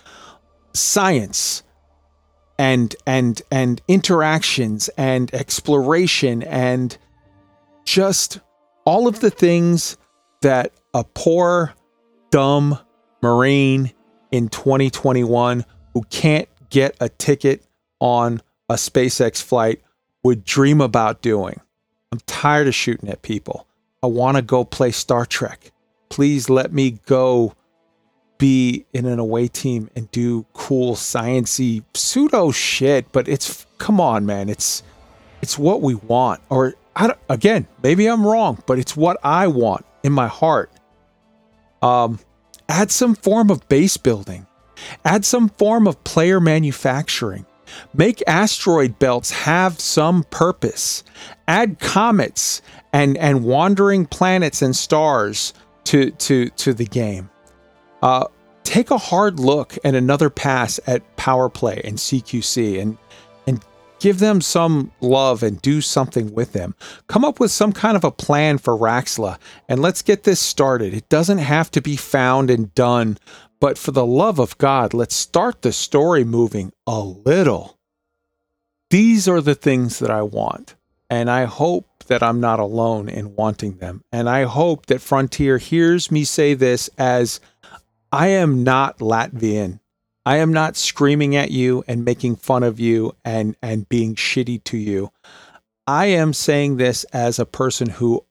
science 0.74 1.64
and 2.56 2.94
and 3.04 3.42
and 3.50 3.82
interactions 3.88 4.88
and 4.96 5.34
exploration 5.34 6.44
and 6.44 6.96
just 7.84 8.38
all 8.84 9.08
of 9.08 9.18
the 9.18 9.30
things 9.30 9.98
that 10.42 10.72
a 10.94 11.02
poor, 11.02 11.74
dumb 12.30 12.78
Marine 13.22 13.92
in 14.30 14.48
2021 14.48 15.64
who 15.94 16.02
can't 16.10 16.48
get 16.70 16.96
a 17.00 17.08
ticket 17.08 17.66
on 17.98 18.40
a 18.70 18.74
SpaceX 18.74 19.42
flight 19.42 19.82
would 20.22 20.44
dream 20.44 20.80
about 20.80 21.22
doing. 21.22 21.60
I'm 22.12 22.20
tired 22.26 22.68
of 22.68 22.74
shooting 22.74 23.08
at 23.08 23.20
people. 23.20 23.66
I 24.00 24.06
want 24.06 24.36
to 24.36 24.42
go 24.42 24.64
play 24.64 24.92
Star 24.92 25.26
Trek. 25.26 25.72
Please 26.08 26.48
let 26.48 26.72
me 26.72 26.92
go 27.04 27.54
be 28.38 28.86
in 28.92 29.06
an 29.06 29.18
away 29.18 29.48
team 29.48 29.90
and 29.96 30.10
do 30.12 30.46
cool 30.52 30.94
sciency 30.94 31.82
pseudo 31.94 32.52
shit, 32.52 33.10
but 33.12 33.28
it's 33.28 33.66
come 33.78 34.00
on, 34.00 34.24
man. 34.24 34.48
It's 34.48 34.84
it's 35.42 35.58
what 35.58 35.82
we 35.82 35.96
want. 35.96 36.40
Or 36.48 36.74
again, 37.28 37.66
maybe 37.82 38.06
I'm 38.06 38.26
wrong, 38.26 38.62
but 38.66 38.78
it's 38.78 38.96
what 38.96 39.18
I 39.24 39.48
want 39.48 39.84
in 40.04 40.12
my 40.12 40.28
heart. 40.28 40.70
Um 41.82 42.20
add 42.68 42.92
some 42.92 43.16
form 43.16 43.50
of 43.50 43.68
base 43.68 43.96
building. 43.96 44.46
Add 45.04 45.24
some 45.24 45.48
form 45.50 45.88
of 45.88 46.02
player 46.04 46.40
manufacturing. 46.40 47.46
Make 47.94 48.22
asteroid 48.26 48.98
belts 48.98 49.30
have 49.30 49.80
some 49.80 50.24
purpose. 50.24 51.02
Add 51.48 51.78
comets 51.78 52.62
and 52.92 53.16
and 53.18 53.44
wandering 53.44 54.06
planets 54.06 54.62
and 54.62 54.74
stars 54.74 55.54
to 55.84 56.10
to 56.12 56.48
to 56.50 56.74
the 56.74 56.86
game. 56.86 57.30
Uh, 58.02 58.26
take 58.64 58.90
a 58.90 58.98
hard 58.98 59.40
look 59.40 59.76
and 59.84 59.96
another 59.96 60.30
pass 60.30 60.78
at 60.86 61.16
power 61.16 61.48
play 61.48 61.80
and 61.84 61.98
CQC 61.98 62.80
and 62.80 62.96
and 63.46 63.64
give 63.98 64.18
them 64.18 64.40
some 64.40 64.92
love 65.00 65.42
and 65.42 65.60
do 65.60 65.80
something 65.80 66.32
with 66.32 66.52
them. 66.52 66.74
Come 67.06 67.24
up 67.24 67.40
with 67.40 67.50
some 67.50 67.72
kind 67.72 67.96
of 67.96 68.04
a 68.04 68.10
plan 68.10 68.58
for 68.58 68.76
Raxxla 68.76 69.38
and 69.68 69.82
let's 69.82 70.02
get 70.02 70.22
this 70.22 70.40
started. 70.40 70.94
It 70.94 71.08
doesn't 71.08 71.38
have 71.38 71.70
to 71.72 71.80
be 71.80 71.96
found 71.96 72.50
and 72.50 72.74
done, 72.74 73.18
but 73.60 73.76
for 73.76 73.90
the 73.90 74.06
love 74.06 74.38
of 74.38 74.58
God, 74.58 74.94
let's 74.94 75.14
start 75.14 75.62
the 75.62 75.72
story 75.72 76.24
moving 76.24 76.72
a 76.86 77.00
little. 77.00 77.78
These 78.88 79.28
are 79.28 79.40
the 79.40 79.54
things 79.54 79.98
that 80.00 80.10
I 80.10 80.22
want, 80.22 80.74
and 81.08 81.30
I 81.30 81.44
hope 81.44 82.04
that 82.06 82.22
I'm 82.22 82.40
not 82.40 82.58
alone 82.58 83.08
in 83.08 83.36
wanting 83.36 83.76
them. 83.76 84.02
And 84.10 84.28
I 84.28 84.44
hope 84.44 84.86
that 84.86 85.00
Frontier 85.00 85.58
hears 85.58 86.10
me 86.10 86.24
say 86.24 86.54
this 86.54 86.90
as 86.98 87.38
I 88.10 88.28
am 88.28 88.64
not 88.64 88.98
Latvian. 88.98 89.78
I 90.26 90.38
am 90.38 90.52
not 90.52 90.76
screaming 90.76 91.36
at 91.36 91.50
you 91.50 91.84
and 91.86 92.04
making 92.04 92.36
fun 92.36 92.62
of 92.62 92.80
you 92.80 93.14
and 93.24 93.56
and 93.62 93.88
being 93.88 94.14
shitty 94.16 94.64
to 94.64 94.76
you. 94.76 95.12
I 95.86 96.06
am 96.06 96.32
saying 96.32 96.76
this 96.76 97.04
as 97.04 97.38
a 97.38 97.46
person 97.46 97.88
who 97.88 98.24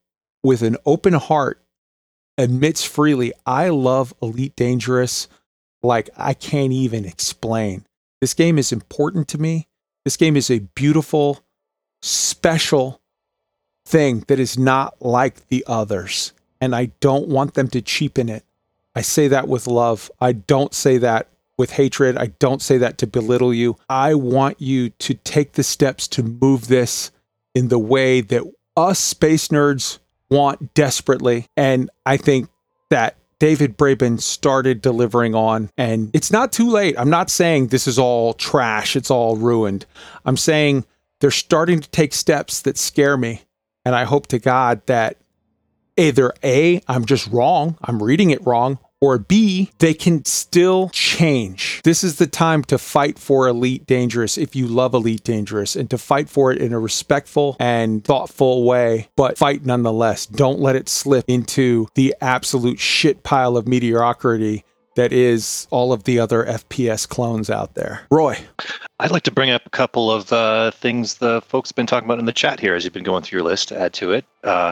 with 0.43 0.61
an 0.61 0.77
open 0.85 1.13
heart 1.13 1.58
admits 2.39 2.85
freely 2.85 3.33
I 3.45 3.67
love 3.67 4.13
Elite 4.21 4.55
Dangerous 4.55 5.27
like 5.83 6.09
I 6.17 6.33
can't 6.33 6.71
even 6.71 7.05
explain. 7.05 7.85
This 8.21 8.33
game 8.33 8.57
is 8.57 8.71
important 8.71 9.27
to 9.29 9.37
me. 9.37 9.67
This 10.05 10.17
game 10.17 10.37
is 10.37 10.49
a 10.49 10.59
beautiful, 10.59 11.43
special 12.01 13.01
thing 13.85 14.23
that 14.27 14.39
is 14.39 14.57
not 14.57 15.01
like 15.01 15.49
the 15.49 15.65
others. 15.67 16.31
And 16.61 16.73
I 16.73 16.91
don't 17.01 17.27
want 17.27 17.55
them 17.55 17.67
to 17.69 17.81
cheapen 17.81 18.29
it. 18.29 18.45
I 18.95 19.01
say 19.01 19.27
that 19.27 19.47
with 19.47 19.67
love. 19.67 20.09
I 20.19 20.31
don't 20.31 20.73
say 20.73 20.97
that 20.97 21.27
with 21.57 21.71
hatred. 21.71 22.17
I 22.17 22.27
don't 22.39 22.61
say 22.61 22.77
that 22.77 22.97
to 22.99 23.07
belittle 23.07 23.53
you. 23.53 23.77
I 23.89 24.13
want 24.13 24.61
you 24.61 24.91
to 24.91 25.13
take 25.13 25.53
the 25.53 25.63
steps 25.63 26.07
to 26.09 26.23
move 26.23 26.67
this 26.67 27.11
in 27.53 27.67
the 27.67 27.79
way 27.79 28.21
that 28.21 28.43
us 28.77 28.99
space 28.99 29.49
nerds 29.49 29.99
want 30.29 30.73
desperately. 30.73 31.45
And 31.57 31.89
I 32.05 32.17
think 32.17 32.49
that 32.89 33.15
David 33.39 33.77
Braben 33.77 34.19
started 34.21 34.81
delivering 34.81 35.33
on. 35.33 35.69
And 35.77 36.11
it's 36.13 36.31
not 36.31 36.51
too 36.51 36.69
late. 36.69 36.95
I'm 36.97 37.09
not 37.09 37.29
saying 37.29 37.67
this 37.67 37.87
is 37.87 37.97
all 37.97 38.33
trash, 38.33 38.95
it's 38.95 39.09
all 39.09 39.37
ruined. 39.37 39.85
I'm 40.25 40.37
saying 40.37 40.85
they're 41.21 41.31
starting 41.31 41.79
to 41.79 41.89
take 41.89 42.13
steps 42.13 42.61
that 42.61 42.77
scare 42.77 43.17
me. 43.17 43.41
And 43.85 43.95
I 43.95 44.03
hope 44.03 44.27
to 44.27 44.39
God 44.39 44.85
that 44.87 45.17
either 45.97 46.33
A, 46.43 46.81
I'm 46.87 47.05
just 47.05 47.27
wrong, 47.27 47.77
I'm 47.81 48.03
reading 48.03 48.29
it 48.29 48.45
wrong, 48.45 48.77
or 49.01 49.17
B, 49.17 49.71
they 49.79 49.93
can 49.93 50.25
still 50.25 50.89
change. 51.19 51.81
This 51.83 52.01
is 52.01 52.15
the 52.15 52.27
time 52.27 52.63
to 52.65 52.77
fight 52.77 53.19
for 53.19 53.45
Elite 53.49 53.85
Dangerous 53.85 54.37
if 54.37 54.55
you 54.55 54.67
love 54.67 54.93
Elite 54.93 55.23
Dangerous 55.23 55.75
and 55.75 55.89
to 55.89 55.97
fight 55.97 56.29
for 56.29 56.49
it 56.49 56.61
in 56.61 56.71
a 56.71 56.79
respectful 56.79 57.57
and 57.59 58.05
thoughtful 58.05 58.63
way, 58.63 59.09
but 59.17 59.37
fight 59.37 59.65
nonetheless. 59.65 60.25
Don't 60.25 60.61
let 60.61 60.77
it 60.77 60.87
slip 60.87 61.25
into 61.27 61.87
the 61.95 62.15
absolute 62.21 62.79
shit 62.79 63.23
pile 63.23 63.57
of 63.57 63.67
mediocrity 63.67 64.63
that 64.95 65.11
is 65.11 65.67
all 65.71 65.91
of 65.91 66.05
the 66.05 66.19
other 66.19 66.45
FPS 66.45 67.07
clones 67.07 67.49
out 67.49 67.75
there. 67.75 68.01
Roy. 68.09 68.37
I'd 69.01 69.11
like 69.11 69.23
to 69.23 69.31
bring 69.31 69.49
up 69.49 69.65
a 69.65 69.69
couple 69.69 70.09
of 70.09 70.31
uh, 70.31 70.71
things 70.71 71.15
the 71.15 71.41
folks 71.41 71.69
have 71.69 71.75
been 71.75 71.85
talking 71.85 72.07
about 72.07 72.19
in 72.19 72.25
the 72.25 72.33
chat 72.33 72.61
here 72.61 72.75
as 72.75 72.85
you've 72.85 72.93
been 72.93 73.03
going 73.03 73.23
through 73.23 73.39
your 73.39 73.45
list 73.45 73.67
to 73.69 73.79
add 73.79 73.91
to 73.93 74.13
it. 74.13 74.23
Uh, 74.45 74.71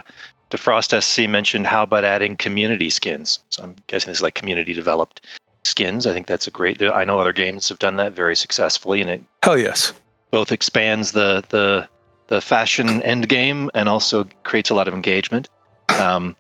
DeFrost 0.49 1.03
SC 1.03 1.29
mentioned 1.29 1.67
how 1.67 1.83
about 1.83 2.05
adding 2.05 2.37
community 2.37 2.89
skins? 2.89 3.39
So 3.49 3.63
I'm 3.63 3.75
guessing 3.87 4.11
this 4.11 4.19
is 4.19 4.23
like 4.23 4.35
community 4.35 4.73
developed 4.73 5.27
skins. 5.67 6.07
I 6.07 6.13
think 6.13 6.27
that's 6.27 6.47
a 6.47 6.51
great. 6.51 6.81
I 6.81 7.03
know 7.03 7.19
other 7.19 7.33
games 7.33 7.69
have 7.69 7.79
done 7.79 7.97
that 7.97 8.13
very 8.13 8.35
successfully, 8.35 9.01
and 9.01 9.09
it 9.09 9.23
hell 9.43 9.57
yes 9.57 9.93
both 10.31 10.51
expands 10.51 11.11
the 11.11 11.43
the 11.49 11.87
the 12.27 12.41
fashion 12.41 13.01
end 13.03 13.29
game 13.29 13.71
and 13.73 13.87
also 13.87 14.25
creates 14.43 14.69
a 14.69 14.75
lot 14.75 14.87
of 14.87 14.93
engagement. 14.93 15.49
Um, 15.89 16.35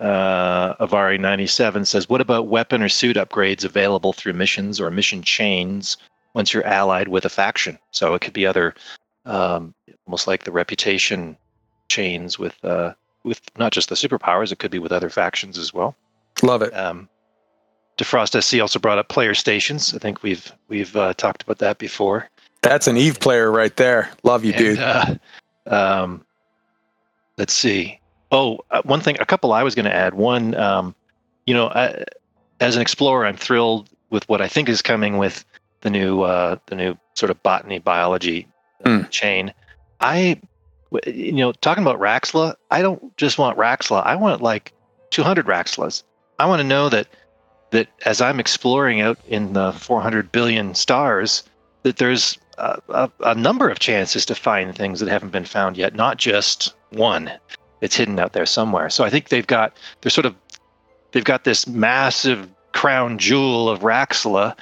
uh, 0.00 0.74
Avari 0.76 1.20
ninety 1.20 1.46
seven 1.46 1.84
says, 1.84 2.08
"What 2.08 2.20
about 2.20 2.48
weapon 2.48 2.82
or 2.82 2.88
suit 2.88 3.16
upgrades 3.16 3.64
available 3.64 4.12
through 4.12 4.32
missions 4.34 4.80
or 4.80 4.90
mission 4.90 5.22
chains 5.22 5.96
once 6.34 6.52
you're 6.52 6.66
allied 6.66 7.08
with 7.08 7.24
a 7.24 7.28
faction? 7.28 7.78
So 7.90 8.14
it 8.14 8.20
could 8.20 8.32
be 8.32 8.46
other, 8.46 8.74
um, 9.24 9.74
almost 10.06 10.26
like 10.26 10.44
the 10.44 10.52
reputation 10.52 11.36
chains 11.88 12.38
with." 12.38 12.56
Uh, 12.64 12.94
with 13.24 13.40
not 13.58 13.72
just 13.72 13.88
the 13.88 13.96
superpowers, 13.96 14.52
it 14.52 14.60
could 14.60 14.70
be 14.70 14.78
with 14.78 14.92
other 14.92 15.10
factions 15.10 15.58
as 15.58 15.74
well. 15.74 15.96
Love 16.44 16.62
it. 16.62 16.72
Um, 16.76 17.08
Defrost 17.98 18.40
SC 18.42 18.60
also 18.60 18.78
brought 18.78 18.98
up 18.98 19.08
player 19.08 19.34
stations. 19.34 19.94
I 19.94 19.98
think 19.98 20.22
we've 20.22 20.52
we've 20.68 20.94
uh, 20.96 21.14
talked 21.14 21.42
about 21.42 21.58
that 21.58 21.78
before. 21.78 22.28
That's 22.62 22.86
an 22.86 22.96
Eve 22.96 23.20
player 23.20 23.50
right 23.50 23.74
there. 23.76 24.10
Love 24.22 24.44
you, 24.44 24.52
and, 24.52 24.58
dude. 24.58 24.78
Uh, 24.78 25.14
um, 25.66 26.24
let's 27.38 27.52
see. 27.52 28.00
Oh, 28.32 28.60
uh, 28.70 28.82
one 28.84 29.00
thing, 29.00 29.16
a 29.20 29.26
couple 29.26 29.52
I 29.52 29.62
was 29.62 29.74
going 29.74 29.84
to 29.84 29.94
add. 29.94 30.14
One, 30.14 30.54
um, 30.56 30.94
you 31.46 31.54
know, 31.54 31.68
I, 31.68 32.04
as 32.60 32.76
an 32.76 32.82
explorer, 32.82 33.24
I'm 33.24 33.36
thrilled 33.36 33.88
with 34.10 34.28
what 34.28 34.40
I 34.40 34.48
think 34.48 34.68
is 34.68 34.82
coming 34.82 35.16
with 35.16 35.44
the 35.82 35.90
new 35.90 36.22
uh, 36.22 36.56
the 36.66 36.74
new 36.74 36.96
sort 37.14 37.30
of 37.30 37.42
botany 37.42 37.78
biology 37.78 38.46
mm. 38.84 39.08
chain. 39.10 39.52
I 40.00 40.40
you 41.06 41.32
know, 41.32 41.52
talking 41.52 41.82
about 41.82 41.98
Raxxla, 41.98 42.54
I 42.70 42.82
don't 42.82 43.16
just 43.16 43.38
want 43.38 43.58
Raxxla. 43.58 44.04
I 44.04 44.16
want 44.16 44.42
like 44.42 44.72
200 45.10 45.46
Raxxlas. 45.46 46.02
I 46.38 46.46
want 46.46 46.60
to 46.60 46.64
know 46.64 46.88
that 46.88 47.08
that 47.70 47.88
as 48.04 48.20
I'm 48.20 48.40
exploring 48.40 49.00
out 49.00 49.18
in 49.26 49.52
the 49.52 49.72
400 49.72 50.32
billion 50.32 50.74
stars, 50.74 51.42
that 51.82 51.96
there's 51.96 52.38
a, 52.58 52.80
a, 52.88 53.10
a, 53.20 53.34
number 53.34 53.68
of 53.68 53.78
chances 53.78 54.24
to 54.26 54.34
find 54.34 54.74
things 54.74 55.00
that 55.00 55.08
haven't 55.08 55.30
been 55.30 55.44
found 55.44 55.76
yet, 55.76 55.94
not 55.94 56.16
just 56.16 56.74
one 56.90 57.30
that's 57.80 57.96
hidden 57.96 58.18
out 58.18 58.32
there 58.32 58.46
somewhere. 58.46 58.88
So 58.90 59.04
I 59.04 59.10
think 59.10 59.28
they've 59.28 59.46
got 59.46 59.76
they're 60.00 60.10
sort 60.10 60.26
of 60.26 60.34
they've 61.12 61.24
got 61.24 61.44
this 61.44 61.66
massive 61.66 62.48
crown 62.72 63.18
jewel 63.18 63.68
of 63.68 63.80
Raxxla 63.80 64.56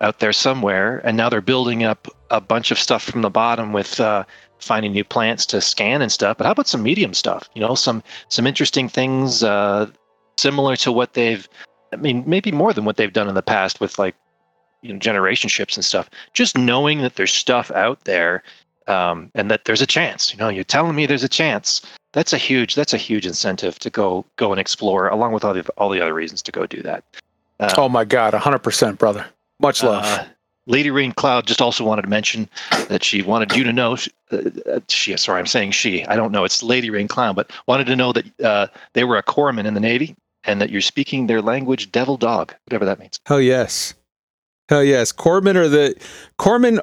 out 0.00 0.18
there 0.20 0.32
somewhere, 0.32 1.00
and 1.04 1.16
now 1.16 1.28
they're 1.28 1.40
building 1.40 1.84
up 1.84 2.08
a 2.30 2.40
bunch 2.40 2.70
of 2.70 2.78
stuff 2.78 3.02
from 3.02 3.22
the 3.22 3.30
bottom 3.30 3.72
with 3.72 4.00
uh, 4.00 4.24
finding 4.58 4.92
new 4.92 5.04
plants 5.04 5.44
to 5.46 5.60
scan 5.60 6.02
and 6.02 6.12
stuff. 6.12 6.38
But 6.38 6.46
how 6.46 6.52
about 6.52 6.68
some 6.68 6.82
medium 6.82 7.14
stuff? 7.14 7.48
You 7.54 7.60
know, 7.60 7.74
some 7.74 8.02
some 8.28 8.46
interesting 8.46 8.88
things 8.88 9.42
uh, 9.42 9.90
similar 10.38 10.76
to 10.76 10.92
what 10.92 11.14
they've. 11.14 11.48
I 11.92 11.96
mean, 11.96 12.22
maybe 12.26 12.52
more 12.52 12.72
than 12.72 12.84
what 12.84 12.96
they've 12.96 13.12
done 13.12 13.28
in 13.28 13.34
the 13.34 13.42
past 13.42 13.80
with 13.80 13.98
like 13.98 14.14
you 14.82 14.92
know 14.92 14.98
generation 14.98 15.48
ships 15.48 15.76
and 15.76 15.84
stuff. 15.84 16.10
Just 16.32 16.56
knowing 16.56 17.02
that 17.02 17.16
there's 17.16 17.32
stuff 17.32 17.70
out 17.72 18.04
there 18.04 18.42
um, 18.86 19.30
and 19.34 19.50
that 19.50 19.64
there's 19.64 19.82
a 19.82 19.86
chance. 19.86 20.32
You 20.32 20.38
know, 20.38 20.48
you're 20.48 20.64
telling 20.64 20.94
me 20.94 21.06
there's 21.06 21.24
a 21.24 21.28
chance. 21.28 21.82
That's 22.12 22.32
a 22.32 22.38
huge. 22.38 22.74
That's 22.74 22.92
a 22.92 22.98
huge 22.98 23.26
incentive 23.26 23.78
to 23.80 23.90
go 23.90 24.24
go 24.36 24.52
and 24.52 24.60
explore, 24.60 25.08
along 25.08 25.32
with 25.32 25.44
all 25.44 25.54
the 25.54 25.68
all 25.76 25.90
the 25.90 26.00
other 26.00 26.14
reasons 26.14 26.42
to 26.42 26.52
go 26.52 26.66
do 26.66 26.82
that. 26.82 27.04
Uh, 27.58 27.72
oh 27.76 27.88
my 27.88 28.04
God, 28.04 28.34
hundred 28.34 28.60
percent, 28.60 28.98
brother. 28.98 29.26
Much 29.60 29.82
love. 29.82 30.04
Uh, 30.04 30.24
Lady 30.66 30.90
Rain 30.90 31.12
Cloud 31.12 31.46
just 31.46 31.60
also 31.60 31.84
wanted 31.84 32.02
to 32.02 32.08
mention 32.08 32.48
that 32.88 33.02
she 33.02 33.22
wanted 33.22 33.54
you 33.56 33.64
to 33.64 33.72
know. 33.72 33.96
Uh, 34.30 34.36
uh, 34.70 34.80
she, 34.88 35.16
sorry, 35.16 35.40
I'm 35.40 35.46
saying 35.46 35.72
she. 35.72 36.04
I 36.06 36.16
don't 36.16 36.32
know. 36.32 36.44
It's 36.44 36.62
Lady 36.62 36.90
Rain 36.90 37.08
Cloud, 37.08 37.36
but 37.36 37.50
wanted 37.66 37.86
to 37.88 37.96
know 37.96 38.12
that 38.12 38.40
uh, 38.40 38.66
they 38.92 39.04
were 39.04 39.16
a 39.16 39.22
corpsman 39.22 39.66
in 39.66 39.74
the 39.74 39.80
Navy 39.80 40.16
and 40.44 40.60
that 40.60 40.70
you're 40.70 40.80
speaking 40.80 41.26
their 41.26 41.42
language, 41.42 41.92
devil 41.92 42.16
dog, 42.16 42.54
whatever 42.66 42.84
that 42.84 42.98
means. 42.98 43.20
Hell 43.26 43.40
yes, 43.40 43.94
hell 44.68 44.84
yes. 44.84 45.12
Corpsmen 45.12 45.56
are 45.56 45.68
the 45.68 45.94
corpsmen. 46.38 46.80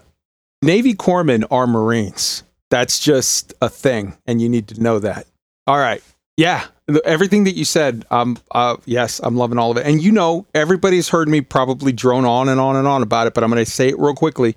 Navy 0.62 0.94
corpsmen 0.94 1.46
are 1.52 1.68
Marines. 1.68 2.44
That's 2.70 3.00
just 3.00 3.54
a 3.62 3.70
thing, 3.70 4.18
and 4.26 4.42
you 4.42 4.50
need 4.50 4.68
to 4.70 4.82
know 4.82 5.00
that. 5.00 5.28
All 5.68 5.78
right, 5.78 6.02
Yeah, 6.38 6.66
everything 7.04 7.44
that 7.46 7.56
you 7.56 7.66
said, 7.66 8.06
um, 8.12 8.38
uh, 8.52 8.78
yes, 8.86 9.20
I'm 9.24 9.36
loving 9.36 9.58
all 9.58 9.72
of 9.72 9.78
it. 9.78 9.86
And 9.86 10.02
you 10.02 10.12
know, 10.12 10.46
everybody's 10.54 11.10
heard 11.10 11.28
me 11.28 11.42
probably 11.42 11.92
drone 11.92 12.26
on 12.26 12.48
and 12.48 12.60
on 12.60 12.76
and 12.76 12.88
on 12.88 13.02
about 13.04 13.28
it, 13.28 13.34
but 13.34 13.44
I'm 13.44 13.50
going 13.50 13.64
to 13.64 13.70
say 13.70 13.90
it 13.90 14.00
real 14.00 14.14
quickly. 14.14 14.56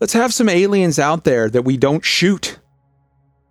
Let's 0.00 0.12
have 0.12 0.34
some 0.34 0.48
aliens 0.48 0.98
out 0.98 1.24
there 1.24 1.48
that 1.48 1.62
we 1.62 1.76
don't 1.76 2.04
shoot. 2.04 2.58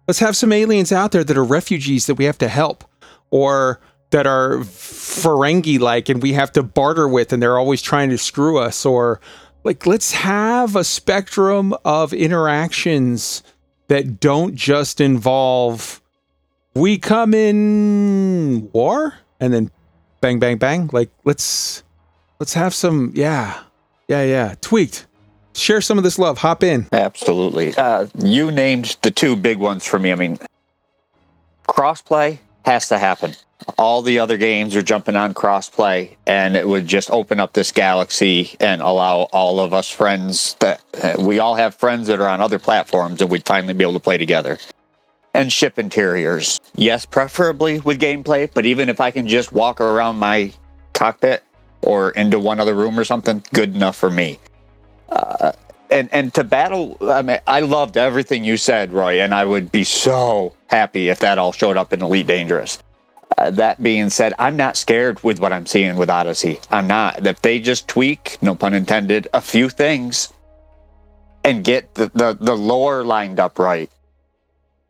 Let's 0.07 0.19
have 0.19 0.35
some 0.35 0.51
aliens 0.51 0.91
out 0.91 1.11
there 1.11 1.23
that 1.23 1.37
are 1.37 1.43
refugees 1.43 2.05
that 2.05 2.15
we 2.15 2.25
have 2.25 2.37
to 2.39 2.47
help, 2.47 2.83
or 3.31 3.79
that 4.14 4.26
are 4.26 4.60
Ferengi 4.60 5.80
like, 5.80 6.07
and 6.07 6.22
we 6.22 6.34
have 6.34 6.52
to 6.53 6.64
barter 6.64 7.07
with, 7.07 7.34
and 7.34 7.44
they're 7.44 7.57
always 7.57 7.81
trying 7.81 8.10
to 8.10 8.18
screw 8.18 8.57
us, 8.57 8.85
or 8.85 9.19
like 9.64 9.85
let's 9.85 10.11
have 10.14 10.76
a 10.76 10.84
spectrum 10.84 11.76
of 11.84 12.14
interactions 12.14 13.44
that 13.88 14.19
don't 14.19 14.56
just 14.56 15.02
involve 15.02 16.02
we 16.76 16.98
come 16.98 17.34
in 17.34 18.69
war 18.73 19.15
and 19.40 19.53
then 19.53 19.69
bang 20.22 20.40
bang 20.40 20.57
bang 20.57 20.90
like 20.91 21.10
let's 21.23 21.84
let's 22.40 22.53
have 22.53 22.73
some 22.73 23.11
yeah 23.15 23.61
yeah 24.07 24.23
yeah 24.23 24.56
tweaked 24.61 25.06
share 25.53 25.81
some 25.81 25.98
of 25.98 26.03
this 26.03 26.18
love 26.18 26.40
hop 26.40 26.64
in 26.64 26.88
Absolutely. 26.91 27.76
Uh, 27.76 28.07
you 28.18 28.52
named 28.52 28.98
the 29.02 29.11
two 29.11 29.35
big 29.35 29.60
ones 29.60 29.85
for 29.85 29.99
me. 29.99 30.11
I 30.11 30.15
mean, 30.15 30.40
crossplay 31.68 32.40
has 32.65 32.88
to 32.90 32.98
happen. 32.98 33.35
All 33.77 34.02
the 34.02 34.19
other 34.19 34.38
games 34.38 34.76
are 34.76 34.81
jumping 34.81 35.15
on 35.15 35.34
crossplay, 35.34 36.15
and 36.26 36.56
it 36.56 36.68
would 36.68 36.88
just 36.88 37.11
open 37.11 37.40
up 37.40 37.53
this 37.53 37.72
galaxy 37.72 38.56
and 38.60 38.81
allow 38.81 39.23
all 39.31 39.60
of 39.60 39.73
us 39.73 39.90
friends 39.90 40.56
that 40.60 40.81
uh, 41.02 41.15
we 41.19 41.40
all 41.40 41.56
have 41.56 41.76
friends 41.76 42.07
that 42.07 42.19
are 42.19 42.27
on 42.27 42.41
other 42.41 42.60
platforms, 42.60 43.22
and 43.22 43.30
we'd 43.30 43.45
finally 43.45 43.73
be 43.73 43.84
able 43.84 43.94
to 43.94 43.99
play 43.99 44.18
together. 44.18 44.57
And 45.34 45.52
ship 45.52 45.80
interiors. 45.80 46.60
Yes, 46.76 47.06
preferably 47.06 47.80
with 47.80 47.99
gameplay, 47.99 48.49
but 48.53 48.65
even 48.65 48.90
if 48.90 49.02
I 49.02 49.11
can 49.11 49.27
just 49.27 49.52
walk 49.52 49.81
around 49.81 50.18
my 50.18 50.53
cockpit 50.94 51.44
or 51.81 52.11
into 52.11 52.40
one 52.40 52.60
other 52.60 52.76
room 52.76 52.99
or 52.99 53.03
something, 53.03 53.44
good 53.52 53.76
enough 53.76 53.95
for 53.95 54.11
me 54.11 54.40
and 55.94 56.10
and 56.11 56.34
to 56.34 56.44
battle 56.44 56.98
i 57.02 57.22
mean 57.22 57.40
i 57.48 57.60
loved 57.60 57.95
everything 57.98 58.44
you 58.44 58.57
said 58.57 58.91
roy 58.91 59.22
and 59.22 59.34
i 59.34 59.45
would 59.45 59.72
be 59.72 59.84
so 59.84 60.53
happy 60.68 61.10
if 61.10 61.19
that 61.19 61.38
all 61.38 61.52
showed 61.52 61.77
up 61.77 61.94
in 61.94 62.02
elite 62.02 62.27
dangerous 62.27 62.80
uh, 63.38 63.51
that 63.51 63.81
being 63.81 64.10
said 64.10 64.34
i'm 64.39 64.55
not 64.55 64.77
scared 64.77 65.22
with 65.23 65.39
what 65.39 65.53
i'm 65.53 65.65
seeing 65.65 65.95
with 65.95 66.10
odyssey. 66.10 66.60
I'm 66.69 66.88
not. 66.88 67.26
If 67.26 67.41
they 67.41 67.60
just 67.60 67.88
tweak 67.88 68.38
no 68.41 68.55
pun 68.55 68.73
intended 68.73 69.27
a 69.34 69.41
few 69.41 69.69
things 69.69 70.31
and 71.43 71.64
get 71.64 71.95
the, 71.95 72.11
the, 72.14 72.38
the 72.39 72.55
lore 72.55 73.03
lined 73.03 73.39
up 73.39 73.60
right 73.60 73.89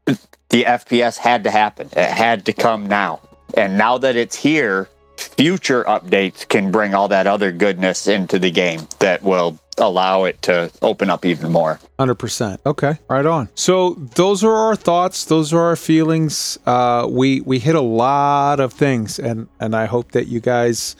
the 0.05 0.63
fps 0.63 1.17
had 1.17 1.43
to 1.45 1.51
happen. 1.51 1.89
It 1.95 2.09
had 2.09 2.45
to 2.45 2.53
come 2.53 2.87
now. 2.87 3.21
And 3.55 3.77
now 3.77 3.97
that 3.99 4.15
it's 4.15 4.35
here 4.35 4.89
future 5.27 5.83
updates 5.83 6.47
can 6.47 6.71
bring 6.71 6.93
all 6.93 7.07
that 7.07 7.27
other 7.27 7.51
goodness 7.51 8.07
into 8.07 8.39
the 8.39 8.51
game 8.51 8.87
that 8.99 9.23
will 9.23 9.59
allow 9.77 10.23
it 10.25 10.41
to 10.43 10.71
open 10.81 11.09
up 11.09 11.25
even 11.25 11.51
more. 11.51 11.79
100% 11.99 12.59
okay. 12.65 12.97
Right 13.09 13.25
on. 13.25 13.49
So 13.55 13.93
those 14.15 14.43
are 14.43 14.53
our 14.53 14.75
thoughts. 14.75 15.25
Those 15.25 15.53
are 15.53 15.61
our 15.61 15.75
feelings. 15.75 16.57
Uh 16.65 17.07
we 17.09 17.41
we 17.41 17.59
hit 17.59 17.75
a 17.75 17.81
lot 17.81 18.59
of 18.59 18.73
things 18.73 19.19
and 19.19 19.47
and 19.59 19.75
i 19.75 19.85
hope 19.85 20.11
that 20.11 20.27
you 20.27 20.39
guys 20.39 20.95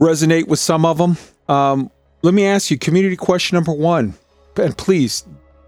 resonate 0.00 0.48
with 0.48 0.58
some 0.58 0.84
of 0.86 0.98
them 0.98 1.16
um 1.48 1.90
let 2.22 2.34
me 2.34 2.46
ask 2.46 2.70
you 2.70 2.78
community 2.78 3.16
question 3.16 3.56
number 3.56 3.72
one. 3.72 4.14
And 4.56 4.76
please 4.76 5.24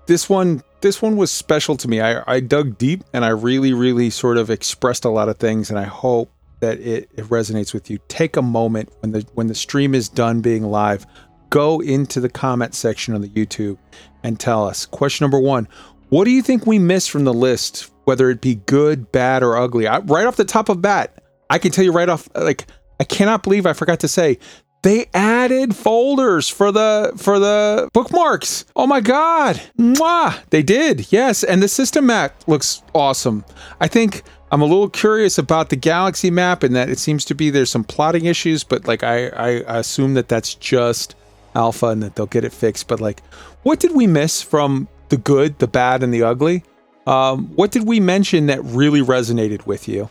this 0.06 0.28
one 0.28 0.62
this 0.80 1.00
one 1.00 1.16
was 1.16 1.30
special 1.30 1.76
to 1.76 1.88
me. 1.88 2.00
I 2.00 2.22
i 2.26 2.40
dug 2.40 2.78
deep 2.78 3.04
and 3.12 3.24
i 3.24 3.28
really 3.28 3.72
really 3.72 4.10
sort 4.10 4.36
of 4.36 4.50
expressed 4.50 5.04
a 5.04 5.10
lot 5.10 5.28
of 5.28 5.36
things 5.36 5.70
and 5.70 5.78
i 5.78 5.84
hope 5.84 6.31
that 6.62 6.80
it, 6.80 7.10
it 7.14 7.26
resonates 7.26 7.74
with 7.74 7.90
you 7.90 7.98
take 8.08 8.36
a 8.38 8.42
moment 8.42 8.88
when 9.00 9.12
the 9.12 9.26
when 9.34 9.48
the 9.48 9.54
stream 9.54 9.94
is 9.94 10.08
done 10.08 10.40
being 10.40 10.64
live 10.64 11.06
go 11.52 11.80
into 11.80 12.18
the 12.18 12.30
comment 12.30 12.74
section 12.74 13.14
on 13.14 13.20
the 13.20 13.28
YouTube 13.28 13.76
and 14.24 14.40
tell 14.40 14.66
us. 14.66 14.86
Question 14.86 15.24
number 15.24 15.38
one 15.38 15.68
What 16.08 16.24
do 16.24 16.30
you 16.30 16.42
think 16.42 16.66
we 16.66 16.78
missed 16.78 17.10
from 17.10 17.24
the 17.24 17.34
list, 17.34 17.90
whether 18.04 18.30
it 18.30 18.40
be 18.40 18.56
good, 18.56 19.12
bad, 19.12 19.42
or 19.44 19.56
ugly? 19.56 19.86
I, 19.86 19.98
right 19.98 20.26
off 20.26 20.36
the 20.36 20.44
top 20.44 20.68
of 20.68 20.82
bat, 20.82 21.22
I 21.50 21.58
can 21.58 21.70
tell 21.70 21.84
you 21.84 21.92
right 21.92 22.08
off, 22.08 22.28
like, 22.34 22.66
I 22.98 23.04
cannot 23.04 23.42
believe 23.42 23.66
I 23.66 23.74
forgot 23.74 24.00
to 24.00 24.08
say. 24.08 24.38
They 24.82 25.06
added 25.14 25.76
folders 25.76 26.48
for 26.48 26.72
the 26.72 27.12
for 27.16 27.38
the 27.38 27.88
bookmarks. 27.92 28.64
Oh 28.74 28.88
my 28.88 29.00
god. 29.00 29.62
Mwah! 29.78 30.40
They 30.50 30.64
did. 30.64 31.12
Yes, 31.12 31.44
and 31.44 31.62
the 31.62 31.68
system 31.68 32.06
map 32.06 32.42
looks 32.48 32.82
awesome. 32.92 33.44
I 33.80 33.86
think 33.86 34.24
I'm 34.52 34.60
a 34.60 34.66
little 34.66 34.90
curious 34.90 35.38
about 35.38 35.70
the 35.70 35.76
galaxy 35.76 36.30
map 36.30 36.62
and 36.62 36.76
that 36.76 36.90
it 36.90 36.98
seems 36.98 37.24
to 37.24 37.34
be 37.34 37.48
there's 37.48 37.70
some 37.70 37.84
plotting 37.84 38.26
issues, 38.26 38.64
but 38.64 38.86
like 38.86 39.02
I 39.02 39.28
I 39.28 39.48
assume 39.78 40.12
that 40.14 40.28
that's 40.28 40.54
just 40.54 41.14
alpha 41.54 41.86
and 41.86 42.02
that 42.02 42.16
they'll 42.16 42.26
get 42.26 42.44
it 42.44 42.52
fixed. 42.52 42.86
But 42.86 43.00
like, 43.00 43.22
what 43.62 43.80
did 43.80 43.92
we 43.92 44.06
miss 44.06 44.42
from 44.42 44.88
the 45.08 45.16
good, 45.16 45.58
the 45.58 45.66
bad, 45.66 46.02
and 46.02 46.12
the 46.12 46.22
ugly? 46.22 46.64
Um, 47.06 47.48
what 47.56 47.70
did 47.70 47.86
we 47.86 47.98
mention 47.98 48.46
that 48.46 48.62
really 48.62 49.00
resonated 49.00 49.64
with 49.64 49.88
you? 49.88 50.10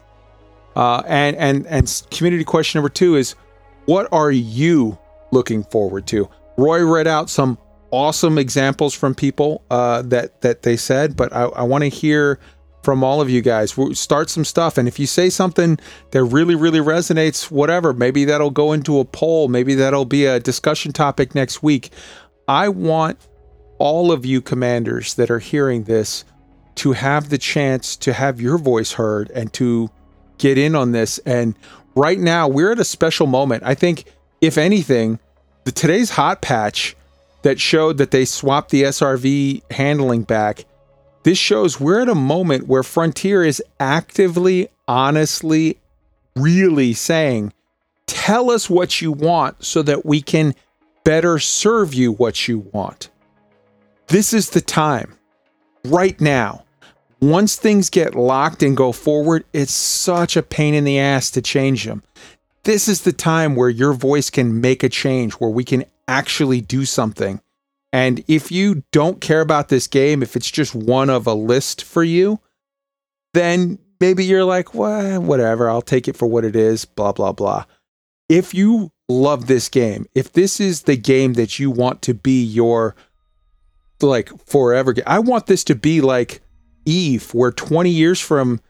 Uh, 0.76 1.04
and 1.06 1.36
and 1.36 1.68
and 1.68 2.04
community 2.10 2.44
question 2.44 2.80
number 2.80 2.90
two 2.90 3.16
is, 3.16 3.36
what 3.86 4.12
are 4.12 4.32
you 4.32 4.98
looking 5.32 5.64
forward 5.66 6.08
to? 6.08 6.28
Roy 6.58 6.84
read 6.84 7.08
out 7.08 7.30
some 7.30 7.60
awesome 7.92 8.40
examples 8.40 8.96
from 8.96 9.14
people 9.14 9.64
uh, 9.70 10.02
that 10.04 10.42
that 10.42 10.64
they 10.64 10.78
said, 10.78 11.16
but 11.16 11.32
I, 11.32 11.44
I 11.44 11.62
want 11.62 11.84
to 11.84 11.90
hear 11.90 12.40
from 12.84 13.04
all 13.04 13.22
of 13.22 13.30
you 13.30 13.42
guys. 13.42 13.78
We'll 13.78 13.96
start 13.96 14.30
some 14.30 14.46
stuff, 14.46 14.78
and 14.78 14.88
if 14.88 15.00
you 15.00 15.08
say 15.08 15.30
something 15.30 15.80
that 16.12 16.24
really, 16.24 16.56
really 16.56 16.80
resonates, 16.80 17.52
whatever, 17.52 17.94
maybe 17.94 18.26
that'll 18.26 18.52
go 18.52 18.74
into 18.74 19.00
a 19.00 19.06
poll. 19.06 19.48
Maybe 19.48 19.76
that'll 19.76 20.06
be 20.06 20.26
a 20.26 20.40
discussion 20.40 20.92
topic 20.92 21.36
next 21.36 21.62
week. 21.64 21.92
I 22.48 22.70
want 22.70 23.20
all 23.78 24.12
of 24.12 24.26
you 24.26 24.42
commanders 24.42 25.16
that 25.16 25.32
are 25.32 25.40
hearing 25.40 25.84
this 25.84 26.24
to 26.76 26.94
have 26.94 27.30
the 27.30 27.38
chance 27.38 27.96
to 27.98 28.14
have 28.14 28.40
your 28.42 28.58
voice 28.58 28.94
heard 28.94 29.30
and 29.32 29.52
to 29.54 29.90
get 30.38 30.58
in 30.58 30.76
on 30.76 30.92
this. 30.92 31.18
And 31.20 31.56
right 31.96 32.20
now, 32.20 32.48
we're 32.48 32.72
at 32.72 32.80
a 32.80 32.86
special 32.86 33.28
moment. 33.28 33.64
I 33.66 33.76
think, 33.76 34.06
if 34.40 34.58
anything, 34.58 35.20
the 35.64 35.72
today's 35.72 36.12
hot 36.12 36.42
patch 36.42 36.96
that 37.44 37.60
showed 37.60 37.98
that 37.98 38.12
they 38.12 38.26
swapped 38.26 38.72
the 38.72 38.84
SRV 38.84 39.64
handling 39.72 40.24
back 40.24 40.66
this 41.24 41.38
shows 41.38 41.80
we're 41.80 42.02
at 42.02 42.10
a 42.10 42.16
moment 42.16 42.68
where 42.68 42.84
Frontier 42.84 43.44
is 43.44 43.62
actively, 43.80 44.68
honestly, 44.88 45.78
really 46.36 46.94
saying, 46.94 47.54
tell 48.08 48.50
us 48.50 48.70
what 48.70 49.02
you 49.02 49.12
want 49.12 49.64
so 49.64 49.82
that 49.82 50.06
we 50.06 50.22
can 50.22 50.56
better 51.04 51.40
serve 51.40 51.94
you 51.94 52.12
what 52.12 52.48
you 52.48 52.60
want. 52.72 53.10
This 54.08 54.34
is 54.34 54.50
the 54.50 54.62
time, 54.62 55.16
right 55.86 56.20
now. 56.20 56.66
Once 57.22 57.56
things 57.56 57.90
get 57.90 58.16
locked 58.16 58.64
and 58.64 58.76
go 58.76 58.92
forward, 58.92 59.46
it's 59.54 59.72
such 59.72 60.36
a 60.36 60.44
pain 60.44 60.74
in 60.74 60.84
the 60.84 60.98
ass 60.98 61.30
to 61.32 61.42
change 61.42 61.86
them. 61.86 62.02
This 62.64 62.88
is 62.88 63.02
the 63.02 63.14
time 63.14 63.56
where 63.56 63.70
your 63.70 63.94
voice 63.94 64.30
can 64.30 64.60
make 64.60 64.84
a 64.84 64.90
change, 64.90 65.34
where 65.34 65.50
we 65.50 65.64
can 65.64 65.86
actually 66.08 66.62
do 66.62 66.84
something. 66.84 67.40
And 67.94 68.24
if 68.28 68.52
you 68.52 68.84
don't 68.92 69.20
care 69.20 69.42
about 69.42 69.70
this 69.70 69.88
game, 69.88 70.24
if 70.24 70.36
it's 70.36 70.50
just 70.50 70.74
one 70.74 71.10
of 71.10 71.28
a 71.28 71.34
list 71.34 71.84
for 71.84 72.04
you, 72.04 72.40
then 73.34 73.80
maybe 74.00 74.24
you're 74.24 74.46
like, 74.46 74.74
well, 74.74 75.22
whatever, 75.22 75.70
I'll 75.70 75.82
take 75.82 76.08
it 76.08 76.16
for 76.16 76.28
what 76.28 76.46
it 76.46 76.56
is, 76.56 76.86
blah, 76.86 77.12
blah, 77.12 77.34
blah. 77.34 77.66
If 78.30 78.54
you 78.54 78.92
love 79.10 79.48
this 79.48 79.68
game, 79.68 80.06
if 80.16 80.32
this 80.32 80.60
is 80.60 80.84
the 80.84 80.96
game 80.96 81.34
that 81.34 81.60
you 81.60 81.70
want 81.70 82.02
to 82.04 82.14
be 82.14 82.44
your 82.44 82.96
like 84.02 84.32
forever, 84.46 84.94
game, 84.94 85.04
I 85.06 85.20
want 85.20 85.48
this 85.48 85.64
to 85.66 85.76
be 85.76 86.02
like 86.02 86.42
Eve, 86.86 87.34
where 87.34 87.52
20 87.52 87.90
years 87.90 88.20
from 88.20 88.62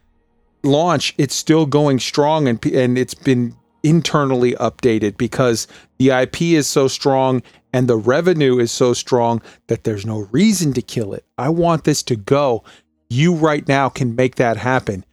launch, 0.64 1.14
it's 1.18 1.36
still 1.36 1.66
going 1.66 2.00
strong 2.00 2.48
and 2.48 2.64
and 2.66 2.98
it's 2.98 3.14
been 3.14 3.56
internally 3.84 4.54
updated 4.54 5.18
because 5.18 5.68
the 5.98 6.10
IP 6.10 6.42
is 6.42 6.68
so 6.68 6.88
strong 6.88 7.42
and 7.74 7.88
the 7.88 7.98
revenue 7.98 8.60
is 8.60 8.72
so 8.72 8.94
strong 8.94 9.42
that 9.68 9.84
there's 9.84 10.06
no 10.06 10.28
reason 10.32 10.74
to 10.74 10.82
kill 10.82 11.14
it. 11.14 11.26
I 11.38 11.50
want 11.50 11.84
this 11.84 12.04
to 12.04 12.16
go. 12.16 12.64
You 13.10 13.34
right 13.34 13.68
now 13.68 13.90
can 13.90 14.16
make 14.16 14.36
that 14.36 14.58
happen. 14.58 15.06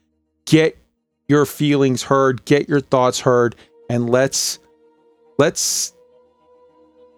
Get 0.46 0.78
your 1.28 1.46
feelings 1.46 2.04
heard, 2.04 2.44
get 2.44 2.68
your 2.68 2.80
thoughts 2.80 3.20
heard, 3.20 3.54
and 3.90 4.08
let's 4.08 4.58
let's 5.38 5.92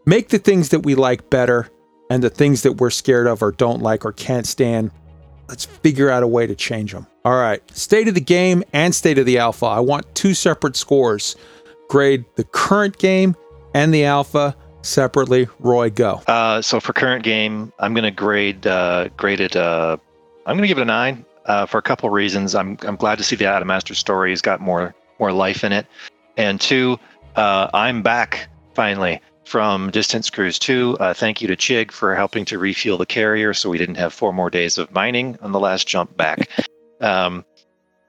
make 0.07 0.29
the 0.29 0.39
things 0.39 0.71
that 0.71 0.81
we 0.81 0.95
like 0.95 1.31
better 1.31 1.69
and 2.11 2.23
the 2.23 2.31
things 2.31 2.63
that 2.63 2.73
we're 2.73 2.91
scared 2.91 3.27
of 3.27 3.43
or 3.43 3.53
don't 3.53 3.83
like 3.83 4.05
or 4.05 4.13
can't 4.13 4.47
stand. 4.47 4.91
Let's 5.49 5.65
figure 5.65 6.11
out 6.11 6.23
a 6.23 6.29
way 6.29 6.47
to 6.47 6.55
change 6.55 6.93
them. 6.93 7.07
All 7.25 7.37
right. 7.37 7.63
State 7.77 8.09
of 8.09 8.15
the 8.15 8.21
game 8.21 8.63
and 8.73 8.95
state 8.95 9.19
of 9.19 9.27
the 9.27 9.39
alpha. 9.39 9.67
I 9.67 9.81
want 9.81 10.13
two 10.15 10.35
separate 10.35 10.77
scores. 10.77 11.37
Grade 11.89 12.25
the 12.37 12.45
current 12.45 12.99
game 12.99 13.37
and 13.75 13.93
the 13.93 14.05
alpha 14.05 14.57
separately. 14.83 15.49
Roy, 15.59 15.91
go. 15.91 16.23
Uh, 16.27 16.63
so 16.63 16.81
for 16.81 16.93
current 16.93 17.23
game, 17.25 17.73
I'm 17.79 17.95
gonna 17.95 18.11
grade 18.11 18.67
uh, 18.67 19.09
grade 19.17 19.41
it. 19.41 19.57
Uh, 19.57 19.97
I'm 20.47 20.57
gonna 20.57 20.67
give 20.69 20.79
it 20.79 20.83
a 20.83 20.85
nine. 20.85 21.25
uh, 21.47 21.67
for 21.67 21.79
a 21.79 21.83
couple 21.83 22.09
reasons. 22.11 22.55
I'm 22.55 22.77
I'm 22.83 22.97
glad 22.97 23.19
to 23.19 23.25
see 23.25 23.37
the 23.37 23.45
Adamastor 23.47 23.95
story 23.95 24.31
has 24.31 24.43
got 24.43 24.61
more 24.61 24.95
more 25.19 25.33
life 25.33 25.65
in 25.65 25.73
it, 25.73 25.87
and 26.37 26.61
two, 26.61 26.99
uh, 27.37 27.69
I'm 27.75 28.03
back 28.03 28.49
finally 28.75 29.21
from 29.45 29.91
Distance 29.91 30.31
Cruise 30.31 30.59
2. 30.61 30.97
Uh, 31.01 31.13
thank 31.13 31.43
you 31.43 31.49
to 31.49 31.57
Chig 31.57 31.91
for 31.91 32.15
helping 32.15 32.45
to 32.45 32.59
refuel 32.59 32.97
the 32.99 33.07
carrier, 33.07 33.53
so 33.53 33.69
we 33.69 33.79
didn't 33.79 33.97
have 33.97 34.13
four 34.15 34.33
more 34.33 34.49
days 34.49 34.79
of 34.79 34.93
mining 34.93 35.37
on 35.43 35.51
the 35.51 35.59
last 35.61 35.87
jump 35.89 36.17
back. 36.17 36.49
Um, 37.03 37.47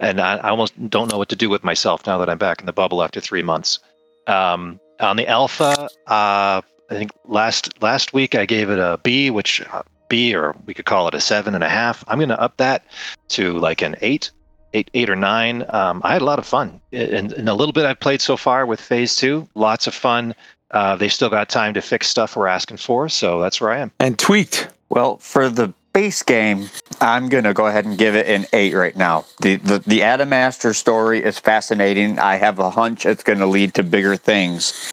and 0.01 0.19
I, 0.19 0.35
I 0.35 0.49
almost 0.49 0.73
don't 0.89 1.09
know 1.09 1.17
what 1.17 1.29
to 1.29 1.35
do 1.37 1.49
with 1.49 1.63
myself 1.63 2.05
now 2.05 2.17
that 2.17 2.29
I'm 2.29 2.37
back 2.37 2.59
in 2.59 2.65
the 2.65 2.73
bubble 2.73 3.01
after 3.01 3.21
three 3.21 3.41
months. 3.41 3.79
Um, 4.27 4.80
on 5.01 5.17
the 5.17 5.27
alpha, 5.27 5.89
uh, 6.07 6.61
I 6.91 6.93
think 6.93 7.11
last 7.25 7.81
last 7.81 8.13
week 8.13 8.35
I 8.35 8.45
gave 8.45 8.69
it 8.69 8.79
a 8.79 8.99
B, 9.03 9.29
which 9.29 9.61
uh, 9.71 9.83
B 10.09 10.35
or 10.35 10.55
we 10.65 10.73
could 10.73 10.85
call 10.85 11.07
it 11.07 11.13
a 11.13 11.21
seven 11.21 11.55
and 11.55 11.63
a 11.63 11.69
half. 11.69 12.03
I'm 12.07 12.19
going 12.19 12.29
to 12.29 12.39
up 12.39 12.57
that 12.57 12.85
to 13.29 13.57
like 13.59 13.81
an 13.81 13.95
eight, 14.01 14.31
eight, 14.73 14.91
eight 14.93 15.09
or 15.09 15.15
nine. 15.15 15.65
Um, 15.69 16.01
I 16.03 16.13
had 16.13 16.21
a 16.21 16.25
lot 16.25 16.39
of 16.39 16.45
fun, 16.45 16.81
and, 16.91 17.31
and 17.33 17.49
a 17.49 17.53
little 17.53 17.73
bit 17.73 17.85
I've 17.85 17.99
played 17.99 18.21
so 18.21 18.37
far 18.37 18.65
with 18.65 18.81
Phase 18.81 19.15
Two. 19.15 19.47
Lots 19.55 19.87
of 19.87 19.93
fun. 19.93 20.35
Uh, 20.71 20.95
they 20.95 21.09
still 21.09 21.29
got 21.29 21.49
time 21.49 21.73
to 21.73 21.81
fix 21.81 22.07
stuff 22.07 22.35
we're 22.35 22.47
asking 22.47 22.77
for, 22.77 23.09
so 23.09 23.41
that's 23.41 23.59
where 23.59 23.71
I 23.71 23.79
am. 23.79 23.91
And 23.99 24.17
tweaked. 24.17 24.69
Well, 24.89 25.17
for 25.17 25.49
the 25.49 25.73
base 25.93 26.23
game, 26.23 26.69
I'm 26.99 27.29
gonna 27.29 27.53
go 27.53 27.67
ahead 27.67 27.85
and 27.85 27.97
give 27.97 28.15
it 28.15 28.27
an 28.27 28.45
eight 28.53 28.73
right 28.73 28.95
now. 28.95 29.25
The 29.41 29.57
the, 29.57 29.79
the 29.79 29.99
Adamastor 29.99 30.75
story 30.75 31.23
is 31.23 31.39
fascinating. 31.39 32.19
I 32.19 32.35
have 32.35 32.59
a 32.59 32.69
hunch 32.69 33.05
it's 33.05 33.23
gonna 33.23 33.47
lead 33.47 33.73
to 33.75 33.83
bigger 33.83 34.15
things. 34.15 34.91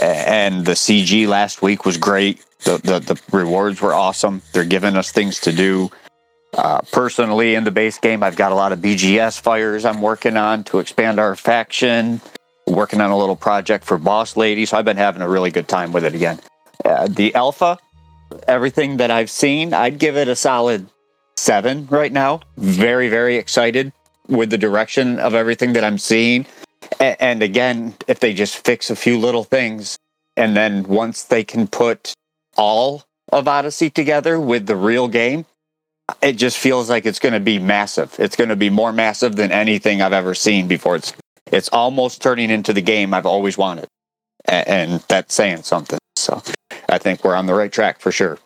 And 0.00 0.64
the 0.64 0.72
CG 0.72 1.28
last 1.28 1.60
week 1.60 1.84
was 1.84 1.96
great. 1.96 2.44
The 2.64 2.78
the, 2.78 2.98
the 3.00 3.20
rewards 3.36 3.80
were 3.80 3.94
awesome. 3.94 4.42
They're 4.52 4.64
giving 4.64 4.96
us 4.96 5.12
things 5.12 5.40
to 5.40 5.52
do. 5.52 5.90
Uh, 6.54 6.80
personally, 6.92 7.54
in 7.54 7.64
the 7.64 7.70
base 7.70 7.98
game, 7.98 8.22
I've 8.22 8.36
got 8.36 8.52
a 8.52 8.54
lot 8.54 8.72
of 8.72 8.80
BGS 8.80 9.40
fires 9.40 9.86
I'm 9.86 10.02
working 10.02 10.36
on 10.36 10.64
to 10.64 10.80
expand 10.80 11.18
our 11.18 11.34
faction. 11.34 12.20
Working 12.66 13.00
on 13.00 13.10
a 13.10 13.16
little 13.16 13.36
project 13.36 13.84
for 13.84 13.98
Boss 13.98 14.36
Lady, 14.36 14.66
so 14.66 14.76
I've 14.76 14.84
been 14.84 14.96
having 14.96 15.20
a 15.20 15.28
really 15.28 15.50
good 15.50 15.66
time 15.66 15.92
with 15.92 16.04
it 16.04 16.14
again. 16.14 16.38
Uh, 16.84 17.08
the 17.08 17.34
alpha, 17.34 17.78
everything 18.46 18.96
that 18.98 19.10
I've 19.10 19.30
seen, 19.30 19.74
I'd 19.74 19.98
give 19.98 20.16
it 20.16 20.28
a 20.28 20.36
solid 20.36 20.88
seven 21.36 21.86
right 21.90 22.12
now. 22.12 22.40
Very, 22.56 23.08
very 23.08 23.36
excited 23.36 23.92
with 24.28 24.50
the 24.50 24.58
direction 24.58 25.18
of 25.18 25.34
everything 25.34 25.72
that 25.74 25.84
I'm 25.84 25.98
seeing. 25.98 26.46
And 27.00 27.42
again, 27.42 27.94
if 28.06 28.20
they 28.20 28.34
just 28.34 28.64
fix 28.64 28.90
a 28.90 28.96
few 28.96 29.18
little 29.18 29.44
things, 29.44 29.96
and 30.36 30.56
then 30.56 30.84
once 30.84 31.22
they 31.24 31.44
can 31.44 31.66
put 31.66 32.14
all 32.56 33.04
of 33.30 33.48
Odyssey 33.48 33.90
together 33.90 34.38
with 34.38 34.66
the 34.66 34.76
real 34.76 35.08
game, 35.08 35.46
it 36.20 36.34
just 36.34 36.58
feels 36.58 36.90
like 36.90 37.06
it's 37.06 37.18
going 37.18 37.32
to 37.32 37.40
be 37.40 37.58
massive. 37.58 38.14
It's 38.18 38.36
going 38.36 38.50
to 38.50 38.56
be 38.56 38.70
more 38.70 38.92
massive 38.92 39.36
than 39.36 39.52
anything 39.52 40.02
I've 40.02 40.12
ever 40.12 40.34
seen 40.34 40.68
before. 40.68 40.96
It's 40.96 41.12
it's 41.50 41.68
almost 41.68 42.22
turning 42.22 42.50
into 42.50 42.72
the 42.72 42.82
game 42.82 43.14
I've 43.14 43.26
always 43.26 43.56
wanted, 43.58 43.86
and 44.46 45.00
that's 45.08 45.34
saying 45.34 45.62
something. 45.62 45.98
So 46.22 46.42
I 46.88 46.98
think 46.98 47.24
we're 47.24 47.34
on 47.34 47.46
the 47.46 47.54
right 47.54 47.72
track 47.72 48.00
for 48.00 48.12
sure. 48.12 48.38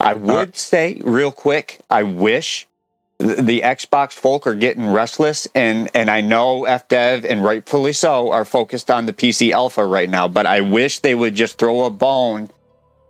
I 0.00 0.12
uh, 0.12 0.18
would 0.18 0.56
say 0.56 1.00
real 1.04 1.32
quick, 1.32 1.80
I 1.90 2.02
wish 2.02 2.66
th- 3.20 3.38
the 3.38 3.60
Xbox 3.60 4.12
folk 4.12 4.46
are 4.46 4.54
getting 4.54 4.90
restless, 4.90 5.48
and 5.54 5.90
and 5.94 6.10
I 6.10 6.20
know 6.20 6.62
FDev 6.62 7.24
and 7.28 7.44
rightfully 7.44 7.92
so 7.92 8.30
are 8.32 8.44
focused 8.44 8.90
on 8.90 9.06
the 9.06 9.12
PC 9.12 9.52
Alpha 9.52 9.84
right 9.84 10.08
now, 10.08 10.28
but 10.28 10.46
I 10.46 10.60
wish 10.60 11.00
they 11.00 11.14
would 11.14 11.34
just 11.34 11.58
throw 11.58 11.84
a 11.84 11.90
bone, 11.90 12.50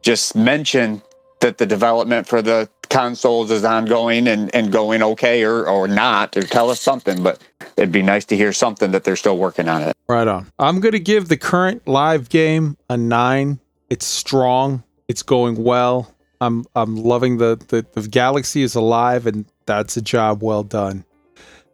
just 0.02 0.34
mention 0.34 1.02
that 1.40 1.58
the 1.58 1.66
development 1.66 2.26
for 2.26 2.42
the 2.42 2.68
consoles 2.88 3.50
is 3.50 3.64
ongoing 3.64 4.26
and, 4.26 4.52
and 4.54 4.72
going 4.72 5.02
okay 5.02 5.44
or, 5.44 5.66
or 5.68 5.86
not, 5.86 6.36
or 6.36 6.42
tell 6.42 6.70
us 6.70 6.80
something. 6.80 7.22
But 7.22 7.40
it'd 7.76 7.92
be 7.92 8.02
nice 8.02 8.24
to 8.26 8.36
hear 8.36 8.52
something 8.52 8.90
that 8.92 9.04
they're 9.04 9.16
still 9.16 9.38
working 9.38 9.68
on 9.68 9.82
it. 9.82 9.96
Right 10.08 10.26
on. 10.26 10.46
I'm 10.58 10.80
going 10.80 10.92
to 10.92 11.00
give 11.00 11.28
the 11.28 11.36
current 11.36 11.86
live 11.86 12.28
game 12.28 12.76
a 12.88 12.96
nine. 12.96 13.60
It's 13.90 14.06
strong. 14.06 14.82
It's 15.08 15.22
going 15.22 15.62
well. 15.62 16.14
I'm 16.40 16.64
I'm 16.74 16.96
loving 16.96 17.38
the, 17.38 17.60
the 17.68 17.84
the 17.92 18.08
galaxy 18.08 18.62
is 18.62 18.74
alive, 18.74 19.26
and 19.26 19.44
that's 19.66 19.96
a 19.96 20.02
job 20.02 20.42
well 20.42 20.62
done. 20.62 21.04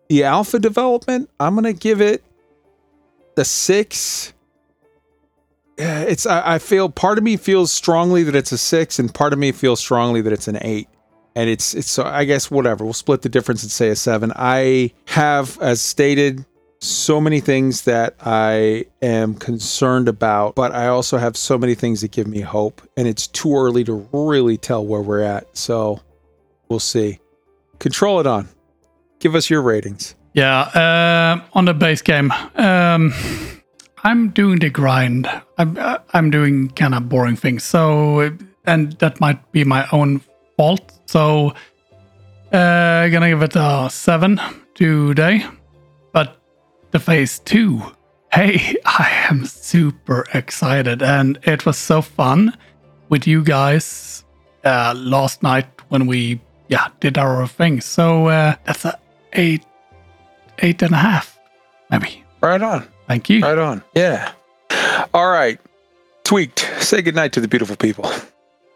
The 0.08 0.24
alpha 0.24 0.58
development, 0.58 1.30
I'm 1.40 1.60
to 1.62 1.72
give 1.72 2.00
it 2.00 2.22
the 3.34 3.44
six. 3.44 4.32
It's 5.76 6.24
I, 6.24 6.54
I 6.54 6.58
feel 6.58 6.88
part 6.88 7.18
of 7.18 7.24
me 7.24 7.36
feels 7.36 7.72
strongly 7.72 8.22
that 8.22 8.36
it's 8.36 8.52
a 8.52 8.58
six, 8.58 8.98
and 8.98 9.12
part 9.12 9.32
of 9.32 9.38
me 9.38 9.52
feels 9.52 9.80
strongly 9.80 10.20
that 10.22 10.32
it's 10.32 10.48
an 10.48 10.58
eight. 10.62 10.88
And 11.34 11.50
it's 11.50 11.74
it's 11.74 11.90
so 11.90 12.04
I 12.04 12.24
guess 12.24 12.50
whatever. 12.50 12.84
We'll 12.84 12.92
split 12.92 13.22
the 13.22 13.28
difference 13.28 13.64
and 13.64 13.72
say 13.72 13.88
a 13.88 13.96
seven. 13.96 14.32
I 14.36 14.92
have, 15.06 15.58
as 15.60 15.80
stated, 15.80 16.46
so 16.84 17.20
many 17.20 17.40
things 17.40 17.82
that 17.82 18.14
I 18.20 18.86
am 19.02 19.34
concerned 19.34 20.08
about, 20.08 20.54
but 20.54 20.72
I 20.72 20.88
also 20.88 21.18
have 21.18 21.36
so 21.36 21.58
many 21.58 21.74
things 21.74 22.02
that 22.02 22.10
give 22.10 22.26
me 22.26 22.40
hope. 22.40 22.82
And 22.96 23.08
it's 23.08 23.26
too 23.26 23.56
early 23.56 23.84
to 23.84 24.08
really 24.12 24.56
tell 24.56 24.84
where 24.84 25.00
we're 25.00 25.22
at. 25.22 25.56
So 25.56 26.00
we'll 26.68 26.80
see. 26.80 27.18
Control 27.78 28.20
it 28.20 28.26
on. 28.26 28.48
Give 29.18 29.34
us 29.34 29.48
your 29.48 29.62
ratings. 29.62 30.14
Yeah, 30.34 30.60
uh, 30.60 31.44
on 31.54 31.64
the 31.64 31.74
base 31.74 32.02
game, 32.02 32.32
um, 32.56 33.14
I'm 34.02 34.30
doing 34.30 34.58
the 34.58 34.68
grind. 34.68 35.28
I'm 35.58 35.78
uh, 35.78 35.98
I'm 36.12 36.30
doing 36.30 36.70
kind 36.70 36.94
of 36.94 37.08
boring 37.08 37.36
things. 37.36 37.62
So, 37.62 38.36
and 38.66 38.92
that 38.94 39.20
might 39.20 39.52
be 39.52 39.62
my 39.62 39.86
own 39.92 40.20
fault. 40.56 40.92
So, 41.06 41.54
uh, 42.52 43.08
gonna 43.08 43.28
give 43.28 43.42
it 43.42 43.54
a 43.54 43.88
seven 43.90 44.40
today. 44.74 45.46
The 46.94 47.00
phase 47.00 47.40
two, 47.40 47.82
hey, 48.32 48.76
I 48.86 49.26
am 49.28 49.46
super 49.46 50.26
excited, 50.32 51.02
and 51.02 51.40
it 51.42 51.66
was 51.66 51.76
so 51.76 52.00
fun 52.00 52.56
with 53.08 53.26
you 53.26 53.42
guys 53.42 54.22
uh, 54.64 54.94
last 54.96 55.42
night 55.42 55.66
when 55.88 56.06
we 56.06 56.40
yeah 56.68 56.86
did 57.00 57.18
our 57.18 57.48
thing. 57.48 57.80
So 57.80 58.28
uh, 58.28 58.54
that's 58.64 58.84
a 58.84 58.96
eight 59.32 59.64
eight 60.60 60.82
and 60.82 60.94
a 60.94 60.98
half, 60.98 61.36
maybe. 61.90 62.22
Right 62.40 62.62
on. 62.62 62.86
Thank 63.08 63.28
you. 63.28 63.40
Right 63.42 63.58
on. 63.58 63.82
Yeah. 63.96 64.30
All 65.12 65.30
right. 65.30 65.58
Tweaked. 66.22 66.60
Say 66.78 67.02
goodnight 67.02 67.32
to 67.32 67.40
the 67.40 67.48
beautiful 67.48 67.74
people. 67.74 68.08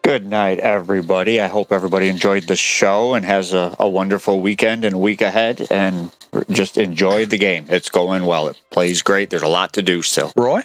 Good 0.09 0.27
night, 0.27 0.59
everybody. 0.61 1.39
I 1.39 1.49
hope 1.49 1.71
everybody 1.71 2.09
enjoyed 2.09 2.45
the 2.45 2.57
show 2.57 3.13
and 3.13 3.27
has 3.27 3.53
a, 3.53 3.77
a 3.79 3.87
wonderful 3.87 4.41
weekend 4.41 4.83
and 4.87 5.03
week 5.03 5.21
ahead 5.21 5.67
and 5.71 6.11
just 6.49 6.79
enjoyed 6.79 7.29
the 7.29 7.37
game. 7.37 7.67
It's 7.69 7.91
going 7.91 8.25
well. 8.25 8.49
It 8.49 8.59
plays 8.71 9.03
great. 9.03 9.29
There's 9.29 9.43
a 9.43 9.49
lot 9.49 9.75
to 9.75 9.83
do 9.83 10.01
still. 10.01 10.33
Roy? 10.35 10.63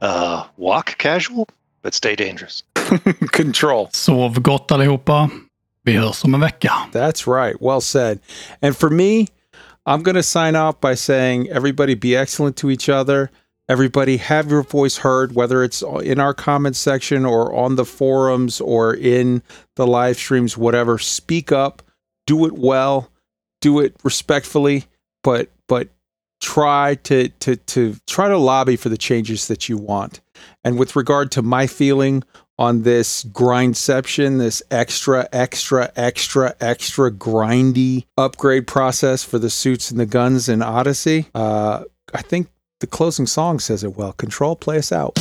Uh, 0.00 0.48
walk 0.56 0.98
casual, 0.98 1.46
but 1.82 1.94
stay 1.94 2.16
dangerous. 2.16 2.64
Control. 3.30 3.88
Sov 3.92 4.42
gott 4.42 4.72
allihopa. 4.72 5.30
Vi 5.84 5.92
hörs 5.92 6.24
om 6.24 6.34
en 6.34 6.40
vecka. 6.40 6.90
That's 6.90 7.28
right. 7.28 7.54
Well 7.60 7.80
said. 7.80 8.18
And 8.62 8.76
for 8.76 8.90
me, 8.90 9.28
I'm 9.86 10.02
going 10.02 10.16
to 10.16 10.24
sign 10.24 10.56
off 10.56 10.80
by 10.80 10.96
saying 10.96 11.48
everybody 11.50 11.94
be 11.94 12.16
excellent 12.16 12.56
to 12.56 12.70
each 12.70 12.88
other. 12.88 13.30
Everybody 13.70 14.16
have 14.16 14.50
your 14.50 14.64
voice 14.64 14.96
heard, 14.96 15.36
whether 15.36 15.62
it's 15.62 15.80
in 15.80 16.18
our 16.18 16.34
comment 16.34 16.74
section 16.74 17.24
or 17.24 17.54
on 17.54 17.76
the 17.76 17.84
forums 17.84 18.60
or 18.60 18.92
in 18.92 19.44
the 19.76 19.86
live 19.86 20.16
streams, 20.16 20.58
whatever. 20.58 20.98
Speak 20.98 21.52
up, 21.52 21.80
do 22.26 22.46
it 22.46 22.54
well, 22.54 23.12
do 23.60 23.78
it 23.78 23.94
respectfully, 24.02 24.86
but 25.22 25.50
but 25.68 25.88
try 26.40 26.96
to 27.04 27.28
to 27.28 27.54
to 27.54 27.94
try 28.08 28.26
to 28.26 28.36
lobby 28.38 28.74
for 28.74 28.88
the 28.88 28.98
changes 28.98 29.46
that 29.46 29.68
you 29.68 29.76
want. 29.76 30.20
And 30.64 30.76
with 30.76 30.96
regard 30.96 31.30
to 31.32 31.42
my 31.42 31.68
feeling 31.68 32.24
on 32.58 32.82
this 32.82 33.22
grindception, 33.22 34.38
this 34.38 34.64
extra, 34.72 35.28
extra, 35.32 35.92
extra, 35.94 36.56
extra 36.60 37.12
grindy 37.12 38.06
upgrade 38.18 38.66
process 38.66 39.22
for 39.22 39.38
the 39.38 39.48
suits 39.48 39.92
and 39.92 40.00
the 40.00 40.06
guns 40.06 40.48
in 40.48 40.60
Odyssey, 40.60 41.28
uh, 41.36 41.84
I 42.12 42.22
think 42.22 42.48
the 42.80 42.86
closing 42.86 43.26
song 43.26 43.60
says 43.60 43.84
it 43.84 43.96
well. 43.96 44.12
Control, 44.14 44.56
play 44.56 44.78
us 44.78 44.90
out. 44.90 45.16